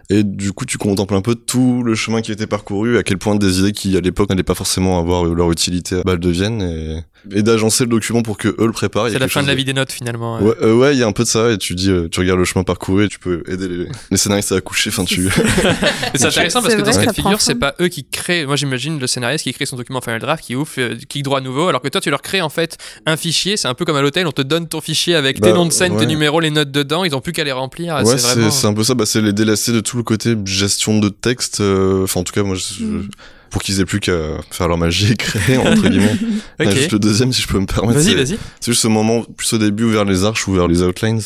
Et 0.08 0.22
du 0.22 0.52
coup, 0.52 0.64
tu 0.66 0.78
contemples 0.78 1.14
un 1.14 1.20
peu 1.20 1.34
tout 1.34 1.82
le 1.82 1.94
chemin 1.94 2.20
qui 2.20 2.30
a 2.30 2.34
été 2.34 2.46
parcouru, 2.46 2.96
à 2.96 3.02
quel 3.02 3.18
point 3.18 3.34
des 3.34 3.58
idées 3.60 3.72
qui 3.72 3.96
à 3.96 4.00
l'époque 4.00 4.28
n'allaient 4.28 4.44
pas 4.44 4.54
forcément 4.54 4.98
avoir 4.98 5.24
leur 5.24 5.50
utilité, 5.50 6.02
bah, 6.04 6.12
elles 6.12 6.20
deviennent. 6.20 6.62
Et 6.62 7.00
et 7.34 7.42
d'agencer 7.42 7.84
le 7.84 7.90
document 7.90 8.22
pour 8.22 8.38
que 8.38 8.48
eux 8.48 8.66
le 8.66 8.72
préparent. 8.72 9.08
C'est 9.10 9.18
la 9.18 9.28
fin 9.28 9.42
de 9.42 9.48
la 9.48 9.54
vie 9.54 9.64
des 9.64 9.72
notes 9.72 9.90
finalement. 9.92 10.38
Ouais, 10.40 10.54
euh, 10.62 10.74
ouais, 10.74 10.94
il 10.94 10.98
y 10.98 11.02
a 11.02 11.06
un 11.06 11.12
peu 11.12 11.24
de 11.24 11.28
ça 11.28 11.50
et 11.50 11.58
tu 11.58 11.74
dis, 11.74 11.90
euh, 11.90 12.08
tu 12.08 12.20
regardes 12.20 12.38
le 12.38 12.44
chemin 12.44 12.62
parcouru 12.64 13.04
et 13.04 13.08
tu 13.08 13.18
peux 13.18 13.42
aider 13.48 13.66
les, 13.68 13.88
les 14.10 14.16
scénaristes 14.16 14.52
à 14.52 14.56
accoucher. 14.56 14.90
Enfin, 14.90 15.04
tu. 15.04 15.22
Mais 15.64 15.72
c'est 16.14 16.26
intéressant 16.26 16.62
parce 16.62 16.74
que 16.74 16.82
dans 16.82 16.92
ce 16.92 17.00
cas 17.00 17.06
de 17.06 17.12
figure, 17.14 17.40
c'est 17.40 17.54
pas 17.56 17.74
eux 17.80 17.88
qui 17.88 18.04
créent. 18.04 18.46
Moi, 18.46 18.56
j'imagine 18.56 18.98
le 18.98 19.06
scénariste 19.06 19.44
qui 19.44 19.52
crée 19.52 19.66
son 19.66 19.76
document 19.76 20.00
Final 20.00 20.20
Draft, 20.20 20.44
qui 20.44 20.54
ouvre, 20.54 20.70
euh, 20.78 20.94
clique 21.08 21.24
droit 21.24 21.40
nouveau, 21.40 21.68
alors 21.68 21.80
que 21.82 21.88
toi, 21.88 22.00
tu 22.00 22.10
leur 22.10 22.22
crées 22.22 22.42
en 22.42 22.48
fait 22.48 22.76
un 23.06 23.16
fichier. 23.16 23.56
C'est 23.56 23.68
un 23.68 23.74
peu 23.74 23.84
comme 23.84 23.96
à 23.96 24.02
l'hôtel, 24.02 24.26
on 24.26 24.32
te 24.32 24.42
donne 24.42 24.68
ton 24.68 24.80
fichier 24.80 25.14
avec 25.14 25.36
tes 25.40 25.50
Bah, 25.50 25.52
noms 25.54 25.66
de 25.66 25.72
scène, 25.72 25.92
tes 25.94 26.00
ouais. 26.00 26.06
numéros, 26.06 26.40
les 26.40 26.50
notes 26.50 26.70
dedans. 26.70 27.04
Ils 27.04 27.14
ont 27.14 27.20
plus 27.20 27.32
qu'à 27.32 27.44
les 27.44 27.52
remplir. 27.52 27.96
ouais, 27.96 28.04
c'est 28.18 28.34
vraiment. 28.38 28.48
un 28.64 28.74
peu 28.74 28.84
ça. 28.84 28.94
Bah, 28.94 29.06
c'est 29.06 29.20
les 29.22 29.32
délacer 29.32 29.72
de 29.72 29.80
tout 29.80 29.96
le 29.96 30.02
côté 30.02 30.34
gestion 30.44 30.98
de 30.98 31.08
texte. 31.08 31.60
euh, 31.60 32.04
Enfin, 32.04 32.20
en 32.20 32.24
tout 32.24 32.32
cas, 32.32 32.42
moi, 32.42 32.56
je- 32.56 32.84
Mm. 32.84 33.02
je- 33.02 33.08
pour 33.50 33.62
qu'ils 33.62 33.80
aient 33.80 33.84
plus 33.84 34.00
qu'à 34.00 34.12
faire 34.50 34.68
leur 34.68 34.78
magie 34.78 35.12
et 35.12 35.16
créer 35.16 35.56
entre 35.58 35.82
guillemets. 35.88 36.16
Ok. 36.60 36.66
Ouais, 36.66 36.76
juste 36.76 36.92
le 36.92 36.98
deuxième, 36.98 37.32
si 37.32 37.42
je 37.42 37.48
peux 37.48 37.58
me 37.58 37.66
permettre. 37.66 37.98
Vas-y, 38.00 38.14
vas-y. 38.14 38.38
C'est 38.60 38.72
juste 38.72 38.82
ce 38.82 38.88
moment, 38.88 39.22
plus 39.36 39.52
au 39.52 39.58
début, 39.58 39.86
vers 39.90 40.04
les 40.04 40.24
arches 40.24 40.46
ou 40.48 40.52
vers 40.52 40.68
les 40.68 40.82
outlines. 40.82 41.20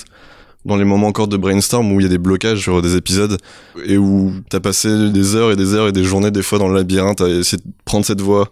Dans 0.66 0.76
les 0.76 0.85
moments 0.85 1.06
encore 1.06 1.26
de 1.26 1.38
brainstorm 1.38 1.90
où 1.90 2.00
il 2.00 2.02
y 2.02 2.06
a 2.06 2.11
des 2.11 2.18
blocages 2.18 2.61
sur 2.61 2.83
des 2.83 2.94
épisodes 2.94 3.38
et 3.87 3.96
où 3.96 4.35
t'as 4.50 4.61
passé 4.61 5.09
des 5.11 5.35
heures 5.35 5.50
et 5.52 5.56
des 5.56 5.72
heures 5.72 5.88
et 5.88 5.92
des 5.92 6.04
journées 6.04 6.30
des 6.30 6.42
fois 6.42 6.59
dans 6.59 6.68
le 6.68 6.74
labyrinthe 6.74 7.22
à 7.22 7.28
essayer 7.30 7.56
de 7.56 7.62
prendre 7.87 8.04
cette 8.04 8.20
voie. 8.20 8.50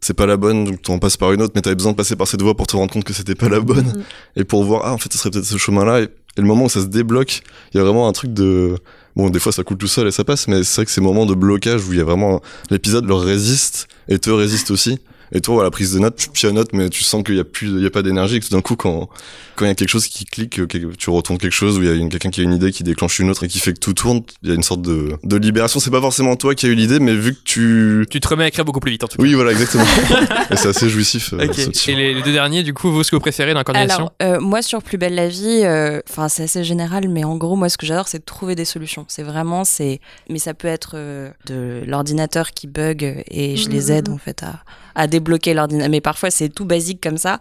C'est 0.00 0.12
pas 0.14 0.26
la 0.26 0.36
bonne, 0.36 0.64
donc 0.64 0.82
t'en 0.82 0.98
passes 0.98 1.16
par 1.16 1.32
une 1.32 1.40
autre, 1.40 1.52
mais 1.56 1.62
t'avais 1.62 1.74
besoin 1.74 1.92
de 1.92 1.96
passer 1.96 2.16
par 2.16 2.28
cette 2.28 2.42
voie 2.42 2.54
pour 2.54 2.66
te 2.66 2.76
rendre 2.76 2.92
compte 2.92 3.04
que 3.04 3.14
c'était 3.14 3.34
pas 3.34 3.48
la 3.48 3.60
bonne 3.60 3.86
Mhm. 3.86 4.02
et 4.36 4.44
pour 4.44 4.62
voir, 4.62 4.82
ah, 4.84 4.92
en 4.92 4.98
fait, 4.98 5.10
ce 5.10 5.18
serait 5.18 5.30
peut-être 5.30 5.46
ce 5.46 5.56
chemin-là. 5.56 6.02
Et, 6.02 6.04
et 6.04 6.08
le 6.40 6.44
moment 6.46 6.66
où 6.66 6.68
ça 6.68 6.82
se 6.82 6.86
débloque, 6.86 7.40
il 7.72 7.78
y 7.78 7.80
a 7.80 7.82
vraiment 7.82 8.06
un 8.08 8.12
truc 8.12 8.32
de, 8.34 8.76
bon, 9.18 9.28
des 9.28 9.40
fois 9.40 9.52
ça 9.52 9.64
coule 9.64 9.76
tout 9.76 9.88
seul 9.88 10.06
et 10.06 10.12
ça 10.12 10.24
passe, 10.24 10.48
mais 10.48 10.62
c'est 10.62 10.76
vrai 10.76 10.86
que 10.86 10.92
ces 10.92 11.00
moments 11.00 11.26
de 11.26 11.34
blocage 11.34 11.84
où 11.86 11.92
il 11.92 11.98
y 11.98 12.00
a 12.00 12.04
vraiment, 12.04 12.40
l'épisode 12.70 13.04
leur 13.04 13.20
résiste 13.20 13.88
et 14.08 14.18
te 14.18 14.30
résiste 14.30 14.70
aussi. 14.70 14.98
Et 15.32 15.40
toi, 15.40 15.54
voilà, 15.54 15.70
prise 15.70 15.92
de 15.94 15.98
notes, 15.98 16.16
tu 16.16 16.28
pianotes, 16.30 16.72
mais 16.72 16.88
tu 16.90 17.02
sens 17.04 17.22
qu'il 17.22 17.36
y 17.36 17.40
a 17.40 17.44
plus, 17.44 17.68
il 17.68 17.82
y 17.82 17.86
a 17.86 17.90
pas 17.90 18.02
d'énergie, 18.02 18.36
et 18.36 18.40
que 18.40 18.46
tout 18.46 18.54
d'un 18.54 18.60
coup, 18.62 18.76
quand, 18.76 19.08
quand 19.56 19.64
il 19.64 19.68
y 19.68 19.70
a 19.70 19.74
quelque 19.74 19.88
chose 19.88 20.06
qui 20.06 20.24
clique, 20.24 20.66
que 20.66 20.86
tu 20.94 21.10
retournes 21.10 21.38
quelque 21.38 21.52
chose, 21.52 21.78
où 21.78 21.82
il 21.82 21.88
y 21.88 21.90
a 21.90 21.94
une- 21.94 22.08
quelqu'un 22.08 22.30
qui 22.30 22.40
a 22.40 22.44
une 22.44 22.52
idée 22.54 22.72
qui 22.72 22.82
déclenche 22.84 23.18
une 23.18 23.28
autre 23.30 23.44
et 23.44 23.48
qui 23.48 23.58
fait 23.58 23.72
que 23.74 23.78
tout 23.80 23.92
tourne, 23.94 24.22
il 24.42 24.48
y 24.48 24.52
a 24.52 24.54
une 24.54 24.62
sorte 24.62 24.82
de, 24.82 25.12
de 25.22 25.36
libération. 25.36 25.80
C'est 25.80 25.90
pas 25.90 26.00
forcément 26.00 26.36
toi 26.36 26.54
qui 26.54 26.66
as 26.66 26.68
eu 26.70 26.74
l'idée, 26.74 26.98
mais 27.00 27.14
vu 27.14 27.34
que 27.34 27.40
tu, 27.44 28.06
Tu 28.10 28.20
te 28.20 28.28
remets 28.28 28.44
à 28.44 28.48
écrire 28.48 28.64
beaucoup 28.64 28.80
plus 28.80 28.90
vite 28.92 29.04
en 29.04 29.08
tout 29.08 29.16
cas. 29.18 29.22
oui, 29.22 29.34
voilà, 29.34 29.50
exactement. 29.52 29.84
et 30.50 30.56
c'est 30.56 30.68
assez 30.68 30.88
jouissif. 30.88 31.32
euh, 31.34 31.44
Ok. 31.46 31.54
ce 31.54 31.70
type. 31.70 31.88
Et 31.90 31.94
les, 31.94 32.14
les 32.14 32.22
deux 32.22 32.32
derniers, 32.32 32.62
du 32.62 32.72
coup, 32.74 32.90
vous, 32.90 33.02
ce 33.02 33.10
que 33.10 33.16
vous 33.16 33.20
préférez 33.20 33.52
dans 33.54 33.62
la 33.66 33.78
Alors, 33.80 34.12
euh, 34.22 34.40
moi, 34.40 34.62
sur 34.62 34.82
Plus 34.82 34.96
belle 34.98 35.14
la 35.14 35.28
vie, 35.28 35.60
euh, 35.64 36.00
enfin, 36.08 36.28
c'est 36.28 36.44
assez 36.44 36.64
général, 36.64 37.08
mais 37.08 37.24
en 37.24 37.36
gros, 37.36 37.56
moi, 37.56 37.68
ce 37.68 37.76
que 37.76 37.84
j'adore, 37.86 38.08
c'est 38.08 38.18
de 38.20 38.24
trouver 38.24 38.54
des 38.54 38.64
solutions. 38.64 39.04
C'est 39.08 39.22
vraiment, 39.22 39.64
c'est, 39.64 40.00
mais 40.30 40.38
ça 40.38 40.54
peut 40.54 40.68
être 40.68 40.92
euh, 40.94 41.30
de 41.46 41.82
l'ordinateur 41.86 42.52
qui 42.52 42.66
bug 42.68 43.22
et 43.30 43.56
je 43.56 43.68
les 43.68 43.92
aide, 43.92 44.08
en 44.08 44.18
fait, 44.18 44.42
à, 44.42 44.62
à 44.98 45.06
débloquer 45.06 45.54
l'ordinateur. 45.54 45.90
Mais 45.90 46.00
parfois, 46.02 46.30
c'est 46.30 46.48
tout 46.50 46.66
basique 46.66 47.00
comme 47.02 47.18
ça, 47.18 47.38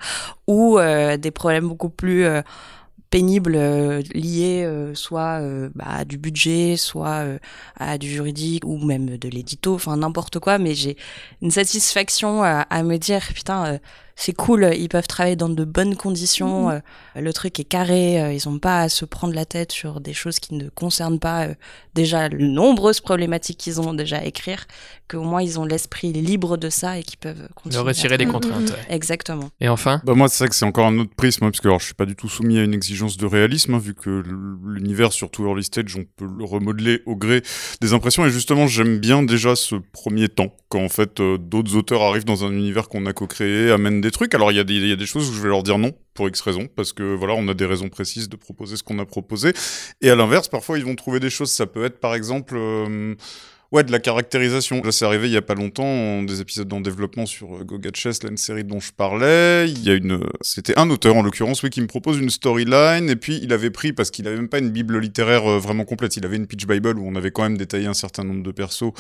ou 0.48 0.80
euh, 0.80 1.18
des 1.18 1.32
problèmes 1.32 1.68
beaucoup 1.68 1.90
plus 1.90 2.24
euh, 2.24 2.42
pénibles 3.10 3.56
euh, 3.56 4.02
liés 4.14 4.64
euh, 4.66 4.94
soit 4.94 5.40
euh, 5.42 5.70
bah, 5.76 5.86
à 6.00 6.06
du 6.06 6.18
budget, 6.18 6.76
soit 6.78 7.24
euh, 7.24 7.40
à 7.80 7.98
du 7.98 8.10
juridique 8.10 8.64
ou 8.66 8.78
même 8.86 9.18
de 9.18 9.30
l'édito, 9.30 9.76
enfin 9.76 9.98
n'importe 9.98 10.40
quoi. 10.40 10.58
Mais 10.58 10.76
j'ai 10.76 10.98
une 11.42 11.52
satisfaction 11.52 12.44
à, 12.44 12.62
à 12.70 12.84
me 12.84 12.98
dire 12.98 13.22
putain, 13.34 13.80
c'est 14.20 14.34
cool, 14.34 14.72
ils 14.76 14.90
peuvent 14.90 15.08
travailler 15.08 15.36
dans 15.36 15.48
de 15.48 15.64
bonnes 15.64 15.96
conditions, 15.96 16.72
euh, 16.72 16.80
le 17.16 17.32
truc 17.34 17.60
est 17.60 17.64
carré, 17.64 18.20
euh, 18.20 18.34
ils 18.34 18.50
n'ont 18.50 18.58
pas 18.58 18.82
à 18.82 18.90
se 18.90 19.06
prendre 19.06 19.36
la 19.36 19.46
tête 19.46 19.72
sur 19.72 20.02
des 20.02 20.14
choses 20.14 20.40
qui 20.40 20.56
ne 20.56 20.70
concernent 20.70 21.20
pas 21.20 21.46
euh, 21.46 21.54
déjà 21.94 22.28
les 22.28 22.48
nombreuses 22.48 23.00
problématiques 23.00 23.60
qu'ils 23.60 23.80
ont 23.80 23.94
déjà 23.94 24.18
à 24.18 24.24
écrire, 24.24 24.66
qu'au 25.08 25.22
moins 25.22 25.44
ils 25.44 25.60
ont 25.60 25.66
l'esprit 25.66 26.12
libre 26.14 26.58
de 26.58 26.72
ça 26.72 26.98
et 26.98 27.04
qu'ils 27.04 27.20
peuvent 27.20 27.48
continuer. 27.54 27.76
De 27.76 27.88
à 27.88 27.90
retirer 27.90 28.18
des 28.18 28.26
contraintes. 28.26 28.72
ouais. 28.72 28.96
Exactement. 28.96 29.50
Et 29.62 29.70
enfin? 29.70 30.02
Bah 30.04 30.16
moi 30.16 30.28
c'est 30.30 30.44
vrai 30.44 30.50
que 30.50 30.56
c'est 30.56 30.66
encore 30.66 30.88
un 30.88 30.98
autre 30.98 31.14
prisme 31.16 31.44
hein, 31.46 31.52
parce 31.52 31.62
que 31.62 31.68
alors 31.68 31.80
je 31.80 31.86
suis 31.86 31.94
pas 31.94 32.08
du 32.08 32.16
tout 32.16 32.28
soumis 32.28 32.58
à 32.58 32.64
une 32.64 32.74
exigence 32.74 33.18
de 33.18 33.26
réalisme 33.28 33.76
hein, 33.76 33.80
vu 33.80 33.94
que 33.94 34.24
l'univers 34.66 35.14
surtout 35.14 35.46
early 35.46 35.64
stage 35.64 35.96
on 35.96 36.06
peut 36.16 36.28
le 36.28 36.44
remodeler 36.44 37.04
au 37.06 37.16
gré 37.16 37.44
des 37.82 37.94
impressions 37.94 38.26
et 38.26 38.32
justement 38.32 38.66
j'aime 38.66 38.98
bien 38.98 39.22
déjà 39.22 39.56
ce 39.56 39.76
premier 39.76 40.28
temps 40.28 40.56
quand 40.70 40.84
en 40.84 40.90
fait 40.90 41.20
euh, 41.20 41.38
d'autres 41.38 41.76
auteurs 41.76 42.02
arrivent 42.02 42.26
dans 42.26 42.44
un 42.46 42.52
univers 42.52 42.90
qu'on 42.90 43.06
a 43.06 43.14
co-créé 43.14 43.70
amènent 43.70 44.02
des 44.02 44.07
trucs. 44.12 44.34
Alors 44.36 44.52
il 44.52 44.56
y 44.56 44.60
a 44.60 44.64
des 44.64 45.06
choses 45.06 45.30
où 45.30 45.34
je 45.34 45.42
vais 45.42 45.50
leur 45.50 45.64
dire 45.64 45.78
non 45.78 45.94
pour 46.14 46.28
X 46.28 46.42
raisons 46.42 46.68
parce 46.76 46.94
que 46.94 47.16
voilà 47.16 47.36
on 47.36 47.48
a 47.48 47.54
des 47.54 47.66
raisons 47.66 47.90
précises 47.90 48.30
de 48.30 48.36
proposer 48.36 48.76
ce 48.76 48.84
qu'on 48.84 49.00
a 49.00 49.06
proposé. 49.06 49.54
Et 50.02 50.10
à 50.10 50.16
l'inverse 50.16 50.48
parfois 50.48 50.78
ils 50.78 50.86
vont 50.86 50.96
trouver 50.96 51.20
des 51.20 51.30
choses. 51.30 51.52
Ça 51.52 51.66
peut 51.66 51.86
être 51.86 52.00
par 52.00 52.16
exemple 52.16 52.56
euh, 52.58 53.16
Ouais, 53.74 53.84
de 53.84 53.92
la 53.92 54.00
caractérisation. 54.00 54.82
Là, 54.82 54.94
c'est 54.94 55.04
arrivé 55.04 55.28
il 55.28 55.34
y 55.34 55.38
a 55.38 55.42
pas 55.42 55.54
longtemps, 55.54 56.24
des 56.24 56.40
épisodes 56.40 56.72
en 56.72 56.80
développement 56.80 57.26
sur 57.26 57.66
Go 57.66 57.78
Get 57.84 57.92
Chess, 57.96 58.20
une 58.24 58.38
série 58.38 58.64
dont 58.64 58.80
je 58.80 58.94
parlais. 58.94 59.70
Il 59.70 59.84
y 59.84 59.90
a 59.90 59.94
une, 59.94 60.14
euh, 60.14 60.30
c'était 60.40 60.80
un 60.80 60.90
auteur, 60.90 61.18
en 61.18 61.22
l'occurrence, 61.22 61.64
oui, 61.64 61.70
qui 61.70 61.82
me 61.82 61.88
propose 61.88 62.18
une 62.18 62.30
storyline, 62.30 63.10
et 63.10 63.18
puis 63.18 63.42
il 63.44 63.52
avait 63.52 63.70
pris, 63.70 63.92
parce 63.92 64.10
qu'il 64.10 64.26
avait 64.26 64.38
même 64.38 64.48
pas 64.48 64.60
une 64.60 64.70
bible 64.70 64.98
littéraire 65.00 65.46
euh, 65.52 65.60
vraiment 65.60 65.84
complète, 65.84 66.16
il 66.16 66.26
avait 66.26 66.38
une 66.38 66.48
pitch 66.48 66.66
bible 66.66 66.98
où 66.98 67.06
on 67.06 67.16
avait 67.16 67.32
quand 67.32 67.44
même 67.44 67.58
détaillé 67.58 67.88
un 67.88 67.94
certain 67.94 68.24
nombre 68.24 68.42
de 68.42 68.52
persos 68.52 68.94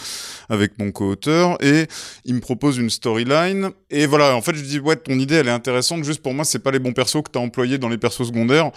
avec 0.49 0.77
mon 0.80 0.91
co-auteur, 0.91 1.58
et 1.63 1.88
il 2.25 2.36
me 2.36 2.41
propose 2.41 2.77
une 2.77 2.89
storyline, 2.89 3.69
et 3.89 4.06
voilà, 4.06 4.36
en 4.36 4.41
fait, 4.41 4.53
je 4.53 4.63
dis, 4.63 4.80
ouais, 4.80 4.97
ton 4.97 5.17
idée, 5.17 5.36
elle 5.36 5.47
est 5.47 5.51
intéressante, 5.51 6.03
juste 6.03 6.21
pour 6.21 6.34
moi, 6.34 6.43
c'est 6.43 6.60
pas 6.60 6.71
les 6.71 6.80
bons 6.80 6.91
persos 6.91 7.23
que 7.23 7.32
t'as 7.32 7.39
employés 7.39 7.77
dans 7.77 7.88
les 7.88 7.97
persos 7.97 8.27
secondaires, 8.27 8.71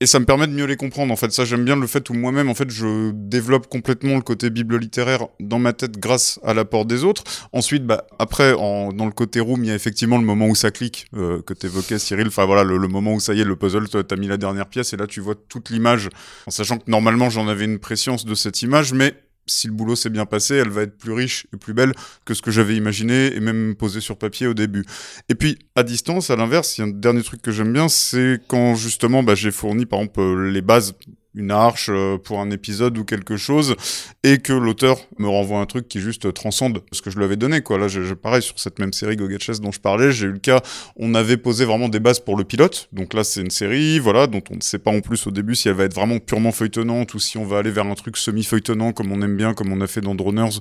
et 0.00 0.06
ça 0.06 0.18
me 0.18 0.24
permet 0.24 0.46
de 0.46 0.52
mieux 0.52 0.64
les 0.64 0.76
comprendre. 0.76 1.12
En 1.12 1.16
fait, 1.16 1.30
ça, 1.30 1.44
j'aime 1.44 1.64
bien 1.64 1.76
le 1.76 1.86
fait 1.86 2.08
où 2.08 2.14
moi-même, 2.14 2.48
en 2.48 2.54
fait, 2.54 2.70
je 2.70 3.10
développe 3.12 3.66
complètement 3.68 4.16
le 4.16 4.22
côté 4.22 4.48
bible 4.48 4.78
littéraire 4.78 5.26
dans 5.40 5.58
ma 5.58 5.74
tête 5.74 5.98
grâce 5.98 6.40
à 6.42 6.54
l'apport 6.54 6.86
des 6.86 7.04
autres. 7.04 7.24
Ensuite, 7.52 7.84
bah, 7.84 8.06
après, 8.18 8.54
en, 8.54 8.92
dans 8.92 9.04
le 9.04 9.12
côté 9.12 9.40
room, 9.40 9.62
il 9.62 9.68
y 9.68 9.70
a 9.70 9.74
effectivement 9.74 10.16
le 10.16 10.24
moment 10.24 10.46
où 10.48 10.54
ça 10.54 10.70
clique, 10.70 11.06
euh, 11.14 11.42
que 11.42 11.52
t'évoquais, 11.52 11.98
Cyril. 11.98 12.28
Enfin, 12.28 12.46
voilà, 12.46 12.64
le, 12.64 12.78
le 12.78 12.88
moment 12.88 13.14
où 13.14 13.20
ça 13.20 13.34
y 13.34 13.40
est, 13.40 13.44
le 13.44 13.56
puzzle, 13.56 13.88
t'as 13.88 14.16
mis 14.16 14.26
la 14.26 14.38
dernière 14.38 14.66
pièce 14.66 14.92
et 14.94 14.96
là, 14.96 15.06
tu 15.06 15.20
vois 15.20 15.34
toute 15.48 15.68
l'image, 15.68 16.08
en 16.46 16.50
sachant 16.50 16.78
que 16.78 16.90
normalement, 16.90 17.28
j'en 17.28 17.46
avais 17.46 17.66
une 17.66 17.78
préscience 17.78 18.24
de 18.24 18.34
cette 18.34 18.62
image, 18.62 18.94
mais 18.94 19.14
si 19.50 19.66
le 19.66 19.72
boulot 19.72 19.96
s'est 19.96 20.10
bien 20.10 20.26
passé, 20.26 20.54
elle 20.54 20.70
va 20.70 20.82
être 20.82 20.96
plus 20.96 21.12
riche 21.12 21.46
et 21.52 21.56
plus 21.56 21.74
belle 21.74 21.92
que 22.24 22.34
ce 22.34 22.42
que 22.42 22.50
j'avais 22.50 22.76
imaginé 22.76 23.34
et 23.34 23.40
même 23.40 23.74
posé 23.74 24.00
sur 24.00 24.16
papier 24.16 24.46
au 24.46 24.54
début. 24.54 24.84
Et 25.28 25.34
puis, 25.34 25.58
à 25.76 25.82
distance, 25.82 26.30
à 26.30 26.36
l'inverse, 26.36 26.78
il 26.78 26.80
y 26.80 26.84
a 26.84 26.86
un 26.86 26.90
dernier 26.90 27.22
truc 27.22 27.42
que 27.42 27.50
j'aime 27.50 27.72
bien, 27.72 27.88
c'est 27.88 28.40
quand 28.48 28.74
justement 28.74 29.22
bah, 29.22 29.34
j'ai 29.34 29.50
fourni 29.50 29.86
par 29.86 30.00
exemple 30.00 30.20
euh, 30.20 30.50
les 30.50 30.62
bases, 30.62 30.94
une 31.34 31.50
arche 31.50 31.88
euh, 31.90 32.18
pour 32.18 32.40
un 32.40 32.50
épisode 32.50 32.98
ou 32.98 33.04
quelque 33.04 33.36
chose, 33.36 33.76
et 34.24 34.38
que 34.38 34.52
l'auteur 34.52 34.98
me 35.18 35.28
renvoie 35.28 35.60
un 35.60 35.66
truc 35.66 35.88
qui 35.88 36.00
juste 36.00 36.32
transcende 36.34 36.82
ce 36.92 37.02
que 37.02 37.10
je 37.10 37.16
lui 37.18 37.24
avais 37.24 37.36
donné. 37.36 37.60
Quoi. 37.60 37.78
Là, 37.78 37.88
j'ai 37.88 38.04
j'ai- 38.04 38.14
pareil, 38.16 38.42
sur 38.42 38.58
cette 38.58 38.78
même 38.78 38.92
série 38.92 39.16
Go 39.16 39.28
Get 39.28 39.38
Chess 39.40 39.60
dont 39.60 39.72
je 39.72 39.80
parlais, 39.80 40.12
j'ai 40.12 40.26
eu 40.26 40.32
le 40.32 40.38
cas, 40.38 40.60
on 40.96 41.14
avait 41.14 41.36
posé 41.36 41.64
vraiment 41.64 41.88
des 41.88 42.00
bases 42.00 42.20
pour 42.20 42.36
le 42.36 42.44
pilote. 42.44 42.88
Donc 42.92 43.14
là, 43.14 43.24
c'est 43.24 43.40
une 43.40 43.50
série, 43.50 43.98
voilà, 43.98 44.26
dont 44.26 44.42
on 44.50 44.56
ne 44.56 44.60
sait 44.62 44.78
pas 44.78 44.90
en 44.90 45.00
plus 45.00 45.26
au 45.26 45.30
début 45.30 45.54
si 45.54 45.68
elle 45.68 45.74
va 45.74 45.84
être 45.84 45.94
vraiment 45.94 46.18
purement 46.18 46.52
feuilletonnante 46.52 47.14
ou 47.14 47.18
si 47.18 47.38
on 47.38 47.44
va 47.44 47.58
aller 47.58 47.70
vers 47.70 47.86
un 47.86 47.94
truc 47.94 48.16
semi-feuilletonnant 48.16 48.92
comme 48.92 49.12
on 49.12 49.22
aime 49.22 49.36
bien, 49.36 49.54
comme 49.54 49.72
on 49.72 49.80
a 49.80 49.86
fait 49.86 50.00
dans 50.00 50.14
Droners 50.14 50.58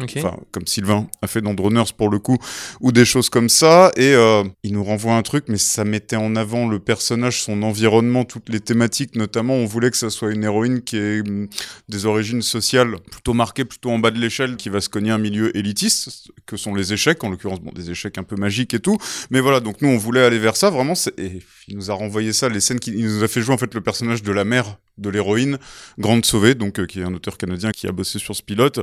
Ok. 0.00 0.14
enfin 0.16 0.36
comme 0.50 0.66
Sylvain 0.66 1.06
a 1.22 1.28
fait 1.28 1.40
dans 1.40 1.54
Droners 1.54 1.92
pour 1.96 2.10
le 2.10 2.18
coup, 2.18 2.36
ou 2.80 2.90
des 2.90 3.04
choses 3.04 3.30
comme 3.30 3.48
ça, 3.48 3.92
et 3.96 4.12
euh, 4.14 4.42
il 4.64 4.72
nous 4.72 4.82
renvoie 4.82 5.14
un 5.14 5.22
truc, 5.22 5.44
mais 5.48 5.56
ça 5.56 5.84
mettait 5.84 6.16
en 6.16 6.34
avant 6.34 6.68
le 6.68 6.80
personnage, 6.80 7.42
son 7.42 7.62
environnement, 7.62 8.24
toutes 8.24 8.48
les 8.48 8.60
thématiques, 8.60 9.14
notamment 9.14 9.54
on 9.54 9.66
voulait 9.66 9.90
que 9.90 9.96
ça 9.96 10.10
soit 10.10 10.32
une 10.32 10.42
héroïne 10.42 10.82
qui 10.82 10.96
ait 10.96 11.20
hum, 11.20 11.48
des 11.88 12.06
origines 12.06 12.42
sociales 12.42 12.96
plutôt 13.10 13.34
marquées, 13.34 13.64
plutôt 13.64 13.90
en 13.90 13.98
bas 13.98 14.10
de 14.10 14.18
l'échelle, 14.18 14.56
qui 14.56 14.68
va 14.68 14.80
se 14.80 14.88
cogner 14.88 15.10
un 15.10 15.18
milieu 15.18 15.56
élitiste, 15.56 16.30
que 16.46 16.56
sont 16.56 16.74
les 16.74 16.92
échecs, 16.92 17.22
en 17.22 17.30
l'occurrence. 17.30 17.60
Bon, 17.60 17.70
des 17.72 17.90
échecs 17.90 18.18
un 18.18 18.24
peu 18.24 18.36
magiques 18.36 18.74
et 18.74 18.80
tout, 18.80 18.98
mais 19.30 19.40
voilà, 19.40 19.60
donc 19.60 19.80
nous 19.80 19.88
on 19.88 19.96
voulait 19.96 20.24
aller 20.24 20.38
vers 20.38 20.56
ça, 20.56 20.70
vraiment, 20.70 20.94
et 21.18 21.40
il 21.68 21.76
nous 21.76 21.90
a 21.90 21.94
renvoyé 21.94 22.32
ça, 22.32 22.48
les 22.48 22.60
scènes 22.60 22.80
qu'il 22.80 22.94
il 22.94 23.06
nous 23.06 23.22
a 23.22 23.28
fait 23.28 23.42
jouer 23.42 23.54
en 23.54 23.58
fait 23.58 23.74
le 23.74 23.80
personnage 23.80 24.22
de 24.22 24.32
la 24.32 24.44
mère 24.44 24.78
de 24.98 25.10
l'héroïne, 25.10 25.58
Grande 25.98 26.24
Sauvée, 26.24 26.54
donc 26.54 26.78
euh, 26.78 26.86
qui 26.86 27.00
est 27.00 27.04
un 27.04 27.14
auteur 27.14 27.36
canadien 27.36 27.72
qui 27.72 27.86
a 27.86 27.92
bossé 27.92 28.18
sur 28.18 28.36
ce 28.36 28.42
pilote, 28.42 28.80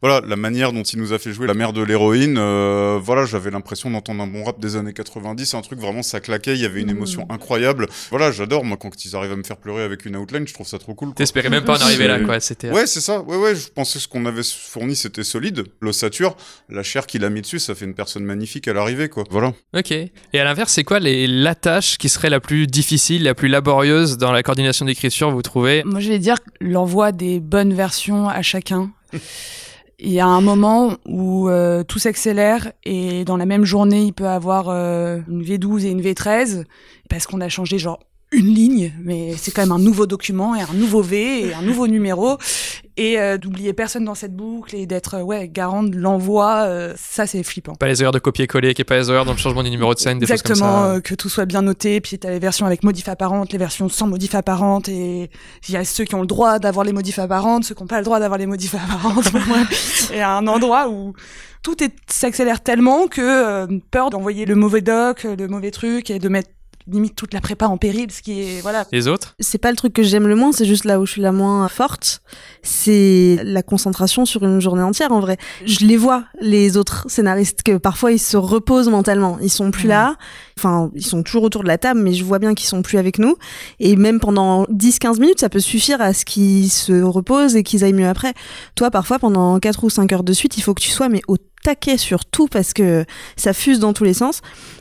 voilà, 0.00 0.20
la 0.26 0.36
manière 0.36 0.72
dont 0.72 0.82
il 0.82 0.98
nous 0.98 1.12
a 1.12 1.18
fait 1.18 1.32
jouer 1.32 1.46
la 1.46 1.54
mère 1.54 1.72
de 1.72 1.82
l'héroïne, 1.82 2.36
euh, 2.38 2.98
voilà, 3.00 3.24
j'avais 3.26 3.50
l'impression 3.50 3.90
d'entendre 3.90 4.22
un 4.22 4.26
bon 4.26 4.44
rap 4.44 4.60
des 4.60 4.76
années 4.76 4.92
90, 4.92 5.54
un 5.54 5.60
truc 5.60 5.78
vraiment 5.78 6.02
ça 6.02 6.20
claquait, 6.20 6.54
il 6.54 6.60
y 6.60 6.64
avait 6.64 6.80
une 6.80 6.90
émotion 6.90 7.26
incroyable. 7.30 7.88
Voilà, 8.10 8.32
j'adore 8.32 8.64
moi 8.64 8.76
quand 8.76 9.04
ils 9.04 9.14
arrivent 9.14 9.32
à 9.32 9.36
me 9.36 9.44
faire 9.44 9.56
pleurer 9.56 9.82
avec 9.82 10.04
une 10.04 10.16
outline, 10.16 10.46
je 10.46 10.54
trouve 10.54 10.66
ça 10.66 10.78
trop 10.78 10.94
cool. 10.94 11.14
T'espérais 11.14 11.48
même 11.48 11.64
pas 11.64 11.78
en 11.78 11.82
arriver 11.82 12.08
là, 12.08 12.18
quoi. 12.20 12.40
C'était. 12.40 12.70
Ouais, 12.70 12.86
c'est 12.86 13.00
ça. 13.00 13.20
Ouais, 13.20 13.36
ouais, 13.36 13.54
je 13.54 13.68
pensais 13.68 13.98
que 13.98 14.02
ce 14.02 14.08
qu'on 14.08 14.26
avait 14.26 14.42
fourni 14.42 14.96
c'était 14.96 15.22
solide. 15.22 15.64
L'ossature, 15.80 16.36
la 16.68 16.82
chair 16.82 17.06
qu'il 17.06 17.24
a 17.24 17.30
mis 17.30 17.42
dessus, 17.42 17.58
ça 17.58 17.74
fait 17.74 17.84
une 17.84 17.94
personne 17.94 18.24
magnifique 18.24 18.68
à 18.68 18.72
l'arrivée, 18.72 19.08
quoi. 19.08 19.24
Voilà. 19.30 19.52
Ok. 19.76 19.92
Et 19.92 20.10
à 20.34 20.44
l'inverse, 20.44 20.72
c'est 20.72 20.84
quoi 20.84 20.98
les, 20.98 21.26
la 21.26 21.54
tâche 21.54 21.98
qui 21.98 22.08
serait 22.08 22.30
la 22.30 22.40
plus 22.40 22.66
difficile, 22.66 23.24
la 23.24 23.34
plus 23.34 23.48
laborieuse 23.48 24.18
dans 24.18 24.32
la 24.32 24.42
coordination 24.42 24.86
d'écriture, 24.86 25.30
vous 25.30 25.42
Moi, 25.84 26.00
je 26.00 26.08
vais 26.08 26.18
dire 26.18 26.36
l'envoi 26.60 27.12
des 27.12 27.40
bonnes 27.40 27.74
versions 27.74 28.28
à 28.28 28.42
chacun. 28.42 28.90
Il 30.04 30.10
y 30.10 30.18
a 30.18 30.26
un 30.26 30.40
moment 30.40 30.96
où 31.06 31.48
euh, 31.48 31.84
tout 31.84 32.00
s'accélère 32.00 32.72
et 32.82 33.24
dans 33.24 33.36
la 33.36 33.46
même 33.46 33.64
journée, 33.64 34.02
il 34.02 34.12
peut 34.12 34.26
avoir 34.26 34.68
euh, 34.68 35.20
une 35.28 35.44
V12 35.44 35.84
et 35.84 35.90
une 35.90 36.02
V13 36.02 36.64
parce 37.08 37.28
qu'on 37.28 37.40
a 37.40 37.48
changé 37.48 37.78
genre 37.78 38.00
une 38.32 38.46
ligne, 38.46 38.92
mais 39.02 39.34
c'est 39.36 39.50
quand 39.52 39.62
même 39.62 39.72
un 39.72 39.78
nouveau 39.78 40.06
document 40.06 40.54
et 40.54 40.62
un 40.62 40.74
nouveau 40.74 41.02
V 41.02 41.48
et 41.48 41.54
un 41.54 41.62
nouveau 41.62 41.86
numéro. 41.88 42.38
Et 42.98 43.18
euh, 43.18 43.38
d'oublier 43.38 43.72
personne 43.72 44.04
dans 44.04 44.14
cette 44.14 44.34
boucle 44.36 44.76
et 44.76 44.84
d'être 44.84 45.22
ouais 45.22 45.48
garant 45.48 45.82
de 45.82 45.96
l'envoi, 45.96 46.64
euh, 46.66 46.92
ça 46.98 47.26
c'est 47.26 47.42
flippant. 47.42 47.74
Pas 47.74 47.88
les 47.88 48.02
erreurs 48.02 48.12
de 48.12 48.18
copier-coller, 48.18 48.74
qui 48.74 48.82
est 48.82 48.84
pas 48.84 48.98
les 48.98 49.08
erreurs 49.10 49.24
dans 49.24 49.32
le 49.32 49.38
changement 49.38 49.62
du 49.62 49.70
numéro 49.70 49.94
de 49.94 49.98
scène, 49.98 50.18
des 50.18 50.24
Exactement, 50.24 50.54
choses 50.54 50.60
comme 50.60 50.68
ça. 50.68 50.94
euh, 50.96 51.00
que 51.00 51.14
tout 51.14 51.30
soit 51.30 51.46
bien 51.46 51.62
noté. 51.62 52.02
Puis 52.02 52.18
t'as 52.18 52.30
les 52.30 52.38
versions 52.38 52.66
avec 52.66 52.82
modif 52.82 53.08
apparente, 53.08 53.50
les 53.52 53.58
versions 53.58 53.88
sans 53.88 54.06
modif 54.08 54.34
apparente, 54.34 54.90
et 54.90 55.30
il 55.68 55.74
y 55.74 55.76
a 55.78 55.84
ceux 55.86 56.04
qui 56.04 56.14
ont 56.14 56.20
le 56.20 56.26
droit 56.26 56.58
d'avoir 56.58 56.84
les 56.84 56.92
modifs 56.92 57.18
apparentes, 57.18 57.64
ceux 57.64 57.74
qui 57.74 57.82
n'ont 57.82 57.86
pas 57.86 57.98
le 57.98 58.04
droit 58.04 58.20
d'avoir 58.20 58.38
les 58.38 58.46
modifs 58.46 58.74
apparentes. 58.74 59.30
et 60.12 60.20
à 60.20 60.32
un 60.36 60.46
endroit 60.46 60.90
où 60.90 61.14
tout 61.62 61.82
est 61.82 61.94
s'accélère 62.10 62.60
tellement 62.60 63.06
que 63.06 63.22
euh, 63.22 63.66
peur 63.90 64.10
d'envoyer 64.10 64.44
le 64.44 64.54
mauvais 64.54 64.82
doc, 64.82 65.24
le 65.24 65.48
mauvais 65.48 65.70
truc 65.70 66.10
et 66.10 66.18
de 66.18 66.28
mettre 66.28 66.50
limite 66.86 67.16
toute 67.16 67.34
la 67.34 67.40
prépa 67.40 67.66
en 67.66 67.76
péril, 67.76 68.10
ce 68.10 68.22
qui 68.22 68.40
est 68.40 68.60
voilà. 68.60 68.86
Les 68.92 69.08
autres? 69.08 69.34
C'est 69.40 69.58
pas 69.58 69.70
le 69.70 69.76
truc 69.76 69.92
que 69.92 70.02
j'aime 70.02 70.26
le 70.26 70.34
moins, 70.34 70.52
c'est 70.52 70.64
juste 70.64 70.84
là 70.84 71.00
où 71.00 71.06
je 71.06 71.12
suis 71.12 71.22
la 71.22 71.32
moins 71.32 71.68
forte. 71.68 72.22
C'est 72.62 73.38
la 73.44 73.62
concentration 73.62 74.24
sur 74.24 74.42
une 74.44 74.60
journée 74.60 74.82
entière 74.82 75.12
en 75.12 75.20
vrai. 75.20 75.36
Je 75.64 75.84
les 75.84 75.96
vois, 75.96 76.24
les 76.40 76.76
autres 76.76 77.06
scénaristes, 77.08 77.62
que 77.62 77.76
parfois 77.76 78.12
ils 78.12 78.18
se 78.18 78.36
reposent 78.36 78.88
mentalement. 78.88 79.38
Ils 79.40 79.50
sont 79.50 79.70
plus 79.70 79.88
là. 79.88 80.16
Enfin, 80.58 80.90
ils 80.94 81.04
sont 81.04 81.22
toujours 81.22 81.44
autour 81.44 81.62
de 81.62 81.68
la 81.68 81.78
table, 81.78 82.00
mais 82.00 82.14
je 82.14 82.24
vois 82.24 82.38
bien 82.38 82.54
qu'ils 82.54 82.68
sont 82.68 82.82
plus 82.82 82.98
avec 82.98 83.18
nous. 83.18 83.36
Et 83.80 83.96
même 83.96 84.20
pendant 84.20 84.64
10-15 84.64 85.20
minutes, 85.20 85.40
ça 85.40 85.48
peut 85.48 85.60
suffire 85.60 86.00
à 86.00 86.12
ce 86.12 86.24
qu'ils 86.24 86.70
se 86.70 87.02
reposent 87.02 87.56
et 87.56 87.62
qu'ils 87.62 87.84
aillent 87.84 87.92
mieux 87.92 88.08
après. 88.08 88.34
Toi, 88.74 88.90
parfois, 88.90 89.18
pendant 89.18 89.58
4 89.58 89.84
ou 89.84 89.90
5 89.90 90.12
heures 90.12 90.24
de 90.24 90.32
suite, 90.32 90.56
il 90.56 90.62
faut 90.62 90.74
que 90.74 90.82
tu 90.82 90.90
sois 90.90 91.08
mais 91.08 91.22
au 91.28 91.36
taquet 91.62 91.96
sur 91.96 92.24
tout 92.24 92.48
parce 92.48 92.72
que 92.72 93.04
ça 93.36 93.52
fuse 93.52 93.78
dans 93.78 93.92
tous 93.92 94.04
les 94.04 94.14
sens. 94.14 94.40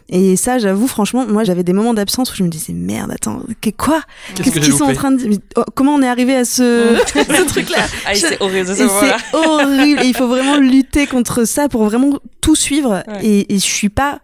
Et 0.09 0.35
ça, 0.35 0.59
j'avoue, 0.59 0.87
franchement, 0.87 1.25
moi, 1.25 1.43
j'avais 1.45 1.63
des 1.63 1.71
moments 1.71 1.93
d'absence 1.93 2.33
où 2.33 2.35
je 2.35 2.43
me 2.43 2.49
disais, 2.49 2.73
merde, 2.73 3.11
attends, 3.11 3.43
qu'est- 3.61 3.71
quoi 3.71 4.01
Qu'est-ce 4.35 4.59
qu'ils 4.59 4.73
sont 4.73 4.83
en 4.83 4.93
train 4.93 5.11
de 5.11 5.17
dire 5.17 5.39
Oh, 5.55 5.63
Comment 5.73 5.95
on 5.95 6.01
est 6.01 6.07
arrivé 6.07 6.35
à 6.35 6.43
ce, 6.43 6.97
ce 7.07 7.45
truc-là 7.45 7.77
Ah, 8.05 8.13
c'est 8.13 8.41
horrible 8.41 8.69
Et 8.71 8.75
ce 8.75 8.83
moment-là. 8.83 9.17
c'est 9.31 9.37
horrible. 9.37 10.01
Et 10.03 10.07
il 10.07 10.15
faut 10.15 10.27
vraiment 10.27 10.57
lutter 10.57 11.07
contre 11.07 11.45
ça 11.45 11.69
pour 11.69 11.85
vraiment 11.85 12.19
tout 12.41 12.55
suivre. 12.55 13.03
Ouais. 13.07 13.25
Et, 13.25 13.53
et 13.53 13.59
je 13.59 13.63
suis 13.65 13.87
pas 13.89 14.19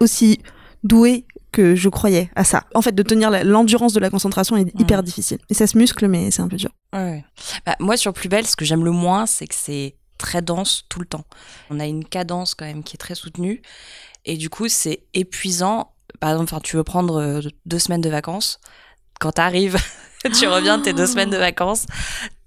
aussi 0.00 0.40
douée 0.82 1.26
que 1.52 1.74
je 1.74 1.88
croyais 1.88 2.30
à 2.36 2.44
ça. 2.44 2.64
En 2.74 2.82
fait, 2.82 2.94
de 2.94 3.02
tenir 3.02 3.30
l'endurance 3.44 3.92
de 3.92 4.00
la 4.00 4.08
concentration 4.10 4.56
est 4.56 4.72
hyper 4.80 5.02
difficile. 5.02 5.38
Et 5.48 5.54
ça 5.54 5.66
se 5.66 5.76
muscle, 5.76 6.06
mais 6.08 6.30
c'est 6.30 6.42
un 6.42 6.48
peu 6.48 6.56
dur. 6.56 6.70
Ouais. 6.92 7.24
Bah, 7.66 7.76
moi, 7.80 7.96
sur 7.96 8.12
Plus 8.12 8.28
Belle, 8.28 8.46
ce 8.46 8.56
que 8.56 8.64
j'aime 8.64 8.84
le 8.84 8.92
moins, 8.92 9.26
c'est 9.26 9.46
que 9.46 9.54
c'est 9.56 9.94
très 10.20 10.42
dense 10.42 10.84
tout 10.88 11.00
le 11.00 11.06
temps. 11.06 11.24
On 11.70 11.80
a 11.80 11.86
une 11.86 12.04
cadence 12.04 12.54
quand 12.54 12.66
même 12.66 12.84
qui 12.84 12.96
est 12.96 12.98
très 12.98 13.14
soutenue. 13.14 13.62
Et 14.24 14.36
du 14.36 14.50
coup, 14.50 14.68
c'est 14.68 15.04
épuisant. 15.14 15.92
Par 16.20 16.30
exemple, 16.30 16.54
tu 16.62 16.76
veux 16.76 16.84
prendre 16.84 17.20
euh, 17.20 17.40
deux 17.66 17.78
semaines 17.78 18.00
de 18.00 18.10
vacances. 18.10 18.60
Quand 19.18 19.32
t'arrives, 19.32 19.78
tu 20.38 20.46
reviens 20.46 20.78
de 20.78 20.84
tes 20.84 20.92
deux 20.92 21.06
semaines 21.06 21.30
de 21.30 21.36
vacances. 21.36 21.86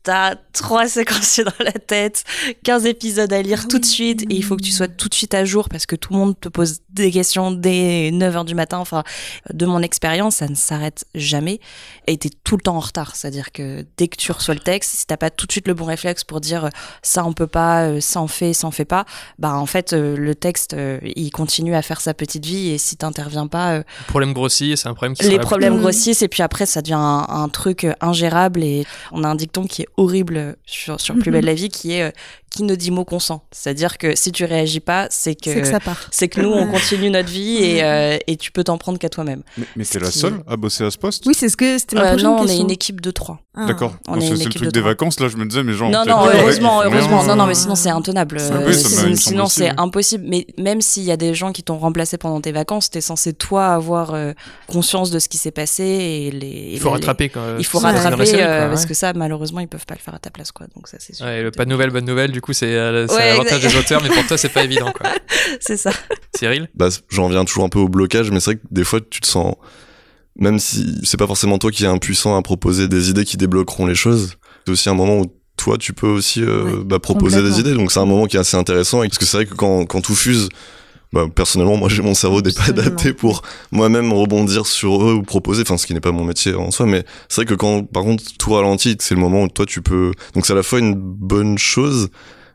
T'as 0.04 0.36
trois 0.52 0.88
séquences 0.88 1.40
dans 1.46 1.64
la 1.64 1.72
tête, 1.72 2.24
15 2.64 2.86
épisodes 2.86 3.32
à 3.32 3.42
lire 3.42 3.68
tout 3.70 3.80
de 3.80 3.86
suite, 3.86 4.24
et 4.24 4.36
il 4.36 4.44
faut 4.44 4.58
que 4.58 4.62
tu 4.62 4.72
sois 4.72 4.88
tout 4.90 5.08
de 5.08 5.14
suite 5.14 5.34
à 5.34 5.46
jour 5.46 5.70
parce 5.70 5.86
que 5.86 5.96
tout 5.96 6.12
le 6.14 6.20
monde 6.20 6.40
te 6.40 6.50
pose 6.50 6.80
des 6.90 7.10
questions 7.10 7.52
dès 7.52 8.12
9 8.12 8.36
heures 8.36 8.46
du 8.46 8.54
matin. 8.54 8.78
Enfin, 8.80 9.04
de 9.52 9.66
mon 9.66 9.82
expérience, 9.82 10.36
ça 10.38 10.48
ne 10.48 10.56
s'arrête 10.56 11.06
jamais. 11.16 11.60
Et 12.08 12.18
t'es 12.18 12.30
tout 12.44 12.58
le 12.58 12.62
temps 12.62 12.76
en 12.76 12.82
retard. 12.82 13.16
C'est-à-dire 13.16 13.52
que 13.52 13.86
dès 13.98 14.08
que 14.10 14.18
tu 14.18 14.32
reçois 14.32 14.54
le 14.54 14.60
texte, 14.60 14.96
si 14.96 15.08
t'as 15.08 15.18
pas 15.18 15.30
tout 15.30 15.48
de 15.48 15.52
suite 15.52 15.68
le 15.68 15.74
bon 15.74 15.86
réflexe 15.86 16.24
pour 16.24 16.42
dire 16.42 16.66
euh, 16.66 16.70
ça 17.02 17.24
on 17.26 17.34
peut 17.34 17.48
pas, 17.48 17.84
euh, 17.86 18.02
ça 18.02 18.22
on 18.22 18.28
fait, 18.28 18.54
ça 18.54 18.68
on 18.68 18.72
fait 18.72 18.86
pas, 18.86 19.06
bah 19.40 19.56
en 19.56 19.66
fait 19.66 19.94
euh, 19.94 20.18
le 20.18 20.36
texte 20.36 20.76
il 21.16 21.32
continue 21.32 21.76
à 21.76 21.82
faire 21.82 22.02
sa 22.02 22.14
petite 22.14 22.46
vie 22.46 22.70
et 22.70 22.78
si 22.78 22.98
t'interviens 22.98 23.48
pas, 23.48 23.78
Le 23.78 23.84
problème 24.08 24.34
grossit 24.34 24.78
c'est 24.78 24.88
un 24.88 24.94
problème 24.94 25.16
qui 25.16 25.26
les 25.28 25.40
problèmes 25.40 25.78
Mm. 25.78 25.80
grossissent 25.80 26.22
et 26.22 26.28
puis 26.28 26.44
après 26.44 26.66
ça 26.66 26.82
devient 26.82 26.94
un, 26.96 27.26
un 27.30 27.50
truc 27.50 27.88
ingérable 28.02 28.64
et 28.64 28.86
on 29.12 29.24
a 29.24 29.28
un 29.28 29.36
dicton 29.36 29.66
qui 29.66 29.84
est 29.84 29.88
horrible 29.98 30.56
sur, 30.66 31.00
sur 31.00 31.16
Plus 31.16 31.30
Mhm. 31.30 31.34
belle 31.34 31.46
la 31.46 31.54
vie 31.54 31.70
qui 31.70 31.94
est 31.94 32.04
euh, 32.04 32.12
qui 32.50 32.62
ne 32.62 32.76
dit 32.76 32.92
mot 32.92 33.04
consent. 33.04 33.44
C'est-à-dire 33.52 33.98
que 33.98 34.16
si 34.16 34.32
tu 34.32 34.46
réagis 34.46 34.80
pas, 34.80 35.08
c'est 35.10 35.34
que 35.34 35.52
C'est 35.52 35.62
que 35.62 35.68
ça 35.68 35.80
part. 35.80 36.08
c'est 36.12 36.28
que 36.28 36.40
nous 36.40 36.52
on 36.52 36.68
continue 36.72 37.10
notre 37.10 37.30
vie 37.30 37.58
et, 37.64 37.84
euh, 37.84 38.18
et 38.28 38.38
tu 38.38 38.52
peux 38.52 38.64
t'en 38.64 38.78
prendre 38.78 39.00
qu'à 39.00 39.10
toi-même. 39.10 39.42
Mais, 39.58 39.66
mais 39.76 39.86
t'es 39.86 39.98
la 39.98 40.10
qui- 40.12 40.20
seule 40.20 40.44
à 40.48 40.56
bosser 40.56 40.84
à 40.84 40.92
ce 40.92 40.98
poste? 41.00 41.24
Oui, 41.26 41.34
c'est 41.34 41.50
ce 41.50 41.58
que 41.58 41.80
c'était 41.80 41.96
ma 41.96 42.04
Euh, 42.04 42.08
prochaine 42.10 42.26
non, 42.28 42.36
on 42.36 42.42
question. 42.42 42.60
est 42.60 42.62
une 42.62 42.70
équipe 42.72 43.02
de 43.02 43.10
trois. 43.10 43.40
Ah. 43.56 43.66
D'accord. 43.68 43.96
on 44.08 44.20
c'est 44.20 44.32
le 44.32 44.38
truc 44.50 44.64
de 44.66 44.70
des 44.72 44.82
vacances, 44.82 45.20
là, 45.20 45.28
je 45.30 45.38
me 45.38 45.46
disais, 45.46 45.64
mais 45.64 45.74
genre. 45.74 45.90
Non, 45.90 46.04
non, 46.06 46.26
heureusement, 46.32 46.80
ouais, 46.80 46.86
heureusement. 46.88 47.24
Non, 47.24 47.36
non, 47.36 47.46
mais 47.48 47.54
sinon 47.56 47.74
c'est 47.76 47.90
intenable. 47.90 48.38
Euh, 48.40 48.72
sinon- 49.16 49.48
c'est 49.48 49.70
impossible. 49.78 50.24
Mais 50.28 50.46
même 50.60 50.82
s'il 50.82 51.04
y 51.04 51.12
a 51.12 51.18
des 51.18 51.34
gens 51.34 51.52
qui 51.52 51.64
t'ont 51.64 51.78
remplacé 51.80 52.18
pendant 52.18 52.40
tes 52.42 52.52
vacances, 52.52 52.90
t'es 52.92 53.02
censé 53.02 53.34
toi 53.34 53.68
avoir 53.74 54.14
euh, 54.14 54.34
conscience 54.68 55.10
de 55.12 55.18
ce 55.20 55.28
qui 55.30 55.38
s'est 55.40 55.52
passé 55.52 55.84
et 55.84 56.32
les. 56.32 56.70
Il 56.74 56.80
faut 56.80 56.92
rattraper 56.92 57.30
quand 57.30 57.42
Il 57.58 57.66
faut 57.66 57.80
rattraper 57.80 58.32
euh, 58.44 58.70
parce 58.70 58.86
que 58.86 58.94
ça, 58.94 59.14
malheureusement, 59.14 59.60
ils 59.60 59.68
peuvent 59.68 59.83
pas 59.86 59.96
le 59.96 60.00
faire 60.00 60.14
à 60.16 60.20
ta 60.20 60.30
place, 60.30 60.52
quoi. 60.52 60.68
Donc 60.76 60.88
ça, 60.88 60.98
c'est 61.00 61.14
sûr. 61.14 61.26
Ouais, 61.26 61.42
le 61.44 61.52
pas 61.52 61.66
de 61.66 61.70
nouvelles, 61.70 61.90
bonne 61.92 62.06
nouvelle, 62.06 62.32
du 62.32 62.42
coup, 62.42 62.54
c'est 62.54 62.76
euh, 62.76 63.08
Ouais, 63.08 63.28
l'avantage 63.30 63.62
des 63.62 63.76
auteurs, 63.76 64.02
mais 64.04 64.10
pour 64.10 64.26
toi, 64.28 64.38
c'est 64.38 64.50
pas 64.50 64.64
évident, 64.64 64.92
quoi. 64.92 65.10
C'est 65.60 65.78
ça. 65.78 65.92
Cyril? 66.36 66.70
Bah, 66.76 66.90
j'en 67.10 67.28
viens 67.30 67.46
toujours 67.46 67.64
un 67.64 67.70
peu 67.70 67.80
au 67.80 67.88
blocage, 67.90 68.32
mais 68.32 68.40
c'est 68.40 68.52
vrai 68.52 68.56
que 68.58 68.62
des 68.72 68.84
fois, 68.84 69.00
tu 69.02 69.22
te 69.22 69.28
sens, 69.28 69.56
même 70.36 70.60
si 70.60 71.00
c'est 71.04 71.18
pas 71.18 71.28
forcément 71.28 71.58
toi 71.58 71.72
qui 71.72 71.84
es 71.84 71.88
impuissant 71.88 72.36
à 72.38 72.42
proposer 72.42 72.88
des 72.88 73.10
idées 73.10 73.26
qui 73.26 73.38
débloqueront 73.38 73.86
les 73.86 73.96
choses, 73.96 74.34
c'est 74.66 74.72
aussi 74.72 74.90
un 74.90 74.94
moment 74.96 75.20
où 75.20 75.26
toi, 75.58 75.78
tu 75.78 75.94
peux 75.94 76.08
aussi 76.08 76.42
euh, 76.44 76.64
Ouais, 76.64 76.84
bah, 76.86 77.00
proposer 77.00 77.44
des 77.44 77.60
idées. 77.60 77.74
Donc 77.74 77.92
c'est 77.92 78.00
un 78.00 78.06
moment 78.06 78.26
qui 78.26 78.38
est 78.38 78.40
assez 78.40 78.58
intéressant, 78.58 79.04
et- 79.04 79.08
parce 79.10 79.20
que 79.20 79.26
c'est 79.26 79.38
vrai 79.38 79.46
que 79.46 79.54
quand, 79.54 79.86
quand 79.86 80.02
tout 80.02 80.16
fuse, 80.16 80.50
bah, 81.14 81.28
personnellement, 81.34 81.78
moi, 81.78 81.90
j'ai 81.90 82.02
mon 82.02 82.16
cerveau 82.16 82.42
n'est 82.42 82.52
pas 82.52 82.70
adapté 82.70 83.14
pour 83.14 83.44
moi-même 83.72 84.12
rebondir 84.12 84.66
sur 84.66 85.08
eux 85.08 85.14
ou 85.14 85.22
proposer, 85.22 85.62
enfin, 85.62 85.78
ce 85.78 85.86
qui 85.86 85.94
n'est 85.94 86.02
pas 86.02 86.12
mon 86.12 86.24
métier 86.24 86.56
en 86.56 86.72
soi, 86.72 86.88
mais 86.88 87.06
c'est 87.30 87.42
vrai 87.42 87.46
que 87.46 87.54
quand, 87.54 87.84
par 87.84 88.02
contre, 88.02 88.24
tout 88.40 88.52
ralentit, 88.52 88.98
c'est 89.00 89.14
le 89.14 89.22
moment 89.22 89.44
où 89.44 89.48
toi, 89.48 89.68
tu 89.68 89.84
peux, 89.84 90.12
donc 90.34 90.48
c'est 90.48 90.54
à 90.54 90.56
la 90.56 90.64
fois 90.64 90.80
une 90.80 90.96
bonne 90.96 91.60
chose, 91.60 92.10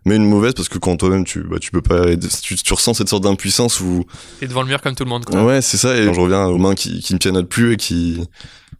mais 0.08 0.16
une 0.16 0.28
mauvaise 0.28 0.54
parce 0.54 0.68
que 0.68 0.78
quand 0.78 0.96
toi-même 0.96 1.24
tu 1.24 1.42
bah 1.44 1.58
tu 1.60 1.70
peux 1.70 1.82
pas 1.82 2.16
tu, 2.42 2.56
tu 2.56 2.72
ressens 2.74 2.94
cette 2.94 3.08
sorte 3.08 3.22
d'impuissance 3.24 3.80
où 3.80 4.04
T'es 4.40 4.46
devant 4.48 4.62
le 4.62 4.68
mur 4.68 4.80
comme 4.80 4.94
tout 4.94 5.04
le 5.04 5.10
monde, 5.10 5.24
quoi. 5.24 5.44
Ouais, 5.44 5.62
c'est 5.62 5.76
ça. 5.76 5.96
Et 5.96 6.06
quand 6.06 6.14
je 6.14 6.20
reviens 6.20 6.46
aux 6.46 6.58
mains 6.58 6.74
qui, 6.74 7.00
qui 7.00 7.12
ne 7.14 7.18
pianotent 7.18 7.48
plus 7.48 7.74
et 7.74 7.76
qui, 7.76 8.20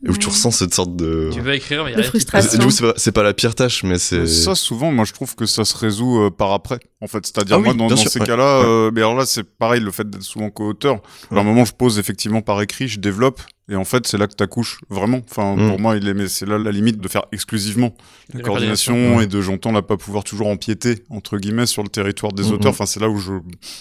où 0.06 0.16
tu 0.16 0.28
ressens 0.28 0.52
cette 0.52 0.74
sorte 0.74 0.94
de. 0.96 1.30
Tu 1.32 1.40
veux 1.40 1.54
écrire, 1.54 1.84
mais 1.84 1.90
y 1.92 1.94
a 1.94 1.98
De 1.98 2.02
frustration. 2.02 2.58
Du 2.58 2.64
coup, 2.66 2.70
c'est 2.70 2.84
pas, 2.84 2.92
c'est 2.96 3.12
pas 3.12 3.22
la 3.22 3.34
pire 3.34 3.54
tâche, 3.54 3.82
mais 3.84 3.98
c'est. 3.98 4.26
Ça, 4.26 4.54
souvent, 4.54 4.92
moi, 4.92 5.04
je 5.04 5.12
trouve 5.12 5.34
que 5.34 5.44
ça 5.46 5.64
se 5.64 5.76
résout 5.76 6.20
euh, 6.22 6.30
par 6.30 6.52
après. 6.52 6.78
En 7.00 7.06
fait, 7.08 7.26
c'est-à-dire, 7.26 7.56
Ah 7.56 7.58
oui, 7.58 7.64
moi, 7.64 7.74
dans, 7.74 7.86
bien 7.86 7.96
dans 7.96 8.00
sûr, 8.02 8.10
ces 8.10 8.20
ouais. 8.20 8.26
cas-là, 8.26 8.60
Ouais. 8.60 8.66
euh, 8.66 8.90
mais 8.94 9.00
alors 9.00 9.16
là, 9.16 9.26
c'est 9.26 9.42
pareil, 9.44 9.80
le 9.80 9.90
fait 9.90 10.08
d'être 10.08 10.22
souvent 10.22 10.50
co-auteur. 10.50 11.00
À 11.32 11.38
un 11.38 11.42
moment, 11.42 11.64
je 11.64 11.72
pose 11.72 11.98
effectivement 11.98 12.42
par 12.42 12.60
écrit, 12.62 12.86
je 12.88 13.00
développe, 13.00 13.40
et 13.68 13.76
en 13.76 13.84
fait, 13.84 14.06
c'est 14.06 14.16
là 14.18 14.26
que 14.26 14.34
t'accouches, 14.34 14.78
vraiment. 14.88 15.20
Enfin, 15.30 15.56
Mm. 15.56 15.68
pour 15.68 15.78
moi, 15.80 15.96
il 15.96 16.08
est, 16.08 16.14
mais 16.14 16.28
c'est 16.28 16.46
là 16.46 16.58
la 16.58 16.70
limite 16.70 16.98
de 16.98 17.08
faire 17.08 17.24
exclusivement 17.32 17.94
la 18.32 18.38
la 18.40 18.44
coordination 18.44 18.94
coordination. 18.94 19.20
et 19.20 19.26
de, 19.26 19.40
j'entends, 19.40 19.72
là, 19.72 19.82
pas 19.82 19.96
pouvoir 19.96 20.24
toujours 20.24 20.46
empiéter, 20.48 21.04
entre 21.10 21.36
guillemets, 21.38 21.66
sur 21.66 21.82
le 21.82 21.88
territoire 21.88 22.32
des 22.32 22.44
Mm, 22.44 22.52
auteurs. 22.52 22.72
mm. 22.72 22.74
Enfin, 22.74 22.86
c'est 22.86 23.00
là 23.00 23.08
où 23.08 23.18
je 23.18 23.32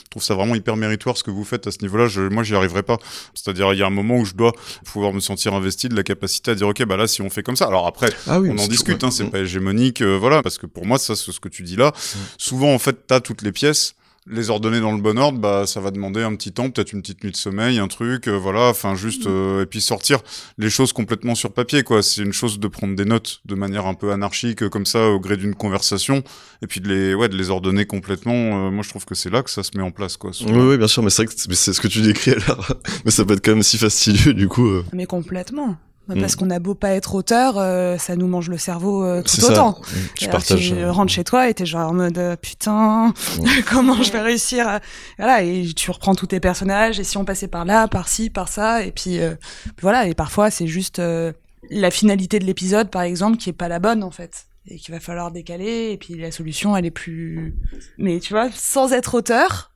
trouve 0.10 0.24
ça 0.24 0.36
vraiment 0.36 0.56
hyper 0.56 0.76
méritoire 0.76 1.18
ce 1.18 1.24
que 1.24 1.32
vous 1.32 1.44
faites 1.44 1.68
à 1.68 1.72
ce 1.72 1.78
niveau-là. 1.82 2.08
Je, 2.08 2.22
moi, 2.22 2.44
j'y 2.44 2.56
arriverai 2.56 2.84
pas. 2.84 2.98
C'est-à-dire, 3.34 3.74
il 3.74 3.80
y 3.80 3.84
a 3.84 3.88
un 3.88 3.92
moment 3.92 4.18
où 4.18 4.26
je 4.26 4.34
dois 4.34 4.54
pouvoir 4.86 5.14
me 5.14 5.20
sentir 5.20 5.54
investi 5.54 5.90
de 5.90 5.96
la 5.96 6.04
capacité 6.04 6.52
à 6.52 6.56
dire, 6.56 6.68
OK, 6.68 6.84
bah 6.86 6.98
là, 6.98 7.08
si 7.08 7.22
on 7.22 7.30
fait 7.30 7.44
comme 7.44 7.56
ça. 7.56 7.66
Alors 7.68 7.88
après, 7.88 8.10
Ah 8.28 8.40
oui, 8.40 8.50
on 8.52 8.58
en 8.58 8.68
discute, 8.68 8.98
tout, 9.00 9.06
hein, 9.06 9.12
c'est 9.12 9.24
Mm. 9.26 9.32
pas 9.32 9.40
hégémonique, 9.40 10.02
euh, 10.02 10.18
voilà, 10.18 10.42
parce 10.42 10.58
que 10.58 10.66
pour 10.66 10.86
moi, 10.86 10.98
ça, 10.98 11.16
c'est 11.16 11.32
ce 11.32 11.40
que 11.40 11.50
tu 11.50 11.64
dis 11.64 11.76
là. 11.76 11.92
Souvent, 12.38 12.74
en 12.74 12.80
fait, 12.80 13.08
t'as 13.08 13.20
toutes 13.20 13.42
les 13.42 13.52
pièces, 13.52 13.96
les 14.30 14.50
ordonner 14.50 14.80
dans 14.80 14.92
le 14.92 15.02
bon 15.02 15.18
ordre, 15.18 15.40
bah, 15.40 15.66
ça 15.68 15.80
va 15.80 15.92
demander 15.92 16.22
un 16.24 16.36
petit 16.36 16.52
temps, 16.52 16.70
peut-être 16.70 16.92
une 16.94 17.02
petite 17.02 17.24
nuit 17.24 17.32
de 17.32 17.36
sommeil, 17.38 17.80
un 17.80 17.88
truc, 17.88 18.28
euh, 18.28 18.38
voilà, 18.38 18.70
enfin, 18.70 18.96
juste, 18.96 19.26
euh, 19.28 19.64
et 19.64 19.66
puis 19.66 19.80
sortir 19.82 20.20
les 20.58 20.70
choses 20.70 20.94
complètement 20.94 21.36
sur 21.36 21.52
papier, 21.54 21.84
quoi. 21.84 22.04
C'est 22.04 22.22
une 22.24 22.34
chose 22.34 22.60
de 22.60 22.68
prendre 22.68 22.96
des 22.96 23.06
notes 23.06 23.42
de 23.46 23.56
manière 23.56 23.86
un 23.86 23.94
peu 23.94 24.12
anarchique, 24.12 24.64
euh, 24.64 24.70
comme 24.70 24.86
ça, 24.86 25.08
au 25.10 25.20
gré 25.20 25.38
d'une 25.38 25.56
conversation, 25.56 26.24
et 26.62 26.68
puis 26.68 26.82
de 26.82 26.88
les, 26.90 27.14
ouais, 27.16 27.30
de 27.30 27.38
les 27.38 27.50
ordonner 27.50 27.86
complètement. 27.86 28.68
euh, 28.68 28.72
moi, 28.72 28.84
je 28.84 28.90
trouve 28.90 29.06
que 29.06 29.16
c'est 29.16 29.30
là 29.30 29.44
que 29.44 29.50
ça 29.50 29.64
se 29.64 29.72
met 29.76 29.84
en 29.84 29.92
place, 29.92 30.18
quoi. 30.18 30.32
Oui, 30.42 30.52
oui, 30.52 30.78
bien 30.78 30.88
sûr, 30.88 31.04
mais 31.04 31.10
c'est 31.10 31.24
vrai 31.26 31.34
que 31.34 31.56
c'est- 31.56 31.74
ce 31.74 31.80
que 31.82 31.88
tu 31.88 32.02
décris 32.02 32.32
alors. 32.32 32.68
mais 33.06 33.12
ça 33.12 33.24
peut 33.26 33.34
être 33.34 33.44
quand 33.46 33.52
même 33.54 33.64
si 33.64 33.78
fastidieux, 33.78 34.34
du 34.34 34.48
coup. 34.48 34.68
euh, 34.68 34.84
Mais 34.94 35.06
complètement. 35.06 35.78
Mm. 36.16 36.22
Parce 36.22 36.36
qu'on 36.36 36.49
a 36.49 36.60
beau 36.60 36.74
pas 36.74 36.91
être 36.91 37.16
auteur, 37.16 37.55
euh, 37.58 37.97
ça 37.97 38.16
nous 38.16 38.28
mange 38.28 38.49
le 38.49 38.58
cerveau 38.58 39.03
euh, 39.03 39.22
tout 39.22 39.36
c'est 39.36 39.41
ça. 39.41 39.51
autant. 39.51 39.72
Mm, 39.72 39.95
Tu 40.16 40.26
Alors, 40.26 40.38
partages. 40.38 40.70
Tu 40.70 40.76
euh, 40.76 40.91
rentres 40.91 41.12
chez 41.12 41.24
toi 41.24 41.49
et 41.49 41.53
t'es 41.53 41.66
genre 41.66 41.89
en 41.89 41.93
mode 41.93 42.18
euh, 42.18 42.36
putain, 42.36 43.14
comment 43.70 44.01
je 44.01 44.12
vais 44.12 44.22
réussir 44.22 44.68
à... 44.68 44.80
Voilà, 45.18 45.43
et 45.43 45.68
tu 45.76 45.91
reprends 45.91 46.16
tous 46.16 46.28
tes 46.28 46.39
personnages 46.39 46.99
et 46.99 47.03
si 47.03 47.18
on 47.18 47.26
passait 47.26 47.47
par 47.47 47.66
là, 47.66 47.88
par 47.88 48.08
ci, 48.08 48.30
par 48.30 48.47
ça, 48.47 48.84
et 48.84 48.91
puis 48.91 49.20
euh, 49.20 49.36
voilà, 49.82 50.08
et 50.08 50.14
parfois 50.14 50.49
c'est 50.49 50.68
juste 50.68 50.99
euh, 50.99 51.34
la 51.70 51.91
finalité 51.91 52.39
de 52.39 52.45
l'épisode 52.45 52.89
par 52.89 53.01
exemple 53.01 53.38
qui 53.38 53.49
est 53.49 53.53
pas 53.53 53.68
la 53.68 53.80
bonne 53.80 54.03
en 54.03 54.12
fait 54.12 54.45
et 54.70 54.78
qu'il 54.78 54.93
va 54.93 54.99
falloir 54.99 55.32
décaler 55.32 55.91
et 55.91 55.97
puis 55.97 56.16
la 56.16 56.32
solution 56.32 56.76
elle 56.78 56.86
est 56.86 56.91
plus... 56.91 57.53
Mais 57.97 58.20
tu 58.20 58.34
vois, 58.34 58.49
sans 58.53 58.93
être 58.93 59.14
auteur, 59.16 59.72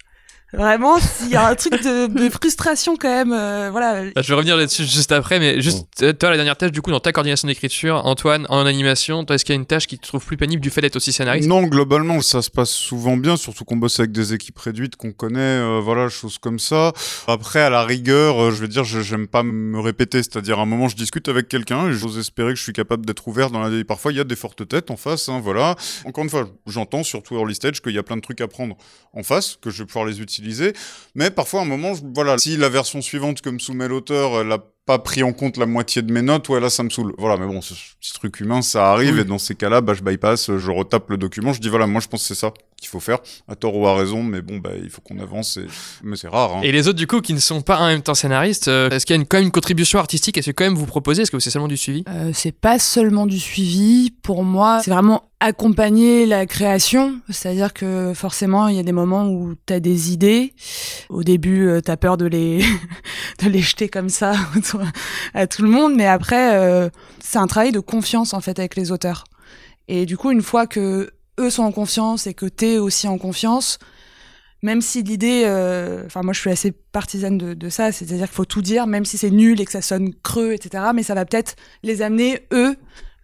Vraiment, 0.53 0.99
s'il 0.99 1.29
y 1.29 1.35
a 1.35 1.47
un 1.47 1.55
truc 1.55 1.81
de, 1.81 2.07
de 2.07 2.29
frustration 2.31 2.97
quand 2.97 3.07
même, 3.09 3.31
euh, 3.31 3.69
voilà. 3.71 4.03
Bah, 4.13 4.21
je 4.21 4.27
vais 4.27 4.33
revenir 4.35 4.57
là-dessus 4.57 4.83
juste 4.83 5.11
après, 5.13 5.39
mais 5.39 5.61
juste 5.61 5.87
euh, 6.01 6.11
toi, 6.11 6.29
la 6.29 6.35
dernière 6.35 6.57
tâche, 6.57 6.71
du 6.71 6.81
coup, 6.81 6.91
dans 6.91 6.99
ta 6.99 7.13
coordination 7.13 7.47
d'écriture, 7.47 8.05
Antoine, 8.05 8.45
en 8.49 8.65
animation, 8.65 9.23
toi, 9.23 9.35
est-ce 9.35 9.45
qu'il 9.45 9.55
y 9.55 9.57
a 9.57 9.61
une 9.61 9.65
tâche 9.65 9.87
qui 9.87 9.97
te 9.97 10.05
trouve 10.05 10.25
plus 10.25 10.35
pénible 10.35 10.61
du 10.61 10.69
fait 10.69 10.81
d'être 10.81 10.97
aussi 10.97 11.13
scénariste? 11.13 11.47
Non, 11.47 11.63
globalement, 11.63 12.19
ça 12.21 12.41
se 12.41 12.49
passe 12.49 12.69
souvent 12.71 13.15
bien, 13.15 13.37
surtout 13.37 13.63
qu'on 13.63 13.77
bosse 13.77 13.99
avec 13.99 14.11
des 14.11 14.33
équipes 14.33 14.59
réduites 14.59 14.97
qu'on 14.97 15.13
connaît, 15.13 15.39
euh, 15.39 15.79
voilà, 15.81 16.09
choses 16.09 16.37
comme 16.37 16.59
ça. 16.59 16.91
Après, 17.27 17.61
à 17.61 17.69
la 17.69 17.83
rigueur, 17.85 18.41
euh, 18.43 18.51
je 18.51 18.57
veux 18.57 18.67
dire, 18.67 18.83
je- 18.83 18.99
j'aime 18.99 19.27
pas 19.27 19.43
me 19.43 19.79
répéter, 19.79 20.17
c'est-à-dire 20.17 20.59
à 20.59 20.63
un 20.63 20.65
moment, 20.65 20.89
je 20.89 20.97
discute 20.97 21.29
avec 21.29 21.47
quelqu'un 21.47 21.87
et 21.87 21.93
j'ose 21.93 22.17
espérer 22.17 22.49
que 22.51 22.57
je 22.59 22.63
suis 22.63 22.73
capable 22.73 23.05
d'être 23.05 23.25
ouvert 23.27 23.51
dans 23.51 23.61
la. 23.61 23.83
Parfois, 23.85 24.11
il 24.11 24.17
y 24.17 24.21
a 24.21 24.25
des 24.25 24.35
fortes 24.35 24.67
têtes 24.67 24.91
en 24.91 24.97
face, 24.97 25.29
hein, 25.29 25.39
voilà. 25.41 25.75
Encore 26.03 26.25
une 26.25 26.29
fois, 26.29 26.49
j'entends 26.67 27.03
surtout 27.03 27.35
early 27.37 27.55
stage 27.55 27.81
qu'il 27.81 27.93
y 27.93 27.97
a 27.97 28.03
plein 28.03 28.17
de 28.17 28.21
trucs 28.21 28.41
à 28.41 28.49
prendre 28.49 28.75
en 29.13 29.23
face, 29.23 29.57
que 29.61 29.69
je 29.69 29.83
vais 29.83 29.85
pouvoir 29.87 30.03
les 30.05 30.19
utiliser. 30.19 30.40
Mais 31.15 31.31
parfois, 31.31 31.61
à 31.61 31.63
un 31.63 31.67
moment, 31.67 31.93
voilà, 32.13 32.37
si 32.37 32.57
la 32.57 32.69
version 32.69 33.01
suivante 33.01 33.41
que 33.41 33.49
me 33.49 33.59
soumet 33.59 33.87
l'auteur, 33.87 34.41
elle 34.41 34.51
a 34.51 34.59
pas 34.91 34.99
pris 34.99 35.23
en 35.23 35.31
compte 35.31 35.55
la 35.57 35.65
moitié 35.65 36.01
de 36.01 36.11
mes 36.11 36.21
notes, 36.21 36.49
ouais, 36.49 36.59
là, 36.59 36.69
ça 36.69 36.83
me 36.83 36.89
saule. 36.89 37.13
Voilà, 37.17 37.37
mais 37.37 37.47
bon, 37.47 37.61
ce 37.61 38.13
truc 38.13 38.39
humain, 38.41 38.61
ça 38.61 38.91
arrive, 38.91 39.19
et 39.19 39.23
dans 39.23 39.37
ces 39.37 39.55
cas-là, 39.55 39.79
bah, 39.81 39.93
je 39.93 40.01
bypass, 40.03 40.57
je 40.57 40.69
retape 40.71 41.09
le 41.09 41.17
document, 41.17 41.53
je 41.53 41.61
dis, 41.61 41.69
voilà, 41.69 41.87
moi, 41.87 42.01
je 42.01 42.07
pense 42.07 42.21
que 42.21 42.27
c'est 42.27 42.39
ça 42.39 42.51
qu'il 42.77 42.89
faut 42.89 42.99
faire, 42.99 43.19
à 43.47 43.55
tort 43.55 43.75
ou 43.77 43.87
à 43.87 43.95
raison, 43.95 44.23
mais 44.23 44.41
bon, 44.41 44.57
bah, 44.57 44.71
il 44.81 44.89
faut 44.89 45.01
qu'on 45.01 45.19
avance, 45.19 45.57
et... 45.57 45.65
mais 46.03 46.15
c'est 46.17 46.27
rare, 46.27 46.55
hein. 46.57 46.61
Et 46.63 46.71
les 46.71 46.87
autres, 46.87 46.97
du 46.97 47.07
coup, 47.07 47.21
qui 47.21 47.33
ne 47.33 47.39
sont 47.39 47.61
pas 47.61 47.79
en 47.79 47.87
même 47.87 48.01
temps 48.01 48.15
scénaristes, 48.15 48.67
euh, 48.67 48.89
est-ce 48.89 49.05
qu'il 49.05 49.15
y 49.15 49.19
a 49.19 49.21
une, 49.21 49.27
quand 49.27 49.37
même 49.37 49.45
une 49.45 49.51
contribution 49.51 49.99
artistique 49.99 50.37
Est-ce 50.37 50.47
que 50.47 50.55
quand 50.55 50.65
même 50.65 50.75
vous 50.75 50.85
proposez 50.87 51.21
Est-ce 51.21 51.31
que 51.31 51.39
c'est 51.39 51.51
seulement 51.51 51.67
du 51.67 51.77
suivi? 51.77 52.03
Euh, 52.09 52.31
c'est 52.33 52.51
pas 52.51 52.79
seulement 52.79 53.27
du 53.27 53.39
suivi. 53.39 54.11
Pour 54.23 54.43
moi, 54.43 54.81
c'est 54.83 54.91
vraiment 54.91 55.23
accompagner 55.39 56.25
la 56.25 56.45
création. 56.45 57.19
C'est-à-dire 57.29 57.73
que 57.73 58.13
forcément, 58.15 58.67
il 58.67 58.75
y 58.75 58.79
a 58.79 58.83
des 58.83 58.91
moments 58.91 59.27
où 59.27 59.53
tu 59.67 59.73
as 59.73 59.79
des 59.79 60.11
idées. 60.11 60.53
Au 61.09 61.23
début, 61.23 61.67
euh, 61.67 61.81
tu 61.83 61.91
as 61.91 61.97
peur 61.97 62.17
de 62.17 62.25
les, 62.25 62.59
de 63.43 63.49
les 63.49 63.59
jeter 63.61 63.89
comme 63.89 64.09
ça 64.09 64.33
autour- 64.55 64.80
à 65.33 65.47
tout 65.47 65.61
le 65.61 65.69
monde. 65.69 65.95
Mais 65.95 66.07
après, 66.07 66.55
euh, 66.55 66.89
c'est 67.19 67.37
un 67.37 67.47
travail 67.47 67.71
de 67.71 67.79
confiance, 67.79 68.33
en 68.33 68.41
fait, 68.41 68.59
avec 68.59 68.75
les 68.75 68.91
auteurs. 68.91 69.25
Et 69.87 70.05
du 70.05 70.17
coup, 70.17 70.31
une 70.31 70.41
fois 70.41 70.67
que 70.67 71.11
eux 71.39 71.49
sont 71.49 71.63
en 71.63 71.71
confiance 71.71 72.27
et 72.27 72.33
que 72.33 72.45
t'es 72.45 72.77
aussi 72.77 73.07
en 73.07 73.17
confiance, 73.17 73.79
même 74.63 74.81
si 74.81 75.01
l'idée, 75.01 75.43
euh, 75.45 76.03
enfin 76.05 76.21
moi 76.21 76.33
je 76.33 76.39
suis 76.39 76.51
assez 76.51 76.71
partisane 76.71 77.37
de, 77.37 77.53
de 77.53 77.69
ça, 77.69 77.91
c'est-à-dire 77.91 78.27
qu'il 78.27 78.35
faut 78.35 78.45
tout 78.45 78.61
dire, 78.61 78.85
même 78.85 79.05
si 79.05 79.17
c'est 79.17 79.31
nul 79.31 79.59
et 79.59 79.65
que 79.65 79.71
ça 79.71 79.81
sonne 79.81 80.13
creux, 80.23 80.53
etc. 80.53 80.85
Mais 80.93 81.03
ça 81.03 81.15
va 81.15 81.25
peut-être 81.25 81.55
les 81.83 82.01
amener 82.01 82.47
eux 82.51 82.75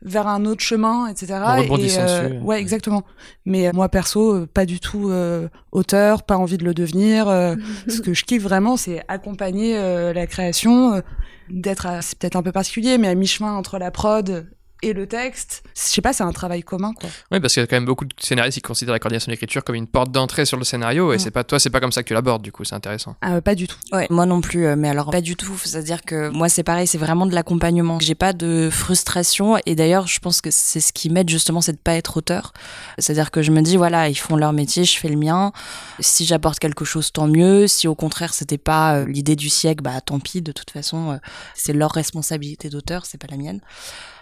vers 0.04 0.28
un 0.28 0.46
autre 0.46 0.62
chemin, 0.62 1.08
etc. 1.08 1.40
Et, 1.66 1.70
euh, 2.00 2.30
dessus. 2.30 2.36
Ouais, 2.44 2.60
exactement. 2.60 3.04
Mais 3.46 3.68
euh, 3.68 3.72
moi 3.74 3.90
perso, 3.90 4.36
euh, 4.36 4.46
pas 4.52 4.66
du 4.66 4.80
tout 4.80 5.10
euh, 5.10 5.48
auteur, 5.72 6.24
pas 6.24 6.38
envie 6.38 6.58
de 6.58 6.64
le 6.66 6.74
devenir. 6.74 7.28
euh, 7.28 7.56
ce 7.88 8.02
que 8.02 8.14
je 8.14 8.24
kiffe 8.26 8.44
vraiment, 8.44 8.78
c'est 8.78 9.02
accompagner 9.08 9.78
euh, 9.78 10.14
la 10.14 10.28
création, 10.28 10.94
euh, 10.94 11.02
d'être, 11.50 11.86
à- 11.86 12.02
c'est 12.02 12.18
peut-être 12.18 12.36
un 12.36 12.44
peu 12.44 12.52
particulier, 12.52 12.98
mais 12.98 13.08
à 13.08 13.16
mi-chemin 13.16 13.54
entre 13.56 13.78
la 13.80 13.90
prod 13.92 14.48
et 14.82 14.94
le 14.94 15.08
texte. 15.08 15.64
Je 15.76 15.82
sais 15.82 16.02
pas, 16.02 16.14
c'est 16.14 16.24
un 16.24 16.32
travail 16.32 16.64
commun, 16.64 16.94
quoi. 16.94 17.10
Oui, 17.32 17.40
parce 17.40 17.54
qu'il 17.54 17.62
y 17.62 17.64
a 17.64 17.68
quand 17.68 17.76
même 17.76 17.86
beaucoup 17.86 18.06
de 18.06 18.14
scénaristes 18.20 18.56
qui 18.58 18.62
considèrent 18.62 18.94
la 18.94 19.00
coordination 19.00 19.32
d'écriture 19.32 19.64
comme 19.64 19.76
une 19.76 19.88
porte 19.88 20.12
d'entrée 20.12 20.46
sur 20.46 20.58
le 20.58 20.64
scénario, 20.64 21.12
et 21.14 21.16
Mm. 21.16 21.20
c'est 21.20 21.32
pas 21.32 21.44
toi, 21.44 21.60
c'est 21.60 21.70
pas 21.70 21.80
comme 21.80 21.92
ça 21.92 22.04
que 22.04 22.08
tu 22.08 22.14
l'abordes, 22.14 22.42
du 22.42 22.52
coup, 22.52 22.64
c'est 22.64 22.76
intéressant. 22.76 23.16
Ah, 23.22 23.42
pas 23.42 23.56
du 23.56 23.68
tout. 23.68 23.78
Ouais, 23.92 24.08
moi 24.10 24.26
non 24.26 24.42
plus, 24.42 24.66
euh, 24.66 24.76
mais 24.76 24.90
alors 24.90 25.10
pas 25.12 25.22
du 25.22 25.36
tout. 25.36 25.58
C'est-à-dire 25.64 26.02
que 26.04 26.30
moi 26.30 26.50
c'est 26.50 26.64
pareil, 26.64 26.88
c'est 26.88 26.98
vraiment 26.98 27.26
de 27.26 27.34
l'accompagnement. 27.34 28.00
J'ai 28.00 28.16
pas 28.16 28.34
de 28.34 28.70
frustration 28.72 29.58
et 29.66 29.76
d'ailleurs 29.76 30.08
je 30.08 30.20
pense 30.20 30.42
que 30.42 30.50
c'est 30.52 30.80
ce 30.80 30.94
qui 30.94 31.10
m'aide 31.10 31.30
justement, 31.30 31.62
c'est 31.62 31.74
de 31.74 31.78
pas 31.78 31.94
être 31.96 32.18
auteur. 32.18 32.54
C'est-à-dire 32.98 33.32
que 33.32 33.42
je 33.42 33.52
me 33.52 33.62
dis 33.62 33.78
voilà, 33.78 34.10
ils 34.10 34.16
font 34.16 34.36
leur 34.36 34.54
métier, 34.54 34.84
je 34.86 34.98
fais 34.98 35.10
le 35.10 35.18
mien. 35.18 35.52
Si 36.00 36.26
j'apporte 36.26 36.60
quelque 36.60 36.86
chose, 36.86 37.12
tant 37.12 37.28
mieux. 37.28 37.68
Si 37.68 37.88
au 37.88 37.96
contraire 37.96 38.34
c'était 38.34 38.58
pas 38.58 38.96
euh, 38.98 39.06
l'idée 39.06 39.36
du 39.36 39.50
siècle, 39.50 39.82
bah 39.84 40.00
tant 40.02 40.20
pis. 40.20 40.42
De 40.42 40.52
toute 40.52 40.72
façon, 40.72 41.12
euh, 41.12 41.18
c'est 41.56 41.74
leur 41.74 41.92
responsabilité 41.92 42.70
d'auteur, 42.70 43.06
c'est 43.06 43.18
pas 43.18 43.28
la 43.30 43.38
mienne. 43.38 43.62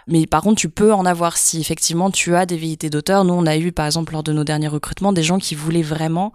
Mais 0.08 0.26
par 0.26 0.42
contre, 0.42 0.60
tu 0.60 0.68
peux 0.68 0.92
en 0.92 1.04
avoir 1.04 1.36
si 1.36 1.60
effectivement 1.60 2.10
tu 2.10 2.34
as 2.36 2.46
des 2.46 2.56
velléités 2.56 2.90
d'auteur. 2.90 3.24
Nous, 3.24 3.34
on 3.34 3.46
a 3.46 3.56
eu 3.56 3.72
par 3.72 3.86
exemple 3.86 4.12
lors 4.12 4.22
de 4.22 4.32
nos 4.32 4.44
derniers 4.44 4.68
recrutements 4.68 5.12
des 5.12 5.22
gens 5.22 5.38
qui 5.38 5.54
voulaient 5.54 5.82
vraiment 5.82 6.32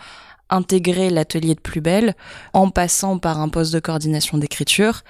intégrer 0.52 1.10
l'atelier 1.10 1.56
de 1.56 1.62
plus 1.62 1.82
belle 1.82 2.14
en 2.54 2.70
passant 2.70 3.18
par 3.18 3.40
un 3.40 3.48
poste 3.48 3.74
de 3.74 3.80
coordination 3.80 4.38
d'écriture. 4.38 5.02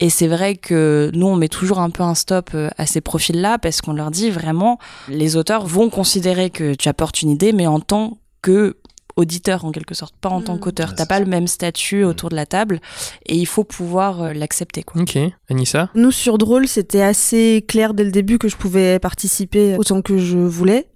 Et 0.00 0.10
c'est 0.10 0.26
vrai 0.26 0.56
que 0.56 1.10
nous, 1.14 1.26
on 1.26 1.36
met 1.36 1.48
toujours 1.48 1.78
un 1.78 1.90
peu 1.90 2.02
un 2.02 2.14
stop 2.14 2.50
euh, 2.54 2.70
à 2.76 2.86
ces 2.86 3.00
profils-là 3.00 3.58
parce 3.58 3.80
qu'on 3.80 3.92
leur 3.92 4.10
dit 4.10 4.30
vraiment, 4.30 4.78
les 5.08 5.36
auteurs 5.36 5.66
vont 5.66 5.90
considérer 5.90 6.50
que 6.50 6.74
tu 6.74 6.88
apportes 6.88 7.22
une 7.22 7.30
idée, 7.30 7.52
mais 7.52 7.66
en 7.66 7.80
tant 7.80 8.18
que 8.42 8.76
auditeur 9.20 9.64
en 9.64 9.70
quelque 9.72 9.94
sorte, 9.94 10.14
pas 10.20 10.28
en 10.28 10.40
tant 10.42 10.56
Mm. 10.56 10.60
qu'auteur. 10.60 10.94
T'as 10.94 11.06
pas 11.06 11.16
ça. 11.18 11.20
le 11.24 11.26
même 11.26 11.46
statut 11.46 12.02
autour 12.04 12.28
de 12.30 12.34
la 12.36 12.46
table 12.46 12.80
et 13.26 13.36
il 13.36 13.46
faut 13.46 13.64
pouvoir 13.64 14.22
euh, 14.22 14.32
l'accepter. 14.32 14.82
quoi. 14.82 15.00
Ok, 15.02 15.16
Anissa? 15.48 15.90
Nous, 15.94 16.10
sur 16.10 16.38
Drôle, 16.38 16.66
c'était 16.66 17.02
assez 17.02 17.64
clair 17.68 17.94
dès 17.94 18.04
le 18.04 18.10
début 18.10 18.38
que 18.38 18.48
je 18.48 18.56
pouvais 18.56 18.98
participer 18.98 19.76
autant 19.78 20.02
que 20.02 20.18
je 20.18 20.38
voulais. 20.38 20.86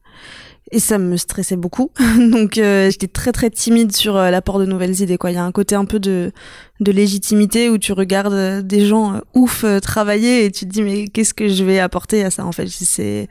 Et 0.72 0.80
ça 0.80 0.96
me 0.98 1.16
stressait 1.18 1.56
beaucoup. 1.56 1.90
Donc, 2.18 2.56
euh, 2.58 2.90
j'étais 2.90 3.06
très, 3.06 3.32
très 3.32 3.50
timide 3.50 3.94
sur 3.94 4.16
euh, 4.16 4.30
l'apport 4.30 4.58
de 4.58 4.64
nouvelles 4.64 4.98
idées, 5.02 5.18
quoi. 5.18 5.30
Il 5.30 5.34
y 5.34 5.36
a 5.36 5.44
un 5.44 5.52
côté 5.52 5.74
un 5.74 5.84
peu 5.84 6.00
de, 6.00 6.32
de 6.80 6.90
légitimité 6.90 7.68
où 7.68 7.76
tu 7.78 7.92
regardes 7.92 8.32
euh, 8.32 8.62
des 8.62 8.86
gens 8.86 9.14
euh, 9.14 9.18
ouf 9.34 9.62
euh, 9.62 9.78
travailler 9.78 10.46
et 10.46 10.50
tu 10.50 10.64
te 10.66 10.70
dis, 10.72 10.82
mais 10.82 11.06
qu'est-ce 11.06 11.34
que 11.34 11.48
je 11.48 11.62
vais 11.64 11.78
apporter 11.80 12.24
à 12.24 12.30
ça, 12.30 12.44
en 12.46 12.50
fait? 12.50 12.66
C'est, 12.68 13.28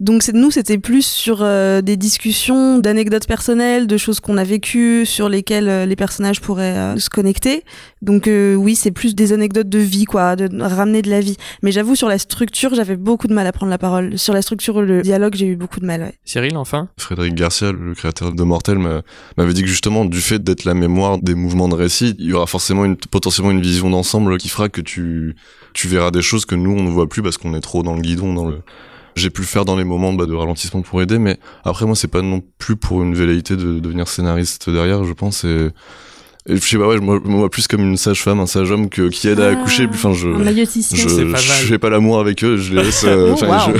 donc 0.00 0.22
c'est 0.22 0.32
nous 0.34 0.50
c'était 0.50 0.78
plus 0.78 1.04
sur 1.04 1.38
euh, 1.42 1.80
des 1.82 1.96
discussions 1.96 2.78
d'anecdotes 2.78 3.26
personnelles, 3.26 3.86
de 3.86 3.96
choses 3.96 4.20
qu'on 4.20 4.36
a 4.36 4.44
vécues 4.44 5.04
sur 5.06 5.28
lesquelles 5.28 5.68
euh, 5.68 5.86
les 5.86 5.96
personnages 5.96 6.40
pourraient 6.40 6.76
euh, 6.76 6.96
se 6.98 7.10
connecter. 7.10 7.64
Donc 8.00 8.28
euh, 8.28 8.54
oui, 8.54 8.76
c'est 8.76 8.92
plus 8.92 9.14
des 9.14 9.32
anecdotes 9.32 9.68
de 9.68 9.78
vie 9.78 10.04
quoi, 10.04 10.36
de 10.36 10.48
ramener 10.62 11.02
de 11.02 11.10
la 11.10 11.20
vie. 11.20 11.36
Mais 11.62 11.72
j'avoue 11.72 11.96
sur 11.96 12.08
la 12.08 12.18
structure, 12.18 12.74
j'avais 12.74 12.96
beaucoup 12.96 13.26
de 13.26 13.34
mal 13.34 13.46
à 13.46 13.52
prendre 13.52 13.70
la 13.70 13.78
parole. 13.78 14.18
Sur 14.18 14.34
la 14.34 14.42
structure 14.42 14.80
le 14.82 15.02
dialogue, 15.02 15.34
j'ai 15.34 15.46
eu 15.46 15.56
beaucoup 15.56 15.80
de 15.80 15.86
mal. 15.86 16.02
Ouais. 16.02 16.14
Cyril, 16.24 16.56
enfin? 16.56 16.88
Frédéric 16.96 17.34
Garcia, 17.34 17.72
le 17.72 17.94
créateur 17.94 18.32
de 18.32 18.42
Mortel, 18.44 18.78
m'a- 18.78 19.02
m'avait 19.36 19.52
dit 19.52 19.62
que 19.62 19.68
justement, 19.68 20.04
du 20.04 20.20
fait 20.20 20.42
d'être 20.42 20.64
la 20.64 20.74
mémoire 20.74 21.18
des 21.18 21.34
mouvements 21.34 21.68
de 21.68 21.74
récit, 21.74 22.14
il 22.18 22.26
y 22.26 22.32
aura 22.32 22.46
forcément 22.46 22.84
une, 22.84 22.96
potentiellement 22.96 23.50
une 23.50 23.60
vision 23.62 23.90
d'ensemble 23.90 24.38
qui 24.38 24.48
fera 24.48 24.68
que 24.68 24.80
tu, 24.80 25.34
tu 25.74 25.88
verras 25.88 26.10
des 26.12 26.22
choses 26.22 26.44
que 26.44 26.54
nous, 26.54 26.70
on 26.70 26.82
ne 26.84 26.90
voit 26.90 27.08
plus 27.08 27.22
parce 27.22 27.36
qu'on 27.36 27.54
est 27.54 27.60
trop 27.60 27.82
dans 27.82 27.94
le 27.94 28.00
guidon, 28.00 28.32
dans 28.32 28.46
le... 28.46 28.60
J'ai 29.18 29.30
pu 29.30 29.40
le 29.40 29.46
faire 29.46 29.64
dans 29.64 29.76
les 29.76 29.84
moments 29.84 30.12
bah, 30.12 30.26
de 30.26 30.34
ralentissement 30.34 30.82
pour 30.82 31.02
aider, 31.02 31.18
mais 31.18 31.38
après, 31.64 31.86
moi, 31.86 31.96
c'est 31.96 32.08
pas 32.08 32.22
non 32.22 32.40
plus 32.58 32.76
pour 32.76 33.02
une 33.02 33.14
velléité 33.14 33.56
de 33.56 33.80
devenir 33.80 34.06
scénariste 34.06 34.70
derrière, 34.70 35.04
je 35.04 35.12
pense. 35.12 35.44
Et 36.48 36.56
je 36.56 36.60
sais 36.66 36.78
pas, 36.78 36.86
ouais, 36.88 36.96
je 36.96 37.00
me 37.02 37.36
vois 37.36 37.50
plus 37.50 37.66
comme 37.66 37.82
une 37.82 37.96
sage-femme, 37.96 38.40
un 38.40 38.46
sage-homme 38.46 38.88
que, 38.88 39.08
qui 39.08 39.28
aide 39.28 39.40
à 39.40 39.48
accoucher. 39.50 39.86
Enfin, 39.90 40.12
je, 40.14 40.28
je, 40.28 41.34
je 41.36 41.66
fais 41.66 41.78
pas 41.78 41.90
l'amour 41.90 42.18
avec 42.20 42.42
eux, 42.44 42.56
je 42.56 42.74
les 42.74 42.84
laisse. 42.84 43.04
euh, 43.04 43.34
Oh, 43.40 43.44
wow. 43.44 43.76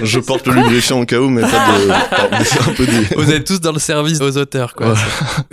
je, 0.00 0.04
je 0.06 0.20
porte 0.20 0.46
le 0.46 0.54
lubrifiant 0.54 1.00
au 1.00 1.04
cas 1.04 1.18
où, 1.18 1.28
mais 1.28 1.42
pas 1.42 1.48
de. 1.48 2.70
un 2.70 2.74
peu 2.74 2.86
des. 2.86 3.14
Vous 3.16 3.30
êtes 3.32 3.46
tous 3.46 3.60
dans 3.60 3.72
le 3.72 3.78
service 3.78 4.20
aux 4.20 4.36
auteurs, 4.36 4.74
quoi. 4.74 4.94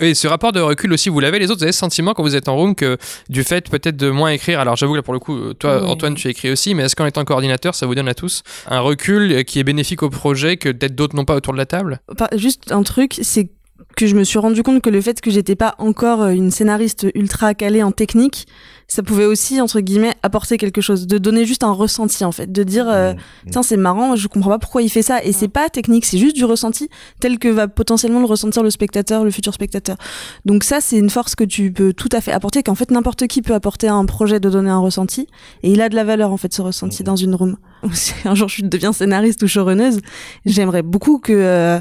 Oui, 0.00 0.14
ce 0.14 0.28
rapport 0.28 0.52
de 0.52 0.60
recul 0.60 0.92
aussi, 0.92 1.08
vous 1.08 1.20
l'avez 1.20 1.38
les 1.38 1.46
autres, 1.50 1.58
vous 1.58 1.64
avez 1.64 1.72
ce 1.72 1.78
sentiment 1.78 2.14
quand 2.14 2.22
vous 2.22 2.36
êtes 2.36 2.48
en 2.48 2.56
room 2.56 2.74
que 2.74 2.96
du 3.28 3.42
fait 3.44 3.68
peut-être 3.68 3.96
de 3.96 4.10
moins 4.10 4.30
écrire, 4.30 4.60
alors 4.60 4.76
j'avoue 4.76 4.92
que 4.92 4.98
là 4.98 5.02
pour 5.02 5.14
le 5.14 5.20
coup, 5.20 5.36
euh, 5.36 5.54
toi 5.54 5.80
Ouais. 5.82 5.88
Antoine 5.88 6.14
tu 6.14 6.28
écris 6.28 6.50
aussi, 6.50 6.74
mais 6.74 6.84
est-ce 6.84 6.96
qu'en 6.96 7.06
étant 7.06 7.24
coordinateur 7.24 7.74
ça 7.74 7.86
vous 7.86 7.94
donne 7.94 8.08
à 8.08 8.14
tous 8.14 8.42
un 8.68 8.80
recul 8.80 9.44
qui 9.44 9.58
est 9.60 9.64
bénéfique 9.64 10.02
au 10.02 10.10
projet 10.10 10.56
que 10.56 10.68
peut-être 10.70 10.94
d'autres 10.94 11.14
n'ont 11.16 11.24
pas 11.24 11.34
autour 11.34 11.52
de 11.52 11.58
la 11.58 11.66
table? 11.66 12.00
Juste 12.36 12.72
un 12.72 12.82
truc, 12.82 13.18
c'est 13.22 13.50
que 13.96 14.06
je 14.06 14.14
me 14.14 14.24
suis 14.24 14.38
rendu 14.38 14.62
compte 14.62 14.82
que 14.82 14.90
le 14.90 15.00
fait 15.00 15.20
que 15.20 15.30
j'étais 15.30 15.56
pas 15.56 15.74
encore 15.78 16.22
euh, 16.22 16.30
une 16.30 16.50
scénariste 16.50 17.06
ultra 17.14 17.54
calée 17.54 17.82
en 17.82 17.92
technique, 17.92 18.46
ça 18.88 19.02
pouvait 19.02 19.24
aussi 19.24 19.60
entre 19.60 19.80
guillemets 19.80 20.14
apporter 20.22 20.58
quelque 20.58 20.80
chose, 20.80 21.06
de 21.06 21.18
donner 21.18 21.44
juste 21.44 21.62
un 21.62 21.70
ressenti 21.70 22.24
en 22.24 22.32
fait, 22.32 22.50
de 22.50 22.62
dire 22.64 22.88
euh, 22.88 23.14
tiens 23.50 23.62
c'est 23.62 23.76
marrant, 23.76 24.16
je 24.16 24.26
comprends 24.26 24.50
pas 24.50 24.58
pourquoi 24.58 24.82
il 24.82 24.88
fait 24.88 25.02
ça. 25.02 25.22
Et 25.24 25.32
c'est 25.32 25.48
pas 25.48 25.68
technique, 25.70 26.04
c'est 26.04 26.18
juste 26.18 26.34
du 26.34 26.44
ressenti 26.44 26.88
tel 27.20 27.38
que 27.38 27.48
va 27.48 27.68
potentiellement 27.68 28.18
le 28.18 28.26
ressentir 28.26 28.62
le 28.62 28.70
spectateur, 28.70 29.24
le 29.24 29.30
futur 29.30 29.54
spectateur. 29.54 29.96
Donc 30.44 30.64
ça 30.64 30.80
c'est 30.80 30.96
une 30.96 31.10
force 31.10 31.36
que 31.36 31.44
tu 31.44 31.72
peux 31.72 31.92
tout 31.92 32.08
à 32.12 32.20
fait 32.20 32.32
apporter, 32.32 32.62
qu'en 32.62 32.74
fait 32.74 32.90
n'importe 32.90 33.26
qui 33.28 33.42
peut 33.42 33.54
apporter 33.54 33.86
à 33.86 33.94
un 33.94 34.06
projet 34.06 34.40
de 34.40 34.50
donner 34.50 34.70
un 34.70 34.80
ressenti. 34.80 35.28
Et 35.62 35.70
il 35.70 35.80
a 35.80 35.88
de 35.88 35.94
la 35.94 36.04
valeur 36.04 36.32
en 36.32 36.36
fait 36.36 36.52
ce 36.52 36.62
ressenti 36.62 37.04
dans 37.04 37.16
une 37.16 37.34
room. 37.34 37.56
Si 37.92 38.12
un 38.24 38.34
jour 38.34 38.48
je 38.48 38.64
deviens 38.64 38.92
scénariste 38.92 39.42
ou 39.42 39.46
showrunneuse, 39.46 40.00
j'aimerais 40.46 40.82
beaucoup 40.82 41.18
que 41.18 41.32
euh, 41.32 41.80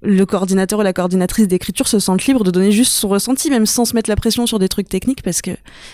le 0.00 0.24
coordinateur 0.24 0.78
ou 0.78 0.82
la 0.82 0.92
coordinatrice 0.92 1.48
d'écriture 1.48 1.88
se 1.88 1.98
sente 1.98 2.24
libre 2.24 2.44
de 2.44 2.50
donner 2.50 2.72
juste 2.72 2.92
son 2.92 3.08
ressenti, 3.08 3.50
même 3.50 3.66
sans 3.66 3.84
se 3.84 3.94
mettre 3.94 4.08
la 4.08 4.16
pression 4.16 4.46
sur 4.46 4.58
des 4.58 4.68
trucs 4.68 4.88
techniques, 4.88 5.22
parce 5.22 5.42
que 5.42 5.50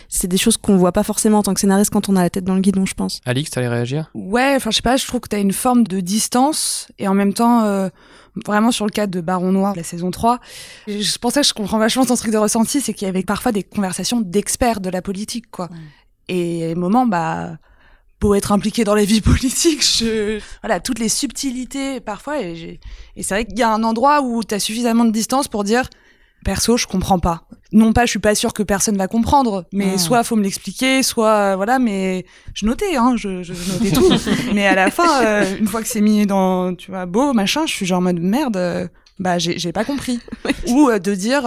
c'est 0.08 0.28
des 0.28 0.36
choses 0.36 0.56
qu'on 0.56 0.76
voit 0.76 0.92
pas 0.92 1.02
forcément 1.02 1.38
en 1.38 1.42
tant 1.42 1.54
que 1.54 1.60
scénariste 1.60 1.90
quand 1.90 2.08
on 2.08 2.16
a 2.16 2.22
la 2.22 2.30
tête 2.30 2.44
dans 2.44 2.54
le 2.54 2.60
guidon, 2.60 2.86
je 2.86 2.94
pense. 2.94 3.20
Alix, 3.26 3.50
t'allais 3.50 3.68
réagir? 3.68 4.10
Ouais, 4.14 4.54
enfin, 4.56 4.70
je 4.70 4.76
sais 4.76 4.82
pas, 4.82 4.96
je 4.96 5.06
trouve 5.06 5.20
que 5.20 5.28
t'as 5.28 5.40
une 5.40 5.52
forme 5.52 5.84
de 5.84 6.00
distance 6.00 6.88
et 6.98 7.08
en 7.08 7.14
même 7.14 7.34
temps, 7.34 7.64
euh, 7.64 7.88
vraiment 8.46 8.70
sur 8.70 8.86
le 8.86 8.90
cadre 8.90 9.12
de 9.12 9.20
Baron 9.20 9.52
Noir, 9.52 9.74
la 9.74 9.82
saison 9.82 10.10
3, 10.10 10.38
je 10.86 11.18
pensais 11.18 11.40
que 11.40 11.46
je 11.46 11.54
comprends 11.54 11.78
vachement 11.78 12.04
ton 12.04 12.14
truc 12.14 12.32
de 12.32 12.38
ressenti, 12.38 12.80
c'est 12.80 12.94
qu'il 12.94 13.06
y 13.06 13.08
avait 13.08 13.22
parfois 13.22 13.52
des 13.52 13.62
conversations 13.62 14.20
d'experts 14.20 14.80
de 14.80 14.90
la 14.90 15.02
politique, 15.02 15.50
quoi. 15.50 15.68
Et 16.28 16.68
à 16.68 16.72
un 16.72 16.74
moment, 16.74 17.06
bah, 17.06 17.56
beau 18.20 18.34
être 18.34 18.52
impliqué 18.52 18.84
dans 18.84 18.94
la 18.94 19.04
vie 19.04 19.20
politique, 19.20 19.82
je, 19.84 20.40
voilà, 20.62 20.80
toutes 20.80 20.98
les 20.98 21.08
subtilités 21.08 22.00
parfois, 22.00 22.40
et, 22.42 22.80
et 23.16 23.22
c'est 23.22 23.34
vrai 23.34 23.44
qu'il 23.44 23.58
y 23.58 23.62
a 23.62 23.70
un 23.72 23.82
endroit 23.84 24.22
où 24.22 24.42
t'as 24.42 24.58
suffisamment 24.58 25.04
de 25.04 25.12
distance 25.12 25.48
pour 25.48 25.62
dire, 25.64 25.88
perso, 26.44 26.76
je 26.76 26.86
comprends 26.86 27.18
pas. 27.18 27.42
Non 27.70 27.92
pas, 27.92 28.06
je 28.06 28.10
suis 28.10 28.18
pas 28.18 28.34
sûre 28.34 28.54
que 28.54 28.62
personne 28.62 28.96
va 28.96 29.08
comprendre, 29.08 29.66
mais 29.72 29.94
Mm. 29.94 29.98
soit 29.98 30.24
faut 30.24 30.36
me 30.36 30.42
l'expliquer, 30.42 31.02
soit 31.02 31.54
voilà, 31.56 31.78
mais 31.78 32.24
je 32.54 32.64
notais, 32.64 32.96
hein, 32.96 33.14
je, 33.16 33.42
je 33.42 33.52
notais 33.52 33.90
tout. 33.90 34.10
mais 34.54 34.66
à 34.66 34.74
la 34.74 34.90
fin, 34.90 35.24
euh, 35.24 35.56
une 35.58 35.66
fois 35.66 35.82
que 35.82 35.88
c'est 35.88 36.00
mis 36.00 36.26
dans, 36.26 36.74
tu 36.74 36.90
vois, 36.90 37.04
beau 37.06 37.32
machin, 37.34 37.66
je 37.66 37.72
suis 37.74 37.84
genre 37.86 37.98
en 37.98 38.02
mode 38.02 38.20
merde, 38.20 38.56
euh, 38.56 38.88
bah 39.18 39.38
j'ai 39.38 39.58
j'ai 39.58 39.72
pas 39.72 39.84
compris. 39.84 40.20
Ou 40.68 40.88
euh, 40.88 40.98
de 40.98 41.14
dire, 41.14 41.42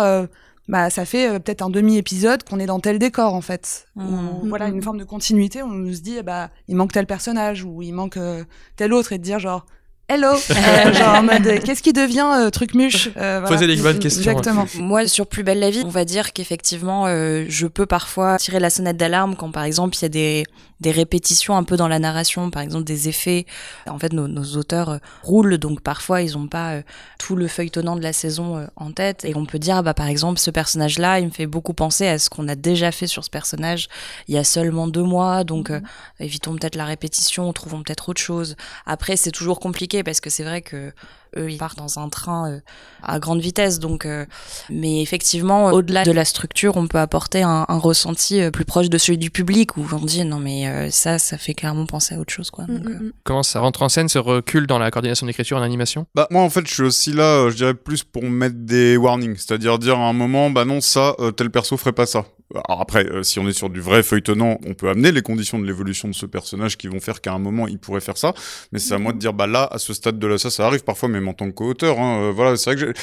bah 0.68 0.90
ça 0.90 1.06
fait 1.06 1.30
euh, 1.30 1.40
peut-être 1.40 1.62
un 1.62 1.70
demi 1.70 1.98
épisode 1.98 2.44
qu'on 2.44 2.60
est 2.60 2.66
dans 2.66 2.80
tel 2.80 3.00
décor 3.00 3.34
en 3.34 3.42
fait. 3.42 3.88
Mm. 3.96 4.30
Ou, 4.44 4.48
voilà 4.48 4.68
une 4.68 4.82
forme 4.82 4.98
de 4.98 5.04
continuité, 5.04 5.64
on 5.64 5.92
se 5.92 6.02
dit, 6.02 6.18
eh 6.20 6.24
bah 6.24 6.50
il 6.68 6.76
manque 6.76 6.92
tel 6.92 7.06
personnage 7.06 7.64
ou 7.64 7.82
il 7.82 7.94
manque 7.94 8.18
euh, 8.18 8.44
tel 8.76 8.94
autre 8.94 9.14
et 9.14 9.18
de 9.18 9.24
dire 9.24 9.40
genre. 9.40 9.66
Hello, 10.14 10.34
Euh, 10.52 10.94
genre 10.94 11.16
en 11.16 11.24
mode 11.24 11.64
qu'est-ce 11.64 11.82
qui 11.82 11.94
devient 11.94 12.28
euh, 12.34 12.50
truc 12.50 12.74
muche 12.74 13.08
euh, 13.16 13.40
voilà. 13.40 13.48
Posez 13.48 13.66
les 13.66 13.82
bonnes 13.82 14.00
questions. 14.00 14.30
Exactement. 14.30 14.66
Moi, 14.76 15.08
sur 15.08 15.26
Plus 15.26 15.44
belle 15.44 15.60
la 15.60 15.70
vie, 15.70 15.84
on 15.86 15.90
va 15.90 16.04
dire 16.04 16.34
qu'effectivement, 16.34 17.06
euh, 17.08 17.46
je 17.48 17.66
peux 17.66 17.86
parfois 17.86 18.38
tirer 18.38 18.60
la 18.60 18.70
sonnette 18.70 18.98
d'alarme 18.98 19.36
quand, 19.38 19.52
par 19.52 19.64
exemple, 19.64 19.96
il 19.98 20.02
y 20.02 20.06
a 20.06 20.10
des, 20.10 20.44
des 20.82 20.92
répétitions 20.92 21.56
un 21.56 21.64
peu 21.64 21.78
dans 21.78 21.88
la 21.88 22.00
narration, 22.00 22.50
par 22.50 22.64
exemple 22.64 22.84
des 22.84 23.08
effets. 23.08 23.46
En 23.88 24.00
fait, 24.00 24.12
nos, 24.12 24.28
nos 24.28 24.58
auteurs 24.58 24.90
euh, 24.90 24.98
roulent, 25.24 25.58
donc 25.58 25.82
parfois, 25.82 26.22
ils 26.22 26.34
n'ont 26.34 26.48
pas 26.48 26.74
euh, 26.74 26.82
tout 27.20 27.36
le 27.36 27.48
feuilletonnant 27.48 27.96
de 27.96 28.02
la 28.02 28.14
saison 28.14 28.58
euh, 28.58 28.66
en 28.76 28.92
tête. 28.92 29.24
Et 29.24 29.36
on 29.36 29.46
peut 29.46 29.60
dire, 29.60 29.84
bah, 29.84 29.94
par 29.94 30.08
exemple, 30.08 30.40
ce 30.40 30.50
personnage-là, 30.52 31.20
il 31.20 31.28
me 31.28 31.32
fait 31.32 31.46
beaucoup 31.46 31.74
penser 31.74 32.08
à 32.08 32.18
ce 32.18 32.30
qu'on 32.30 32.48
a 32.48 32.56
déjà 32.56 32.92
fait 32.92 33.08
sur 33.08 33.24
ce 33.24 33.30
personnage 33.30 33.88
il 34.28 34.36
y 34.36 34.38
a 34.38 34.44
seulement 34.44 34.88
deux 34.88 35.04
mois, 35.04 35.44
donc 35.44 35.70
euh, 35.70 35.80
évitons 36.20 36.56
peut-être 36.56 36.76
la 36.76 36.86
répétition, 36.86 37.52
trouvons 37.54 37.84
peut-être 37.84 38.10
autre 38.10 38.22
chose. 38.22 38.56
Après, 38.86 39.16
c'est 39.16 39.32
toujours 39.32 39.60
compliqué 39.60 40.01
parce 40.04 40.22
que 40.22 40.30
c'est 40.30 40.44
vrai 40.44 40.62
que 40.62 40.92
eux, 41.38 41.50
ils 41.52 41.58
partent 41.58 41.78
dans 41.78 42.00
un 42.00 42.10
train 42.10 42.52
euh, 42.52 42.60
à 43.04 43.20
grande 43.20 43.40
vitesse, 43.42 43.80
donc. 43.80 44.06
euh, 44.06 44.26
mais 44.70 45.02
effectivement, 45.02 45.68
au-delà 45.72 46.04
de 46.04 46.12
la 46.12 46.26
structure, 46.26 46.78
on 46.78 46.88
peut 46.88 47.00
apporter 47.00 47.42
un, 47.44 47.66
un 47.68 47.78
ressenti 47.78 48.42
euh, 48.42 48.52
plus 48.52 48.66
proche 48.66 48.90
de 48.90 48.98
celui 48.98 49.18
du 49.18 49.32
public 49.32 49.78
où 49.78 49.86
on 49.92 50.00
dit 50.06 50.24
non 50.26 50.40
mais 50.40 50.68
euh, 50.68 50.90
ça, 50.92 51.20
ça 51.20 51.38
fait 51.38 51.54
clairement 51.54 51.86
penser 51.86 52.16
à 52.16 52.20
autre 52.20 52.34
chose, 52.34 52.52
quoi. 52.52 52.66
Donc, 52.66 52.86
euh, 52.88 53.14
Comment 53.24 53.44
ça 53.44 53.60
rentre 53.60 53.82
en 53.82 53.90
scène, 53.90 54.10
ce 54.10 54.20
recul 54.20 54.68
dans 54.68 54.80
la 54.80 54.92
coordination 54.92 55.26
d'écriture 55.28 55.58
en 55.58 55.62
animation? 55.62 56.06
Bah 56.16 56.28
moi 56.32 56.42
en 56.44 56.50
fait 56.50 56.68
je 56.68 56.74
suis 56.74 56.84
aussi 56.84 57.14
là, 57.14 57.24
euh, 57.46 57.50
je 57.50 57.56
dirais 57.56 57.74
plus 57.74 58.04
pour 58.04 58.24
mettre 58.24 58.56
des 58.58 58.98
warnings, 58.98 59.36
c'est-à-dire 59.38 59.80
dire 59.80 59.98
à 60.00 60.08
un 60.08 60.14
moment 60.14 60.50
bah 60.50 60.66
non 60.66 60.82
ça 60.82 61.16
euh, 61.20 61.32
tel 61.32 61.50
perso 61.50 61.78
ferait 61.78 61.92
pas 61.94 62.06
ça. 62.06 62.26
Alors 62.68 62.82
après 62.82 63.06
euh, 63.06 63.24
si 63.24 63.40
on 63.40 63.48
est 63.48 63.54
sur 63.54 63.70
du 63.70 63.80
vrai 63.80 64.04
feuilletonnant, 64.04 64.58
on 64.66 64.74
peut 64.74 64.90
amener 64.90 65.12
les 65.14 65.22
conditions 65.22 65.58
de 65.58 65.66
l'évolution 65.66 66.08
de 66.10 66.14
ce 66.14 66.26
personnage 66.26 66.78
qui 66.78 66.88
vont 66.88 67.00
faire 67.00 67.22
qu'à 67.22 67.32
un 67.34 67.40
moment 67.40 67.68
il 67.68 67.80
pourrait 67.80 68.02
faire 68.02 68.18
ça, 68.18 68.34
mais 68.72 68.80
c'est 68.80 68.94
à 68.94 68.98
moi 68.98 69.14
de 69.14 69.18
dire 69.20 69.34
bah 69.34 69.48
là 69.48 69.68
à 69.72 69.78
ce 69.80 69.94
stade 69.94 70.20
de 70.20 70.28
là 70.28 70.38
ça 70.38 70.50
ça 70.50 70.68
arrive 70.68 70.84
parfois 70.84 71.08
en 71.28 71.34
tant 71.34 71.48
que 71.48 71.52
co-auteur. 71.56 72.00
Hein, 72.00 72.22
euh, 72.24 72.32
voilà 72.32 72.56
c'est 72.58 72.74
vrai 72.74 72.86
que 72.86 72.94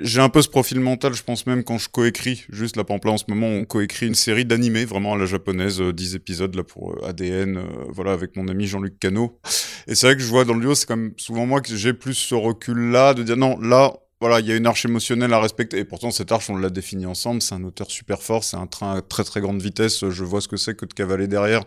j'ai- 0.00 0.20
un 0.20 0.28
peu 0.28 0.42
ce 0.42 0.48
profil 0.48 0.80
mental 0.80 1.14
je 1.14 1.22
pense 1.22 1.46
même 1.46 1.64
quand 1.64 1.78
je 1.78 1.88
coécris. 1.88 2.44
Juste 2.50 2.76
là 2.76 2.84
par 2.84 2.96
exemple 2.96 3.08
là 3.08 3.12
en 3.14 3.18
ce 3.18 3.24
moment 3.28 3.46
on 3.48 3.64
coécrit 3.64 4.06
une 4.06 4.14
série 4.14 4.44
d'animés 4.44 4.84
vraiment 4.84 5.14
à 5.14 5.16
la 5.18 5.26
japonaise, 5.26 5.80
euh, 5.80 5.92
10 5.92 6.14
épisodes 6.14 6.54
là 6.54 6.64
pour 6.64 6.92
euh, 6.92 7.08
ADN, 7.08 7.56
euh, 7.58 7.62
voilà 7.88 8.12
avec 8.12 8.36
mon 8.36 8.48
ami 8.48 8.66
Jean-Luc 8.66 8.98
Cano. 8.98 9.38
Et 9.86 9.94
c'est 9.94 10.06
vrai 10.06 10.16
que 10.16 10.22
je 10.22 10.28
vois 10.28 10.44
dans 10.44 10.54
le 10.54 10.60
duo, 10.60 10.74
c'est 10.74 10.86
quand 10.86 10.96
même 10.96 11.12
souvent 11.16 11.46
moi 11.46 11.60
que 11.60 11.74
j'ai 11.74 11.92
plus 11.92 12.14
ce 12.14 12.34
recul-là 12.34 13.14
de 13.14 13.22
dire 13.22 13.36
non, 13.36 13.58
là, 13.60 13.92
voilà, 14.20 14.40
il 14.40 14.46
y 14.46 14.52
a 14.52 14.56
une 14.56 14.66
arche 14.66 14.86
émotionnelle 14.86 15.32
à 15.34 15.38
respecter. 15.40 15.78
Et 15.78 15.84
pourtant, 15.84 16.10
cette 16.10 16.32
arche, 16.32 16.48
on 16.48 16.56
l'a 16.56 16.70
définie 16.70 17.04
ensemble. 17.04 17.42
C'est 17.42 17.54
un 17.54 17.62
auteur 17.64 17.90
super 17.90 18.22
fort, 18.22 18.44
c'est 18.44 18.56
un 18.56 18.66
train 18.66 18.96
à 18.96 19.02
très 19.02 19.24
très 19.24 19.42
grande 19.42 19.60
vitesse. 19.60 20.08
Je 20.08 20.24
vois 20.24 20.40
ce 20.40 20.48
que 20.48 20.56
c'est 20.56 20.74
que 20.74 20.86
de 20.86 20.94
cavaler 20.94 21.28
derrière, 21.28 21.62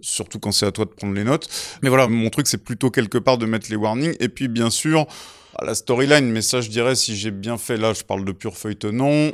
surtout 0.00 0.38
quand 0.38 0.52
c'est 0.52 0.66
à 0.66 0.70
toi 0.70 0.84
de 0.84 0.90
prendre 0.90 1.14
les 1.14 1.24
notes. 1.24 1.48
Mais 1.82 1.88
voilà, 1.88 2.06
mon 2.06 2.28
truc, 2.28 2.46
c'est 2.46 2.62
plutôt 2.62 2.90
quelque 2.90 3.16
part 3.16 3.38
de 3.38 3.46
mettre 3.46 3.68
les 3.70 3.76
warnings. 3.76 4.14
Et 4.20 4.28
puis, 4.28 4.48
bien 4.48 4.68
sûr, 4.68 5.06
la 5.62 5.74
storyline, 5.74 6.30
mais 6.30 6.42
ça, 6.42 6.60
je 6.60 6.68
dirais, 6.68 6.94
si 6.94 7.16
j'ai 7.16 7.30
bien 7.30 7.58
fait, 7.58 7.76
là, 7.76 7.92
je 7.92 8.02
parle 8.02 8.24
de 8.24 8.32
pur 8.32 8.56
feuilletonnant, 8.56 9.30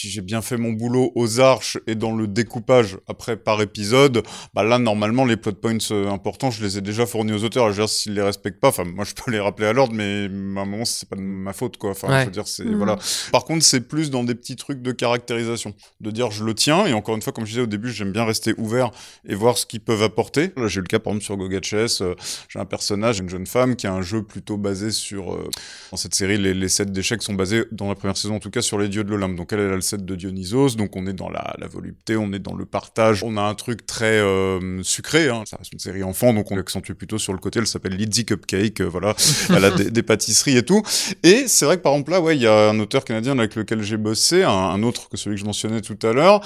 si 0.00 0.10
j'ai 0.10 0.22
bien 0.22 0.40
fait 0.42 0.56
mon 0.56 0.72
boulot 0.72 1.12
aux 1.14 1.40
arches 1.40 1.78
et 1.86 1.94
dans 1.94 2.14
le 2.16 2.26
découpage 2.26 2.96
après 3.06 3.36
par 3.36 3.60
épisode, 3.60 4.22
bah 4.54 4.62
là, 4.62 4.78
normalement, 4.78 5.24
les 5.24 5.36
plot 5.36 5.52
points 5.52 5.76
euh, 5.90 6.08
importants, 6.10 6.50
je 6.50 6.62
les 6.64 6.78
ai 6.78 6.80
déjà 6.80 7.04
fournis 7.06 7.32
aux 7.32 7.44
auteurs. 7.44 7.66
Je 7.66 7.70
veux 7.72 7.82
dire, 7.82 7.88
s'ils 7.88 8.14
les 8.14 8.22
respectent 8.22 8.60
pas, 8.60 8.68
enfin, 8.68 8.84
moi, 8.84 9.04
je 9.04 9.12
peux 9.14 9.30
les 9.30 9.40
rappeler 9.40 9.66
à 9.66 9.72
l'ordre, 9.72 9.92
mais 9.94 10.22
à 10.22 10.62
un 10.62 10.64
moment, 10.64 10.84
c'est 10.84 11.08
pas 11.08 11.16
de 11.16 11.20
ma 11.20 11.52
faute, 11.52 11.76
quoi. 11.76 11.90
Enfin, 11.90 12.08
Ouais. 12.08 12.20
je 12.20 12.24
veux 12.26 12.30
dire, 12.30 12.48
c'est, 12.48 12.64
Mhm. 12.64 12.76
voilà. 12.76 12.98
Par 13.32 13.44
contre, 13.44 13.64
c'est 13.64 13.80
plus 13.82 14.10
dans 14.10 14.24
des 14.24 14.34
petits 14.34 14.56
trucs 14.56 14.80
de 14.82 14.92
caractérisation. 14.92 15.74
De 16.00 16.10
dire, 16.10 16.30
je 16.30 16.44
le 16.44 16.54
tiens, 16.54 16.86
et 16.86 16.92
encore 16.94 17.14
une 17.14 17.22
fois, 17.22 17.32
comme 17.32 17.44
je 17.44 17.50
disais 17.50 17.62
au 17.62 17.66
début, 17.66 17.90
j'aime 17.90 18.12
bien 18.12 18.24
rester 18.24 18.54
ouvert 18.56 18.90
et 19.28 19.34
voir 19.34 19.58
ce 19.58 19.66
qu'ils 19.66 19.80
peuvent 19.80 20.02
apporter. 20.02 20.52
Là, 20.56 20.66
j'ai 20.66 20.78
eu 20.78 20.82
le 20.82 20.86
cas, 20.88 20.98
par 20.98 21.12
exemple, 21.12 21.24
sur 21.24 21.36
Gogatches, 21.36 22.00
euh, 22.00 22.14
j'ai 22.48 22.58
un 22.58 22.64
personnage, 22.64 23.18
une 23.18 23.28
jeune 23.28 23.46
femme, 23.46 23.76
qui 23.76 23.86
a 23.86 23.92
un 23.92 24.02
jeu 24.02 24.22
plutôt 24.22 24.56
basé 24.56 24.90
sur, 24.90 25.34
euh, 25.34 25.48
dans 25.90 25.96
cette 25.96 26.14
série, 26.14 26.38
les, 26.38 26.54
les 26.54 26.68
sets 26.68 26.86
d'échecs 26.86 27.22
sont 27.22 27.34
basés, 27.34 27.64
dans 27.72 27.88
la 27.88 27.94
première 27.94 28.16
saison 28.16 28.36
en 28.36 28.40
tout 28.40 28.50
cas, 28.50 28.62
sur 28.62 28.78
les 28.78 28.88
dieux 28.88 29.04
de 29.04 29.10
l'Olympe. 29.10 29.36
Donc 29.36 29.52
elle, 29.52 29.60
elle 29.60 29.72
a 29.72 29.74
le 29.74 29.80
de 29.96 30.14
Dionysos, 30.14 30.76
donc 30.76 30.96
on 30.96 31.06
est 31.06 31.12
dans 31.12 31.28
la, 31.28 31.54
la 31.58 31.66
volupté, 31.66 32.16
on 32.16 32.32
est 32.32 32.38
dans 32.38 32.54
le 32.54 32.66
partage, 32.66 33.22
on 33.22 33.36
a 33.36 33.42
un 33.42 33.54
truc 33.54 33.86
très 33.86 34.18
euh, 34.18 34.82
sucré, 34.82 35.28
hein. 35.28 35.42
ça 35.46 35.56
reste 35.56 35.72
une 35.72 35.78
série 35.78 36.02
enfant, 36.02 36.32
donc 36.32 36.50
on 36.50 36.58
accentue 36.58 36.92
plutôt 36.92 37.18
sur 37.18 37.32
le 37.32 37.38
côté, 37.38 37.58
elle 37.58 37.66
s'appelle 37.66 37.94
Lizzie 37.96 38.24
Cupcake, 38.24 38.80
euh, 38.80 38.88
voilà, 38.88 39.14
elle 39.50 39.64
a 39.64 39.70
des, 39.70 39.90
des 39.90 40.02
pâtisseries 40.02 40.56
et 40.56 40.62
tout. 40.62 40.82
Et 41.22 41.44
c'est 41.48 41.64
vrai 41.64 41.76
que 41.76 41.82
par 41.82 41.92
exemple 41.92 42.12
là, 42.12 42.20
ouais, 42.20 42.36
il 42.36 42.42
y 42.42 42.46
a 42.46 42.70
un 42.70 42.78
auteur 42.80 43.04
canadien 43.04 43.38
avec 43.38 43.54
lequel 43.54 43.82
j'ai 43.82 43.96
bossé, 43.96 44.42
un, 44.42 44.50
un 44.50 44.82
autre 44.82 45.08
que 45.08 45.16
celui 45.16 45.36
que 45.36 45.40
je 45.40 45.46
mentionnais 45.46 45.80
tout 45.80 45.98
à 46.06 46.12
l'heure. 46.12 46.40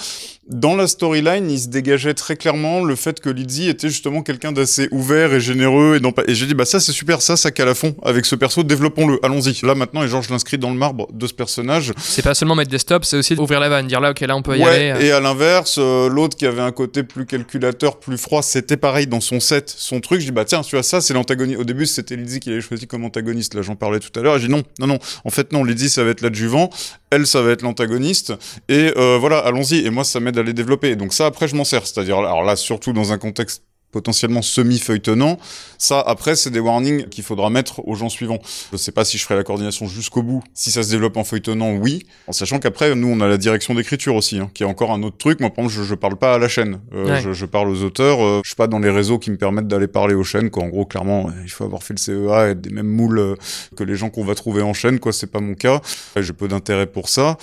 Dans 0.49 0.76
la 0.76 0.86
storyline, 0.86 1.51
il 1.51 1.59
se 1.59 1.68
dégageait 1.68 2.14
très 2.14 2.36
clairement 2.36 2.84
le 2.84 2.97
fait 2.97 3.20
que 3.20 3.30
Lizzie 3.30 3.68
était 3.68 3.88
justement 3.88 4.22
quelqu'un 4.22 4.53
d'assez 4.53 4.88
ouvert 4.90 5.32
et 5.32 5.40
généreux. 5.40 6.01
Et 6.26 6.34
j'ai 6.34 6.47
dit 6.47 6.55
bah 6.55 6.64
ça 6.64 6.80
c'est 6.80 6.92
super, 6.92 7.22
ça 7.22 7.36
ça 7.36 7.51
cale 7.51 7.68
à 7.68 7.74
fond 7.74 7.95
avec 8.03 8.26
ce 8.26 8.34
perso, 8.34 8.62
développons-le, 8.62 9.18
allons-y. 9.24 9.64
Là 9.64 9.74
maintenant 9.74 10.03
et 10.03 10.09
genre 10.09 10.22
je 10.22 10.30
l'inscris 10.30 10.59
dans 10.59 10.70
le 10.70 10.76
marbre 10.76 11.09
de 11.12 11.26
ce 11.26 11.32
personnage. 11.32 11.92
C'est 11.99 12.22
pas 12.22 12.34
seulement 12.34 12.55
mettre 12.55 12.70
des 12.70 12.78
stops, 12.78 13.07
c'est 13.07 13.16
aussi 13.16 13.34
ouvrir 13.39 13.61
la 13.61 13.68
vanne, 13.68 13.87
dire 13.87 14.01
là, 14.01 14.11
ok, 14.11 14.20
là 14.20 14.37
on 14.37 14.43
peut 14.43 14.57
y 14.59 14.62
Ouais, 14.62 14.91
aller. 14.91 15.07
et 15.07 15.12
à 15.12 15.20
l'inverse, 15.20 15.76
euh, 15.78 16.09
l'autre 16.09 16.37
qui 16.37 16.47
avait 16.47 16.62
un 16.62 16.72
côté 16.72 17.03
plus 17.03 17.26
calculateur, 17.26 17.99
plus 17.99 18.18
froid, 18.18 18.43
c'était 18.43 18.76
pareil 18.76 19.07
dans 19.07 19.20
son 19.20 19.41
set, 19.41 19.72
son 19.76 20.01
truc. 20.01 20.20
Je 20.20 20.26
dis 20.26 20.32
bah 20.32 20.45
tiens, 20.45 20.62
tu 20.62 20.76
vois 20.76 20.82
ça, 20.82 21.01
c'est 21.01 21.14
l'antagoniste. 21.14 21.59
Au 21.61 21.64
début, 21.64 21.87
c'était 21.87 22.16
Lizzie 22.16 22.41
qui 22.41 22.51
l'avait 22.51 22.61
choisi 22.62 22.87
comme 22.87 23.05
antagoniste. 23.05 23.55
Là, 23.55 23.62
j'en 23.62 23.76
parlais 23.76 24.01
tout 24.01 24.16
à 24.18 24.22
l'heure. 24.22 24.39
J'ai 24.39 24.47
dit 24.49 24.53
non, 24.53 24.62
non, 24.78 24.87
non. 24.87 24.99
En 25.24 25.30
fait, 25.30 25.53
non. 25.53 25.64
Lizzie, 25.64 25.89
ça 25.91 26.05
va 26.05 26.11
être 26.11 26.20
l'adjuvant. 26.20 26.70
Elle, 27.11 27.26
ça 27.26 27.43
va 27.43 27.51
être 27.53 27.62
l'antagoniste. 27.62 28.32
Et 28.68 28.93
euh, 28.97 29.18
voilà, 29.20 29.39
allons-y. 29.39 29.85
Et 29.87 29.91
moi, 29.91 30.05
ça 30.05 30.20
m'aide 30.20 30.39
à 30.39 30.43
les 30.43 30.53
développer. 30.53 30.91
Et 30.91 30.97
donc 30.97 31.12
ça, 31.12 31.26
après, 31.26 31.49
je 31.49 31.55
m'en 31.57 31.64
sers. 31.64 31.87
C'est-à-dire, 31.87 32.18
alors 32.18 32.43
là, 32.43 32.57
surtout 32.57 32.93
dans 32.93 33.12
un 33.12 33.18
contexte 33.18 33.62
potentiellement 33.95 34.42
semi-feuilletonnant. 34.42 35.38
Ça, 35.78 36.01
après, 36.05 36.34
c'est 36.34 36.51
des 36.51 36.59
warnings 36.59 37.05
qu'il 37.09 37.22
faudra 37.22 37.49
mettre 37.49 37.86
aux 37.86 37.95
gens 37.95 38.09
suivants. 38.09 38.40
Je 38.72 38.76
sais 38.76 38.90
pas 38.90 39.05
si 39.05 39.18
je 39.18 39.22
ferai 39.22 39.36
la 39.36 39.45
coordination 39.45 39.86
jusqu'au 39.86 40.22
bout. 40.24 40.42
Si 40.53 40.72
ça 40.72 40.82
se 40.82 40.90
développe 40.90 41.16
en 41.16 41.22
feuilletonnant, 41.22 41.74
oui. 41.76 42.05
En 42.26 42.32
sachant 42.32 42.59
qu'après, 42.59 42.92
nous, 42.97 43.07
on 43.09 43.20
a 43.20 43.28
la 43.28 43.38
direction 43.38 43.72
d'écriture 43.72 44.16
aussi, 44.16 44.38
hein, 44.40 44.51
qui 44.53 44.64
est 44.64 44.66
encore 44.66 44.90
un 44.90 45.01
autre 45.05 45.16
truc. 45.16 45.38
Moi, 45.38 45.51
par 45.51 45.64
exemple, 45.64 45.80
je, 45.84 45.88
je 45.88 45.95
parle 45.95 46.16
pas 46.16 46.34
à 46.34 46.38
la 46.38 46.49
chaîne. 46.49 46.80
Euh, 46.92 47.05
Ouais. 47.05 47.20
je, 47.20 47.32
je 47.32 47.47
parle 47.47 47.68
aux 47.68 47.82
auteurs. 47.84 48.20
Euh, 48.24 48.40
je 48.42 48.49
suis 48.49 48.57
pas 48.57 48.66
dans 48.66 48.80
les 48.80 48.90
réseaux 48.90 49.18
qui 49.20 49.30
me 49.30 49.36
permettent 49.36 49.68
d'aller 49.68 49.86
parler 49.86 50.14
aux 50.16 50.24
chaînes, 50.24 50.51
quoi. 50.51 50.64
En 50.64 50.68
gros, 50.68 50.86
clairement, 50.86 51.28
euh, 51.28 51.32
il 51.45 51.51
faut 51.51 51.62
avoir 51.64 51.82
fait 51.84 51.95
le 51.95 51.99
CEA 51.99 52.51
et 52.51 52.55
des 52.57 52.70
mêmes 52.70 52.88
moules 52.88 53.18
euh, 53.20 53.34
que 53.76 53.84
les 53.84 53.95
gens 53.95 54.11
qu'on 54.11 54.24
va 54.24 54.34
trouver 54.34 54.62
en 54.62 54.74
chaîne, 54.74 54.99
quoi. 54.99 55.12
C'est 55.12 55.30
pas 55.30 55.40
mon 55.40 55.55
cas. 55.55 55.80
J'ai 56.16 56.32
peu 56.32 56.49
d'intérêt 56.49 56.86
pour 56.86 57.09
ça. 57.09 57.36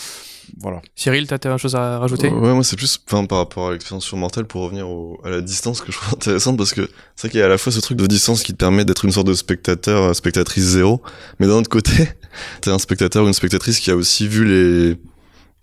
Voilà. 0.59 0.81
Cyril, 0.95 1.27
t'as 1.27 1.37
t'as 1.39 1.51
une 1.51 1.57
chose 1.57 1.75
à 1.75 1.99
rajouter? 1.99 2.27
Euh, 2.27 2.31
Ouais, 2.39 2.53
moi 2.53 2.63
c'est 2.63 2.75
plus 2.75 2.99
enfin, 3.07 3.25
par 3.25 3.37
rapport 3.39 3.69
à 3.69 3.71
l'expérience 3.71 4.05
sur 4.05 4.17
Mortel 4.17 4.45
pour 4.45 4.61
revenir 4.63 4.87
au- 4.89 5.19
à 5.23 5.29
la 5.29 5.41
distance 5.41 5.81
que 5.81 5.91
je 5.91 5.97
trouve 5.97 6.13
intéressante 6.15 6.57
parce 6.57 6.73
que 6.73 6.89
c'est 7.15 7.27
vrai 7.27 7.29
qu'il 7.31 7.39
y 7.39 7.43
a 7.43 7.45
à 7.45 7.49
la 7.49 7.57
fois 7.57 7.71
ce 7.71 7.79
truc 7.79 7.97
de 7.97 8.07
distance 8.07 8.43
qui 8.43 8.51
te 8.53 8.57
permet 8.57 8.85
d'être 8.85 9.05
une 9.05 9.11
sorte 9.11 9.27
de 9.27 9.33
spectateur, 9.33 10.03
euh, 10.03 10.13
spectatrice 10.13 10.63
zéro, 10.63 11.01
mais 11.39 11.47
d'un 11.47 11.53
autre 11.55 11.69
côté, 11.69 12.09
t'es 12.61 12.69
un 12.71 12.79
spectateur 12.79 13.23
ou 13.23 13.27
une 13.27 13.33
spectatrice 13.33 13.79
qui 13.79 13.91
a 13.91 13.95
aussi 13.95 14.27
vu 14.27 14.45
les, 14.45 14.97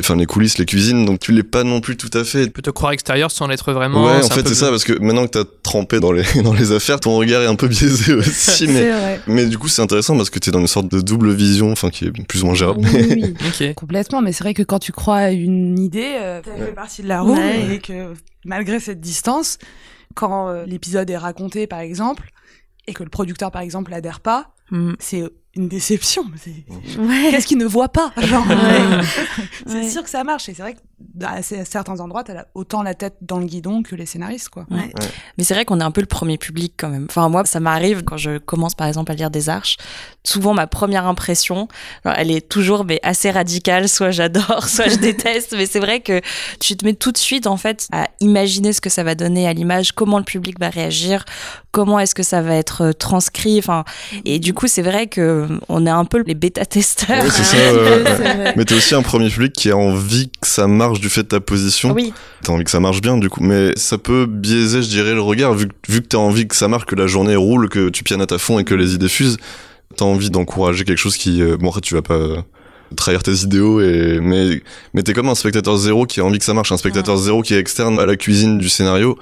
enfin 0.00 0.14
les 0.16 0.26
coulisses, 0.26 0.58
les 0.58 0.64
cuisines, 0.66 1.04
donc 1.04 1.18
tu 1.18 1.32
l'es 1.32 1.42
pas 1.42 1.64
non 1.64 1.80
plus 1.80 1.96
tout 1.96 2.10
à 2.14 2.22
fait. 2.24 2.44
Tu 2.46 2.50
peux 2.52 2.62
te 2.62 2.70
croire 2.70 2.92
extérieur 2.92 3.30
sans 3.30 3.46
l'être 3.48 3.72
vraiment. 3.72 4.04
ouais, 4.06 4.24
en 4.24 4.28
fait 4.28 4.46
c'est 4.46 4.54
ça 4.54 4.70
parce 4.70 4.84
que 4.84 4.92
maintenant 5.00 5.24
que 5.26 5.30
t'as 5.30 5.44
trempé 5.62 5.98
dans 6.00 6.12
les 6.12 6.22
dans 6.44 6.52
les 6.54 6.72
affaires, 6.72 7.00
ton 7.00 7.16
regard 7.16 7.42
est 7.42 7.46
un 7.46 7.56
peu 7.56 7.66
biaisé 7.68 8.14
aussi, 8.14 8.66
mais 8.68 8.72
C'est 8.74 8.90
vrai. 8.92 9.20
mais 9.26 9.46
du 9.46 9.58
coup 9.58 9.68
c'est 9.68 9.82
intéressant 9.82 10.16
parce 10.16 10.30
que 10.30 10.38
t'es 10.38 10.50
dans 10.50 10.60
une 10.60 10.66
sorte 10.68 10.88
de 10.90 11.00
double 11.00 11.32
vision, 11.32 11.72
enfin 11.72 11.90
qui 11.90 12.04
est 12.06 12.26
plus 12.26 12.42
ou 12.42 12.46
moins 12.46 12.54
gérable. 12.54 12.80
Oui. 12.82 13.34
Complètement, 13.74 14.22
mais 14.22 14.32
c'est 14.32 14.44
vrai 14.44 14.54
que 14.54 14.62
quand 14.62 14.78
tu 14.78 14.92
crois 14.92 15.16
à 15.16 15.30
une 15.30 15.78
idée, 15.78 16.16
euh, 16.20 16.40
ça 16.44 16.64
fait 16.64 16.72
partie 16.74 17.02
de 17.02 17.08
la 17.08 17.20
roue 17.22 17.34
Ouais. 17.36 17.74
et 17.74 17.78
que 17.80 18.12
malgré 18.44 18.78
cette 18.80 19.00
distance, 19.00 19.58
quand 20.14 20.48
euh, 20.48 20.64
l'épisode 20.66 21.10
est 21.10 21.16
raconté 21.18 21.66
par 21.66 21.80
exemple, 21.80 22.30
et 22.86 22.92
que 22.94 23.02
le 23.02 23.10
producteur 23.10 23.50
par 23.50 23.62
exemple 23.62 23.92
adhère 23.92 24.20
pas, 24.20 24.54
Mm. 24.70 24.92
c'est 24.98 25.22
une 25.58 25.68
déception. 25.68 26.24
C'est- 26.42 26.98
Ouais. 26.98 27.28
Qu'est-ce 27.30 27.46
qu'il 27.46 27.58
ne 27.58 27.66
voit 27.66 27.88
pas 27.88 28.12
Ouais. 28.16 28.24
C'est 29.66 29.74
Ouais. 29.74 29.88
sûr 29.90 30.02
que 30.02 30.10
ça 30.10 30.24
marche 30.24 30.48
et 30.48 30.54
c'est 30.54 30.62
vrai 30.62 30.74
que 30.74 30.78
à 31.24 31.42
certains 31.42 32.00
endroits, 32.00 32.24
t'as 32.24 32.44
autant 32.54 32.82
la 32.82 32.94
tête 32.94 33.16
dans 33.22 33.38
le 33.38 33.44
guidon 33.46 33.82
que 33.82 33.94
les 33.96 34.06
scénaristes, 34.06 34.48
quoi. 34.48 34.66
Ouais. 34.70 34.92
Mais 35.36 35.44
c'est 35.44 35.54
vrai 35.54 35.64
qu'on 35.64 35.80
est 35.80 35.84
un 35.84 35.90
peu 35.90 36.00
le 36.00 36.06
premier 36.06 36.38
public 36.38 36.74
quand 36.76 36.88
même. 36.88 37.06
Enfin, 37.08 37.28
moi, 37.28 37.44
ça 37.44 37.60
m'arrive 37.60 38.02
quand 38.04 38.16
je 38.16 38.38
commence 38.38 38.74
par 38.74 38.86
exemple 38.86 39.10
à 39.12 39.14
lire 39.14 39.30
des 39.30 39.48
arches. 39.48 39.76
Souvent, 40.24 40.54
ma 40.54 40.66
première 40.66 41.06
impression, 41.06 41.68
elle 42.04 42.30
est 42.30 42.48
toujours 42.48 42.84
mais 42.84 43.00
assez 43.02 43.30
radicale. 43.30 43.88
Soit 43.88 44.10
j'adore, 44.12 44.64
soit 44.68 44.88
je 44.88 44.96
déteste. 44.96 45.54
Mais 45.56 45.66
c'est 45.66 45.80
vrai 45.80 46.00
que 46.00 46.20
tu 46.60 46.76
te 46.76 46.84
mets 46.84 46.94
tout 46.94 47.10
de 47.12 47.18
suite 47.18 47.46
en 47.46 47.56
fait 47.56 47.88
à 47.92 48.08
imaginer 48.20 48.72
ce 48.72 48.80
que 48.80 48.90
ça 48.90 49.02
va 49.02 49.14
donner 49.14 49.46
à 49.48 49.52
l'image, 49.52 49.92
comment 49.92 50.18
le 50.18 50.24
public 50.24 50.58
va 50.60 50.68
réagir, 50.70 51.24
comment 51.72 51.98
est-ce 51.98 52.14
que 52.14 52.22
ça 52.22 52.42
va 52.42 52.54
être 52.54 52.82
euh, 52.86 52.92
transcrit. 52.92 53.58
Enfin, 53.58 53.84
et 54.24 54.38
du 54.38 54.54
coup, 54.54 54.66
c'est 54.68 54.82
vrai 54.82 55.06
que 55.08 55.47
on 55.68 55.86
est 55.86 55.90
un 55.90 56.04
peu 56.04 56.22
les 56.26 56.34
bêta-testeurs. 56.34 57.22
Ouais, 57.24 57.30
c'est 57.30 57.44
ça. 57.44 57.56
euh, 57.60 58.52
mais 58.56 58.64
t'es 58.64 58.74
aussi 58.74 58.94
un 58.94 59.02
premier 59.02 59.28
public 59.30 59.52
qui 59.52 59.70
a 59.70 59.76
envie 59.76 60.28
que 60.40 60.46
ça 60.46 60.66
marche 60.66 61.00
du 61.00 61.08
fait 61.08 61.22
de 61.22 61.28
ta 61.28 61.40
position. 61.40 61.92
Oui. 61.92 62.12
T'as 62.42 62.52
envie 62.52 62.64
que 62.64 62.70
ça 62.70 62.80
marche 62.80 63.00
bien, 63.00 63.16
du 63.16 63.28
coup. 63.30 63.42
Mais 63.42 63.72
ça 63.76 63.98
peut 63.98 64.26
biaiser, 64.26 64.82
je 64.82 64.88
dirais, 64.88 65.14
le 65.14 65.20
regard, 65.22 65.54
vu, 65.54 65.68
que- 65.68 65.72
vu 65.92 66.02
que 66.02 66.06
t'as 66.08 66.18
envie 66.18 66.46
que 66.48 66.56
ça 66.56 66.68
marche, 66.68 66.84
que 66.86 66.94
la 66.94 67.06
journée 67.06 67.36
roule, 67.36 67.68
que 67.68 67.88
tu 67.88 68.04
pianotes 68.04 68.32
à 68.32 68.38
fond 68.38 68.58
et 68.58 68.64
que 68.64 68.74
les 68.74 68.94
idées 68.94 69.08
fusent. 69.08 69.36
T'as 69.96 70.04
envie 70.04 70.30
d'encourager 70.30 70.84
quelque 70.84 70.98
chose 70.98 71.16
qui, 71.16 71.42
euh, 71.42 71.56
bon, 71.56 71.68
après, 71.68 71.80
tu 71.80 71.94
vas 71.94 72.02
pas 72.02 72.14
euh, 72.14 72.36
trahir 72.96 73.22
tes 73.22 73.32
idéaux 73.42 73.80
et, 73.80 74.20
mais, 74.22 74.62
mais 74.94 75.02
t'es 75.02 75.12
comme 75.12 75.28
un 75.28 75.34
spectateur 75.34 75.76
zéro 75.76 76.06
qui 76.06 76.20
a 76.20 76.24
envie 76.24 76.38
que 76.38 76.44
ça 76.44 76.54
marche. 76.54 76.70
Un 76.72 76.76
spectateur 76.76 77.16
zéro 77.16 77.42
qui 77.42 77.54
est 77.54 77.58
externe 77.58 77.98
à 77.98 78.06
la 78.06 78.16
cuisine 78.16 78.58
du 78.58 78.68
scénario. 78.68 79.18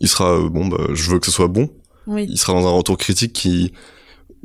Il 0.00 0.08
sera, 0.08 0.32
euh, 0.34 0.48
bon, 0.48 0.66
bah, 0.66 0.78
je 0.94 1.10
veux 1.10 1.18
que 1.18 1.26
ce 1.26 1.32
soit 1.32 1.48
bon. 1.48 1.70
Oui. 2.10 2.26
il 2.30 2.38
sera 2.38 2.54
dans 2.54 2.66
un 2.66 2.70
retour 2.70 2.96
critique 2.96 3.34
qui 3.34 3.72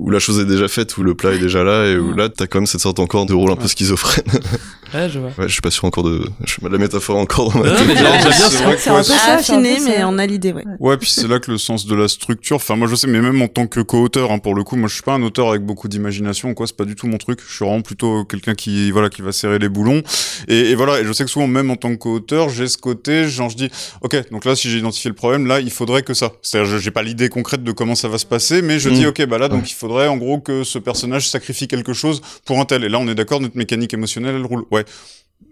où 0.03 0.09
la 0.09 0.19
chose 0.19 0.37
est 0.39 0.45
déjà 0.45 0.67
faite, 0.67 0.97
où 0.97 1.03
le 1.03 1.15
plat 1.15 1.31
est 1.31 1.39
déjà 1.39 1.63
là, 1.63 1.85
et 1.85 1.97
où 1.97 2.13
là, 2.13 2.27
t'as 2.27 2.45
quand 2.45 2.59
même 2.59 2.67
cette 2.67 2.81
sorte 2.81 2.99
encore 2.99 3.25
de 3.25 3.33
rôle 3.33 3.51
un 3.51 3.55
peu 3.55 3.69
schizophrène. 3.69 4.25
Ouais, 4.93 5.09
je 5.09 5.19
vois. 5.19 5.29
ouais, 5.37 5.47
je 5.47 5.53
suis 5.53 5.61
pas 5.61 5.71
sûr 5.71 5.85
encore 5.85 6.03
de, 6.03 6.21
je 6.45 6.55
mets 6.61 6.69
la 6.69 6.77
métaphore 6.77 7.17
encore 7.17 7.51
dans 7.51 7.59
ma 7.63 7.69
tête. 7.71 7.87
c'est 7.87 8.31
ça. 8.33 8.63
vrai 8.63 8.75
que, 8.75 8.81
C'est 8.81 8.89
un 8.89 8.97
peu 8.97 9.03
ça 9.03 9.33
affiné, 9.35 9.77
mais 9.85 10.03
on 10.03 10.17
a 10.19 10.25
l'idée, 10.25 10.51
ouais. 10.53 10.63
Ouais, 10.79 10.97
puis 10.97 11.09
c'est 11.09 11.27
là 11.27 11.39
que 11.39 11.51
le 11.51 11.57
sens 11.57 11.85
de 11.85 11.95
la 11.95 12.07
structure. 12.07 12.57
Enfin, 12.57 12.75
moi, 12.75 12.87
je 12.87 12.95
sais, 12.95 13.07
mais 13.07 13.21
même 13.21 13.41
en 13.41 13.47
tant 13.47 13.67
que 13.67 13.79
co-auteur, 13.79 14.31
hein, 14.31 14.37
pour 14.39 14.55
le 14.55 14.63
coup, 14.63 14.75
moi, 14.75 14.87
je 14.87 14.93
suis 14.93 15.03
pas 15.03 15.13
un 15.13 15.23
auteur 15.23 15.49
avec 15.49 15.63
beaucoup 15.63 15.87
d'imagination, 15.87 16.49
ou 16.49 16.53
quoi. 16.53 16.67
C'est 16.67 16.75
pas 16.77 16.85
du 16.85 16.95
tout 16.95 17.07
mon 17.07 17.17
truc. 17.17 17.39
Je 17.47 17.55
suis 17.55 17.65
vraiment 17.65 17.81
plutôt 17.81 18.23
quelqu'un 18.25 18.53
qui, 18.55 18.91
voilà, 18.91 19.09
qui 19.09 19.21
va 19.21 19.31
serrer 19.31 19.59
les 19.59 19.69
boulons. 19.69 20.01
Et, 20.47 20.71
et 20.71 20.75
voilà. 20.75 20.99
Et 20.99 21.05
je 21.05 21.13
sais 21.13 21.23
que 21.23 21.29
souvent, 21.31 21.47
même 21.47 21.71
en 21.71 21.75
tant 21.75 21.89
que 21.91 21.95
co-auteur, 21.97 22.49
j'ai 22.49 22.67
ce 22.67 22.77
côté, 22.77 23.27
genre, 23.27 23.49
je 23.49 23.55
dis, 23.57 23.69
ok, 24.01 24.29
donc 24.31 24.45
là, 24.45 24.55
si 24.55 24.69
j'ai 24.69 24.77
identifié 24.79 25.09
le 25.09 25.15
problème, 25.15 25.47
là, 25.47 25.59
il 25.59 25.71
faudrait 25.71 26.03
que 26.03 26.13
ça. 26.13 26.31
C'est-à-dire, 26.41 26.71
je- 26.71 26.77
j'ai 26.77 26.91
pas 26.91 27.03
l'idée 27.03 27.29
concrète 27.29 27.63
de 27.63 27.71
comment 27.71 27.95
ça 27.95 28.07
va 28.09 28.17
se 28.17 28.25
passer, 28.25 28.61
mais 28.61 28.79
je 28.79 28.89
Mm. 28.89 28.93
dis, 28.93 29.05
ok, 29.07 29.25
bah 29.25 29.37
là, 29.37 29.47
donc 29.49 29.69
il 29.71 29.73
faudrait, 29.75 30.07
en 30.07 30.17
gros, 30.17 30.39
que 30.39 30.63
ce 30.63 30.77
personnage 30.79 31.29
sacrifie 31.29 31.67
quelque 31.67 31.93
chose 31.93 32.21
pour 32.45 32.59
un 32.59 32.65
tel. 32.65 32.83
Et 32.83 32.89
là, 32.89 32.99
on 32.99 33.07
est 33.07 33.15
d'accord, 33.15 33.39
notre 33.41 33.57
mécanique 33.57 33.93
émotionnelle, 33.93 34.35
elle 34.35 34.45
roule. 34.45 34.65
Ouais. 34.73 34.85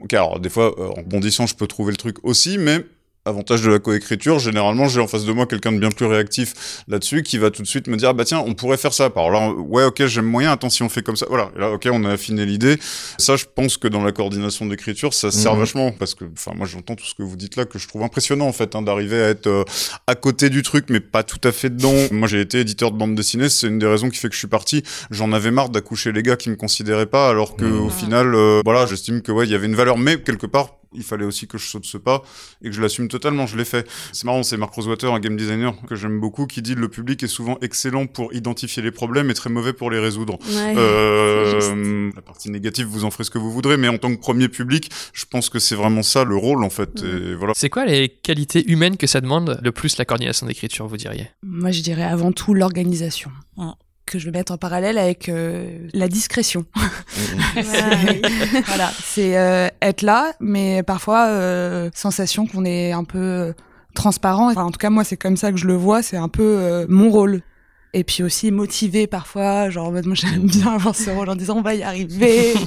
Ok, 0.02 0.16
des 0.40 0.50
fois, 0.50 0.74
euh, 0.80 0.88
en 0.88 0.94
rebondissant, 0.94 1.46
je 1.46 1.56
peux 1.56 1.68
trouver 1.68 1.92
le 1.92 1.98
truc 1.98 2.18
aussi, 2.24 2.58
mais 2.58 2.84
avantage 3.26 3.62
de 3.62 3.70
la 3.70 3.80
coécriture, 3.80 4.40
généralement, 4.40 4.88
j'ai 4.88 5.00
en 5.00 5.08
face 5.08 5.26
de 5.26 5.32
moi 5.32 5.46
quelqu'un 5.46 5.72
de 5.72 5.78
bien 5.80 5.90
plus 5.92 6.06
réactif 6.08 6.84
là-dessus 6.88 7.22
qui 7.22 7.38
va 7.38 7.52
tout 7.52 7.62
de 7.62 7.68
suite 7.68 7.88
me 7.88 7.96
dire, 7.98 8.10
ah 8.10 8.14
bah 8.14 8.26
tiens, 8.26 8.44
on 8.46 8.54
pourrait 8.54 8.78
faire 8.78 8.94
ça. 8.94 9.10
Alors 9.16 9.30
là, 9.32 9.52
ouais, 9.52 9.84
ok, 9.84 10.06
j'aime 10.08 10.26
moyen, 10.26 10.52
attends, 10.52 10.70
si 10.70 10.82
on 10.82 10.90
fait 10.90 11.04
comme 11.04 11.16
ça, 11.16 11.28
voilà. 11.30 11.52
Et 11.56 11.60
là, 11.60 11.72
ok, 11.72 11.88
on 11.92 12.04
a 12.04 12.10
affiné 12.12 12.46
l'idée. 12.46 12.78
Ça, 13.18 13.36
je 13.36 13.46
pense 13.54 13.78
que 13.78 13.88
dans 13.88 14.04
la 14.04 14.12
coordination 14.12 14.66
d'écriture, 14.66 15.14
ça 15.14 15.30
sert 15.32 15.54
Mhm. 15.54 15.60
vachement 15.60 15.92
parce 15.92 16.16
que, 16.16 16.26
enfin, 16.34 16.54
moi, 16.56 16.66
j'entends 16.66 16.96
tout 16.96 17.06
ce 17.06 17.14
que 17.14 17.24
vous 17.24 17.36
dites 17.36 17.56
là, 17.58 17.66
que 17.66 17.78
je 17.78 17.88
trouve 17.88 18.02
impressionnant, 18.04 18.48
en 18.48 18.54
fait, 18.54 18.76
hein, 18.76 18.82
d'arriver 18.82 19.22
à 19.22 19.30
être 19.30 19.48
euh, 19.48 19.64
à 20.08 20.16
côté 20.16 20.50
du 20.50 20.64
truc, 20.64 20.86
mais 20.90 21.00
pas 21.00 21.24
tout 21.24 21.40
à 21.44 21.52
fait 21.52 21.70
dedans. 21.70 21.94
Moi, 22.12 22.28
j'ai 22.28 22.42
été 22.42 22.62
éditeur 22.62 22.92
de 22.92 22.98
bande 22.98 23.14
dessinée, 23.16 23.50
c'est 23.50 23.68
une 23.68 23.78
des 23.80 23.88
raisons 23.88 24.10
qui 24.10 24.18
fait 24.18 24.28
que 24.30 24.34
je 24.34 24.40
suis 24.40 24.48
parti. 24.48 24.84
J'en 25.12 25.32
avais 25.32 25.52
marre 25.52 25.70
d'accoucher 25.70 26.12
les 26.12 26.24
gars 26.24 26.38
qui 26.38 26.50
me 26.50 26.56
considéraient 26.56 27.06
pas, 27.06 27.30
alors 27.30 27.56
que, 27.56 27.66
Mhm. 27.66 27.86
au 27.86 27.90
final, 27.90 28.34
euh, 28.34 28.62
voilà, 28.66 28.86
j'estime 28.88 29.22
que, 29.22 29.32
ouais, 29.32 29.46
il 29.46 29.52
y 29.52 29.56
avait 29.56 29.68
une 29.68 29.76
valeur, 29.76 29.98
mais 30.00 30.18
quelque 30.20 30.48
part, 30.48 30.76
il 30.94 31.04
fallait 31.04 31.26
aussi 31.26 31.48
que 31.48 31.58
je 31.58 31.68
saute 31.68 31.86
ce 31.86 31.98
pas 31.98 32.24
et 32.62 32.70
que 32.70 32.76
je 32.76 32.82
l'assume 32.82 33.08
totalement, 33.08 33.48
je 33.48 33.58
l'ai 33.58 33.66
fait. 33.66 33.88
C'est 34.12 34.26
marrant, 34.26 34.44
c'est 34.44 34.58
Mark 34.58 34.74
Rosewater, 34.74 35.14
un 35.14 35.20
game 35.20 35.36
designer 35.36 35.76
que 35.88 35.96
j'aime 35.96 36.20
beaucoup, 36.20 36.48
qui 36.48 36.62
dit 36.62 36.76
le 36.76 36.90
public 36.90 37.24
est 37.24 37.28
souvent 37.28 37.58
excellent 37.62 38.08
pour 38.08 38.34
identifier 38.34 38.84
les 38.84 38.92
problèmes 38.92 39.30
et 39.30 39.34
très 39.34 39.50
mauvais 39.50 39.74
pour 39.74 39.92
les 39.92 40.00
résoudre. 40.00 40.38
Ouais. 40.50 40.74
Euh, 40.78 42.12
la 42.16 42.22
partie 42.22 42.50
négative, 42.50 42.88
vous 42.88 43.06
en 43.06 43.12
ferez 43.12 43.24
ce 43.24 43.32
que 43.32 43.38
vous 43.38 43.52
voudrez, 43.52 43.78
mais 43.78 43.88
en 43.88 43.98
tant 43.98 44.14
que 44.14 44.20
premier 44.20 44.50
public, 44.50 44.90
je 45.14 45.26
pense 45.26 45.50
que 45.50 45.60
c'est 45.60 45.76
vraiment 45.76 46.04
ça 46.04 46.24
le 46.24 46.36
rôle 46.36 46.64
en 46.64 46.70
fait. 46.70 47.04
Et 47.04 47.36
voilà. 47.36 47.54
C'est 47.56 47.70
quoi 47.70 47.86
les 47.86 48.10
qualités 48.10 48.70
humaines 48.70 48.98
que 48.98 49.08
ça 49.08 49.22
demande 49.22 49.60
le 49.64 49.72
plus 49.72 49.98
la 49.98 50.06
coordination 50.06 50.48
d'écriture, 50.48 50.88
vous 50.88 50.98
diriez? 50.98 51.28
Moi, 51.44 51.72
je 51.72 51.82
dirais 51.82 52.04
avant 52.04 52.32
tout 52.32 52.54
l'organisation. 52.54 53.32
Que 54.12 54.20
je 54.20 54.26
vais 54.26 54.38
mettre 54.38 54.52
en 54.52 54.58
parallèle 54.58 54.98
avec 54.98 55.30
euh, 55.30 55.88
la 55.94 56.10
discrétion. 56.10 56.66
Ouais. 57.56 58.22
voilà, 58.68 58.92
c'est 59.04 59.38
euh, 59.38 59.68
être 59.82 60.02
là, 60.02 60.34
mais 60.40 60.84
parfois 60.84 61.28
euh, 61.28 61.90
sensation 61.94 62.46
qu'on 62.46 62.66
est 62.66 62.92
un 62.92 63.04
peu 63.04 63.18
euh, 63.18 63.54
transparent. 63.94 64.50
Enfin, 64.52 64.64
en 64.64 64.72
tout 64.72 64.78
cas, 64.80 64.90
moi, 64.90 65.04
c'est 65.04 65.18
comme 65.18 65.38
ça 65.38 65.52
que 65.52 65.58
je 65.58 65.68
le 65.68 65.76
vois. 65.76 66.02
C'est 66.02 66.18
un 66.18 66.28
peu 66.30 66.44
euh, 66.44 66.86
mon 66.90 67.10
rôle. 67.10 67.42
Et 67.94 68.06
puis 68.06 68.24
aussi 68.24 68.52
motivé 68.52 69.06
parfois, 69.06 69.70
genre 69.70 69.88
en 69.88 69.92
mode, 69.92 70.06
moi 70.06 70.16
j'aime 70.16 70.48
bien 70.48 70.76
avoir 70.76 70.96
ce 70.96 71.10
rôle 71.10 71.30
en 71.30 71.36
disant 71.36 71.58
on 71.58 71.62
va 71.62 71.76
y 71.76 71.84
arriver. 71.84 72.54
Au 72.54 72.58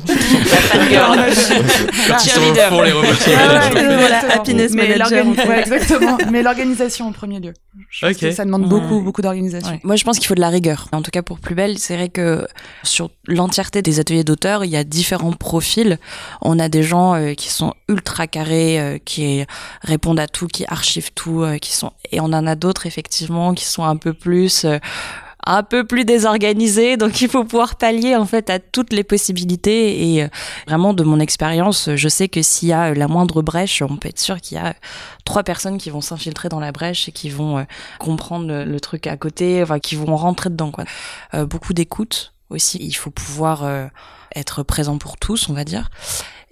fond, 2.68 2.82
les. 2.82 2.92
Ah 3.36 3.70
ouais, 3.74 3.96
Voilà, 3.96 4.34
happiness 4.34 4.72
Mais 4.72 4.88
manager, 4.98 5.26
ouais, 5.26 5.60
exactement. 5.60 6.18
Mais 6.30 6.42
l'organisation 6.42 7.08
en 7.08 7.12
premier 7.12 7.40
lieu. 7.40 7.54
Je 7.90 8.06
pense 8.06 8.14
Ok. 8.16 8.20
que 8.20 8.30
ça 8.32 8.44
demande 8.44 8.62
Ouais. 8.64 8.68
beaucoup, 8.68 9.00
beaucoup 9.00 9.22
d'organisation. 9.22 9.70
Ouais. 9.72 9.80
Moi, 9.82 9.96
je 9.96 10.04
pense 10.04 10.18
qu'il 10.18 10.26
faut 10.28 10.34
de 10.34 10.40
la 10.40 10.48
rigueur. 10.50 10.88
En 10.92 11.02
tout 11.02 11.10
cas, 11.10 11.22
pour 11.22 11.38
Plus 11.40 11.54
Belle, 11.54 11.78
c'est 11.78 11.96
vrai 11.96 12.08
que 12.08 12.46
sur 12.82 13.10
l'entièreté 13.26 13.82
des 13.82 14.00
ateliers 14.00 14.24
d'auteurs, 14.24 14.64
il 14.64 14.70
y 14.70 14.76
a 14.76 14.84
différents 14.84 15.32
profils. 15.32 15.98
On 16.42 16.58
a 16.58 16.68
des 16.68 16.82
gens 16.82 17.14
euh, 17.14 17.34
qui 17.34 17.48
sont 17.48 17.74
ultra 17.88 18.26
carrés, 18.26 18.80
euh, 18.80 18.98
qui 19.04 19.44
répondent 19.82 20.20
à 20.20 20.26
tout, 20.28 20.46
qui 20.48 20.64
archivent 20.68 21.12
tout, 21.14 21.42
euh, 21.42 21.58
qui 21.58 21.72
sont 21.72 21.92
et 22.12 22.20
on 22.20 22.24
en 22.26 22.46
a 22.46 22.54
d'autres 22.54 22.86
effectivement 22.86 23.54
qui 23.54 23.64
sont 23.64 23.84
un 23.84 23.96
peu 23.96 24.12
plus 24.12 24.64
euh, 24.64 24.78
un 25.46 25.62
peu 25.62 25.84
plus 25.84 26.04
désorganisés, 26.04 26.96
donc 26.96 27.20
il 27.20 27.28
faut 27.28 27.44
pouvoir 27.44 27.76
pallier 27.76 28.16
en 28.16 28.24
fait 28.24 28.50
à 28.50 28.58
toutes 28.58 28.92
les 28.92 29.04
possibilités 29.04 30.14
et 30.14 30.24
euh, 30.24 30.28
vraiment 30.66 30.94
de 30.94 31.04
mon 31.04 31.20
expérience, 31.20 31.90
je 31.94 32.08
sais 32.08 32.28
que 32.28 32.42
s'il 32.42 32.68
y 32.68 32.72
a 32.72 32.90
euh, 32.90 32.94
la 32.94 33.08
moindre 33.08 33.42
brèche, 33.42 33.82
on 33.82 33.96
peut 33.96 34.08
être 34.08 34.20
sûr 34.20 34.40
qu'il 34.40 34.56
y 34.56 34.60
a 34.60 34.74
trois 35.24 35.42
personnes 35.42 35.78
qui 35.78 35.90
vont 35.90 36.00
s'infiltrer 36.00 36.48
dans 36.48 36.60
la 36.60 36.72
brèche 36.72 37.08
et 37.08 37.12
qui 37.12 37.30
vont 37.30 37.58
euh, 37.58 37.62
comprendre 37.98 38.46
le, 38.46 38.64
le 38.64 38.80
truc 38.80 39.06
à 39.06 39.16
côté, 39.16 39.62
enfin 39.62 39.78
qui 39.78 39.96
vont 39.96 40.16
rentrer 40.16 40.50
dedans 40.50 40.70
quoi. 40.70 40.84
Euh, 41.34 41.46
beaucoup 41.46 41.74
d'écoute 41.74 42.34
aussi, 42.50 42.78
il 42.80 42.92
faut 42.92 43.10
pouvoir 43.10 43.64
euh, 43.64 43.86
être 44.34 44.62
présent 44.62 44.98
pour 44.98 45.16
tous, 45.16 45.48
on 45.48 45.52
va 45.52 45.64
dire. 45.64 45.90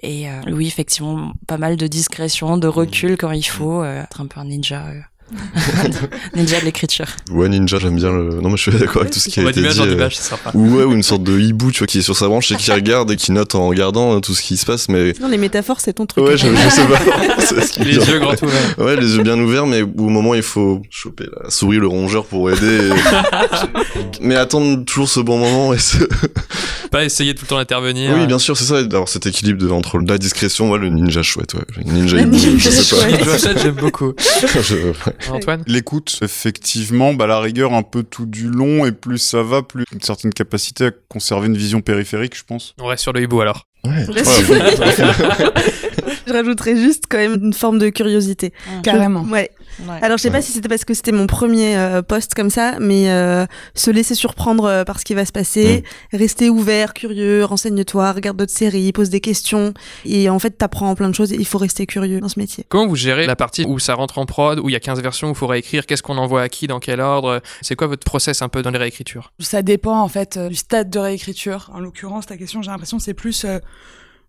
Et 0.02 0.28
euh, 0.28 0.40
oui, 0.48 0.66
effectivement, 0.66 1.32
pas 1.46 1.58
mal 1.58 1.76
de 1.76 1.86
discrétion, 1.86 2.56
de 2.56 2.66
recul 2.66 3.16
quand 3.16 3.30
il 3.30 3.44
faut, 3.44 3.82
euh, 3.82 4.02
être 4.02 4.20
un 4.20 4.26
peu 4.26 4.40
un 4.40 4.44
ninja. 4.46 4.86
Ninja 6.34 6.60
de 6.60 6.64
l'écriture. 6.64 7.06
Ouais, 7.30 7.48
Ninja, 7.48 7.78
j'aime 7.78 7.96
bien 7.96 8.10
le, 8.12 8.40
non, 8.40 8.50
mais 8.50 8.56
je 8.56 8.62
suis 8.70 8.72
d'accord 8.78 9.02
avec 9.02 9.12
tout 9.12 9.20
ce 9.20 9.28
qui 9.28 9.40
a 9.40 9.48
été 9.50 9.60
dit. 9.62 9.80
euh. 9.80 10.08
Ou 10.54 10.76
ouais, 10.76 10.84
ou 10.84 10.92
une 10.92 11.02
sorte 11.02 11.22
de 11.22 11.38
hibou, 11.38 11.70
tu 11.70 11.78
vois, 11.78 11.86
qui 11.86 11.98
est 11.98 12.02
sur 12.02 12.16
sa 12.16 12.28
branche 12.28 12.50
et 12.52 12.56
qui 12.56 12.70
regarde 12.72 13.10
et 13.10 13.16
qui 13.16 13.32
note 13.32 13.54
en 13.54 13.68
regardant 13.68 14.16
euh, 14.16 14.20
tout 14.20 14.34
ce 14.34 14.42
qui 14.42 14.56
se 14.56 14.66
passe, 14.66 14.88
mais 14.88 15.12
Non, 15.20 15.28
les 15.28 15.38
métaphores, 15.38 15.80
c'est 15.80 15.94
ton 15.94 16.06
truc. 16.06 16.24
ouais, 16.24 16.36
je, 16.36 16.46
je 16.48 16.68
sais 16.68 16.86
pas. 16.86 16.98
Ce 17.42 17.82
Les 17.82 17.96
yeux 17.96 18.18
grands 18.18 18.32
ouverts. 18.42 18.74
Ouais, 18.78 18.96
les 18.96 19.16
yeux 19.16 19.22
bien 19.22 19.38
ouverts, 19.38 19.66
mais 19.66 19.82
au 19.82 20.08
moment 20.08 20.34
il 20.34 20.42
faut 20.42 20.82
choper 20.90 21.26
la 21.42 21.50
souris, 21.50 21.78
le 21.78 21.86
rongeur 21.86 22.24
pour 22.24 22.50
aider. 22.50 22.88
et- 22.88 24.00
mais 24.20 24.36
attendre 24.36 24.84
toujours 24.84 25.08
ce 25.08 25.20
bon 25.20 25.38
moment 25.38 25.72
et 25.74 25.78
ce... 25.78 25.96
Pas 26.92 27.04
essayer 27.04 27.34
tout 27.34 27.42
le 27.44 27.48
temps 27.48 27.56
d'intervenir. 27.56 28.14
Oui, 28.16 28.26
bien 28.26 28.38
sûr, 28.38 28.56
c'est 28.56 28.64
ça, 28.64 28.82
d'avoir 28.84 29.08
cet 29.08 29.26
équilibre 29.26 29.60
de, 29.60 29.68
entre 29.70 29.98
la 29.98 30.18
discrétion, 30.18 30.70
ouais, 30.70 30.78
le 30.78 30.90
ninja 30.90 31.22
chouette, 31.22 31.54
ouais. 31.54 31.62
Ninja 31.84 32.20
hibou, 32.20 32.36
je 32.38 32.70
sais 32.70 32.96
pas. 32.96 33.38
Ça, 33.38 33.56
j'aime 33.56 33.74
beaucoup. 33.74 34.12
Je- 34.62 34.88
ouais. 34.90 34.94
Antoine? 35.30 35.64
L'écoute, 35.66 36.18
effectivement, 36.22 37.14
bah, 37.14 37.26
la 37.26 37.40
rigueur 37.40 37.72
un 37.72 37.82
peu 37.82 38.02
tout 38.02 38.26
du 38.26 38.48
long, 38.48 38.84
et 38.86 38.92
plus 38.92 39.18
ça 39.18 39.42
va, 39.42 39.62
plus 39.62 39.84
une 39.92 40.02
certaine 40.02 40.32
capacité 40.32 40.86
à 40.86 40.90
conserver 41.08 41.46
une 41.48 41.56
vision 41.56 41.80
périphérique, 41.80 42.36
je 42.36 42.44
pense. 42.46 42.74
On 42.80 42.86
reste 42.86 43.02
sur 43.02 43.12
le 43.12 43.22
hibou 43.22 43.40
alors. 43.40 43.66
Ouais. 43.84 44.06
Je 46.26 46.32
rajouterais 46.32 46.76
juste 46.76 47.04
quand 47.08 47.18
même 47.18 47.38
une 47.42 47.52
forme 47.52 47.78
de 47.78 47.88
curiosité. 47.88 48.52
Carrément. 48.82 49.22
Ouais. 49.24 49.50
Ouais. 49.80 49.98
Alors 50.02 50.18
je 50.18 50.22
sais 50.22 50.28
Ouais. 50.28 50.32
pas 50.34 50.42
si 50.42 50.52
c'était 50.52 50.68
parce 50.68 50.84
que 50.84 50.94
c'était 50.94 51.12
mon 51.12 51.26
premier 51.26 51.76
euh, 51.76 52.02
poste 52.02 52.34
comme 52.34 52.50
ça, 52.50 52.76
mais 52.80 53.10
euh, 53.10 53.46
se 53.74 53.90
laisser 53.90 54.14
surprendre 54.14 54.64
euh, 54.64 54.84
par 54.84 54.98
ce 55.00 55.04
qui 55.04 55.14
va 55.14 55.24
se 55.24 55.32
passer, 55.32 55.82
rester 56.12 56.50
ouvert, 56.50 56.94
curieux, 56.94 57.44
renseigne-toi, 57.44 58.12
regarde 58.12 58.36
d'autres 58.36 58.52
séries, 58.52 58.92
pose 58.92 59.10
des 59.10 59.20
questions, 59.20 59.72
et 60.04 60.28
en 60.28 60.38
fait 60.38 60.50
t'apprends 60.58 60.94
plein 60.94 61.08
de 61.08 61.14
choses. 61.14 61.32
Et 61.32 61.36
il 61.36 61.46
faut 61.46 61.58
rester 61.58 61.86
curieux 61.86 62.20
dans 62.20 62.28
ce 62.28 62.38
métier. 62.38 62.64
Comment 62.68 62.86
vous 62.86 62.96
gérez 62.96 63.26
la 63.26 63.36
partie 63.36 63.64
où 63.64 63.78
ça 63.78 63.94
rentre 63.94 64.18
en 64.18 64.26
prod, 64.26 64.58
où 64.58 64.68
il 64.68 64.72
y 64.72 64.76
a 64.76 64.80
15 64.80 65.00
versions, 65.02 65.28
où 65.28 65.32
il 65.32 65.36
faut 65.36 65.46
réécrire, 65.46 65.86
qu'est-ce 65.86 66.02
qu'on 66.02 66.18
envoie 66.18 66.42
à 66.42 66.48
qui, 66.48 66.66
dans 66.66 66.80
quel 66.80 67.00
ordre? 67.00 67.40
C'est 67.60 67.74
quoi 67.76 67.86
votre 67.86 68.04
process 68.04 68.42
un 68.42 68.48
peu 68.48 68.62
dans 68.62 68.70
les 68.70 68.78
réécritures? 68.78 69.32
Ça 69.40 69.62
dépend 69.62 70.00
en 70.00 70.08
fait 70.08 70.36
euh, 70.36 70.48
du 70.48 70.54
stade 70.56 70.90
de 70.90 70.98
réécriture. 70.98 71.70
En 71.74 71.80
l'occurrence, 71.80 72.26
ta 72.26 72.36
question, 72.36 72.62
j'ai 72.62 72.70
l'impression 72.70 72.98
c'est 72.98 73.14
plus 73.14 73.44
euh, 73.44 73.58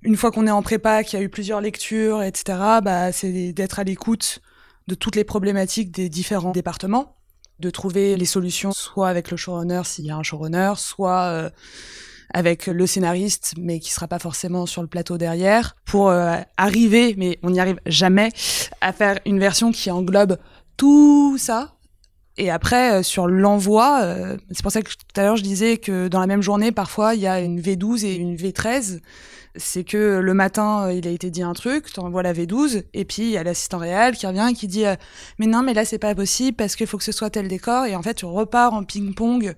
une 0.03 0.15
fois 0.17 0.31
qu'on 0.31 0.47
est 0.47 0.51
en 0.51 0.61
prépa, 0.61 1.03
qu'il 1.03 1.19
y 1.19 1.21
a 1.21 1.25
eu 1.25 1.29
plusieurs 1.29 1.61
lectures, 1.61 2.21
etc. 2.23 2.57
Bah, 2.83 3.11
c'est 3.11 3.53
d'être 3.53 3.79
à 3.79 3.83
l'écoute 3.83 4.39
de 4.88 4.95
toutes 4.95 5.15
les 5.15 5.23
problématiques 5.23 5.91
des 5.91 6.09
différents 6.09 6.51
départements, 6.51 7.15
de 7.59 7.69
trouver 7.69 8.15
les 8.17 8.25
solutions, 8.25 8.71
soit 8.71 9.09
avec 9.09 9.31
le 9.31 9.38
showrunner 9.38 9.81
s'il 9.86 10.05
y 10.05 10.11
a 10.11 10.17
un 10.17 10.23
showrunner, 10.23 10.73
soit 10.77 11.23
euh, 11.23 11.49
avec 12.34 12.67
le 12.67 12.88
scénariste, 12.88 13.53
mais 13.57 13.79
qui 13.79 13.91
sera 13.91 14.07
pas 14.07 14.19
forcément 14.19 14.65
sur 14.65 14.81
le 14.81 14.88
plateau 14.88 15.17
derrière, 15.17 15.75
pour 15.86 16.09
euh, 16.09 16.36
arriver, 16.57 17.15
mais 17.17 17.39
on 17.43 17.51
n'y 17.51 17.59
arrive 17.59 17.79
jamais, 17.86 18.29
à 18.81 18.91
faire 18.91 19.19
une 19.25 19.39
version 19.39 19.71
qui 19.71 19.91
englobe 19.91 20.38
tout 20.77 21.38
ça. 21.38 21.75
Et 22.38 22.49
après, 22.49 22.93
euh, 22.93 23.03
sur 23.03 23.27
l'envoi, 23.27 24.01
c'est 24.51 24.63
pour 24.63 24.71
ça 24.71 24.81
que 24.81 24.89
tout 24.89 25.21
à 25.21 25.23
l'heure 25.23 25.38
je 25.38 25.43
disais 25.43 25.77
que 25.77 26.07
dans 26.07 26.19
la 26.19 26.27
même 26.27 26.41
journée, 26.41 26.71
parfois, 26.71 27.13
il 27.13 27.21
y 27.21 27.27
a 27.27 27.39
une 27.39 27.61
V12 27.61 28.05
et 28.05 28.15
une 28.15 28.36
V13. 28.36 28.99
C'est 29.55 29.83
que 29.83 30.19
le 30.19 30.33
matin, 30.33 30.91
il 30.91 31.07
a 31.07 31.11
été 31.11 31.29
dit 31.29 31.43
un 31.43 31.53
truc, 31.53 31.91
tu 31.91 31.99
envoies 31.99 32.23
la 32.23 32.33
V12, 32.33 32.83
et 32.93 33.05
puis 33.05 33.23
il 33.23 33.29
y 33.29 33.37
a 33.37 33.43
l'assistant 33.43 33.77
réel 33.77 34.15
qui 34.15 34.25
revient 34.25 34.47
et 34.49 34.53
qui 34.53 34.67
dit 34.67 34.85
Mais 35.37 35.45
non, 35.45 35.61
mais 35.61 35.73
là, 35.73 35.85
c'est 35.85 35.99
pas 35.99 36.15
possible 36.15 36.55
parce 36.57 36.75
qu'il 36.75 36.87
faut 36.87 36.97
que 36.97 37.03
ce 37.03 37.11
soit 37.11 37.29
tel 37.29 37.47
décor. 37.47 37.85
Et 37.85 37.95
en 37.95 38.01
fait, 38.01 38.15
tu 38.15 38.25
repars 38.25 38.73
en 38.73 38.83
ping-pong 38.83 39.53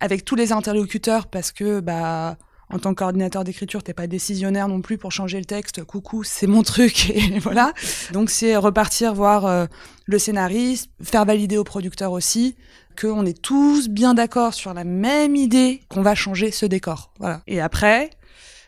avec 0.00 0.24
tous 0.24 0.34
les 0.34 0.52
interlocuteurs 0.52 1.26
parce 1.26 1.52
que 1.52 1.80
bah 1.80 2.36
en 2.70 2.78
tant 2.78 2.90
que 2.90 2.98
coordinateur 2.98 3.44
d'écriture, 3.44 3.82
t'es 3.82 3.94
pas 3.94 4.06
décisionnaire 4.06 4.68
non 4.68 4.82
plus 4.82 4.98
pour 4.98 5.10
changer 5.10 5.38
le 5.38 5.46
texte. 5.46 5.84
Coucou, 5.84 6.22
c'est 6.22 6.46
mon 6.46 6.62
truc 6.62 7.10
et 7.14 7.38
voilà. 7.38 7.72
Donc 8.12 8.30
c'est 8.30 8.56
repartir 8.56 9.14
voir 9.14 9.46
euh, 9.46 9.66
le 10.06 10.18
scénariste, 10.18 10.90
faire 11.02 11.24
valider 11.24 11.56
au 11.56 11.64
producteur 11.64 12.12
aussi 12.12 12.56
qu'on 13.00 13.24
est 13.24 13.40
tous 13.40 13.88
bien 13.88 14.12
d'accord 14.12 14.54
sur 14.54 14.74
la 14.74 14.84
même 14.84 15.36
idée 15.36 15.80
qu'on 15.88 16.02
va 16.02 16.14
changer 16.14 16.50
ce 16.50 16.66
décor. 16.66 17.12
Voilà. 17.20 17.42
Et 17.46 17.60
après, 17.60 18.10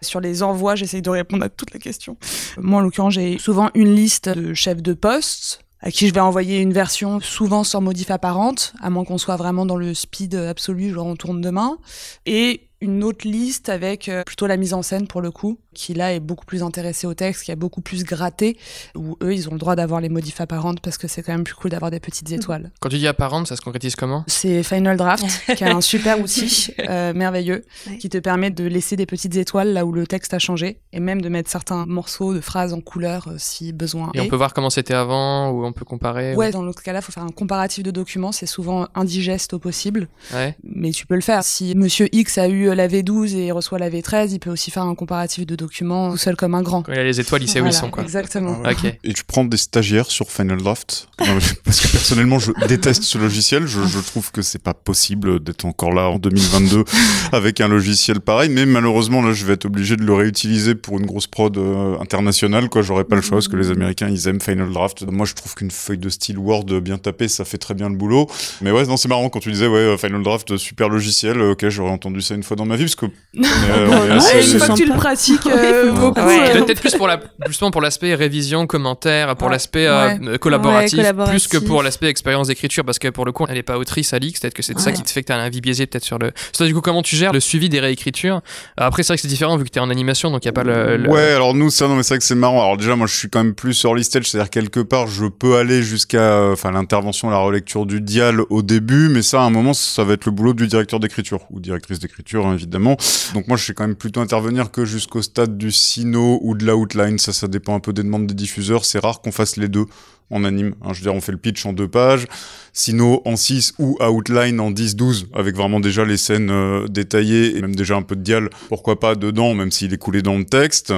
sur 0.02 0.20
les 0.20 0.42
envois, 0.42 0.74
j'essaye 0.74 1.02
de 1.02 1.10
répondre 1.10 1.44
à 1.44 1.48
toutes 1.48 1.72
les 1.72 1.78
questions. 1.78 2.16
Moi, 2.58 2.80
en 2.80 2.82
l'occurrence, 2.82 3.14
j'ai 3.14 3.38
souvent 3.38 3.70
une 3.74 3.94
liste 3.94 4.28
de 4.28 4.54
chefs 4.54 4.82
de 4.82 4.94
poste 4.94 5.64
à 5.82 5.90
qui 5.90 6.08
je 6.08 6.14
vais 6.14 6.20
envoyer 6.20 6.60
une 6.60 6.72
version 6.72 7.20
souvent 7.20 7.64
sans 7.64 7.80
modif 7.80 8.10
apparente, 8.10 8.74
à 8.80 8.90
moins 8.90 9.04
qu'on 9.04 9.18
soit 9.18 9.36
vraiment 9.36 9.64
dans 9.64 9.76
le 9.76 9.94
speed 9.94 10.34
absolu, 10.34 10.90
genre 10.90 11.06
on 11.06 11.16
tourne 11.16 11.40
demain, 11.40 11.78
et 12.26 12.69
une 12.80 13.04
autre 13.04 13.28
liste 13.28 13.68
avec 13.68 14.08
euh, 14.08 14.22
plutôt 14.24 14.46
la 14.46 14.56
mise 14.56 14.72
en 14.72 14.82
scène 14.82 15.06
pour 15.06 15.20
le 15.20 15.30
coup, 15.30 15.58
qui 15.74 15.92
là 15.92 16.14
est 16.14 16.20
beaucoup 16.20 16.46
plus 16.46 16.62
intéressé 16.62 17.06
au 17.06 17.14
texte, 17.14 17.44
qui 17.44 17.52
a 17.52 17.56
beaucoup 17.56 17.82
plus 17.82 18.04
gratté, 18.04 18.56
où 18.96 19.16
eux 19.22 19.34
ils 19.34 19.48
ont 19.48 19.52
le 19.52 19.58
droit 19.58 19.76
d'avoir 19.76 20.00
les 20.00 20.08
modifs 20.08 20.40
apparentes 20.40 20.80
parce 20.80 20.96
que 20.96 21.06
c'est 21.06 21.22
quand 21.22 21.32
même 21.32 21.44
plus 21.44 21.54
cool 21.54 21.70
d'avoir 21.70 21.90
des 21.90 22.00
petites 22.00 22.32
étoiles. 22.32 22.70
Quand 22.80 22.88
tu 22.88 22.96
dis 22.96 23.06
apparente, 23.06 23.46
ça 23.46 23.56
se 23.56 23.60
concrétise 23.60 23.96
comment? 23.96 24.24
C'est 24.26 24.62
Final 24.62 24.96
Draft, 24.96 25.24
qui 25.56 25.64
est 25.64 25.70
un 25.70 25.82
super 25.82 26.20
outil 26.20 26.68
euh, 26.88 27.12
merveilleux, 27.12 27.64
qui 27.98 28.08
te 28.08 28.18
permet 28.18 28.50
de 28.50 28.64
laisser 28.64 28.96
des 28.96 29.06
petites 29.06 29.36
étoiles 29.36 29.72
là 29.72 29.84
où 29.84 29.92
le 29.92 30.06
texte 30.06 30.32
a 30.32 30.38
changé, 30.38 30.80
et 30.92 31.00
même 31.00 31.20
de 31.20 31.28
mettre 31.28 31.50
certains 31.50 31.84
morceaux 31.86 32.32
de 32.32 32.40
phrases 32.40 32.72
en 32.72 32.80
couleur 32.80 33.28
euh, 33.28 33.34
si 33.36 33.72
besoin. 33.72 34.10
Et 34.14 34.20
on 34.20 34.28
peut 34.28 34.36
voir 34.36 34.54
comment 34.54 34.70
c'était 34.70 34.94
avant, 34.94 35.50
ou 35.50 35.66
on 35.66 35.72
peut 35.72 35.84
comparer 35.84 36.34
Ouais, 36.34 36.50
dans 36.50 36.62
l'autre 36.62 36.82
cas-là, 36.82 37.00
il 37.00 37.02
faut 37.02 37.12
faire 37.12 37.24
un 37.24 37.28
comparatif 37.28 37.84
de 37.84 37.90
documents, 37.90 38.32
c'est 38.32 38.46
souvent 38.46 38.88
indigeste 38.94 39.52
au 39.52 39.58
possible, 39.58 40.08
ouais. 40.32 40.56
mais 40.64 40.90
tu 40.92 41.06
peux 41.06 41.14
le 41.14 41.20
faire. 41.20 41.44
Si 41.44 41.74
Monsieur 41.74 42.08
X 42.12 42.38
a 42.38 42.48
eu 42.48 42.69
la 42.74 42.88
V12 42.88 43.36
et 43.36 43.52
reçoit 43.52 43.78
la 43.78 43.90
V13, 43.90 44.32
il 44.32 44.38
peut 44.38 44.50
aussi 44.50 44.70
faire 44.70 44.84
un 44.84 44.94
comparatif 44.94 45.46
de 45.46 45.56
documents 45.56 46.10
tout 46.12 46.16
seul 46.16 46.36
comme 46.36 46.54
un 46.54 46.62
grand. 46.62 46.82
Quand 46.82 46.92
il 46.92 46.98
a 46.98 47.04
les 47.04 47.20
étoiles, 47.20 47.42
il 47.42 47.48
sait 47.48 47.60
où 47.60 47.64
Voilà, 47.64 47.76
ils 47.76 47.80
sont, 47.80 47.90
quoi. 47.90 48.02
Exactement. 48.02 48.58
Ok. 48.68 48.84
Et 49.04 49.12
tu 49.12 49.24
prends 49.24 49.44
des 49.44 49.56
stagiaires 49.56 50.10
sur 50.10 50.30
Final 50.30 50.58
Draft 50.58 51.08
Parce 51.64 51.80
que 51.80 51.88
personnellement, 51.88 52.38
je 52.38 52.52
déteste 52.66 53.02
ce 53.02 53.18
logiciel. 53.18 53.66
Je, 53.66 53.80
je 53.86 53.98
trouve 53.98 54.30
que 54.32 54.42
c'est 54.42 54.62
pas 54.62 54.74
possible 54.74 55.42
d'être 55.42 55.64
encore 55.64 55.92
là 55.92 56.08
en 56.08 56.18
2022 56.18 56.84
avec 57.32 57.60
un 57.60 57.68
logiciel 57.68 58.20
pareil. 58.20 58.48
Mais 58.48 58.66
malheureusement, 58.66 59.22
là, 59.22 59.32
je 59.32 59.44
vais 59.44 59.54
être 59.54 59.66
obligé 59.66 59.96
de 59.96 60.02
le 60.02 60.14
réutiliser 60.14 60.74
pour 60.74 60.98
une 60.98 61.06
grosse 61.06 61.26
prod 61.26 61.56
euh, 61.56 61.98
internationale. 62.00 62.68
Quoi, 62.68 62.82
j'aurais 62.82 63.04
pas 63.04 63.16
le 63.16 63.22
choix 63.22 63.38
parce 63.38 63.48
que 63.48 63.56
les 63.56 63.70
Américains, 63.70 64.08
ils 64.08 64.28
aiment 64.28 64.40
Final 64.40 64.70
Draft. 64.70 65.04
Moi, 65.10 65.26
je 65.26 65.34
trouve 65.34 65.54
qu'une 65.54 65.70
feuille 65.70 65.98
de 65.98 66.08
style 66.08 66.38
Word 66.38 66.64
bien 66.80 66.98
tapée, 66.98 67.28
ça 67.28 67.44
fait 67.44 67.58
très 67.58 67.74
bien 67.74 67.88
le 67.88 67.96
boulot. 67.96 68.28
Mais 68.60 68.70
ouais, 68.70 68.86
non, 68.86 68.96
c'est 68.96 69.08
marrant 69.08 69.28
quand 69.28 69.40
tu 69.40 69.52
disais 69.52 69.66
ouais, 69.66 69.78
euh, 69.78 69.96
Final 69.96 70.22
Draft, 70.22 70.56
super 70.56 70.88
logiciel. 70.88 71.40
Ok, 71.40 71.68
j'aurais 71.68 71.90
entendu 71.90 72.20
ça 72.20 72.34
une 72.34 72.42
fois 72.42 72.56
dans 72.60 72.66
ma 72.66 72.76
vie 72.76 72.84
parce 72.84 72.94
que 72.94 73.06
euh, 73.36 74.16
assez- 74.16 74.52
une 74.52 74.58
fois 74.58 74.68
que 74.68 74.74
tu 74.74 74.86
le 74.86 74.94
pratiques 74.94 75.46
euh, 75.46 75.92
beaucoup. 75.92 76.20
Ouais. 76.20 76.56
euh, 76.56 76.62
Peut-être 76.64 76.80
plus 76.80 76.94
pour 76.94 77.06
la, 77.06 77.20
justement 77.46 77.70
pour 77.70 77.80
l'aspect 77.80 78.14
révision, 78.14 78.66
commentaire, 78.66 79.34
pour 79.36 79.46
Ouais. 79.48 79.52
l'aspect 79.54 79.86
euh, 79.86 80.16
Ouais. 80.18 80.38
collaboratif, 80.38 80.98
Ouais, 80.98 81.04
collaboratif. 81.04 81.48
plus 81.48 81.58
que 81.58 81.64
pour 81.64 81.82
l'aspect 81.82 82.08
expérience 82.08 82.48
d'écriture, 82.48 82.84
parce 82.84 82.98
que 82.98 83.08
pour 83.08 83.24
le 83.24 83.32
coup, 83.32 83.46
elle 83.48 83.56
est 83.56 83.62
pas 83.62 83.78
autrice, 83.78 84.12
Alix, 84.12 84.40
peut-être 84.40 84.54
que 84.54 84.62
c'est 84.62 84.78
ça 84.78 84.92
qui 84.92 85.02
te 85.02 85.10
fait 85.10 85.22
que 85.22 85.28
t'as 85.28 85.36
un 85.36 85.44
avis 85.44 85.60
biaisé 85.60 85.86
peut-être 85.86 86.04
sur 86.04 86.18
le. 86.18 86.32
Toi, 86.56 86.66
du 86.66 86.74
coup, 86.74 86.80
comment 86.80 87.02
tu 87.02 87.16
gères 87.16 87.32
le 87.32 87.40
suivi 87.40 87.68
des 87.68 87.80
réécritures? 87.80 88.40
Après, 88.76 89.02
c'est 89.02 89.08
vrai 89.08 89.16
que 89.16 89.22
c'est 89.22 89.28
différent 89.28 89.56
vu 89.56 89.64
que 89.64 89.70
t'es 89.70 89.80
en 89.80 89.90
animation, 89.90 90.30
donc 90.30 90.44
y 90.44 90.48
a 90.48 90.52
pas 90.52 90.64
le. 90.64 90.96
le- 90.96 91.08
Ouais, 91.10 91.32
alors 91.32 91.54
nous, 91.54 91.70
ça, 91.70 91.88
non, 91.88 91.96
mais 91.96 92.02
c'est 92.02 92.14
vrai 92.14 92.18
que 92.18 92.24
c'est 92.24 92.34
marrant. 92.34 92.60
Alors 92.62 92.76
déjà, 92.76 92.94
moi, 92.96 93.06
je 93.06 93.14
suis 93.16 93.28
quand 93.30 93.42
même 93.42 93.54
plus 93.54 93.84
early 93.84 94.04
stage, 94.04 94.28
c'est-à-dire 94.30 94.50
quelque 94.50 94.80
part, 94.80 95.06
je 95.06 95.26
peux 95.26 95.56
aller 95.56 95.82
jusqu'à, 95.82 96.18
euh, 96.18 96.52
enfin, 96.52 96.70
l'intervention, 96.72 97.30
la 97.30 97.38
relecture 97.38 97.86
du 97.86 98.00
dial 98.00 98.40
au 98.50 98.62
début, 98.62 99.08
mais 99.08 99.22
ça, 99.22 99.40
à 99.40 99.44
un 99.44 99.50
moment, 99.50 99.72
ça 99.74 100.04
va 100.04 100.14
être 100.14 100.24
le 100.26 100.32
boulot 100.32 100.52
du 100.52 100.66
directeur 100.66 101.00
d'écriture 101.00 101.40
ou 101.50 101.60
directrice 101.60 101.98
d'écriture, 101.98 102.49
évidemment. 102.52 102.96
Donc 103.34 103.48
moi, 103.48 103.56
je 103.56 103.64
sais 103.64 103.74
quand 103.74 103.86
même 103.86 103.96
plutôt 103.96 104.20
intervenir 104.20 104.70
que 104.70 104.84
jusqu'au 104.84 105.22
stade 105.22 105.58
du 105.58 105.70
sino 105.70 106.38
ou 106.42 106.54
de 106.54 106.64
l'outline. 106.66 107.18
Ça, 107.18 107.32
ça 107.32 107.48
dépend 107.48 107.74
un 107.74 107.80
peu 107.80 107.92
des 107.92 108.02
demandes 108.02 108.26
des 108.26 108.34
diffuseurs. 108.34 108.84
C'est 108.84 108.98
rare 108.98 109.20
qu'on 109.20 109.32
fasse 109.32 109.56
les 109.56 109.68
deux 109.68 109.86
en 110.30 110.44
anime. 110.44 110.74
Hein, 110.82 110.90
je 110.92 110.98
veux 110.98 111.02
dire, 111.02 111.14
on 111.14 111.20
fait 111.20 111.32
le 111.32 111.38
pitch 111.38 111.66
en 111.66 111.72
deux 111.72 111.88
pages, 111.88 112.26
sino 112.72 113.20
en 113.24 113.36
6 113.36 113.74
ou 113.78 113.98
outline 114.00 114.60
en 114.60 114.70
10-12, 114.70 115.26
avec 115.34 115.56
vraiment 115.56 115.80
déjà 115.80 116.04
les 116.04 116.16
scènes 116.16 116.50
euh, 116.50 116.86
détaillées 116.86 117.56
et 117.56 117.60
même 117.60 117.74
déjà 117.74 117.96
un 117.96 118.02
peu 118.02 118.14
de 118.16 118.22
dial, 118.22 118.48
pourquoi 118.68 119.00
pas 119.00 119.16
dedans, 119.16 119.54
même 119.54 119.70
s'il 119.72 119.92
est 119.92 119.98
coulé 119.98 120.22
dans 120.22 120.38
le 120.38 120.44
texte. 120.44 120.94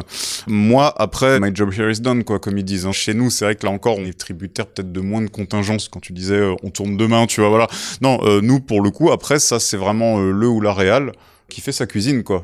Moi, 0.46 0.92
après, 0.98 1.40
my 1.40 1.50
job 1.54 1.72
here 1.72 1.90
is 1.90 2.00
done, 2.00 2.24
quoi, 2.24 2.38
comme 2.38 2.58
ils 2.58 2.64
disent. 2.64 2.86
hein. 2.86 2.92
Chez 2.92 3.14
nous, 3.14 3.30
c'est 3.30 3.46
vrai 3.46 3.56
que 3.56 3.64
là 3.64 3.72
encore, 3.72 3.98
on 3.98 4.04
est 4.04 4.18
tributaire 4.18 4.66
peut-être 4.66 4.92
de 4.92 5.00
moins 5.00 5.22
de 5.22 5.30
contingence 5.30 5.88
quand 5.88 6.00
tu 6.00 6.12
disais 6.12 6.34
euh, 6.34 6.54
on 6.62 6.70
tourne 6.70 6.96
demain, 6.96 7.26
tu 7.26 7.40
vois, 7.40 7.48
voilà. 7.48 7.68
Non, 8.02 8.20
euh, 8.24 8.40
nous, 8.42 8.60
pour 8.60 8.82
le 8.82 8.90
coup, 8.90 9.10
après, 9.12 9.38
ça, 9.38 9.58
c'est 9.58 9.78
vraiment 9.78 10.20
le 10.20 10.46
ou 10.46 10.60
la 10.60 10.74
réal 10.74 11.12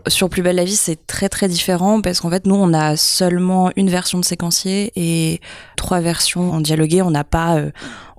Sur 0.06 0.28
Plus 0.28 0.42
belle 0.42 0.56
la 0.56 0.64
vie, 0.64 0.76
c'est 0.76 1.06
très 1.06 1.28
très 1.28 1.48
différent 1.48 2.00
parce 2.00 2.20
qu'en 2.20 2.30
fait, 2.30 2.46
nous, 2.46 2.54
on 2.54 2.72
a 2.74 2.96
seulement 2.96 3.70
une 3.76 3.88
version 3.88 4.18
de 4.18 4.24
séquencier 4.24 4.92
et 4.96 5.40
trois 5.76 6.00
versions 6.00 6.52
en 6.52 6.60
dialogué. 6.60 7.02
On 7.02 7.10
n'a 7.10 7.24
pas 7.24 7.56
euh, 7.56 7.70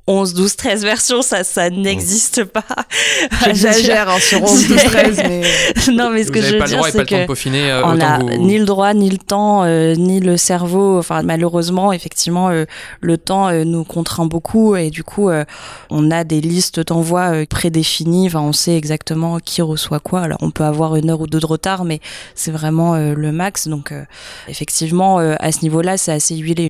11, 0.09 0.33
12, 0.33 0.55
13 0.55 0.83
versions, 0.83 1.21
ça, 1.21 1.43
ça 1.43 1.69
n'existe 1.69 2.43
pas. 2.43 2.65
J'exagère 3.45 4.09
hein, 4.09 4.19
sur 4.19 4.41
11, 4.41 4.67
12, 4.67 4.83
13, 4.83 5.17
mais 5.27 5.41
non, 5.93 6.09
mais 6.09 6.23
ce 6.23 6.27
Vous 6.27 6.33
que 6.33 6.41
je 6.41 6.53
veux 6.53 6.57
pas 6.57 6.63
le 6.65 6.69
dire, 6.69 6.77
droit 6.77 6.89
et 6.89 6.91
pas 6.91 6.97
c'est 6.97 6.97
le 6.99 7.05
temps 7.05 7.15
de 7.17 7.21
que 7.21 7.27
peaufiner 7.27 7.71
euh, 7.71 7.85
on 7.85 7.99
a 8.01 8.17
vous. 8.17 8.29
ni 8.37 8.57
le 8.57 8.65
droit, 8.65 8.93
ni 8.95 9.09
le 9.11 9.19
temps, 9.19 9.63
euh, 9.65 9.93
ni 9.93 10.19
le 10.19 10.35
cerveau. 10.35 10.97
Enfin, 10.97 11.21
malheureusement, 11.21 11.93
effectivement, 11.93 12.49
euh, 12.49 12.65
le 13.01 13.17
temps 13.19 13.49
euh, 13.49 13.63
nous 13.65 13.83
contraint 13.83 14.25
beaucoup 14.25 14.75
et 14.75 14.89
du 14.89 15.03
coup, 15.03 15.29
euh, 15.29 15.45
on 15.91 16.09
a 16.09 16.23
des 16.23 16.41
listes 16.41 16.79
d'envoi 16.79 17.33
euh, 17.33 17.45
prédéfinies. 17.47 18.27
Enfin, 18.27 18.41
on 18.41 18.51
sait 18.53 18.75
exactement 18.75 19.37
qui 19.37 19.61
reçoit 19.61 19.99
quoi. 19.99 20.21
Alors, 20.21 20.39
on 20.41 20.49
peut 20.49 20.63
avoir 20.63 20.95
une 20.95 21.11
heure 21.11 21.21
ou 21.21 21.27
deux 21.27 21.39
de 21.39 21.45
retard, 21.45 21.85
mais 21.85 21.99
c'est 22.33 22.51
vraiment 22.51 22.95
euh, 22.95 23.13
le 23.15 23.31
max. 23.31 23.67
Donc, 23.67 23.91
euh, 23.91 24.03
effectivement, 24.47 25.19
euh, 25.19 25.35
à 25.39 25.51
ce 25.51 25.61
niveau-là, 25.61 25.97
c'est 25.97 26.11
assez 26.11 26.35
huilé. 26.35 26.69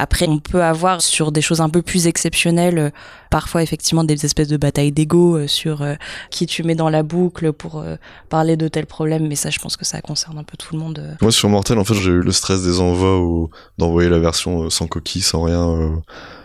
Après, 0.00 0.28
on 0.28 0.38
peut 0.38 0.62
avoir 0.62 1.02
sur 1.02 1.32
des 1.32 1.40
choses 1.40 1.60
un 1.60 1.68
peu 1.68 1.82
plus 1.82 2.06
exceptionnelles, 2.06 2.78
euh, 2.78 2.90
parfois 3.30 3.64
effectivement 3.64 4.04
des 4.04 4.24
espèces 4.24 4.46
de 4.46 4.56
batailles 4.56 4.92
d'ego 4.92 5.36
euh, 5.36 5.48
sur 5.48 5.82
euh, 5.82 5.94
qui 6.30 6.46
tu 6.46 6.62
mets 6.62 6.76
dans 6.76 6.88
la 6.88 7.02
boucle 7.02 7.52
pour 7.52 7.84
parler 8.28 8.56
de 8.56 8.68
tel 8.68 8.86
problème. 8.86 9.26
Mais 9.26 9.34
ça, 9.34 9.50
je 9.50 9.58
pense 9.58 9.76
que 9.76 9.84
ça 9.84 10.00
concerne 10.00 10.38
un 10.38 10.44
peu 10.44 10.56
tout 10.56 10.74
le 10.74 10.80
monde. 10.80 11.16
Moi 11.20 11.32
sur 11.32 11.48
Mortel, 11.48 11.78
en 11.78 11.84
fait, 11.84 11.94
j'ai 11.94 12.10
eu 12.10 12.20
le 12.20 12.32
stress 12.32 12.62
des 12.62 12.80
envois 12.80 13.18
ou 13.20 13.50
d'envoyer 13.76 14.08
la 14.08 14.20
version 14.20 14.70
sans 14.70 14.86
coquille, 14.86 15.22
sans 15.22 15.42
rien 15.42 16.00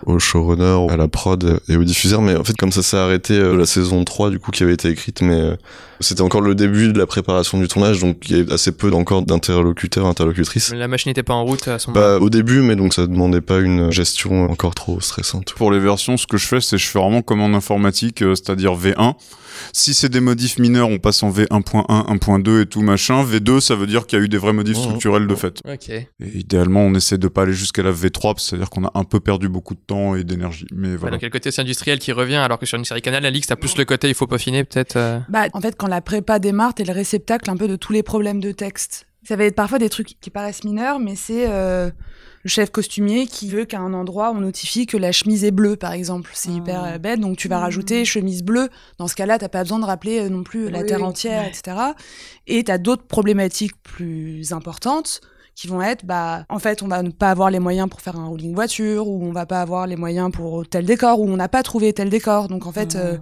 au 0.06 0.20
showrunner, 0.20 0.92
à 0.92 0.98
la 0.98 1.08
prod 1.08 1.60
et 1.70 1.78
au 1.78 1.84
diffuseur. 1.84 2.22
Mais 2.22 2.36
en 2.36 2.44
fait, 2.44 2.58
comme 2.58 2.72
ça 2.72 2.82
s'est 2.82 2.98
arrêté 2.98 3.40
la 3.40 3.66
saison 3.66 4.04
3, 4.04 4.32
du 4.32 4.40
coup, 4.40 4.50
qui 4.50 4.64
avait 4.64 4.74
été 4.74 4.90
écrite, 4.90 5.22
mais 5.22 5.56
c'était 6.04 6.22
encore 6.22 6.42
le 6.42 6.56
début 6.56 6.92
de 6.92 6.98
la 6.98 7.06
préparation 7.06 7.60
du 7.60 7.68
tournage, 7.68 8.00
donc 8.00 8.30
il 8.30 8.38
y 8.38 8.40
avait 8.40 8.54
assez 8.54 8.72
peu 8.72 8.92
encore 8.94 9.24
d'interlocuteurs, 9.24 10.06
interlocutrices. 10.06 10.74
La 10.74 10.88
machine 10.88 11.10
n'était 11.10 11.24
pas 11.24 11.34
en 11.34 11.44
route 11.44 11.68
à 11.68 11.80
ce 11.80 11.90
moment-là. 11.90 12.20
Bah, 12.20 12.24
au 12.24 12.30
début, 12.30 12.62
mais 12.62 12.76
donc 12.76 12.94
ça 12.94 13.08
demandait 13.08 13.42
pas 13.42 13.60
une 13.60 13.92
gestion 13.92 14.50
encore 14.50 14.76
trop 14.76 15.00
stressante. 15.00 15.54
Pour 15.54 15.72
les 15.72 15.80
versions, 15.80 16.18
ce 16.18 16.28
que 16.28 16.38
je 16.38 16.48
fais, 16.48 16.62
c'est 16.62 16.78
je 16.78 16.88
fais 16.88 17.00
vraiment 17.00 17.22
comme 17.22 17.42
en 17.42 17.54
informatique, 17.54 18.22
euh, 18.22 18.36
c'est-à-dire 18.36 18.74
V1. 18.76 19.16
Si 19.74 19.94
c'est 19.94 20.10
des 20.10 20.20
modifs 20.20 20.60
mineurs, 20.60 20.90
on 20.90 21.00
passe 21.00 21.24
en 21.24 21.32
V1.1, 21.32 21.86
1.2 21.88 22.62
et 22.62 22.66
tout 22.66 22.82
machin. 22.82 23.24
V2, 23.24 23.60
ça 23.60 23.76
veut 23.76 23.88
dire 23.88 24.06
qu'il 24.06 24.20
y 24.20 24.22
a 24.22 24.26
eu 24.26 24.30
des 24.30 24.38
vrais 24.38 24.54
modifs 24.54 24.78
Mhm. 24.78 24.84
structurels 24.84 25.28
de 25.28 25.36
fait. 25.36 25.60
Et 25.90 26.08
idéalement, 26.34 26.82
on 26.82 26.94
essaie 26.96 27.18
de 27.18 27.28
pas 27.28 27.44
aller 27.44 27.54
jusqu'à 27.54 27.84
la 27.84 27.92
V3, 27.92 28.36
c'est-à-dire 28.40 28.70
qu'on 28.70 28.86
a 28.86 28.92
un 28.96 29.04
peu 29.04 29.20
perdu 29.20 29.50
beaucoup 29.50 29.74
de 29.76 29.80
temps 29.86 30.16
et 30.16 30.24
d'énergie. 30.24 30.66
Mais 30.74 30.96
voilà. 30.96 31.18
le 31.22 31.30
côté 31.30 31.52
c'est 31.52 31.62
industriel 31.62 32.00
qui 32.00 32.12
revient, 32.12 32.36
alors 32.36 32.60
que 32.60 32.66
sur 32.66 32.78
une 32.78 32.86
série 32.86 33.02
canal, 33.02 33.26
Alix, 33.26 33.48
t'as 33.48 33.56
plus 33.56 33.78
le 33.78 33.86
côté 33.86 34.10
il 34.10 34.16
faut 34.16 34.28
peaufiner 34.28 34.64
peut-être. 34.64 34.98
euh, 34.98 35.20
bah, 35.30 35.46
en 35.54 35.62
fait, 35.62 35.76
quand 35.78 35.88
la 35.88 36.02
prépa 36.02 36.40
démarre, 36.40 36.74
t'es 36.74 36.84
le 36.84 36.94
réceptacle 36.94 37.50
un 37.50 37.58
peu 37.58 37.68
de 37.68 37.76
tous 37.76 37.94
les 37.94 38.04
problèmes 38.04 38.40
de 38.40 38.52
texte. 38.52 39.08
Ça 39.28 39.36
va 39.38 39.46
être 39.46 39.56
parfois 39.56 39.80
des 39.80 39.90
trucs 39.90 40.20
qui 40.20 40.30
paraissent 40.30 40.64
mineurs, 40.66 41.00
mais 41.00 41.16
c'est 41.16 41.46
euh, 41.48 41.90
le 42.44 42.50
chef 42.50 42.70
costumier 42.72 43.26
qui 43.26 43.48
veut 43.48 43.66
qu'à 43.66 43.80
un 43.80 43.94
endroit 43.94 44.32
on 44.32 44.40
notifie 44.42 44.86
que 44.86 44.98
la 44.98 45.12
chemise 45.12 45.44
est 45.46 45.52
bleue, 45.52 45.76
par 45.78 45.94
exemple. 45.94 46.32
C'est 46.34 46.50
Ah. 46.52 46.58
hyper 46.58 46.84
euh, 46.84 46.98
bête, 46.98 47.20
donc 47.20 47.38
tu 47.38 47.48
vas 47.48 47.58
Mhm. 47.58 47.64
rajouter 47.64 48.06
chemise 48.06 48.44
bleue. 48.44 48.70
Dans 48.98 49.08
ce 49.08 49.16
cas-là, 49.16 49.38
t'as 49.40 49.50
pas 49.50 49.64
besoin 49.64 49.80
de 49.80 49.86
rappeler 49.86 50.20
euh, 50.20 50.30
non 50.30 50.44
plus 50.44 50.70
la 50.70 50.82
Oui, 50.82 50.86
terre 50.88 51.00
oui. 51.00 51.06
entière, 51.06 51.44
Ouais. 51.44 51.50
etc. 51.50 51.78
Et 52.48 52.64
t'as 52.66 52.78
d'autres 52.78 53.04
problématiques 53.08 53.82
plus 53.84 54.52
importantes 54.52 55.22
qui 55.56 55.68
vont 55.68 55.82
être, 55.84 56.04
bah, 56.04 56.46
en 56.50 56.58
fait, 56.60 56.82
on 56.82 56.88
va 56.88 57.04
ne 57.04 57.12
pas 57.12 57.30
avoir 57.30 57.52
les 57.52 57.60
moyens 57.60 57.88
pour 57.90 58.02
faire 58.02 58.18
un 58.18 58.26
rolling 58.26 58.56
voiture, 58.56 59.08
ou 59.08 59.24
on 59.24 59.32
va 59.32 59.46
pas 59.46 59.62
avoir 59.62 59.86
les 59.86 59.96
moyens 59.96 60.32
pour 60.32 60.68
tel 60.68 60.84
décor, 60.86 61.20
ou 61.20 61.30
on 61.30 61.38
n'a 61.38 61.48
pas 61.48 61.62
trouvé 61.64 61.94
tel 61.94 62.10
décor. 62.10 62.48
Donc, 62.48 62.66
en 62.66 62.72
fait, 62.72 62.96
euh, 62.96 63.18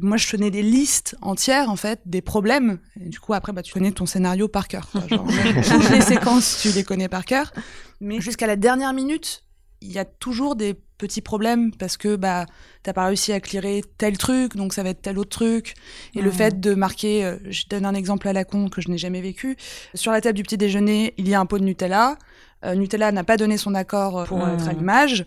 moi, 0.00 0.16
je 0.16 0.28
tenais 0.28 0.50
des 0.50 0.62
listes 0.62 1.16
entières, 1.22 1.70
en 1.70 1.76
fait, 1.76 2.00
des 2.06 2.20
problèmes. 2.22 2.78
Et 3.00 3.08
du 3.08 3.20
coup, 3.20 3.32
après, 3.34 3.52
bah, 3.52 3.62
tu 3.62 3.72
connais 3.72 3.92
ton 3.92 4.06
scénario 4.06 4.48
par 4.48 4.68
cœur. 4.68 4.88
quoi. 4.90 5.02
Genre, 5.08 5.26
toutes 5.70 5.90
les 5.90 6.00
séquences, 6.00 6.58
tu 6.62 6.70
les 6.70 6.84
connais 6.84 7.08
par 7.08 7.24
cœur. 7.24 7.52
Mais 8.00 8.20
jusqu'à 8.20 8.46
la 8.46 8.56
dernière 8.56 8.92
minute, 8.92 9.42
il 9.80 9.92
y 9.92 9.98
a 9.98 10.04
toujours 10.04 10.56
des 10.56 10.74
petits 10.98 11.20
problèmes 11.20 11.72
parce 11.74 11.98
que 11.98 12.16
bah 12.16 12.46
t'as 12.82 12.94
pas 12.94 13.04
réussi 13.04 13.30
à 13.34 13.38
clearer 13.40 13.82
tel 13.98 14.16
truc 14.16 14.56
donc 14.56 14.72
ça 14.72 14.82
va 14.82 14.88
être 14.88 15.02
tel 15.02 15.18
autre 15.18 15.28
truc 15.28 15.74
et 16.14 16.22
le 16.22 16.30
fait 16.30 16.58
de 16.58 16.72
marquer 16.72 17.22
euh, 17.22 17.36
je 17.50 17.64
donne 17.68 17.84
un 17.84 17.92
exemple 17.92 18.26
à 18.28 18.32
la 18.32 18.46
con 18.46 18.70
que 18.70 18.80
je 18.80 18.88
n'ai 18.88 18.96
jamais 18.96 19.20
vécu 19.20 19.58
sur 19.92 20.10
la 20.10 20.22
table 20.22 20.36
du 20.36 20.42
petit 20.42 20.56
déjeuner 20.56 21.12
il 21.18 21.28
y 21.28 21.34
a 21.34 21.40
un 21.40 21.44
pot 21.44 21.58
de 21.58 21.64
Nutella 21.64 22.16
Euh, 22.64 22.74
Nutella 22.74 23.12
n'a 23.12 23.24
pas 23.24 23.36
donné 23.36 23.58
son 23.58 23.74
accord 23.74 24.24
pour 24.24 24.38
Ouais. 24.38 24.54
être 24.54 24.66
à 24.68 24.72
l'image 24.72 25.26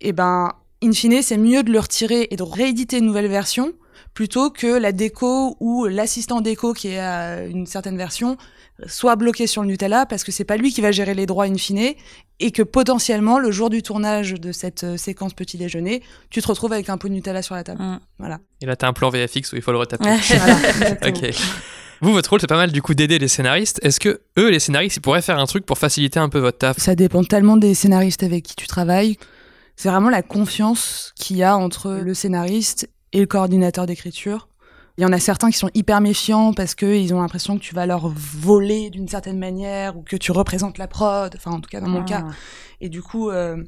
et 0.00 0.12
ben 0.12 0.52
in 0.84 0.92
fine 0.92 1.20
c'est 1.20 1.36
mieux 1.36 1.64
de 1.64 1.72
le 1.72 1.80
retirer 1.80 2.28
et 2.30 2.36
de 2.36 2.44
rééditer 2.44 2.98
une 2.98 3.06
nouvelle 3.06 3.26
version 3.26 3.72
plutôt 4.14 4.50
que 4.50 4.66
la 4.66 4.92
déco 4.92 5.56
ou 5.60 5.86
l'assistant 5.86 6.40
déco 6.40 6.72
qui 6.72 6.88
est 6.88 6.98
à 6.98 7.44
une 7.44 7.66
certaine 7.66 7.96
version 7.96 8.36
soit 8.86 9.16
bloqué 9.16 9.46
sur 9.46 9.62
le 9.62 9.68
Nutella 9.68 10.06
parce 10.06 10.24
que 10.24 10.32
c'est 10.32 10.44
pas 10.44 10.56
lui 10.56 10.72
qui 10.72 10.80
va 10.80 10.92
gérer 10.92 11.14
les 11.14 11.26
droits 11.26 11.46
in 11.46 11.56
fine 11.56 11.94
et 12.40 12.50
que 12.52 12.62
potentiellement 12.62 13.38
le 13.38 13.50
jour 13.50 13.70
du 13.70 13.82
tournage 13.82 14.34
de 14.34 14.52
cette 14.52 14.84
euh, 14.84 14.96
séquence 14.96 15.34
petit 15.34 15.56
déjeuner, 15.56 16.02
tu 16.30 16.40
te 16.40 16.46
retrouves 16.46 16.72
avec 16.72 16.88
un 16.88 16.96
pot 16.96 17.08
de 17.08 17.14
Nutella 17.14 17.42
sur 17.42 17.56
la 17.56 17.64
table. 17.64 17.82
Mm. 17.82 18.00
Voilà. 18.18 18.38
Et 18.60 18.66
là, 18.66 18.76
t'as 18.76 18.86
un 18.86 18.92
plan 18.92 19.10
VFX 19.10 19.52
où 19.52 19.56
il 19.56 19.62
faut 19.62 19.72
le 19.72 19.78
retaper. 19.78 20.04
Voilà, 20.28 20.96
ok. 21.08 21.34
Vous, 22.00 22.12
votre 22.12 22.30
rôle, 22.30 22.40
c'est 22.40 22.46
pas 22.46 22.56
mal 22.56 22.70
du 22.70 22.80
coup 22.80 22.94
d'aider 22.94 23.18
les 23.18 23.26
scénaristes. 23.26 23.80
Est-ce 23.82 23.98
que 23.98 24.20
eux, 24.38 24.50
les 24.50 24.60
scénaristes, 24.60 24.96
ils 24.98 25.00
pourraient 25.00 25.22
faire 25.22 25.38
un 25.38 25.46
truc 25.46 25.66
pour 25.66 25.78
faciliter 25.78 26.20
un 26.20 26.28
peu 26.28 26.38
votre 26.38 26.58
taf? 26.58 26.78
Ça 26.78 26.94
dépend 26.94 27.24
tellement 27.24 27.56
des 27.56 27.74
scénaristes 27.74 28.22
avec 28.22 28.44
qui 28.44 28.54
tu 28.54 28.68
travailles. 28.68 29.16
C'est 29.74 29.88
vraiment 29.88 30.10
la 30.10 30.22
confiance 30.22 31.12
qu'il 31.16 31.38
y 31.38 31.42
a 31.42 31.56
entre 31.56 31.90
le 31.90 32.14
scénariste 32.14 32.88
et 33.12 33.20
le 33.20 33.26
coordinateur 33.26 33.86
d'écriture. 33.86 34.48
Il 34.96 35.02
y 35.02 35.04
en 35.04 35.12
a 35.12 35.20
certains 35.20 35.50
qui 35.50 35.56
sont 35.56 35.70
hyper 35.74 36.00
méfiants 36.00 36.52
parce 36.52 36.74
qu'ils 36.74 37.14
ont 37.14 37.20
l'impression 37.20 37.56
que 37.56 37.62
tu 37.62 37.72
vas 37.72 37.86
leur 37.86 38.08
voler 38.08 38.90
d'une 38.90 39.06
certaine 39.06 39.38
manière 39.38 39.96
ou 39.96 40.02
que 40.02 40.16
tu 40.16 40.32
représentes 40.32 40.76
la 40.76 40.88
prod. 40.88 41.32
Enfin, 41.36 41.52
en 41.52 41.60
tout 41.60 41.70
cas, 41.70 41.80
dans 41.80 41.88
mon 41.88 42.02
cas. 42.02 42.24
Et 42.80 42.88
du 42.88 43.00
coup, 43.00 43.30
euh, 43.30 43.62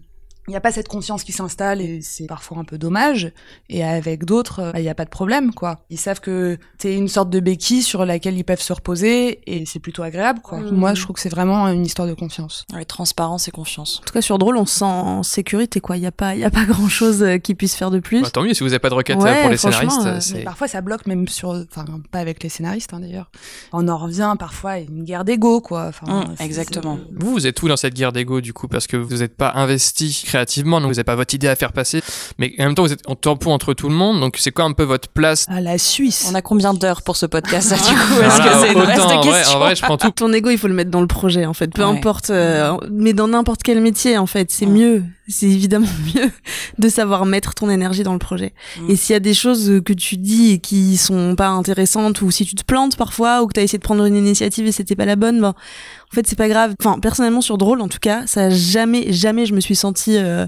il 0.48 0.50
n'y 0.52 0.56
a 0.56 0.60
pas 0.60 0.72
cette 0.72 0.88
confiance 0.88 1.22
qui 1.24 1.32
s'installe 1.32 1.80
et 1.80 2.00
c'est 2.02 2.26
parfois 2.26 2.58
un 2.58 2.64
peu 2.64 2.78
dommage. 2.78 3.32
Et 3.68 3.84
avec 3.84 4.24
d'autres, 4.24 4.60
euh, 4.60 4.72
il 4.76 4.82
n'y 4.82 4.88
a 4.88 4.94
pas 4.94 5.04
de 5.04 5.10
problème, 5.10 5.52
quoi. 5.54 5.80
Ils 5.90 5.98
savent 5.98 6.20
que 6.20 6.58
t'es 6.78 6.96
une 6.96 7.08
sorte 7.08 7.30
de 7.30 7.40
béquille 7.40 7.82
sur 7.82 8.04
laquelle 8.04 8.36
ils 8.36 8.44
peuvent 8.44 8.60
se 8.60 8.72
reposer 8.72 9.40
et 9.46 9.66
c'est 9.66 9.78
plutôt 9.78 10.02
agréable, 10.02 10.40
quoi. 10.42 10.58
Mhm. 10.58 10.70
Moi, 10.76 10.94
je 10.94 11.02
trouve 11.02 11.14
que 11.14 11.20
c'est 11.22 11.28
vraiment 11.28 11.68
une 11.68 11.84
histoire 11.86 12.08
de 12.08 12.14
confiance. 12.14 12.64
Ouais, 12.72 12.84
transparence 12.84 13.46
et 13.48 13.50
confiance. 13.50 14.00
En 14.02 14.04
tout 14.06 14.12
cas, 14.14 14.22
sur 14.22 14.38
Drôle, 14.38 14.56
on 14.56 14.66
se 14.66 14.78
sent 14.80 14.84
en 14.84 15.22
sécurité, 15.22 15.80
quoi. 15.80 15.96
Il 15.96 16.00
n'y 16.00 16.06
a 16.06 16.12
pas, 16.12 16.34
il 16.34 16.40
y 16.40 16.44
a 16.44 16.50
pas 16.50 16.64
grand 16.66 16.88
chose 16.88 17.24
qui 17.44 17.54
puisse 17.54 17.74
faire 17.76 17.90
de 17.90 18.00
plus. 18.00 18.22
Bah, 18.22 18.30
Tant 18.30 18.42
mieux 18.42 18.54
si 18.54 18.60
vous 18.64 18.70
n'avez 18.70 18.78
pas 18.80 18.90
de 18.90 18.94
requête 18.94 19.18
euh, 19.18 19.22
Ouais, 19.22 19.40
pour 19.42 19.50
les 19.50 19.56
scénaristes. 19.56 20.00
euh, 20.06 20.20
c'est- 20.20 20.42
parfois, 20.42 20.68
ça 20.68 20.80
bloque 20.80 21.06
même 21.06 21.28
sur, 21.28 21.50
enfin, 21.50 21.84
pas 22.10 22.18
avec 22.18 22.42
les 22.42 22.48
scénaristes, 22.48 22.92
hein, 22.94 23.00
d'ailleurs. 23.00 23.30
On 23.72 23.86
en 23.88 23.98
revient 23.98 24.34
parfois 24.38 24.72
à 24.72 24.78
une 24.78 25.04
guerre 25.04 25.24
d'ego, 25.24 25.60
quoi. 25.60 25.86
Enfin, 25.88 26.06
Mm, 26.30 26.34
c'est- 26.38 26.44
exactement. 26.44 26.98
c'est- 26.98 27.22
Vous, 27.24 27.30
vous 27.32 27.46
êtes 27.46 27.62
où 27.62 27.68
dans 27.68 27.76
cette 27.76 27.94
guerre 27.94 28.12
d'ego 28.12 28.40
du 28.40 28.52
coup? 28.52 28.66
Parce 28.68 28.86
que 28.86 28.96
vous 28.96 29.16
n'êtes 29.18 29.36
pas 29.36 29.52
investi 29.54 30.24
créativement, 30.30 30.80
donc 30.80 30.88
vous 30.88 30.94
n'avez 30.94 31.04
pas 31.04 31.16
votre 31.16 31.34
idée 31.34 31.48
à 31.48 31.56
faire 31.56 31.72
passer. 31.72 32.02
Mais 32.38 32.52
en 32.58 32.64
même 32.64 32.74
temps, 32.74 32.82
vous 32.84 32.92
êtes 32.92 33.06
en 33.08 33.14
tampon 33.16 33.52
entre 33.52 33.74
tout 33.74 33.88
le 33.88 33.94
monde. 33.94 34.20
Donc 34.20 34.36
c'est 34.38 34.52
quoi 34.52 34.64
un 34.64 34.72
peu 34.72 34.84
votre 34.84 35.08
place 35.08 35.46
À 35.48 35.60
la 35.60 35.76
Suisse. 35.78 36.28
On 36.30 36.34
a 36.34 36.42
combien 36.42 36.72
d'heures 36.74 37.02
pour 37.02 37.16
ce 37.16 37.26
podcast 37.26 37.70
là, 37.70 37.76
du 37.76 37.82
coup 37.82 37.90
Est-ce 38.22 38.36
Voilà, 38.36 38.44
que 38.52 38.58
c'est 38.60 38.72
une 38.72 38.78
autant, 38.78 38.86
vaste 38.86 39.00
en 39.00 39.06
vrai, 39.20 39.32
question 39.32 39.56
en 39.56 39.58
vrai, 39.60 39.74
je 39.76 39.82
prends 39.82 39.96
tout. 39.98 40.10
Ton 40.10 40.32
ego, 40.32 40.50
il 40.50 40.58
faut 40.58 40.68
le 40.68 40.74
mettre 40.74 40.90
dans 40.90 41.00
le 41.00 41.06
projet, 41.06 41.46
en 41.46 41.54
fait. 41.54 41.68
Peu 41.72 41.82
Ouais. 41.84 41.88
importe, 41.90 42.30
euh, 42.30 42.76
mais 42.90 43.12
dans 43.12 43.28
n'importe 43.28 43.62
quel 43.62 43.80
métier, 43.80 44.16
en 44.18 44.26
fait, 44.26 44.50
c'est 44.50 44.66
Ouais. 44.66 44.72
mieux. 44.72 45.04
C'est 45.30 45.46
évidemment 45.46 45.86
mieux 46.14 46.30
de 46.78 46.88
savoir 46.88 47.24
mettre 47.26 47.54
ton 47.54 47.70
énergie 47.70 48.02
dans 48.02 48.12
le 48.12 48.18
projet. 48.18 48.52
Mm. 48.80 48.90
Et 48.90 48.96
s'il 48.96 49.12
y 49.12 49.16
a 49.16 49.20
des 49.20 49.34
choses 49.34 49.80
que 49.84 49.92
tu 49.92 50.16
dis 50.16 50.52
et 50.52 50.58
qui 50.58 50.96
sont 50.96 51.34
pas 51.36 51.48
intéressantes, 51.48 52.22
ou 52.22 52.30
si 52.30 52.44
tu 52.44 52.54
te 52.54 52.64
plantes 52.64 52.96
parfois, 52.96 53.42
ou 53.42 53.46
que 53.46 53.52
t'as 53.52 53.62
essayé 53.62 53.78
de 53.78 53.84
prendre 53.84 54.04
une 54.04 54.16
initiative 54.16 54.66
et 54.66 54.72
c'était 54.72 54.96
pas 54.96 55.06
la 55.06 55.16
bonne, 55.16 55.40
ben, 55.40 55.54
en 56.12 56.14
fait, 56.14 56.26
c'est 56.26 56.36
pas 56.36 56.48
grave. 56.48 56.74
Enfin, 56.80 56.98
personnellement, 56.98 57.40
sur 57.40 57.56
Drôle, 57.56 57.80
en 57.80 57.88
tout 57.88 58.00
cas, 58.00 58.26
ça 58.26 58.46
a 58.46 58.50
jamais, 58.50 59.12
jamais 59.12 59.46
je 59.46 59.54
me 59.54 59.60
suis 59.60 59.76
sentie 59.76 60.16
euh, 60.16 60.46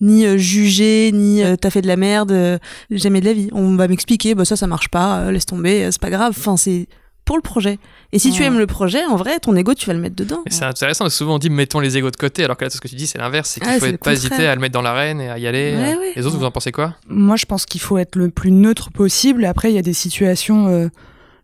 ni 0.00 0.26
euh, 0.26 0.36
jugée, 0.36 1.10
ni 1.12 1.42
euh, 1.42 1.56
t'as 1.56 1.70
fait 1.70 1.80
de 1.80 1.86
la 1.86 1.96
merde, 1.96 2.32
euh, 2.32 2.58
jamais 2.90 3.20
de 3.20 3.24
la 3.24 3.32
vie. 3.32 3.48
On 3.52 3.74
va 3.76 3.88
m'expliquer, 3.88 4.34
bah 4.34 4.44
ça, 4.44 4.56
ça 4.56 4.66
marche 4.66 4.88
pas, 4.88 5.20
euh, 5.20 5.32
laisse 5.32 5.46
tomber, 5.46 5.84
euh, 5.84 5.90
c'est 5.90 6.00
pas 6.00 6.10
grave. 6.10 6.34
Enfin, 6.36 6.56
c'est 6.56 6.88
pour 7.28 7.36
le 7.36 7.42
projet. 7.42 7.78
Et 8.12 8.18
si 8.18 8.32
tu 8.32 8.42
aimes 8.42 8.56
le 8.58 8.66
projet, 8.66 9.04
en 9.04 9.16
vrai, 9.16 9.38
ton 9.38 9.54
ego, 9.54 9.74
tu 9.74 9.84
vas 9.84 9.92
le 9.92 9.98
mettre 9.98 10.16
dedans. 10.16 10.42
C'est 10.46 10.64
intéressant, 10.64 11.04
parce 11.04 11.12
que 11.12 11.18
souvent 11.18 11.34
on 11.34 11.38
dit 11.38 11.50
mettons 11.50 11.78
les 11.78 11.98
égos 11.98 12.10
de 12.10 12.16
côté, 12.16 12.42
alors 12.42 12.56
que 12.56 12.64
là, 12.64 12.70
tout 12.70 12.76
ce 12.78 12.80
que 12.80 12.88
tu 12.88 12.94
dis, 12.96 13.06
c'est 13.06 13.18
l'inverse, 13.18 13.50
c'est 13.50 13.60
qu'il 13.60 13.68
Ah, 13.70 13.78
faut 13.78 13.84
être 13.84 14.02
pas 14.02 14.14
hésiter 14.14 14.46
à 14.46 14.54
le 14.54 14.60
mettre 14.62 14.72
dans 14.72 14.80
l'arène 14.80 15.20
et 15.20 15.28
à 15.28 15.38
y 15.38 15.46
aller. 15.46 15.76
Ouais, 15.76 15.94
ouais. 15.94 16.12
Les 16.16 16.24
autres, 16.24 16.38
vous 16.38 16.44
en 16.46 16.50
pensez 16.50 16.72
quoi? 16.72 16.94
Moi, 17.06 17.36
je 17.36 17.44
pense 17.44 17.66
qu'il 17.66 17.82
faut 17.82 17.98
être 17.98 18.16
le 18.16 18.30
plus 18.30 18.50
neutre 18.50 18.90
possible. 18.90 19.44
Après, 19.44 19.70
il 19.70 19.74
y 19.74 19.78
a 19.78 19.82
des 19.82 19.92
situations 19.92 20.68
euh, 20.68 20.88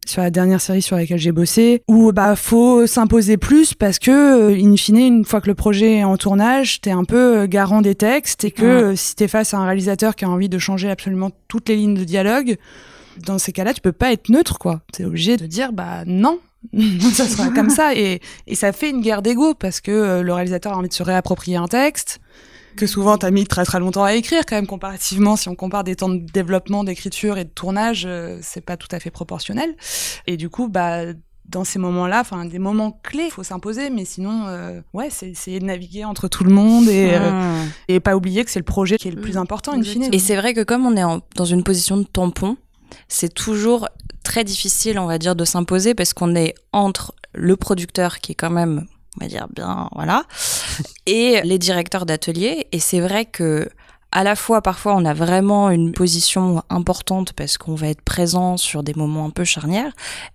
sur 0.06 0.22
la 0.22 0.30
dernière 0.30 0.62
série 0.62 0.80
sur 0.80 0.96
laquelle 0.96 1.18
j'ai 1.18 1.32
bossé 1.32 1.82
où 1.86 2.12
bah 2.12 2.34
faut 2.34 2.86
s'imposer 2.86 3.36
plus 3.36 3.74
parce 3.74 3.98
que 3.98 4.10
euh, 4.10 4.58
in 4.58 4.76
fine, 4.76 4.96
une 4.96 5.24
fois 5.26 5.42
que 5.42 5.48
le 5.48 5.54
projet 5.54 5.96
est 5.96 6.04
en 6.04 6.16
tournage, 6.16 6.80
t'es 6.80 6.92
un 6.92 7.04
peu 7.04 7.40
euh, 7.40 7.46
garant 7.46 7.82
des 7.82 7.94
textes 7.94 8.44
et 8.44 8.50
que 8.52 8.94
si 8.96 9.16
t'es 9.16 9.28
face 9.28 9.52
à 9.52 9.58
un 9.58 9.66
réalisateur 9.66 10.16
qui 10.16 10.24
a 10.24 10.30
envie 10.30 10.48
de 10.48 10.58
changer 10.58 10.88
absolument 10.90 11.30
toutes 11.48 11.68
les 11.68 11.76
lignes 11.76 11.94
de 11.94 12.04
dialogue, 12.04 12.56
dans 13.18 13.38
ces 13.38 13.52
cas-là, 13.52 13.74
tu 13.74 13.80
peux 13.80 13.92
pas 13.92 14.12
être 14.12 14.28
neutre, 14.28 14.58
quoi. 14.58 14.82
T'es 14.92 15.04
obligé 15.04 15.36
de 15.36 15.46
dire 15.46 15.72
bah 15.72 16.04
non. 16.06 16.38
ça 17.12 17.26
sera 17.28 17.50
comme 17.50 17.68
ça 17.68 17.94
et, 17.94 18.20
et 18.46 18.54
ça 18.54 18.72
fait 18.72 18.88
une 18.88 19.02
guerre 19.02 19.20
d'ego 19.20 19.52
parce 19.52 19.82
que 19.82 19.90
euh, 19.90 20.22
le 20.22 20.32
réalisateur 20.32 20.72
a 20.72 20.76
envie 20.78 20.88
de 20.88 20.94
se 20.94 21.02
réapproprier 21.02 21.56
un 21.58 21.68
texte 21.68 22.20
que 22.76 22.86
souvent 22.86 23.18
t'as 23.18 23.30
mis 23.30 23.46
très 23.46 23.66
très 23.66 23.78
longtemps 23.80 24.02
à 24.02 24.14
écrire 24.14 24.44
quand 24.48 24.56
même 24.56 24.66
comparativement 24.66 25.36
si 25.36 25.50
on 25.50 25.54
compare 25.56 25.84
des 25.84 25.94
temps 25.94 26.08
de 26.08 26.16
développement 26.32 26.82
d'écriture 26.82 27.36
et 27.36 27.44
de 27.44 27.50
tournage 27.50 28.04
euh, 28.06 28.38
c'est 28.40 28.62
pas 28.62 28.78
tout 28.78 28.88
à 28.92 28.98
fait 28.98 29.10
proportionnel 29.10 29.76
et 30.26 30.38
du 30.38 30.48
coup 30.48 30.68
bah 30.68 31.02
dans 31.46 31.64
ces 31.64 31.78
moments-là, 31.78 32.20
enfin 32.22 32.46
des 32.46 32.58
moments 32.58 32.98
clés, 33.02 33.28
faut 33.28 33.42
s'imposer, 33.42 33.90
mais 33.90 34.06
sinon, 34.06 34.46
euh, 34.46 34.80
ouais, 34.94 35.08
c'est 35.10 35.28
essayer 35.28 35.60
de 35.60 35.66
naviguer 35.66 36.06
entre 36.06 36.26
tout 36.26 36.42
le 36.42 36.50
monde 36.50 36.88
et, 36.88 37.10
euh, 37.12 37.30
Mm. 37.64 37.68
et 37.88 38.00
pas 38.00 38.16
oublier 38.16 38.46
que 38.46 38.50
c'est 38.50 38.58
le 38.58 38.64
projet 38.64 38.96
qui 38.96 39.08
est 39.08 39.10
le 39.10 39.20
plus 39.20 39.36
important, 39.36 39.72
in 39.74 39.82
fine. 39.82 40.08
Et 40.10 40.18
c'est 40.18 40.36
vrai 40.36 40.54
que 40.54 40.62
comme 40.62 40.86
on 40.86 40.96
est 40.96 41.04
en- 41.04 41.20
dans 41.36 41.44
une 41.44 41.62
position 41.62 41.98
de 41.98 42.04
tampon, 42.04 42.56
c'est 43.08 43.32
toujours 43.32 43.88
très 44.22 44.44
difficile, 44.44 44.98
on 44.98 45.06
va 45.06 45.18
dire, 45.18 45.36
de 45.36 45.44
s'imposer 45.44 45.94
parce 45.94 46.12
qu'on 46.12 46.34
est 46.34 46.54
entre 46.72 47.14
le 47.32 47.56
producteur 47.56 48.18
qui 48.18 48.32
est 48.32 48.34
quand 48.34 48.50
même, 48.50 48.86
on 49.16 49.24
va 49.24 49.28
dire 49.28 49.46
bien, 49.48 49.88
voilà, 49.94 50.24
et 51.06 51.40
les 51.42 51.58
directeurs 51.58 52.06
d'atelier. 52.06 52.66
Et 52.72 52.80
c'est 52.80 53.00
vrai 53.00 53.24
que 53.24 53.68
à 54.16 54.22
la 54.22 54.36
fois, 54.36 54.62
parfois, 54.62 54.94
on 54.94 55.04
a 55.04 55.12
vraiment 55.12 55.70
une 55.70 55.90
position 55.92 56.62
importante 56.70 57.32
parce 57.32 57.58
qu'on 57.58 57.74
va 57.74 57.88
être 57.88 58.00
présent 58.00 58.56
sur 58.56 58.84
des 58.84 58.94
moments 58.94 59.26
un 59.26 59.30
peu 59.30 59.42
charnières. 59.42 59.90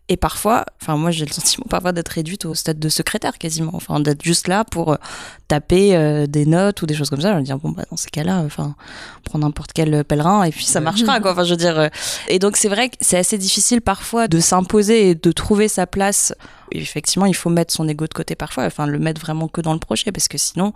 Et 0.09 0.17
parfois, 0.17 0.65
enfin, 0.81 0.97
moi, 0.97 1.11
j'ai 1.11 1.25
le 1.25 1.31
sentiment 1.39 1.65
parfois 1.69 1.93
d'être 1.93 2.09
réduite 2.09 2.43
au 2.45 2.53
stade 2.55 2.77
de 2.77 2.89
secrétaire 2.89 3.37
quasiment. 3.37 3.71
Enfin, 3.73 4.01
d'être 4.01 4.21
juste 4.21 4.49
là 4.49 4.65
pour 4.65 4.91
euh, 4.91 4.95
taper 5.47 5.95
euh, 5.95 6.27
des 6.27 6.45
notes 6.45 6.81
ou 6.81 6.85
des 6.87 6.93
choses 6.93 7.09
comme 7.09 7.21
ça. 7.21 7.31
Je 7.33 7.37
me 7.39 7.43
dire, 7.43 7.57
bon, 7.57 7.69
bah, 7.71 7.83
dans 7.89 7.95
ces 7.97 8.09
cas-là, 8.09 8.43
enfin, 8.45 8.75
prends 9.23 9.39
n'importe 9.39 9.71
quel 9.73 10.03
pèlerin 10.03 10.43
et 10.43 10.51
puis 10.51 10.65
ça 10.65 10.81
marchera, 10.81 11.21
quoi. 11.21 11.31
Enfin, 11.31 11.45
je 11.45 11.51
veux 11.51 11.57
dire. 11.57 11.79
euh, 11.79 11.87
Et 12.27 12.37
donc, 12.37 12.57
c'est 12.57 12.69
vrai 12.69 12.89
que 12.89 12.97
c'est 12.99 13.17
assez 13.17 13.37
difficile 13.37 13.79
parfois 13.81 14.27
de 14.27 14.41
s'imposer 14.41 15.09
et 15.11 15.15
de 15.15 15.31
trouver 15.31 15.69
sa 15.69 15.87
place. 15.87 16.33
Effectivement, 16.71 17.25
il 17.25 17.35
faut 17.35 17.49
mettre 17.49 17.73
son 17.73 17.87
ego 17.87 18.07
de 18.07 18.13
côté 18.13 18.35
parfois, 18.35 18.65
enfin, 18.65 18.85
le 18.85 18.99
mettre 18.99 19.21
vraiment 19.21 19.47
que 19.47 19.61
dans 19.61 19.73
le 19.73 19.79
projet 19.79 20.11
parce 20.11 20.27
que 20.27 20.37
sinon, 20.37 20.73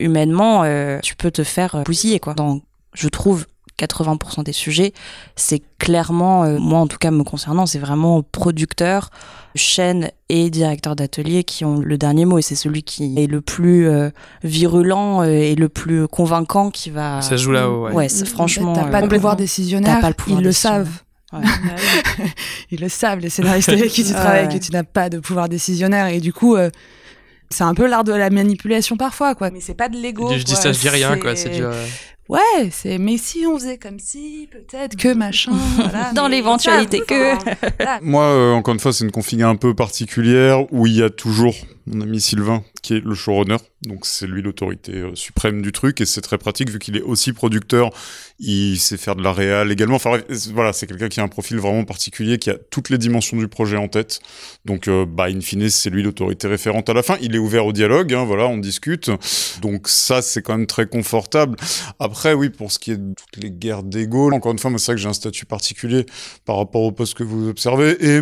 humainement, 0.00 0.62
euh, 0.64 0.98
tu 1.02 1.16
peux 1.16 1.30
te 1.30 1.44
faire 1.44 1.74
euh, 1.76 1.82
bousiller, 1.82 2.20
quoi. 2.20 2.34
Dans, 2.34 2.60
je 2.94 3.08
trouve, 3.08 3.46
80% 3.78 4.44
des 4.44 4.52
sujets, 4.52 4.92
c'est 5.36 5.62
clairement, 5.78 6.44
euh, 6.44 6.58
moi 6.58 6.78
en 6.78 6.86
tout 6.86 6.98
cas 6.98 7.10
me 7.10 7.24
concernant, 7.24 7.66
c'est 7.66 7.78
vraiment 7.78 8.22
producteur, 8.22 9.10
chaîne 9.54 10.10
et 10.28 10.50
directeur 10.50 10.96
d'atelier 10.96 11.44
qui 11.44 11.64
ont 11.64 11.78
le 11.78 11.98
dernier 11.98 12.24
mot 12.24 12.38
et 12.38 12.42
c'est 12.42 12.54
celui 12.54 12.82
qui 12.82 13.18
est 13.18 13.26
le 13.26 13.40
plus 13.40 13.88
euh, 13.88 14.10
virulent 14.44 15.24
et 15.24 15.54
le 15.54 15.68
plus 15.68 16.06
convaincant 16.08 16.70
qui 16.70 16.90
va. 16.90 17.20
Ça 17.22 17.30
se 17.30 17.42
joue 17.42 17.52
là-haut, 17.52 17.86
ouais. 17.86 17.92
Ouais, 17.92 18.08
c'est 18.08 18.26
franchement. 18.26 18.72
t'as 18.72 18.86
euh, 18.86 18.90
pas 18.90 19.06
pouvoir 19.06 19.36
décisionnaire, 19.36 20.00
pas 20.00 20.08
le 20.08 20.14
pouvoir 20.14 20.40
ils 20.40 20.44
le 20.44 20.50
décisionnaire. 20.50 20.86
savent. 20.86 21.02
Ouais. 21.32 21.40
Ils 22.70 22.80
le 22.80 22.88
savent, 22.88 23.20
les 23.20 23.30
scénaristes 23.30 23.68
avec 23.70 23.90
qui 23.90 24.04
tu 24.04 24.12
travailles, 24.12 24.46
ouais. 24.46 24.58
que 24.58 24.64
tu 24.64 24.72
n'as 24.72 24.84
pas 24.84 25.08
de 25.08 25.18
pouvoir 25.18 25.48
décisionnaire. 25.48 26.06
Et 26.06 26.20
du 26.20 26.32
coup, 26.32 26.56
euh, 26.56 26.70
c'est 27.50 27.64
un 27.64 27.74
peu 27.74 27.86
l'art 27.86 28.04
de 28.04 28.12
la 28.12 28.30
manipulation 28.30 28.96
parfois, 28.96 29.34
quoi. 29.34 29.50
Mais 29.50 29.60
c'est 29.60 29.74
pas 29.74 29.88
de 29.88 29.96
l'ego. 29.96 30.32
Je 30.36 30.44
dis 30.44 30.56
ça, 30.56 30.72
je 30.72 30.80
dis 30.80 30.88
rien, 30.88 31.16
quoi. 31.18 31.36
C'est 31.36 31.50
du, 31.50 31.64
euh, 31.64 31.72
Ouais, 32.28 32.70
c'est. 32.70 32.98
Mais 32.98 33.18
si 33.18 33.44
on 33.46 33.58
faisait 33.58 33.78
comme 33.78 33.98
si, 33.98 34.48
peut-être 34.50 34.96
que 34.96 35.12
machin. 35.12 35.52
voilà. 35.76 36.12
Dans 36.12 36.28
l'éventualité 36.28 37.00
que. 37.00 37.34
voilà. 37.78 37.98
Moi, 38.00 38.24
euh, 38.24 38.52
encore 38.52 38.74
une 38.74 38.80
fois, 38.80 38.92
c'est 38.92 39.04
une 39.04 39.10
config 39.10 39.42
un 39.42 39.56
peu 39.56 39.74
particulière 39.74 40.72
où 40.72 40.86
il 40.86 40.96
y 40.96 41.02
a 41.02 41.10
toujours 41.10 41.54
mon 41.86 42.00
ami 42.00 42.20
Sylvain, 42.20 42.64
qui 42.82 42.94
est 42.94 43.04
le 43.04 43.14
showrunner. 43.14 43.56
Donc 43.82 44.06
c'est 44.06 44.26
lui 44.26 44.42
l'autorité 44.42 44.92
euh, 44.92 45.14
suprême 45.14 45.60
du 45.60 45.72
truc 45.72 46.00
et 46.00 46.06
c'est 46.06 46.20
très 46.20 46.38
pratique 46.38 46.70
vu 46.70 46.78
qu'il 46.78 46.96
est 46.96 47.02
aussi 47.02 47.32
producteur. 47.32 47.90
Il 48.38 48.78
sait 48.78 48.96
faire 48.96 49.16
de 49.16 49.22
la 49.22 49.32
réal 49.32 49.72
également. 49.72 49.96
Enfin 49.96 50.20
voilà, 50.52 50.72
c'est 50.72 50.86
quelqu'un 50.86 51.08
qui 51.08 51.20
a 51.20 51.24
un 51.24 51.28
profil 51.28 51.58
vraiment 51.58 51.84
particulier, 51.84 52.38
qui 52.38 52.50
a 52.50 52.56
toutes 52.70 52.90
les 52.90 52.98
dimensions 52.98 53.36
du 53.36 53.48
projet 53.48 53.76
en 53.76 53.88
tête. 53.88 54.20
Donc 54.64 54.86
euh, 54.86 55.04
bah 55.06 55.24
in 55.24 55.40
fine, 55.40 55.68
c'est 55.68 55.90
lui 55.90 56.02
l'autorité 56.02 56.46
référente 56.46 56.88
à 56.88 56.94
la 56.94 57.02
fin. 57.02 57.16
Il 57.20 57.34
est 57.34 57.38
ouvert 57.38 57.66
au 57.66 57.72
dialogue, 57.72 58.14
hein, 58.14 58.24
voilà, 58.24 58.46
on 58.46 58.58
discute. 58.58 59.10
Donc 59.60 59.88
ça 59.88 60.22
c'est 60.22 60.42
quand 60.42 60.56
même 60.56 60.66
très 60.66 60.86
confortable. 60.86 61.56
Après 61.98 62.34
oui, 62.34 62.50
pour 62.50 62.70
ce 62.70 62.78
qui 62.78 62.92
est 62.92 62.98
de 62.98 63.14
toutes 63.14 63.42
les 63.42 63.50
guerres 63.50 63.82
d'ego, 63.82 64.30
encore 64.32 64.52
une 64.52 64.58
fois, 64.58 64.70
c'est 64.78 64.86
vrai 64.86 64.94
que 64.94 65.00
j'ai 65.00 65.08
un 65.08 65.12
statut 65.12 65.46
particulier 65.46 66.06
par 66.44 66.56
rapport 66.56 66.82
au 66.82 66.92
poste 66.92 67.14
que 67.14 67.24
vous 67.24 67.48
observez 67.48 67.96
et 68.00 68.20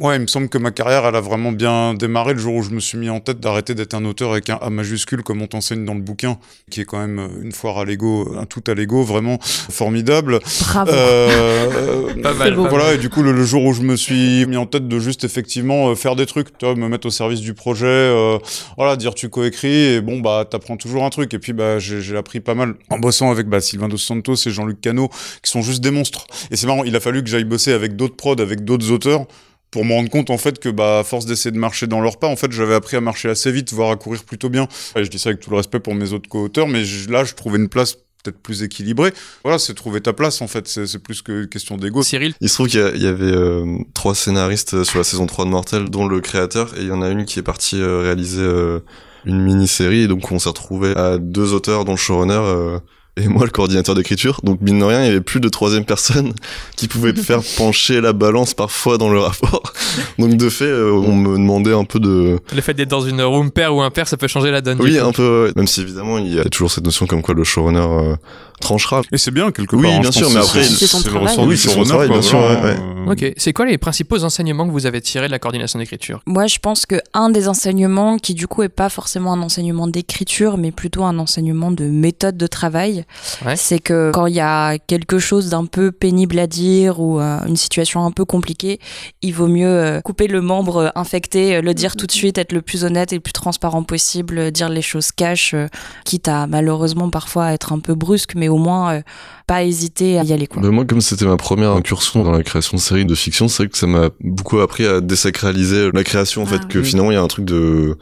Ouais, 0.00 0.16
il 0.16 0.22
me 0.22 0.26
semble 0.26 0.48
que 0.48 0.56
ma 0.56 0.70
carrière, 0.70 1.04
elle 1.04 1.14
a 1.14 1.20
vraiment 1.20 1.52
bien 1.52 1.92
démarré 1.92 2.32
le 2.32 2.38
jour 2.38 2.54
où 2.54 2.62
je 2.62 2.70
me 2.70 2.80
suis 2.80 2.96
mis 2.96 3.10
en 3.10 3.20
tête 3.20 3.38
d'arrêter 3.38 3.74
d'être 3.74 3.92
un 3.92 4.06
auteur 4.06 4.32
avec 4.32 4.48
un 4.48 4.54
A 4.62 4.70
majuscule 4.70 5.22
comme 5.22 5.42
on 5.42 5.46
t'enseigne 5.46 5.84
dans 5.84 5.92
le 5.92 6.00
bouquin, 6.00 6.38
qui 6.70 6.80
est 6.80 6.86
quand 6.86 6.98
même 6.98 7.28
une 7.42 7.52
foire 7.52 7.78
à 7.78 7.84
l'ego, 7.84 8.34
un 8.38 8.46
tout 8.46 8.62
à 8.66 8.72
l'ego, 8.72 9.02
vraiment 9.02 9.38
formidable. 9.42 10.38
Bravo. 10.60 10.90
Euh, 10.90 12.14
Pas 12.22 12.32
mal, 12.32 12.54
voilà, 12.54 12.94
et 12.94 12.98
du 12.98 13.10
coup, 13.10 13.22
le, 13.22 13.32
le 13.32 13.44
jour 13.44 13.62
où 13.62 13.74
je 13.74 13.82
me 13.82 13.94
suis 13.94 14.46
mis 14.46 14.56
en 14.56 14.64
tête 14.64 14.88
de 14.88 14.98
juste 14.98 15.24
effectivement 15.24 15.90
euh, 15.90 15.94
faire 15.94 16.16
des 16.16 16.24
trucs, 16.24 16.56
tu 16.56 16.64
vois, 16.64 16.74
me 16.74 16.88
mettre 16.88 17.06
au 17.06 17.10
service 17.10 17.42
du 17.42 17.52
projet, 17.52 17.84
euh, 17.86 18.38
voilà, 18.78 18.96
dire 18.96 19.14
tu 19.14 19.28
coécris, 19.28 19.96
et 19.96 20.00
bon, 20.00 20.20
bah, 20.20 20.46
t'apprends 20.50 20.78
toujours 20.78 21.04
un 21.04 21.10
truc. 21.10 21.34
Et 21.34 21.38
puis, 21.38 21.52
bah, 21.52 21.78
j'ai 21.78 22.00
j'ai 22.00 22.16
appris 22.16 22.40
pas 22.40 22.54
mal 22.54 22.74
en 22.88 22.98
bossant 22.98 23.30
avec 23.30 23.48
bah, 23.48 23.60
Sylvain 23.60 23.88
Dos 23.88 23.98
Santos 23.98 24.36
et 24.46 24.50
Jean-Luc 24.50 24.80
Cano, 24.80 25.10
qui 25.42 25.50
sont 25.50 25.60
juste 25.60 25.82
des 25.82 25.90
monstres. 25.90 26.26
Et 26.50 26.56
c'est 26.56 26.66
marrant, 26.66 26.84
il 26.84 26.96
a 26.96 27.00
fallu 27.00 27.22
que 27.22 27.28
j'aille 27.28 27.44
bosser 27.44 27.72
avec 27.72 27.96
d'autres 27.96 28.16
prods, 28.16 28.40
avec 28.40 28.64
d'autres 28.64 28.90
auteurs, 28.90 29.26
pour 29.70 29.84
me 29.84 29.92
rendre 29.92 30.10
compte 30.10 30.30
en 30.30 30.38
fait 30.38 30.58
que 30.58 30.68
bah 30.68 30.98
à 31.00 31.04
force 31.04 31.26
d'essayer 31.26 31.50
de 31.52 31.58
marcher 31.58 31.86
dans 31.86 32.00
leur 32.00 32.18
pas 32.18 32.26
en 32.26 32.36
fait 32.36 32.50
j'avais 32.52 32.74
appris 32.74 32.96
à 32.96 33.00
marcher 33.00 33.28
assez 33.28 33.52
vite 33.52 33.72
voire 33.72 33.90
à 33.90 33.96
courir 33.96 34.24
plutôt 34.24 34.48
bien. 34.48 34.66
Et 34.96 35.04
je 35.04 35.10
dis 35.10 35.18
ça 35.18 35.28
avec 35.30 35.40
tout 35.40 35.50
le 35.50 35.56
respect 35.56 35.80
pour 35.80 35.94
mes 35.94 36.12
autres 36.12 36.28
co-auteurs 36.28 36.66
mais 36.68 36.84
je- 36.84 37.08
là 37.10 37.24
je 37.24 37.34
trouvais 37.34 37.58
une 37.58 37.68
place 37.68 37.94
peut-être 38.22 38.38
plus 38.42 38.62
équilibrée. 38.62 39.12
Voilà 39.44 39.58
c'est 39.58 39.72
trouver 39.74 40.00
ta 40.00 40.12
place 40.12 40.42
en 40.42 40.46
fait. 40.48 40.68
C'est 40.68 40.86
c'est 40.86 40.98
plus 40.98 41.22
que 41.22 41.44
question 41.44 41.76
d'ego. 41.78 42.02
Cyril, 42.02 42.34
Il 42.40 42.48
se 42.48 42.54
trouve 42.54 42.68
qu'il 42.68 42.80
y, 42.80 42.82
a- 42.82 42.90
il 42.94 43.02
y 43.02 43.06
avait 43.06 43.24
euh, 43.24 43.78
trois 43.94 44.14
scénaristes 44.14 44.82
sur 44.84 44.98
la 44.98 45.04
saison 45.04 45.26
3 45.26 45.44
de 45.46 45.50
Mortel, 45.50 45.88
dont 45.88 46.06
le 46.06 46.20
créateur, 46.20 46.74
et 46.76 46.80
il 46.82 46.88
y 46.88 46.92
en 46.92 47.00
a 47.00 47.08
une 47.08 47.24
qui 47.24 47.38
est 47.38 47.42
partie 47.42 47.80
euh, 47.80 48.00
réaliser 48.02 48.42
euh, 48.42 48.80
une 49.24 49.40
mini-série, 49.40 50.02
et 50.02 50.06
donc 50.08 50.30
on 50.32 50.38
s'est 50.38 50.48
retrouvé 50.50 50.94
à 50.96 51.16
deux 51.18 51.52
auteurs, 51.54 51.84
dont 51.86 51.92
le 51.92 51.96
showrunner, 51.98 52.34
euh, 52.34 52.78
et 53.16 53.28
moi 53.28 53.44
le 53.44 53.50
coordinateur 53.50 53.94
d'écriture. 53.94 54.40
Donc 54.44 54.60
mine 54.60 54.78
de 54.78 54.84
rien, 54.84 55.02
il 55.02 55.06
y 55.06 55.10
avait 55.10 55.20
plus 55.20 55.40
de 55.40 55.48
troisième 55.48 55.84
personne 55.84 56.32
qui 56.76 56.88
pouvait 56.88 57.14
faire 57.14 57.40
pencher 57.56 58.00
la 58.00 58.12
balance 58.12 58.54
parfois 58.54 58.98
dans 58.98 59.10
le 59.10 59.18
rapport. 59.18 59.72
Donc 60.18 60.36
de 60.36 60.48
fait, 60.48 60.64
euh, 60.64 60.92
on 60.92 61.14
me 61.14 61.36
demandait 61.36 61.72
un 61.72 61.84
peu 61.84 61.98
de... 61.98 62.38
le 62.54 62.60
fait 62.60 62.74
d'être 62.74 62.88
dans 62.88 63.00
une 63.00 63.22
room 63.22 63.50
pair 63.50 63.74
ou 63.74 63.82
un 63.82 63.90
pair, 63.90 64.08
ça 64.08 64.16
peut 64.16 64.28
changer 64.28 64.50
la 64.50 64.60
donne. 64.60 64.80
Oui, 64.80 64.98
un 64.98 65.12
peu, 65.12 65.46
ouais. 65.46 65.52
même 65.56 65.66
si 65.66 65.80
évidemment 65.80 66.18
il 66.18 66.34
y 66.34 66.40
a 66.40 66.44
toujours 66.44 66.70
cette 66.70 66.84
notion 66.84 67.06
comme 67.06 67.22
quoi 67.22 67.34
le 67.34 67.44
showrunner 67.44 67.78
euh, 67.80 68.16
tranchera. 68.60 69.02
et 69.12 69.18
c'est 69.18 69.30
bien 69.30 69.50
quelque 69.50 69.76
Oui, 69.76 69.82
part 69.82 69.92
hein, 69.92 70.00
bien 70.00 70.10
je 70.10 70.18
sûr, 70.18 70.30
mais 70.30 70.36
après, 70.40 70.64
c'est 70.64 70.86
son 70.86 71.02
travail. 71.02 71.36
Oui, 71.40 71.56
c'est 71.56 71.68
son 71.70 71.82
bien 71.82 72.22
sûr, 72.22 72.38
Ok, 73.06 73.32
c'est 73.36 73.52
quoi 73.52 73.66
les 73.66 73.78
principaux 73.78 74.22
enseignements 74.24 74.66
que 74.66 74.72
vous 74.72 74.86
avez 74.86 75.00
tirés 75.00 75.26
de 75.26 75.32
la 75.32 75.38
coordination 75.38 75.78
d'écriture? 75.78 76.20
Moi, 76.26 76.46
je 76.46 76.58
pense 76.58 76.86
que 76.86 76.96
un 77.14 77.30
des 77.30 77.48
enseignements 77.48 78.18
qui 78.18 78.34
du 78.34 78.46
coup 78.46 78.62
est 78.62 78.68
pas 78.68 78.88
forcément 78.88 79.32
un 79.32 79.42
enseignement 79.42 79.86
d'écriture, 79.88 80.58
mais 80.58 80.70
plutôt 80.70 81.04
un 81.04 81.18
enseignement 81.18 81.70
de 81.70 81.84
méthode 81.86 82.36
de 82.36 82.46
travail, 82.46 83.04
Ouais. 83.44 83.56
c'est 83.56 83.78
que 83.78 84.10
quand 84.12 84.26
il 84.26 84.34
y 84.34 84.40
a 84.40 84.78
quelque 84.78 85.18
chose 85.18 85.48
d'un 85.48 85.64
peu 85.64 85.90
pénible 85.92 86.38
à 86.38 86.46
dire 86.46 87.00
ou 87.00 87.18
euh, 87.20 87.38
une 87.46 87.56
situation 87.56 88.04
un 88.04 88.10
peu 88.12 88.24
compliquée, 88.24 88.78
il 89.22 89.32
vaut 89.34 89.48
mieux 89.48 89.66
euh, 89.66 90.00
couper 90.02 90.26
le 90.26 90.40
membre 90.42 90.76
euh, 90.76 90.88
infecté, 90.94 91.60
le 91.62 91.74
dire 91.74 91.96
tout 91.96 92.06
de 92.06 92.12
suite, 92.12 92.36
être 92.38 92.52
le 92.52 92.60
plus 92.62 92.84
honnête 92.84 93.12
et 93.12 93.16
le 93.16 93.20
plus 93.22 93.32
transparent 93.32 93.82
possible, 93.82 94.50
dire 94.52 94.68
les 94.68 94.82
choses 94.82 95.10
cash, 95.10 95.54
euh, 95.54 95.66
quitte 96.04 96.28
à 96.28 96.46
malheureusement 96.46 97.08
parfois 97.10 97.52
être 97.52 97.72
un 97.72 97.78
peu 97.78 97.94
brusque, 97.94 98.34
mais 98.34 98.48
au 98.50 98.58
moins 98.58 98.94
euh, 98.94 99.02
pas 99.46 99.64
hésiter 99.64 100.18
à 100.18 100.24
y 100.24 100.32
aller 100.32 100.46
quoi. 100.46 100.60
Bah, 100.62 100.70
moi, 100.70 100.84
comme 100.84 101.00
c'était 101.00 101.24
ma 101.24 101.36
première 101.36 101.70
incursion 101.70 102.22
dans 102.22 102.32
la 102.32 102.42
création 102.42 102.76
de 102.76 102.82
séries 102.82 103.06
de 103.06 103.14
fiction, 103.14 103.48
c'est 103.48 103.62
vrai 103.64 103.68
que 103.70 103.78
ça 103.78 103.86
m'a 103.86 104.10
beaucoup 104.20 104.60
appris 104.60 104.86
à 104.86 105.00
désacraliser 105.00 105.90
la 105.92 106.04
création, 106.04 106.42
en 106.42 106.46
Ah, 106.46 106.50
fait, 106.50 106.68
que 106.68 106.78
oui. 106.78 106.84
finalement, 106.84 107.10
il 107.10 107.14
y 107.14 107.18
a 107.18 107.22
un 107.22 107.28
truc 107.28 107.44
de... 107.44 107.96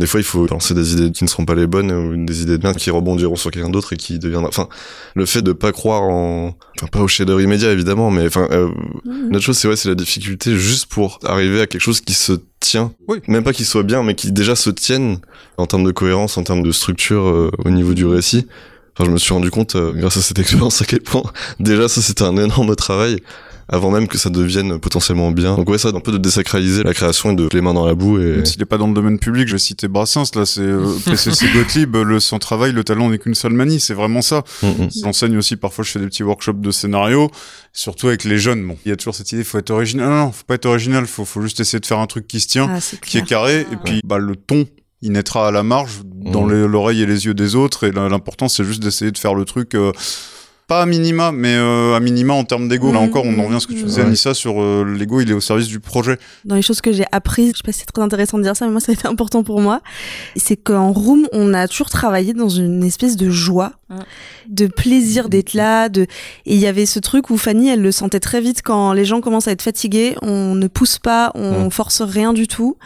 Des 0.00 0.06
fois, 0.06 0.20
il 0.20 0.24
faut 0.24 0.46
lancer 0.46 0.74
des 0.74 0.92
idées 0.92 1.10
qui 1.10 1.24
ne 1.24 1.28
seront 1.28 1.44
pas 1.44 1.56
les 1.56 1.66
bonnes, 1.66 1.90
ou 1.90 2.24
des 2.24 2.42
idées 2.42 2.56
de 2.56 2.62
merde 2.62 2.76
qui 2.76 2.88
rebondiront 2.88 3.34
sur 3.34 3.50
quelqu'un 3.50 3.68
d'autre 3.68 3.92
et 3.94 3.96
qui 3.96 4.20
deviendra... 4.20 4.48
Enfin, 4.48 4.68
le 5.16 5.26
fait 5.26 5.42
de 5.42 5.52
pas 5.52 5.72
croire 5.72 6.02
en... 6.02 6.56
Enfin, 6.76 6.86
pas 6.86 7.00
au 7.00 7.08
shader 7.08 7.42
immédiat, 7.42 7.72
évidemment, 7.72 8.12
mais 8.12 8.26
enfin... 8.26 8.46
Euh, 8.52 8.68
une 9.04 9.34
autre 9.34 9.44
chose, 9.44 9.58
c'est 9.58 9.66
ouais, 9.66 9.74
c'est 9.74 9.88
la 9.88 9.96
difficulté 9.96 10.56
juste 10.56 10.86
pour 10.86 11.18
arriver 11.24 11.60
à 11.60 11.66
quelque 11.66 11.80
chose 11.80 12.00
qui 12.00 12.14
se 12.14 12.34
tient. 12.60 12.92
Oui. 13.08 13.18
Même 13.26 13.42
pas 13.42 13.52
qui 13.52 13.64
soit 13.64 13.82
bien, 13.82 14.04
mais 14.04 14.14
qui 14.14 14.30
déjà 14.30 14.54
se 14.54 14.70
tienne 14.70 15.18
en 15.56 15.66
termes 15.66 15.82
de 15.84 15.90
cohérence, 15.90 16.38
en 16.38 16.44
termes 16.44 16.62
de 16.62 16.70
structure 16.70 17.26
euh, 17.26 17.50
au 17.64 17.70
niveau 17.70 17.92
du 17.94 18.06
récit. 18.06 18.46
Enfin, 18.98 19.06
je 19.06 19.12
me 19.12 19.18
suis 19.18 19.32
rendu 19.32 19.50
compte, 19.50 19.76
euh, 19.76 19.92
grâce 19.94 20.16
à 20.16 20.22
cette 20.22 20.40
expérience, 20.40 20.82
à 20.82 20.84
quel 20.84 21.00
point 21.00 21.22
déjà 21.60 21.88
ça 21.88 22.02
c'était 22.02 22.24
un 22.24 22.36
énorme 22.36 22.74
travail 22.74 23.20
avant 23.68 23.90
même 23.90 24.08
que 24.08 24.16
ça 24.16 24.30
devienne 24.30 24.78
potentiellement 24.78 25.30
bien. 25.30 25.56
Donc 25.56 25.68
ouais, 25.68 25.78
ça, 25.78 25.88
un 25.88 26.00
peu 26.00 26.10
de 26.10 26.18
désacraliser 26.18 26.82
la 26.82 26.94
création 26.94 27.32
et 27.32 27.34
de 27.34 27.48
les 27.52 27.60
mains 27.60 27.74
dans 27.74 27.84
la 27.84 27.94
boue 27.94 28.18
et 28.18 28.36
Même 28.36 28.46
s'il 28.46 28.58
n'est 28.58 28.66
pas 28.66 28.78
dans 28.78 28.86
le 28.88 28.94
domaine 28.94 29.18
public, 29.18 29.46
je 29.46 29.52
vais 29.52 29.58
citer 29.58 29.88
Brassens, 29.88 30.34
là, 30.34 30.46
c'est 30.46 30.62
euh, 30.62 30.96
PCC 31.04 31.46
Gottlieb, 31.52 31.94
le 31.96 32.18
sans 32.18 32.38
travail, 32.38 32.72
le 32.72 32.82
talent 32.82 33.10
n'est 33.10 33.18
qu'une 33.18 33.34
seule 33.34 33.52
manie, 33.52 33.78
c'est 33.78 33.94
vraiment 33.94 34.22
ça. 34.22 34.42
Mm, 34.62 34.66
mm. 34.66 34.88
J'enseigne 35.02 35.36
aussi, 35.36 35.56
parfois 35.56 35.84
je 35.84 35.90
fais 35.90 36.00
des 36.00 36.06
petits 36.06 36.22
workshops 36.22 36.60
de 36.60 36.70
scénario, 36.70 37.30
surtout 37.74 38.08
avec 38.08 38.24
les 38.24 38.38
jeunes. 38.38 38.66
Bon, 38.66 38.78
il 38.86 38.88
y 38.88 38.92
a 38.92 38.96
toujours 38.96 39.14
cette 39.14 39.30
idée, 39.32 39.44
faut 39.44 39.58
être 39.58 39.70
original. 39.70 40.08
Non, 40.08 40.16
non, 40.16 40.32
faut 40.32 40.44
pas 40.46 40.54
être 40.54 40.66
original, 40.66 41.06
faut, 41.06 41.26
faut 41.26 41.42
juste 41.42 41.60
essayer 41.60 41.80
de 41.80 41.86
faire 41.86 41.98
un 41.98 42.06
truc 42.06 42.26
qui 42.26 42.40
se 42.40 42.48
tient, 42.48 42.70
Ah, 42.70 42.78
qui 43.02 43.18
est 43.18 43.26
carré, 43.26 43.66
et 43.70 43.76
puis 43.84 44.00
bah, 44.02 44.18
le 44.18 44.34
ton, 44.34 44.66
il 45.02 45.12
naîtra 45.12 45.48
à 45.48 45.50
la 45.50 45.62
marge, 45.62 46.00
dans 46.04 46.44
Mm. 46.44 46.64
l'oreille 46.66 47.02
et 47.02 47.06
les 47.06 47.26
yeux 47.26 47.34
des 47.34 47.54
autres, 47.54 47.84
et 47.84 47.92
l'important 47.92 48.48
c'est 48.48 48.64
juste 48.64 48.82
d'essayer 48.82 49.10
de 49.12 49.18
faire 49.18 49.34
le 49.34 49.44
truc... 49.44 49.74
euh, 49.74 49.92
pas 50.68 50.82
à 50.82 50.86
minima, 50.86 51.32
mais 51.32 51.54
euh, 51.56 51.96
à 51.96 52.00
minima 52.00 52.34
en 52.34 52.44
termes 52.44 52.68
d'ego. 52.68 52.92
Là 52.92 53.00
Mhm. 53.00 53.08
encore, 53.08 53.24
on 53.24 53.36
en 53.38 53.44
revient 53.44 53.56
à 53.56 53.60
ce 53.60 53.66
que 53.66 53.72
tu 53.72 53.82
disais, 53.82 54.02
Ouais. 54.02 54.06
Anissa, 54.06 54.34
sur 54.34 54.62
euh, 54.62 54.84
l'ego, 54.96 55.20
il 55.20 55.30
est 55.30 55.34
au 55.34 55.40
service 55.40 55.66
du 55.66 55.80
projet. 55.80 56.18
dans 56.44 56.54
les 56.54 56.62
choses 56.62 56.80
que 56.80 56.92
j'ai 56.92 57.06
apprises, 57.10 57.52
je 57.54 57.56
sais 57.58 57.62
pas 57.64 57.72
si 57.72 57.80
c'est 57.80 57.86
très 57.86 58.02
intéressant 58.02 58.38
de 58.38 58.42
dire 58.44 58.54
ça, 58.54 58.66
mais 58.66 58.70
moi 58.72 58.80
ça 58.80 58.92
a 58.92 58.94
été 58.94 59.08
important 59.08 59.42
pour 59.42 59.60
moi, 59.60 59.80
c'est 60.36 60.56
qu'en 60.56 60.92
room, 60.92 61.26
on 61.32 61.54
a 61.54 61.66
toujours 61.66 61.88
travaillé 61.90 62.34
dans 62.34 62.48
une 62.50 62.84
espèce 62.84 63.16
de 63.16 63.30
joie, 63.30 63.72
de 64.50 64.66
plaisir 64.66 65.30
d'être 65.30 65.54
là, 65.54 65.88
de 65.88 66.02
et 66.02 66.54
il 66.54 66.58
y 66.58 66.66
avait 66.66 66.84
ce 66.84 66.98
truc 66.98 67.30
où 67.30 67.38
Fanny, 67.38 67.70
elle 67.70 67.80
le 67.80 67.90
sentait 67.90 68.20
très 68.20 68.42
vite 68.42 68.60
quand 68.62 68.92
les 68.92 69.06
gens 69.06 69.22
commencent 69.22 69.48
à 69.48 69.52
être 69.52 69.62
fatigués, 69.62 70.14
on 70.20 70.54
ne 70.54 70.66
pousse 70.66 70.98
pas, 70.98 71.32
on 71.34 71.64
Ouais. 71.64 71.70
force 71.70 72.02
rien 72.02 72.34
du 72.34 72.46
tout, 72.46 72.76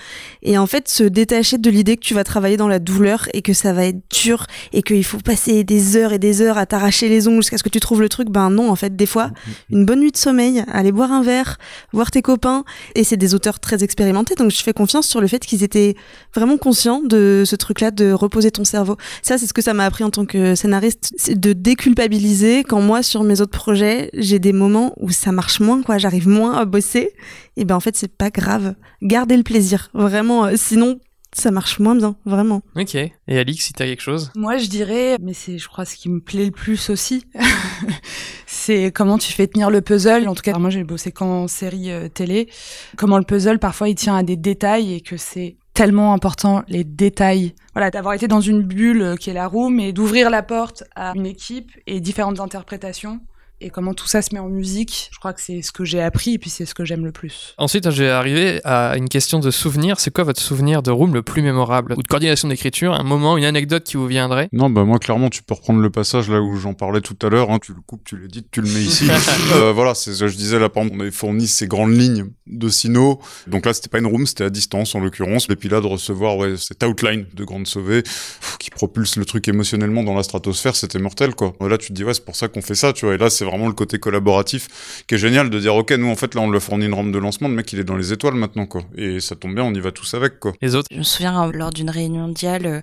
et 0.42 0.56
en 0.58 0.66
fait 0.68 0.88
se 0.88 1.02
détacher 1.02 1.58
de 1.58 1.68
l'idée 1.70 1.96
que 1.96 2.02
tu 2.04 2.14
vas 2.14 2.22
travailler 2.22 2.56
dans 2.56 2.68
la 2.68 2.78
douleur 2.78 3.28
et 3.34 3.42
que 3.42 3.52
ça 3.52 3.72
va 3.72 3.86
être 3.86 3.98
dur 4.22 4.46
et 4.72 4.82
qu'il 4.82 5.02
faut 5.04 5.18
passer 5.18 5.64
des 5.64 5.96
heures 5.96 6.12
et 6.12 6.20
des 6.20 6.40
heures 6.40 6.58
à 6.58 6.66
t'arracher 6.66 7.08
les 7.08 7.26
ongles 7.26 7.42
jusqu'à 7.42 7.58
ce 7.58 7.64
que 7.64 7.68
tu 7.72 7.80
trouves 7.80 8.00
le 8.00 8.08
truc, 8.08 8.28
ben 8.30 8.50
non, 8.50 8.70
en 8.70 8.76
fait, 8.76 8.94
des 8.94 9.06
fois, 9.06 9.30
une 9.70 9.84
bonne 9.84 10.00
nuit 10.00 10.12
de 10.12 10.16
sommeil, 10.16 10.64
aller 10.70 10.92
boire 10.92 11.10
un 11.10 11.22
verre, 11.22 11.58
voir 11.92 12.10
tes 12.10 12.22
copains, 12.22 12.64
et 12.94 13.04
c'est 13.04 13.16
des 13.16 13.34
auteurs 13.34 13.58
très 13.58 13.82
expérimentés, 13.82 14.34
donc 14.34 14.50
je 14.50 14.62
fais 14.62 14.72
confiance 14.72 15.06
sur 15.06 15.20
le 15.20 15.26
fait 15.26 15.40
qu'ils 15.40 15.64
étaient 15.64 15.94
vraiment 16.34 16.58
conscients 16.58 17.00
de 17.02 17.44
ce 17.46 17.56
truc-là, 17.56 17.90
de 17.90 18.12
reposer 18.12 18.50
ton 18.50 18.64
cerveau. 18.64 18.96
Ça, 19.22 19.38
c'est 19.38 19.46
ce 19.46 19.54
que 19.54 19.62
ça 19.62 19.74
m'a 19.74 19.84
appris 19.84 20.04
en 20.04 20.10
tant 20.10 20.26
que 20.26 20.54
scénariste, 20.54 21.12
c'est 21.16 21.38
de 21.38 21.52
déculpabiliser 21.52 22.64
quand 22.64 22.80
moi, 22.80 23.02
sur 23.02 23.24
mes 23.24 23.40
autres 23.40 23.58
projets, 23.58 24.10
j'ai 24.14 24.38
des 24.38 24.52
moments 24.52 24.94
où 25.00 25.10
ça 25.10 25.32
marche 25.32 25.60
moins, 25.60 25.82
quoi, 25.82 25.98
j'arrive 25.98 26.28
moins 26.28 26.54
à 26.54 26.64
bosser, 26.64 27.10
et 27.56 27.64
ben 27.64 27.74
en 27.74 27.80
fait, 27.80 27.96
c'est 27.96 28.14
pas 28.14 28.30
grave. 28.30 28.74
Gardez 29.02 29.36
le 29.36 29.42
plaisir, 29.42 29.90
vraiment, 29.94 30.46
euh, 30.46 30.52
sinon, 30.56 30.98
ça 31.34 31.50
marche 31.50 31.78
moins 31.78 31.94
bien, 31.94 32.16
vraiment. 32.24 32.62
Ok. 32.76 32.94
Et 32.94 33.12
Alix, 33.28 33.64
si 33.64 33.72
t'as 33.72 33.86
quelque 33.86 34.02
chose? 34.02 34.30
Moi, 34.36 34.58
je 34.58 34.68
dirais, 34.68 35.16
mais 35.20 35.32
c'est, 35.32 35.58
je 35.58 35.66
crois, 35.68 35.84
ce 35.84 35.96
qui 35.96 36.08
me 36.08 36.20
plaît 36.20 36.44
le 36.44 36.50
plus 36.50 36.90
aussi, 36.90 37.26
c'est 38.46 38.92
comment 38.92 39.18
tu 39.18 39.32
fais 39.32 39.46
tenir 39.46 39.70
le 39.70 39.80
puzzle. 39.80 40.28
En 40.28 40.34
tout 40.34 40.42
cas, 40.42 40.58
moi, 40.58 40.70
j'ai 40.70 40.84
bossé 40.84 41.10
qu'en 41.10 41.48
série 41.48 41.90
euh, 41.90 42.08
télé. 42.08 42.48
Comment 42.96 43.18
le 43.18 43.24
puzzle, 43.24 43.58
parfois, 43.58 43.88
il 43.88 43.94
tient 43.94 44.16
à 44.16 44.22
des 44.22 44.36
détails 44.36 44.92
et 44.92 45.00
que 45.00 45.16
c'est 45.16 45.56
tellement 45.74 46.12
important, 46.12 46.62
les 46.68 46.84
détails. 46.84 47.54
Voilà, 47.72 47.90
d'avoir 47.90 48.12
été 48.14 48.28
dans 48.28 48.42
une 48.42 48.62
bulle 48.62 49.02
euh, 49.02 49.16
qui 49.16 49.30
est 49.30 49.34
la 49.34 49.46
room 49.46 49.80
et 49.80 49.92
d'ouvrir 49.92 50.28
la 50.28 50.42
porte 50.42 50.84
à 50.94 51.12
une 51.14 51.26
équipe 51.26 51.70
et 51.86 52.00
différentes 52.00 52.40
interprétations. 52.40 53.20
Et 53.64 53.70
comment 53.70 53.94
tout 53.94 54.08
ça 54.08 54.22
se 54.22 54.34
met 54.34 54.40
en 54.40 54.48
musique. 54.48 55.08
Je 55.12 55.18
crois 55.18 55.32
que 55.32 55.40
c'est 55.40 55.62
ce 55.62 55.70
que 55.72 55.84
j'ai 55.84 56.02
appris 56.02 56.34
et 56.34 56.38
puis 56.38 56.50
c'est 56.50 56.66
ce 56.66 56.74
que 56.74 56.84
j'aime 56.84 57.04
le 57.04 57.12
plus. 57.12 57.54
Ensuite, 57.58 57.90
je 57.90 58.02
vais 58.02 58.10
arriver 58.10 58.60
à 58.64 58.96
une 58.96 59.08
question 59.08 59.38
de 59.38 59.50
souvenir. 59.50 60.00
C'est 60.00 60.12
quoi 60.12 60.24
votre 60.24 60.40
souvenir 60.40 60.82
de 60.82 60.90
room 60.90 61.14
le 61.14 61.22
plus 61.22 61.42
mémorable? 61.42 61.94
Ou 61.96 62.02
de 62.02 62.08
coordination 62.08 62.48
d'écriture 62.48 62.92
Un 62.94 63.04
moment, 63.04 63.36
une 63.36 63.44
anecdote 63.44 63.84
qui 63.84 63.96
vous 63.96 64.06
viendrait? 64.06 64.48
Non, 64.52 64.68
bah 64.68 64.84
moi 64.84 64.98
clairement 64.98 65.30
tu 65.30 65.42
peux 65.42 65.54
reprendre 65.54 65.80
le 65.80 65.90
passage 65.90 66.28
là 66.28 66.40
où 66.40 66.56
j'en 66.56 66.74
parlais 66.74 67.00
tout 67.00 67.16
à 67.22 67.28
l'heure, 67.28 67.50
hein, 67.50 67.58
tu 67.60 67.72
le 67.72 67.80
coupes, 67.80 68.02
tu 68.04 68.16
l'édites, 68.16 68.48
tu 68.50 68.60
le 68.60 68.68
mets 68.68 68.82
ici. 68.82 69.08
euh, 69.54 69.72
voilà, 69.72 69.94
c'est 69.94 70.12
ce 70.12 70.20
que 70.20 70.28
je 70.28 70.36
disais 70.36 70.58
là, 70.58 70.68
par 70.68 70.82
exemple, 70.82 70.98
on 70.98 71.02
avait 71.02 71.12
fourni 71.12 71.46
ces 71.46 71.66
grandes 71.66 71.96
lignes 71.96 72.26
de 72.46 72.68
Sino. 72.68 73.20
Donc 73.46 73.66
là, 73.66 73.72
c'était 73.72 73.88
pas 73.88 73.98
une 73.98 74.06
room, 74.06 74.26
c'était 74.26 74.44
à 74.44 74.50
distance 74.50 74.94
en 74.94 75.00
l'occurrence. 75.00 75.48
Et 75.48 75.56
puis 75.56 75.68
là, 75.68 75.80
de 75.80 75.86
recevoir 75.86 76.36
ouais, 76.36 76.56
cette 76.56 76.82
outline 76.82 77.26
de 77.34 77.44
Grande 77.44 77.66
Sauvée 77.66 78.02
pff, 78.02 78.56
qui 78.58 78.70
propulse 78.70 79.16
le 79.16 79.24
truc 79.24 79.46
émotionnellement 79.48 80.02
dans 80.02 80.14
la 80.14 80.22
stratosphère, 80.22 80.76
c'était 80.76 80.98
mortel 80.98 81.34
quoi. 81.34 81.54
Là, 81.60 81.78
tu 81.78 81.88
te 81.88 81.92
dis 81.92 82.04
ouais, 82.04 82.14
c'est 82.14 82.24
pour 82.24 82.36
ça 82.36 82.48
qu'on 82.48 82.62
fait 82.62 82.74
ça, 82.74 82.92
tu 82.92 83.06
vois. 83.06 83.14
Et 83.14 83.18
là, 83.18 83.30
c'est 83.30 83.44
vraiment 83.52 83.68
le 83.68 83.74
côté 83.74 83.98
collaboratif 83.98 85.04
qui 85.06 85.14
est 85.14 85.18
génial 85.18 85.50
de 85.50 85.58
dire, 85.58 85.74
ok, 85.74 85.92
nous 85.92 86.08
en 86.08 86.16
fait 86.16 86.34
là 86.34 86.40
on 86.40 86.50
lui 86.50 86.56
a 86.56 86.60
fourni 86.60 86.86
une 86.86 86.94
rampe 86.94 87.12
de 87.12 87.18
lancement, 87.18 87.48
le 87.48 87.54
mec 87.54 87.72
il 87.72 87.78
est 87.78 87.84
dans 87.84 87.96
les 87.96 88.12
étoiles 88.12 88.34
maintenant 88.34 88.66
quoi. 88.66 88.82
Et 88.96 89.20
ça 89.20 89.36
tombe 89.36 89.54
bien, 89.54 89.64
on 89.64 89.74
y 89.74 89.80
va 89.80 89.92
tous 89.92 90.14
avec 90.14 90.40
quoi. 90.40 90.52
Les 90.62 90.74
autres 90.74 90.88
Je 90.90 90.98
me 90.98 91.02
souviens 91.02 91.48
euh, 91.48 91.52
lors 91.52 91.70
d'une 91.70 91.90
réunion 91.90 92.22
mondiale 92.22 92.66
euh, 92.66 92.80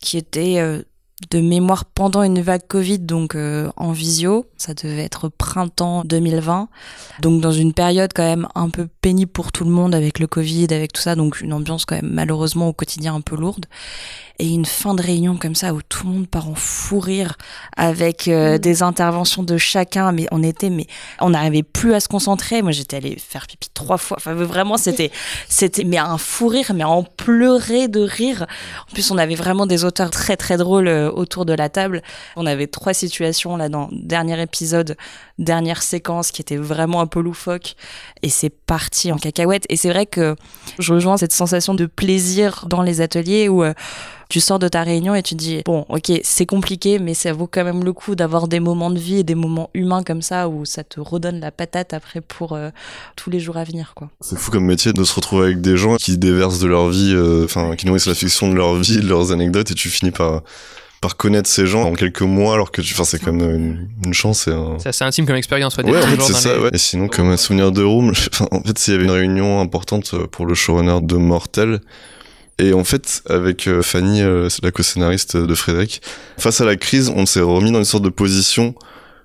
qui 0.00 0.18
était 0.18 0.58
euh, 0.58 0.82
de 1.30 1.40
mémoire 1.40 1.84
pendant 1.84 2.22
une 2.22 2.40
vague 2.40 2.66
Covid, 2.66 2.98
donc 3.00 3.34
euh, 3.34 3.70
en 3.76 3.92
visio. 3.92 4.46
Ça 4.56 4.74
devait 4.74 5.04
être 5.04 5.28
printemps 5.28 6.02
2020. 6.04 6.68
Donc 7.20 7.40
dans 7.40 7.52
une 7.52 7.72
période 7.72 8.12
quand 8.14 8.24
même 8.24 8.48
un 8.54 8.70
peu 8.70 8.88
pénible 9.02 9.30
pour 9.30 9.52
tout 9.52 9.64
le 9.64 9.70
monde 9.70 9.94
avec 9.94 10.18
le 10.18 10.26
Covid, 10.26 10.68
avec 10.70 10.92
tout 10.92 11.02
ça. 11.02 11.14
Donc 11.14 11.40
une 11.40 11.52
ambiance 11.52 11.84
quand 11.84 11.96
même 11.96 12.10
malheureusement 12.12 12.68
au 12.68 12.72
quotidien 12.72 13.14
un 13.14 13.20
peu 13.20 13.36
lourde. 13.36 13.66
Et 14.38 14.48
une 14.48 14.64
fin 14.64 14.94
de 14.94 15.02
réunion 15.02 15.36
comme 15.36 15.54
ça 15.54 15.74
où 15.74 15.82
tout 15.82 16.06
le 16.06 16.14
monde 16.14 16.26
part 16.26 16.48
en 16.48 16.54
fou 16.54 16.98
rire 16.98 17.36
avec 17.76 18.26
euh, 18.26 18.56
des 18.56 18.82
interventions 18.82 19.42
de 19.42 19.58
chacun. 19.58 20.12
Mais 20.12 20.26
on 20.30 20.42
était, 20.42 20.70
mais 20.70 20.86
on 21.20 21.30
n'arrivait 21.30 21.62
plus 21.62 21.92
à 21.92 22.00
se 22.00 22.08
concentrer. 22.08 22.62
Moi 22.62 22.72
j'étais 22.72 22.96
allée 22.96 23.16
faire 23.18 23.46
pipi 23.46 23.68
trois 23.74 23.98
fois. 23.98 24.16
Enfin 24.18 24.32
vraiment 24.32 24.78
c'était, 24.78 25.10
c'était 25.48 25.84
mais 25.84 25.98
un 25.98 26.16
fou 26.16 26.48
rire, 26.48 26.72
mais 26.74 26.84
en 26.84 27.02
pleurer 27.02 27.88
de 27.88 28.00
rire. 28.00 28.46
En 28.90 28.94
plus 28.94 29.10
on 29.10 29.18
avait 29.18 29.34
vraiment 29.34 29.66
des 29.66 29.84
auteurs 29.84 30.10
très 30.10 30.38
très 30.38 30.56
drôles 30.56 30.88
euh, 30.88 31.09
autour 31.10 31.44
de 31.44 31.52
la 31.52 31.68
table. 31.68 32.02
On 32.36 32.46
avait 32.46 32.66
trois 32.66 32.94
situations 32.94 33.56
là 33.56 33.68
dans 33.68 33.88
le 33.90 33.98
dernier 33.98 34.40
épisode, 34.40 34.96
dernière 35.38 35.82
séquence 35.82 36.30
qui 36.30 36.42
était 36.42 36.56
vraiment 36.56 37.00
un 37.00 37.06
peu 37.06 37.20
loufoque 37.20 37.74
et 38.22 38.28
c'est 38.28 38.50
parti 38.50 39.12
en 39.12 39.16
cacahuète. 39.16 39.66
Et 39.68 39.76
c'est 39.76 39.90
vrai 39.90 40.06
que 40.06 40.36
je 40.78 40.92
rejoins 40.92 41.16
cette 41.16 41.32
sensation 41.32 41.74
de 41.74 41.86
plaisir 41.86 42.66
dans 42.68 42.82
les 42.82 43.00
ateliers 43.00 43.48
où 43.48 43.62
euh, 43.62 43.74
tu 44.28 44.40
sors 44.40 44.58
de 44.58 44.68
ta 44.68 44.82
réunion 44.82 45.14
et 45.14 45.22
tu 45.22 45.34
dis 45.34 45.62
bon 45.64 45.84
ok 45.88 46.12
c'est 46.22 46.46
compliqué 46.46 47.00
mais 47.00 47.14
ça 47.14 47.32
vaut 47.32 47.48
quand 47.48 47.64
même 47.64 47.82
le 47.82 47.92
coup 47.92 48.14
d'avoir 48.14 48.46
des 48.46 48.60
moments 48.60 48.90
de 48.90 48.98
vie 48.98 49.18
et 49.18 49.24
des 49.24 49.34
moments 49.34 49.70
humains 49.74 50.04
comme 50.04 50.22
ça 50.22 50.48
où 50.48 50.64
ça 50.64 50.84
te 50.84 51.00
redonne 51.00 51.40
la 51.40 51.50
patate 51.50 51.92
après 51.92 52.20
pour 52.20 52.52
euh, 52.52 52.70
tous 53.16 53.28
les 53.28 53.40
jours 53.40 53.56
à 53.56 53.64
venir 53.64 53.92
quoi. 53.96 54.08
C'est 54.20 54.38
fou 54.38 54.52
comme 54.52 54.64
métier 54.64 54.92
de 54.92 55.04
se 55.04 55.14
retrouver 55.14 55.46
avec 55.46 55.60
des 55.60 55.76
gens 55.76 55.96
qui 55.96 56.16
déversent 56.16 56.60
de 56.60 56.68
leur 56.68 56.88
vie, 56.88 57.12
euh, 57.14 57.44
enfin 57.44 57.74
qui 57.76 57.86
nourrissent 57.86 58.06
la 58.06 58.14
fiction 58.14 58.48
de 58.48 58.54
leur 58.54 58.74
vie, 58.76 58.98
de 58.98 59.08
leurs 59.08 59.32
anecdotes, 59.32 59.70
et 59.70 59.74
tu 59.74 59.88
finis 59.88 60.12
par 60.12 60.42
par 61.00 61.16
connaître 61.16 61.48
ces 61.48 61.66
gens 61.66 61.82
en 61.84 61.94
quelques 61.94 62.20
mois, 62.22 62.52
alors 62.54 62.70
que 62.70 62.82
tu, 62.82 62.92
enfin 62.92 63.04
c'est 63.04 63.22
comme 63.22 63.40
une, 63.40 63.88
une 64.04 64.12
chance 64.14 64.46
et 64.48 64.52
un. 64.52 64.76
C'est 64.78 64.90
assez 64.90 65.04
intime 65.04 65.26
comme 65.26 65.36
expérience. 65.36 65.76
Ouais, 65.78 65.84
Ouais, 65.84 65.98
en 65.98 66.02
fait, 66.02 66.20
c'est 66.20 66.32
ça, 66.34 66.54
les- 66.56 66.60
ouais. 66.62 66.70
Et 66.74 66.78
sinon, 66.78 67.08
comme 67.08 67.30
un 67.30 67.36
souvenir 67.38 67.72
de 67.72 67.82
Room, 67.82 68.12
en 68.50 68.60
fait, 68.62 68.78
s'il 68.78 68.92
y 68.92 68.96
avait 68.96 69.04
une 69.06 69.10
réunion 69.10 69.60
importante 69.60 70.10
euh, 70.14 70.26
pour 70.26 70.44
le 70.46 70.54
showrunner 70.54 70.98
de 71.02 71.16
Mortel, 71.16 71.80
et 72.58 72.74
en 72.74 72.84
fait, 72.84 73.22
avec 73.30 73.66
euh, 73.66 73.80
Fanny, 73.80 74.20
euh, 74.20 74.48
la 74.62 74.70
co-scénariste 74.70 75.38
de 75.38 75.54
Frédéric, 75.54 76.02
face 76.36 76.60
à 76.60 76.66
la 76.66 76.76
crise, 76.76 77.10
on 77.16 77.24
s'est 77.24 77.40
remis 77.40 77.72
dans 77.72 77.78
une 77.78 77.84
sorte 77.86 78.04
de 78.04 78.10
position 78.10 78.74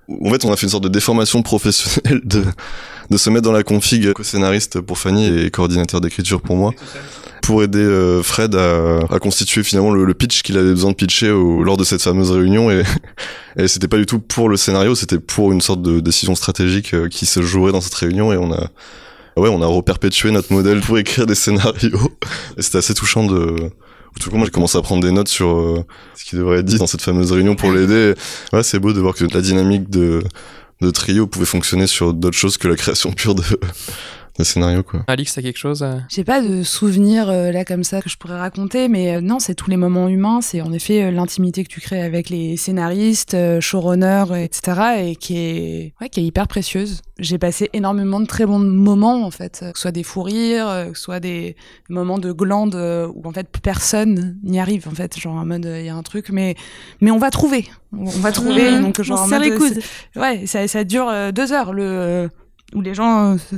où, 0.08 0.28
en 0.28 0.32
fait, 0.32 0.44
on 0.46 0.52
a 0.52 0.56
fait 0.56 0.62
une 0.64 0.70
sorte 0.70 0.84
de 0.84 0.88
déformation 0.88 1.42
professionnelle 1.42 2.22
de, 2.24 2.42
de 3.10 3.16
se 3.16 3.30
mettre 3.30 3.42
dans 3.44 3.52
la 3.52 3.62
config 3.62 4.12
co-scénariste 4.12 4.80
pour 4.80 4.98
Fanny 4.98 5.26
et 5.26 5.50
coordinateur 5.50 6.00
d'écriture 6.00 6.40
pour 6.40 6.56
moi, 6.56 6.72
pour 7.42 7.62
aider 7.62 7.78
euh, 7.78 8.22
Fred 8.22 8.54
à, 8.54 8.98
à 9.10 9.18
constituer 9.18 9.62
finalement 9.62 9.92
le, 9.92 10.14
pitch 10.14 10.42
qu'il 10.42 10.58
avait 10.58 10.70
besoin 10.70 10.90
de 10.90 10.96
pitcher 10.96 11.30
au- 11.30 11.62
lors 11.62 11.76
de 11.76 11.84
cette 11.84 12.02
fameuse 12.02 12.30
réunion 12.30 12.70
et, 12.70 12.82
et 13.56 13.68
c'était 13.68 13.88
pas 13.88 13.98
du 13.98 14.06
tout 14.06 14.18
pour 14.18 14.48
le 14.48 14.56
scénario, 14.56 14.94
c'était 14.94 15.18
pour 15.20 15.52
une 15.52 15.60
sorte 15.60 15.82
de 15.82 16.00
décision 16.00 16.34
stratégique 16.34 16.94
euh, 16.94 17.08
qui 17.08 17.26
se 17.26 17.42
jouerait 17.42 17.72
dans 17.72 17.80
cette 17.80 17.94
réunion 17.94 18.32
et 18.32 18.36
on 18.36 18.52
a 18.52 18.68
ouais, 19.36 19.48
on 19.50 19.60
a 19.62 19.66
reperpétué 19.66 20.30
notre 20.30 20.52
modèle 20.52 20.80
pour 20.80 20.98
écrire 20.98 21.26
des 21.26 21.34
scénarios. 21.34 22.10
Et 22.56 22.62
c'était 22.62 22.78
assez 22.78 22.94
touchant 22.94 23.24
de 23.26 23.70
tout 24.18 24.30
coup, 24.30 24.36
moi, 24.38 24.46
j'ai 24.46 24.50
commencé 24.50 24.78
à 24.78 24.80
prendre 24.80 25.02
des 25.02 25.12
notes 25.12 25.28
sur 25.28 25.48
euh, 25.58 25.84
ce 26.14 26.24
qui 26.24 26.36
devrait 26.36 26.60
être 26.60 26.64
dit 26.64 26.78
dans 26.78 26.86
cette 26.86 27.02
fameuse 27.02 27.32
réunion 27.32 27.54
pour 27.54 27.70
l'aider. 27.70 28.14
Ouais, 28.52 28.62
c'est 28.62 28.78
beau 28.78 28.94
de 28.94 28.98
voir 29.00 29.14
que 29.14 29.24
la 29.24 29.42
dynamique 29.42 29.90
de, 29.90 30.22
de 30.80 30.90
trio 30.90 31.26
pouvait 31.26 31.46
fonctionner 31.46 31.86
sur 31.86 32.12
d'autres 32.12 32.36
choses 32.36 32.58
que 32.58 32.68
la 32.68 32.76
création 32.76 33.12
pure 33.12 33.34
de, 33.34 33.42
de 34.38 34.44
scénario, 34.44 34.82
quoi. 34.82 35.02
Alix, 35.06 35.34
t'as 35.34 35.42
quelque 35.42 35.58
chose 35.58 35.82
à... 35.82 35.98
J'ai 36.08 36.24
pas 36.24 36.40
de 36.42 36.62
souvenirs 36.62 37.28
euh, 37.28 37.50
là 37.52 37.64
comme 37.64 37.84
ça 37.84 38.02
que 38.02 38.08
je 38.10 38.16
pourrais 38.16 38.38
raconter, 38.38 38.88
mais 38.88 39.16
euh, 39.16 39.20
non, 39.20 39.38
c'est 39.38 39.54
tous 39.54 39.70
les 39.70 39.76
moments 39.76 40.08
humains, 40.08 40.40
c'est 40.40 40.60
en 40.60 40.72
effet 40.72 41.04
euh, 41.04 41.10
l'intimité 41.10 41.64
que 41.64 41.68
tu 41.68 41.80
crées 41.80 42.02
avec 42.02 42.28
les 42.30 42.56
scénaristes, 42.56 43.34
euh, 43.34 43.60
showrunners, 43.60 44.42
etc., 44.44 44.80
et 44.98 45.16
qui 45.16 45.38
est, 45.38 45.94
ouais, 46.00 46.08
qui 46.08 46.20
est 46.20 46.24
hyper 46.24 46.48
précieuse. 46.48 47.02
J'ai 47.18 47.38
passé 47.38 47.70
énormément 47.72 48.20
de 48.20 48.26
très 48.26 48.44
bons 48.44 48.58
moments 48.58 49.24
en 49.24 49.30
fait, 49.30 49.60
euh, 49.62 49.72
que 49.72 49.78
ce 49.78 49.82
soit 49.82 49.92
des 49.92 50.02
fous 50.02 50.22
rires, 50.22 50.68
euh, 50.68 50.90
que 50.90 50.98
ce 50.98 51.04
soit 51.04 51.20
des 51.20 51.56
moments 51.88 52.18
de 52.18 52.30
glande 52.32 52.74
euh, 52.74 53.08
où 53.14 53.26
en 53.26 53.32
fait 53.32 53.48
personne 53.62 54.38
n'y 54.42 54.60
arrive 54.60 54.86
en 54.88 54.94
fait, 54.94 55.18
genre 55.18 55.36
en 55.36 55.46
mode 55.46 55.64
euh, 55.66 55.80
il 55.80 55.86
y 55.86 55.88
a 55.88 55.94
un 55.94 56.02
truc, 56.02 56.28
mais 56.30 56.54
mais 57.00 57.10
on 57.10 57.18
va 57.18 57.30
trouver, 57.30 57.66
on 57.96 58.04
va 58.04 58.32
trouver, 58.32 58.70
Mmh. 58.70 58.82
donc 58.82 59.00
genre 59.02 59.20
on 59.20 59.24
en 59.24 59.28
mode, 59.28 59.42
les 59.42 59.54
coudes. 59.54 59.78
Ouais, 60.16 60.44
ça, 60.46 60.66
ça 60.68 60.84
dure 60.84 61.08
euh, 61.08 61.32
deux 61.32 61.52
heures, 61.52 61.72
le, 61.72 61.82
euh, 61.84 62.28
où 62.74 62.80
les 62.82 62.94
gens, 62.94 63.32
euh, 63.34 63.38
se- 63.38 63.56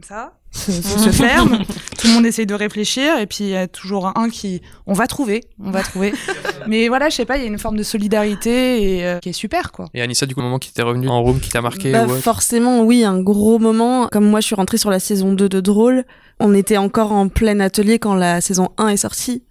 comme 0.00 0.04
ça, 0.08 0.32
se, 0.52 0.70
se- 0.70 1.10
ferment, 1.10 1.58
tout 1.98 2.06
le 2.06 2.12
monde 2.12 2.24
essaye 2.26 2.46
de 2.46 2.54
réfléchir, 2.54 3.18
et 3.18 3.26
puis 3.26 3.38
il 3.40 3.48
y 3.50 3.56
a 3.56 3.66
toujours 3.66 4.12
un 4.16 4.30
qui, 4.30 4.62
on 4.86 4.92
va 4.92 5.08
trouver, 5.08 5.42
on 5.58 5.72
va 5.72 5.82
trouver. 5.82 6.12
Mais 6.68 6.86
voilà, 6.86 7.08
je 7.08 7.16
sais 7.16 7.24
pas, 7.24 7.36
il 7.36 7.42
y 7.42 7.44
a 7.44 7.48
une 7.48 7.58
forme 7.58 7.76
de 7.76 7.82
solidarité 7.82 8.98
et, 8.98 9.04
euh, 9.04 9.18
qui 9.18 9.30
est 9.30 9.32
super, 9.32 9.72
quoi. 9.72 9.86
Et 9.94 10.00
Anissa, 10.02 10.26
du 10.26 10.34
coup, 10.36 10.40
le 10.40 10.46
moment 10.46 10.60
qui 10.60 10.72
t'est 10.72 10.82
revenu 10.82 11.08
en 11.08 11.20
room, 11.20 11.40
qui 11.40 11.50
t'a 11.50 11.62
marqué 11.62 11.90
Bah, 11.90 12.06
forcément, 12.06 12.82
oui, 12.84 13.02
un 13.04 13.20
gros 13.20 13.58
moment. 13.58 14.06
Comme 14.06 14.28
moi, 14.28 14.40
je 14.40 14.46
suis 14.46 14.54
rentrée 14.54 14.78
sur 14.78 14.90
la 14.90 15.00
saison 15.00 15.32
2 15.32 15.48
de 15.48 15.60
Drôle. 15.60 16.04
On 16.38 16.54
était 16.54 16.76
encore 16.76 17.10
en 17.10 17.28
plein 17.28 17.58
atelier 17.58 17.98
quand 17.98 18.14
la 18.14 18.40
saison 18.40 18.68
1 18.78 18.88
est 18.88 18.96
sortie. 18.98 19.42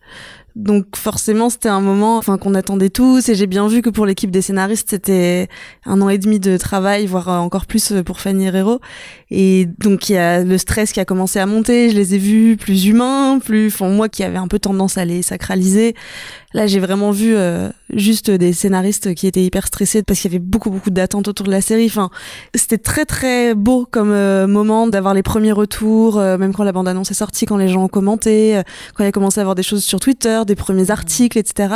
Donc 0.57 0.95
forcément, 0.95 1.51
c'était 1.51 1.69
un 1.69 1.81
moment 1.81 2.21
qu'on 2.21 2.55
attendait 2.55 2.89
tous. 2.89 3.29
Et 3.29 3.35
j'ai 3.35 3.45
bien 3.45 3.67
vu 3.67 3.83
que 3.83 3.91
pour 3.91 4.07
l'équipe 4.07 4.31
des 4.31 4.41
scénaristes, 4.41 4.89
c'était 4.89 5.49
un 5.85 6.01
an 6.01 6.09
et 6.09 6.17
demi 6.17 6.39
de 6.39 6.57
travail, 6.57 7.05
voire 7.05 7.29
euh, 7.29 7.37
encore 7.37 7.67
plus 7.67 7.91
euh, 7.91 8.01
pour 8.01 8.19
Fanny 8.19 8.47
Herrero. 8.47 8.79
Et 9.29 9.67
donc 9.77 10.09
il 10.09 10.13
y 10.13 10.17
a 10.17 10.43
le 10.43 10.57
stress 10.57 10.93
qui 10.93 10.99
a 10.99 11.05
commencé 11.05 11.37
à 11.37 11.45
monter. 11.45 11.91
Je 11.91 11.95
les 11.95 12.15
ai 12.15 12.17
vus 12.17 12.57
plus 12.57 12.87
humains, 12.87 13.37
plus... 13.37 13.67
Enfin, 13.67 13.89
moi 13.89 14.09
qui 14.09 14.23
avais 14.23 14.39
un 14.39 14.47
peu 14.47 14.57
tendance 14.57 14.97
à 14.97 15.05
les 15.05 15.21
sacraliser. 15.21 15.93
Là, 16.53 16.65
j'ai 16.65 16.79
vraiment 16.79 17.11
vu 17.11 17.35
euh, 17.35 17.69
juste 17.93 18.31
des 18.31 18.53
scénaristes 18.53 19.13
qui 19.15 19.27
étaient 19.27 19.43
hyper 19.43 19.67
stressés 19.67 20.01
parce 20.01 20.19
qu'il 20.21 20.31
y 20.31 20.35
avait 20.35 20.43
beaucoup, 20.43 20.69
beaucoup 20.69 20.89
d'attentes 20.89 21.27
autour 21.27 21.45
de 21.45 21.51
la 21.51 21.59
série. 21.61 21.85
Enfin, 21.87 22.09
c'était 22.55 22.77
très, 22.77 23.05
très 23.05 23.53
beau 23.53 23.85
comme 23.89 24.11
euh, 24.11 24.47
moment 24.47 24.87
d'avoir 24.87 25.13
les 25.13 25.23
premiers 25.23 25.51
retours, 25.51 26.17
euh, 26.17 26.37
même 26.37 26.53
quand 26.53 26.63
la 26.63 26.71
bande-annonce 26.71 27.11
est 27.11 27.15
sortie, 27.15 27.45
quand 27.45 27.57
les 27.57 27.67
gens 27.67 27.83
ont 27.83 27.87
commenté, 27.89 28.57
euh, 28.57 28.63
quand 28.93 29.03
il 29.03 29.07
y 29.07 29.09
a 29.09 29.11
commencé 29.11 29.39
à 29.39 29.41
avoir 29.41 29.55
des 29.55 29.63
choses 29.63 29.83
sur 29.83 29.99
Twitter, 29.99 30.41
des 30.47 30.55
premiers 30.55 30.89
articles, 30.89 31.37
etc. 31.37 31.75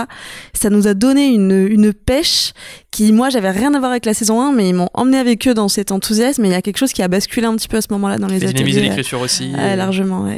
Ça 0.53 0.69
nous 0.69 0.88
a 0.88 0.93
donné 0.93 1.27
une, 1.27 1.68
une 1.69 1.93
pêche 1.93 2.53
qui, 2.91 3.11
moi, 3.11 3.30
j'avais 3.30 3.52
rien 3.52 3.73
à 3.73 3.80
voir 3.80 3.91
avec 3.91 4.06
la 4.06 4.14
saison 4.14 4.41
1, 4.41 4.53
mais 4.53 4.69
ils 4.69 4.73
m'ont 4.76 4.89
emmené 4.93 5.18
avec 5.18 5.48
eux 5.48 5.53
dans 5.53 5.68
cet 5.69 5.91
enthousiasme. 5.91 6.43
Et 6.45 6.48
il 6.48 6.52
y 6.52 6.56
a 6.56 6.61
quelque 6.61 6.77
chose 6.77 6.93
qui 6.93 7.02
a 7.02 7.07
basculé 7.07 7.45
un 7.45 7.56
petit 7.56 7.68
peu 7.68 7.77
à 7.77 7.81
ce 7.81 7.88
moment-là 7.91 8.18
dans 8.18 8.27
les 8.27 8.39
T'as 8.39 8.48
dynamisé 8.48 8.80
ateliers. 8.80 8.89
l'écriture 8.89 9.22
aussi. 9.22 9.52
Largement, 9.52 10.23
ouais. 10.23 10.38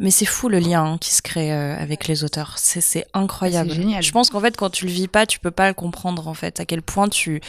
Mais 0.00 0.10
c'est 0.10 0.26
fou 0.26 0.48
le 0.48 0.58
lien 0.58 0.84
hein, 0.84 0.98
qui 1.00 1.12
se 1.12 1.22
crée 1.22 1.52
euh, 1.52 1.76
avec 1.78 2.06
les 2.08 2.24
auteurs. 2.24 2.54
C'est 2.56 2.80
c'est 2.80 3.04
incroyable. 3.66 3.82
C'est 3.82 3.82
génial. 3.82 4.02
Je 4.02 4.12
pense 4.12 4.30
qu'en 4.30 4.40
fait, 4.40 4.56
quand 4.56 4.70
tu 4.70 4.86
le 4.86 4.90
vis 4.90 5.08
pas, 5.08 5.26
tu 5.26 5.38
peux 5.38 5.50
pas 5.50 5.68
le 5.68 5.74
comprendre 5.74 6.28
en 6.28 6.34
fait. 6.34 6.60
À 6.60 6.64
quel 6.64 6.82
point 6.82 7.08
tu 7.08 7.40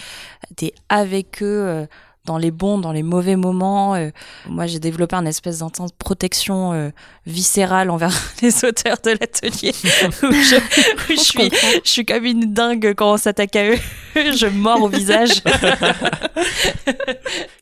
es 0.62 0.74
avec 0.90 1.42
eux 1.42 1.66
euh, 1.68 1.86
dans 2.28 2.38
les 2.38 2.52
bons, 2.52 2.78
dans 2.78 2.92
les 2.92 3.02
mauvais 3.02 3.36
moments. 3.36 3.96
euh. 3.96 4.12
Moi, 4.48 4.68
j'ai 4.68 4.80
développé 4.80 5.16
un 5.16 5.26
espèce 5.26 5.60
d'intense 5.60 5.92
protection 5.98 6.74
euh, 6.74 6.90
viscérale 7.26 7.90
envers 7.90 8.14
les 8.44 8.64
auteurs 8.64 8.98
de 9.04 9.12
l'atelier. 9.12 9.74
où 10.24 10.32
je, 10.32 10.58
où 10.58 11.16
je 11.16 11.20
suis, 11.20 11.50
je 11.84 11.90
suis 11.90 12.06
comme 12.06 12.26
une 12.26 12.54
dingue 12.54 12.94
quand 12.96 13.14
on 13.14 13.18
s'attaque 13.18 13.56
à 13.56 13.72
eux. 13.72 13.78
je 14.16 14.48
mords 14.48 14.84
au 14.84 14.90
visage. 14.90 15.42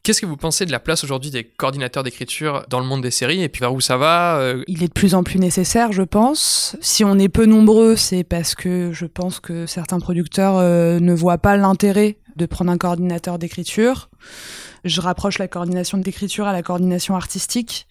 Qu'est-ce 0.04 0.22
que 0.22 0.26
vous 0.26 0.38
pensez 0.38 0.66
de 0.66 0.72
la 0.72 0.80
place 0.80 1.04
aujourd'hui 1.04 1.32
des 1.32 1.44
coordinateurs 1.44 2.04
d'écriture 2.04 2.66
dans 2.70 2.80
le 2.80 2.86
monde 2.86 3.02
des 3.02 3.12
séries 3.12 3.42
et 3.44 3.50
puis 3.50 3.62
vers 3.62 3.74
où 3.74 3.82
ça 3.82 3.98
va 3.98 4.38
euh, 4.38 4.64
Il 4.68 4.84
est 4.84 4.88
de 4.88 4.94
plus 4.94 5.16
en 5.16 5.24
plus 5.24 5.40
nécessaire, 5.40 5.92
je 5.92 6.04
pense. 6.04 6.76
Si 6.82 7.04
on 7.04 7.18
est 7.18 7.30
peu 7.30 7.46
nombreux, 7.46 7.96
c'est 7.96 8.24
parce 8.24 8.56
que 8.56 8.92
je 8.94 9.06
pense 9.06 9.40
que 9.40 9.66
certains 9.66 10.00
producteurs 10.00 10.58
euh, 10.58 11.00
ne 11.00 11.14
voient 11.14 11.38
pas 11.38 11.58
l'intérêt 11.58 12.18
de 12.36 12.46
prendre 12.46 12.72
un 12.72 12.78
coordinateur 12.78 13.40
d'écriture. 13.40 14.10
Je 14.84 15.02
rapproche 15.02 15.40
la 15.40 15.48
coordination 15.48 15.98
d'écriture 15.98 16.46
à 16.46 16.54
la 16.54 16.62
coordination 16.62 17.16
artistique. 17.16 17.88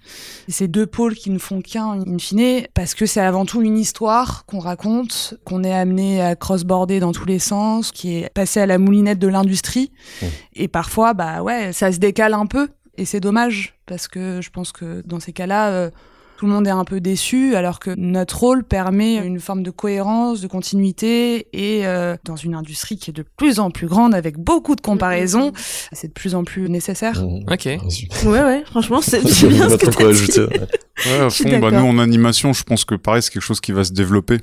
C'est 0.49 0.69
deux 0.69 0.87
pôles 0.87 1.15
qui 1.15 1.31
ne 1.31 1.39
font 1.39 1.61
qu'un, 1.61 2.01
in 2.07 2.19
fine, 2.19 2.66
parce 2.73 2.95
que 2.95 3.07
c'est 3.07 3.21
avant 3.21 3.45
tout 3.47 3.62
une 3.62 3.77
histoire 3.77 4.47
qu'on 4.47 4.61
raconte, 4.61 5.35
qu'on 5.45 5.65
est 5.65 5.75
amené 5.75 6.23
à 6.23 6.37
cross-border 6.37 7.01
dans 7.01 7.12
tous 7.12 7.25
les 7.25 7.41
sens, 7.41 7.91
qui 7.91 8.16
est 8.16 8.33
passé 8.33 8.61
à 8.61 8.66
la 8.66 8.79
moulinette 8.79 9.19
de 9.19 9.29
l'industrie. 9.29 9.91
Mmh. 10.23 10.27
Et 10.55 10.69
parfois, 10.69 11.15
bah 11.15 11.43
ouais, 11.43 11.73
ça 11.73 11.91
se 11.91 11.99
décale 11.99 12.35
un 12.35 12.47
peu. 12.47 12.69
Et 12.97 13.05
c'est 13.05 13.21
dommage, 13.21 13.75
parce 13.87 14.07
que 14.07 14.41
je 14.41 14.51
pense 14.51 14.71
que 14.71 15.03
dans 15.05 15.19
ces 15.19 15.33
cas-là, 15.33 15.71
euh, 15.71 15.91
tout 16.36 16.47
le 16.47 16.52
monde 16.52 16.66
est 16.66 16.70
un 16.70 16.85
peu 16.85 17.01
déçu, 17.01 17.55
alors 17.55 17.78
que 17.78 17.90
notre 17.97 18.40
rôle 18.40 18.65
permet 18.65 19.16
une 19.16 19.40
forme 19.40 19.62
de 19.62 19.70
cohérence, 19.70 20.40
de 20.40 20.47
continuité, 20.48 21.47
et 21.52 21.86
euh, 21.86 22.16
dans 22.24 22.36
une 22.36 22.55
industrie 22.55 22.97
qui 22.97 23.11
est 23.11 23.15
de 23.15 23.24
plus 23.36 23.61
en 23.61 23.70
plus 23.70 23.86
grande, 23.86 24.15
avec 24.15 24.36
beaucoup 24.36 24.74
de 24.74 24.81
comparaisons, 24.81 25.52
c'est 25.93 26.09
de 26.09 26.12
plus 26.12 26.35
en 26.35 26.44
plus 26.44 26.69
nécessaire. 26.69 27.24
Ok. 27.51 27.66
Ouais, 27.66 27.78
ouais, 28.27 28.65
franchement, 28.66 29.01
c'est 29.01 29.23
bien 29.48 29.66
a 29.66 29.70
ce 29.70 29.77
pas 29.77 29.86
que 29.86 29.90
trop 29.90 30.01
quoi 30.02 30.11
ajouter. 30.11 30.40
ouais. 30.40 30.61
Ouais, 31.06 31.20
à 31.20 31.31
fond, 31.31 31.59
bah, 31.59 31.70
nous 31.70 31.86
en 31.86 31.98
animation, 31.98 32.52
je 32.52 32.62
pense 32.62 32.85
que 32.85 32.94
pareil, 32.94 33.23
c'est 33.23 33.32
quelque 33.32 33.43
chose 33.43 33.61
qui 33.61 33.73
va 33.73 33.85
se 33.85 33.93
développer. 33.93 34.39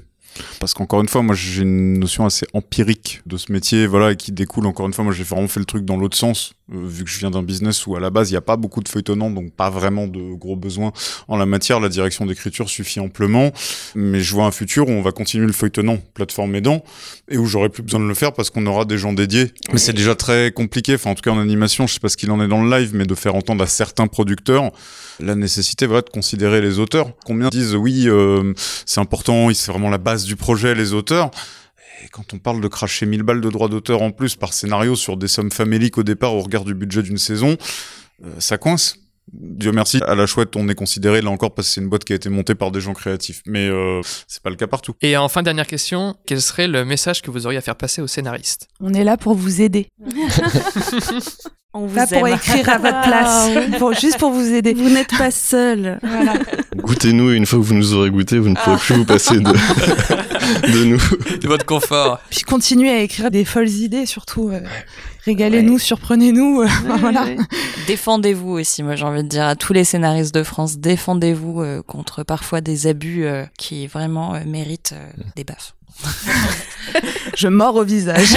Parce 0.60 0.74
qu'encore 0.74 1.02
une 1.02 1.10
fois, 1.10 1.22
moi 1.22 1.36
j'ai 1.36 1.64
une 1.64 2.00
notion 2.00 2.26
assez 2.26 2.46
empirique 2.54 3.22
de 3.26 3.38
ce 3.38 3.52
métier, 3.52 3.86
voilà, 3.88 4.12
et 4.12 4.16
qui 4.16 4.32
découle 4.32 4.66
encore 4.66 4.88
une 4.88 4.94
fois, 4.94 5.04
moi 5.04 5.14
j'ai 5.14 5.24
vraiment 5.24 5.48
fait 5.48 5.60
le 5.60 5.66
truc 5.66 5.86
dans 5.86 5.98
l'autre 5.98 6.18
sens. 6.18 6.54
Euh, 6.74 6.88
vu 6.88 7.04
que 7.04 7.10
je 7.10 7.20
viens 7.20 7.32
d'un 7.32 7.44
business 7.44 7.86
où 7.88 7.96
à 7.96 8.00
la 8.00 8.10
base 8.10 8.30
il 8.30 8.34
n'y 8.34 8.38
a 8.38 8.42
pas 8.42 8.58
beaucoup 8.58 8.82
de 8.82 8.90
feuilletonnants, 8.90 9.30
donc 9.30 9.52
pas 9.54 9.70
vraiment 9.70 10.08
de 10.08 10.34
gros 10.34 10.56
besoins 10.56 10.92
en 11.28 11.38
la 11.38 11.46
matière. 11.46 11.80
La 11.80 11.90
direction 11.90 12.26
d'écriture 12.26 12.70
suffit 12.70 13.00
amplement, 13.00 13.52
mais 13.96 14.22
je 14.22 14.34
vois 14.34 14.46
un 14.46 14.52
futur 14.52 14.88
où 14.88 14.92
on 14.92 15.02
va 15.02 15.12
continuer 15.12 15.46
le 15.46 15.54
feuilletonnant, 15.54 15.98
plateforme 16.14 16.56
aidant, 16.56 16.84
et 17.30 17.38
où 17.38 17.46
j'aurai 17.46 17.70
plus 17.70 17.84
besoin 17.84 18.00
de 18.00 18.06
le 18.06 18.14
faire 18.14 18.34
parce 18.34 18.50
qu'on 18.50 18.66
aura 18.66 18.86
des 18.86 18.98
gens 18.98 19.14
dédiés. 19.14 19.52
Mais 19.72 19.80
c'est 19.80 19.94
déjà 19.94 20.16
très 20.16 20.52
compliqué, 20.52 20.96
enfin 20.96 21.12
en 21.12 21.16
tout 21.16 21.22
cas 21.22 21.32
en 21.32 21.40
animation, 21.40 21.88
je 21.88 21.94
sais 21.94 22.00
pas 22.00 22.10
ce 22.10 22.18
qu'il 22.18 22.32
en 22.32 22.42
est 22.42 22.48
dans 22.48 22.64
le 22.64 22.70
live, 22.78 22.92
mais 22.94 23.06
de 23.06 23.16
faire 23.16 23.36
entendre 23.36 23.64
à 23.64 23.68
certains 23.68 24.08
producteurs 24.08 24.72
la 25.20 25.36
nécessité 25.36 25.86
vrai 25.86 26.02
de 26.02 26.10
considérer 26.10 26.62
les 26.62 26.80
auteurs. 26.80 27.12
Combien 27.26 27.50
disent 27.50 27.76
oui, 27.76 28.06
euh, 28.08 28.54
c'est 28.86 29.00
important, 29.00 29.54
c'est 29.54 29.72
vraiment 29.72 29.90
la 29.90 29.98
base 29.98 30.26
du 30.26 30.36
projet, 30.36 30.76
les 30.76 30.94
auteurs. 30.94 31.32
Et 32.04 32.10
quand 32.10 32.34
on 32.34 32.40
parle 32.40 32.62
de 32.62 32.68
cracher 32.68 33.06
1000 33.06 33.24
balles 33.24 33.42
de 33.42 33.50
droits 33.50 33.70
d'auteur 33.70 34.02
en 34.02 34.12
plus 34.12 34.36
par 34.36 34.54
scénario 34.54 34.96
sur 34.96 35.18
des 35.18 35.28
sommes 35.28 35.52
faméliques 35.52 35.98
au 35.98 36.04
départ 36.04 36.34
au 36.34 36.42
regard 36.42 36.66
du 36.66 36.74
budget 36.74 37.04
d'une 37.04 37.18
saison, 37.18 37.58
euh, 38.24 38.40
ça 38.40 38.58
coince. 38.58 38.98
Dieu 39.34 39.72
merci, 39.72 40.00
à 40.06 40.14
la 40.16 40.26
chouette, 40.26 40.56
on 40.56 40.68
est 40.68 40.76
considéré 40.76 41.22
là 41.22 41.30
encore 41.30 41.54
parce 41.54 41.68
que 41.70 41.74
c'est 41.76 41.82
une 41.82 41.88
boîte 41.90 42.04
qui 42.04 42.12
a 42.14 42.16
été 42.18 42.28
montée 42.30 42.54
par 42.56 42.70
des 42.72 42.82
gens 42.82 42.94
créatifs. 42.94 43.42
Mais 43.46 43.68
euh, 43.70 44.02
c'est 44.28 44.42
pas 44.44 44.50
le 44.50 44.56
cas 44.58 44.68
partout. 44.68 44.94
Et 45.02 45.16
enfin, 45.16 45.42
dernière 45.44 45.68
question, 45.68 46.16
quel 46.26 46.42
serait 46.42 46.68
le 46.68 46.84
message 46.84 47.22
que 47.22 47.32
vous 47.32 47.46
auriez 47.46 47.58
à 47.58 47.62
faire 47.62 47.76
passer 47.78 48.02
aux 48.02 48.08
scénaristes? 48.08 48.68
On 48.82 48.94
est 48.94 49.04
là 49.06 49.16
pour 49.18 49.36
vous 49.36 49.62
aider. 49.62 49.88
On 51.74 51.86
vous 51.86 51.96
Pas 51.96 52.06
pour 52.06 52.28
aime. 52.28 52.36
écrire 52.36 52.68
à 52.70 52.78
votre 52.80 53.02
place, 53.02 53.50
pour- 53.80 53.94
juste 53.94 54.18
pour 54.18 54.32
vous 54.32 54.52
aider. 54.54 54.74
Vous 54.74 54.90
n'êtes 54.90 55.16
pas 55.18 55.32
seul. 55.32 56.00
Voilà. 56.04 56.34
Goûtez-nous 56.76 57.32
et 57.32 57.36
une 57.36 57.46
fois 57.46 57.60
que 57.60 57.64
vous 57.64 57.74
nous 57.76 57.94
aurez 57.94 58.10
goûté, 58.10 58.40
vous 58.40 58.50
ne 58.50 58.56
pourrez 58.56 58.76
plus 58.78 58.96
vous 58.96 59.06
passer 59.06 59.36
de, 59.40 59.44
de 60.72 60.84
nous. 60.84 60.98
De 61.38 61.48
votre 61.48 61.66
confort. 61.66 62.20
Puis 62.30 62.42
continuez 62.42 62.90
à 62.90 63.02
écrire 63.02 63.32
des 63.32 63.46
folles 63.46 63.70
idées, 63.70 64.06
surtout. 64.06 64.50
euh, 64.50 64.60
Régalez-nous, 65.26 65.78
surprenez-nous. 65.80 66.62
euh, 66.62 66.68
voilà. 67.00 67.26
Défendez-vous 67.88 68.52
aussi, 68.52 68.84
moi 68.84 68.96
j'ai 68.96 69.04
envie 69.06 69.24
de 69.24 69.28
dire 69.28 69.46
à 69.46 69.56
tous 69.56 69.74
les 69.74 69.84
scénaristes 69.84 70.34
de 70.34 70.44
France, 70.44 70.78
défendez-vous 70.78 71.62
euh, 71.62 71.82
contre 71.86 72.24
parfois 72.24 72.62
des 72.62 72.88
abus 72.88 73.26
euh, 73.26 73.44
qui 73.58 73.88
vraiment 73.88 74.34
euh, 74.36 74.40
méritent 74.46 74.94
euh, 74.94 75.22
des 75.36 75.44
baffes. 75.44 75.74
Je 77.38 77.48
mords 77.48 77.76
au 77.76 77.84
visage. 77.84 78.30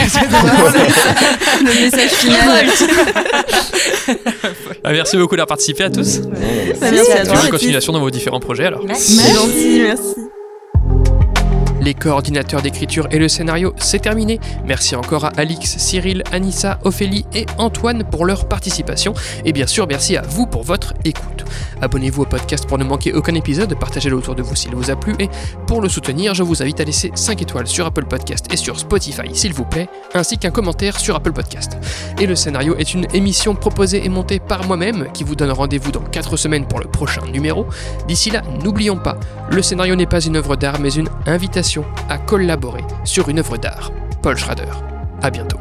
Le 1.62 1.81
message 1.85 2.11
final. 2.11 2.66
Ah, 4.85 4.93
merci 4.93 5.16
beaucoup 5.16 5.35
d'avoir 5.36 5.47
participé 5.48 5.85
à 5.85 5.90
tous. 5.90 6.20
Merci 6.81 7.12
à 7.12 7.23
Et 7.23 7.27
toi. 7.27 7.35
bonne 7.40 7.51
continuation 7.51 7.93
dans 7.93 8.01
vos 8.01 8.11
différents 8.11 8.40
projets 8.40 8.66
alors. 8.66 8.82
Gentil, 8.86 9.81
merci. 9.82 10.15
Les 11.85 11.93
coordinateurs 11.93 12.62
d'écriture 12.62 13.06
et 13.11 13.19
le 13.19 13.28
scénario, 13.28 13.74
c'est 13.77 13.98
terminé. 13.98 14.40
Merci 14.65 14.97
encore 14.97 15.27
à 15.27 15.32
Alix, 15.36 15.77
Cyril, 15.77 16.23
Anissa, 16.32 16.78
Ophélie 16.85 17.27
et 17.35 17.44
Antoine 17.59 18.05
pour 18.05 18.24
leur 18.24 18.48
participation. 18.48 19.12
Et 19.44 19.52
bien 19.52 19.66
sûr, 19.66 19.86
merci 19.86 20.16
à 20.16 20.23
vous 20.23 20.47
pour 20.47 20.62
votre 20.62 20.94
écoute. 21.05 21.44
Abonnez-vous 21.82 22.23
au 22.23 22.24
podcast 22.24 22.66
pour 22.66 22.78
ne 22.78 22.85
manquer 22.85 23.12
aucun 23.12 23.35
épisode, 23.35 23.78
partagez-le 23.78 24.16
autour 24.16 24.35
de 24.35 24.43
vous 24.43 24.56
s'il 24.56 24.74
vous 24.74 24.90
a 24.90 24.97
plu. 24.97 25.15
Et 25.19 25.28
pour 25.66 25.82
le 25.82 25.90
soutenir, 25.90 26.32
je 26.32 26.43
vous 26.43 26.62
invite 26.62 26.81
à 26.81 26.85
laisser 26.85 27.11
5 27.15 27.43
étoiles 27.43 27.66
sur 27.66 27.85
Apple 27.85 28.06
Podcast 28.06 28.47
et 28.51 28.56
sur 28.56 28.78
Spotify 28.78 29.35
s'il 29.35 29.52
vous 29.52 29.66
plaît, 29.66 29.90
ainsi 30.15 30.39
qu'un 30.39 30.51
commentaire 30.51 30.98
sur 30.98 31.15
Apple 31.15 31.32
Podcast. 31.32 31.77
Et 32.19 32.24
le 32.24 32.35
scénario 32.35 32.77
est 32.77 32.94
une 32.94 33.06
émission 33.12 33.55
proposée 33.55 34.06
et 34.06 34.09
montée 34.09 34.40
par 34.40 34.66
moi-même 34.66 35.09
qui 35.12 35.23
vous 35.23 35.35
donne 35.35 35.51
rendez-vous 35.51 35.93
dans 35.93 36.01
4 36.01 36.39
semaines 36.39 36.66
pour 36.66 36.81
le 36.81 36.86
prochain 36.86 37.27
numéro. 37.27 37.66
D'ici 38.09 38.31
là, 38.31 38.40
n'oublions 38.62 38.97
pas, 38.97 39.19
le 39.51 39.61
scénario 39.61 39.94
n'est 39.97 40.06
pas 40.06 40.20
une 40.20 40.36
œuvre 40.36 40.56
d'art 40.56 40.81
mais 40.81 40.94
une 40.94 41.11
invitation 41.27 41.74
à 42.09 42.19
collaborer 42.19 42.85
sur 43.05 43.29
une 43.29 43.39
œuvre 43.39 43.57
d'art. 43.57 43.91
Paul 44.23 44.37
Schrader. 44.37 44.71
À 45.23 45.31
bientôt. 45.31 45.59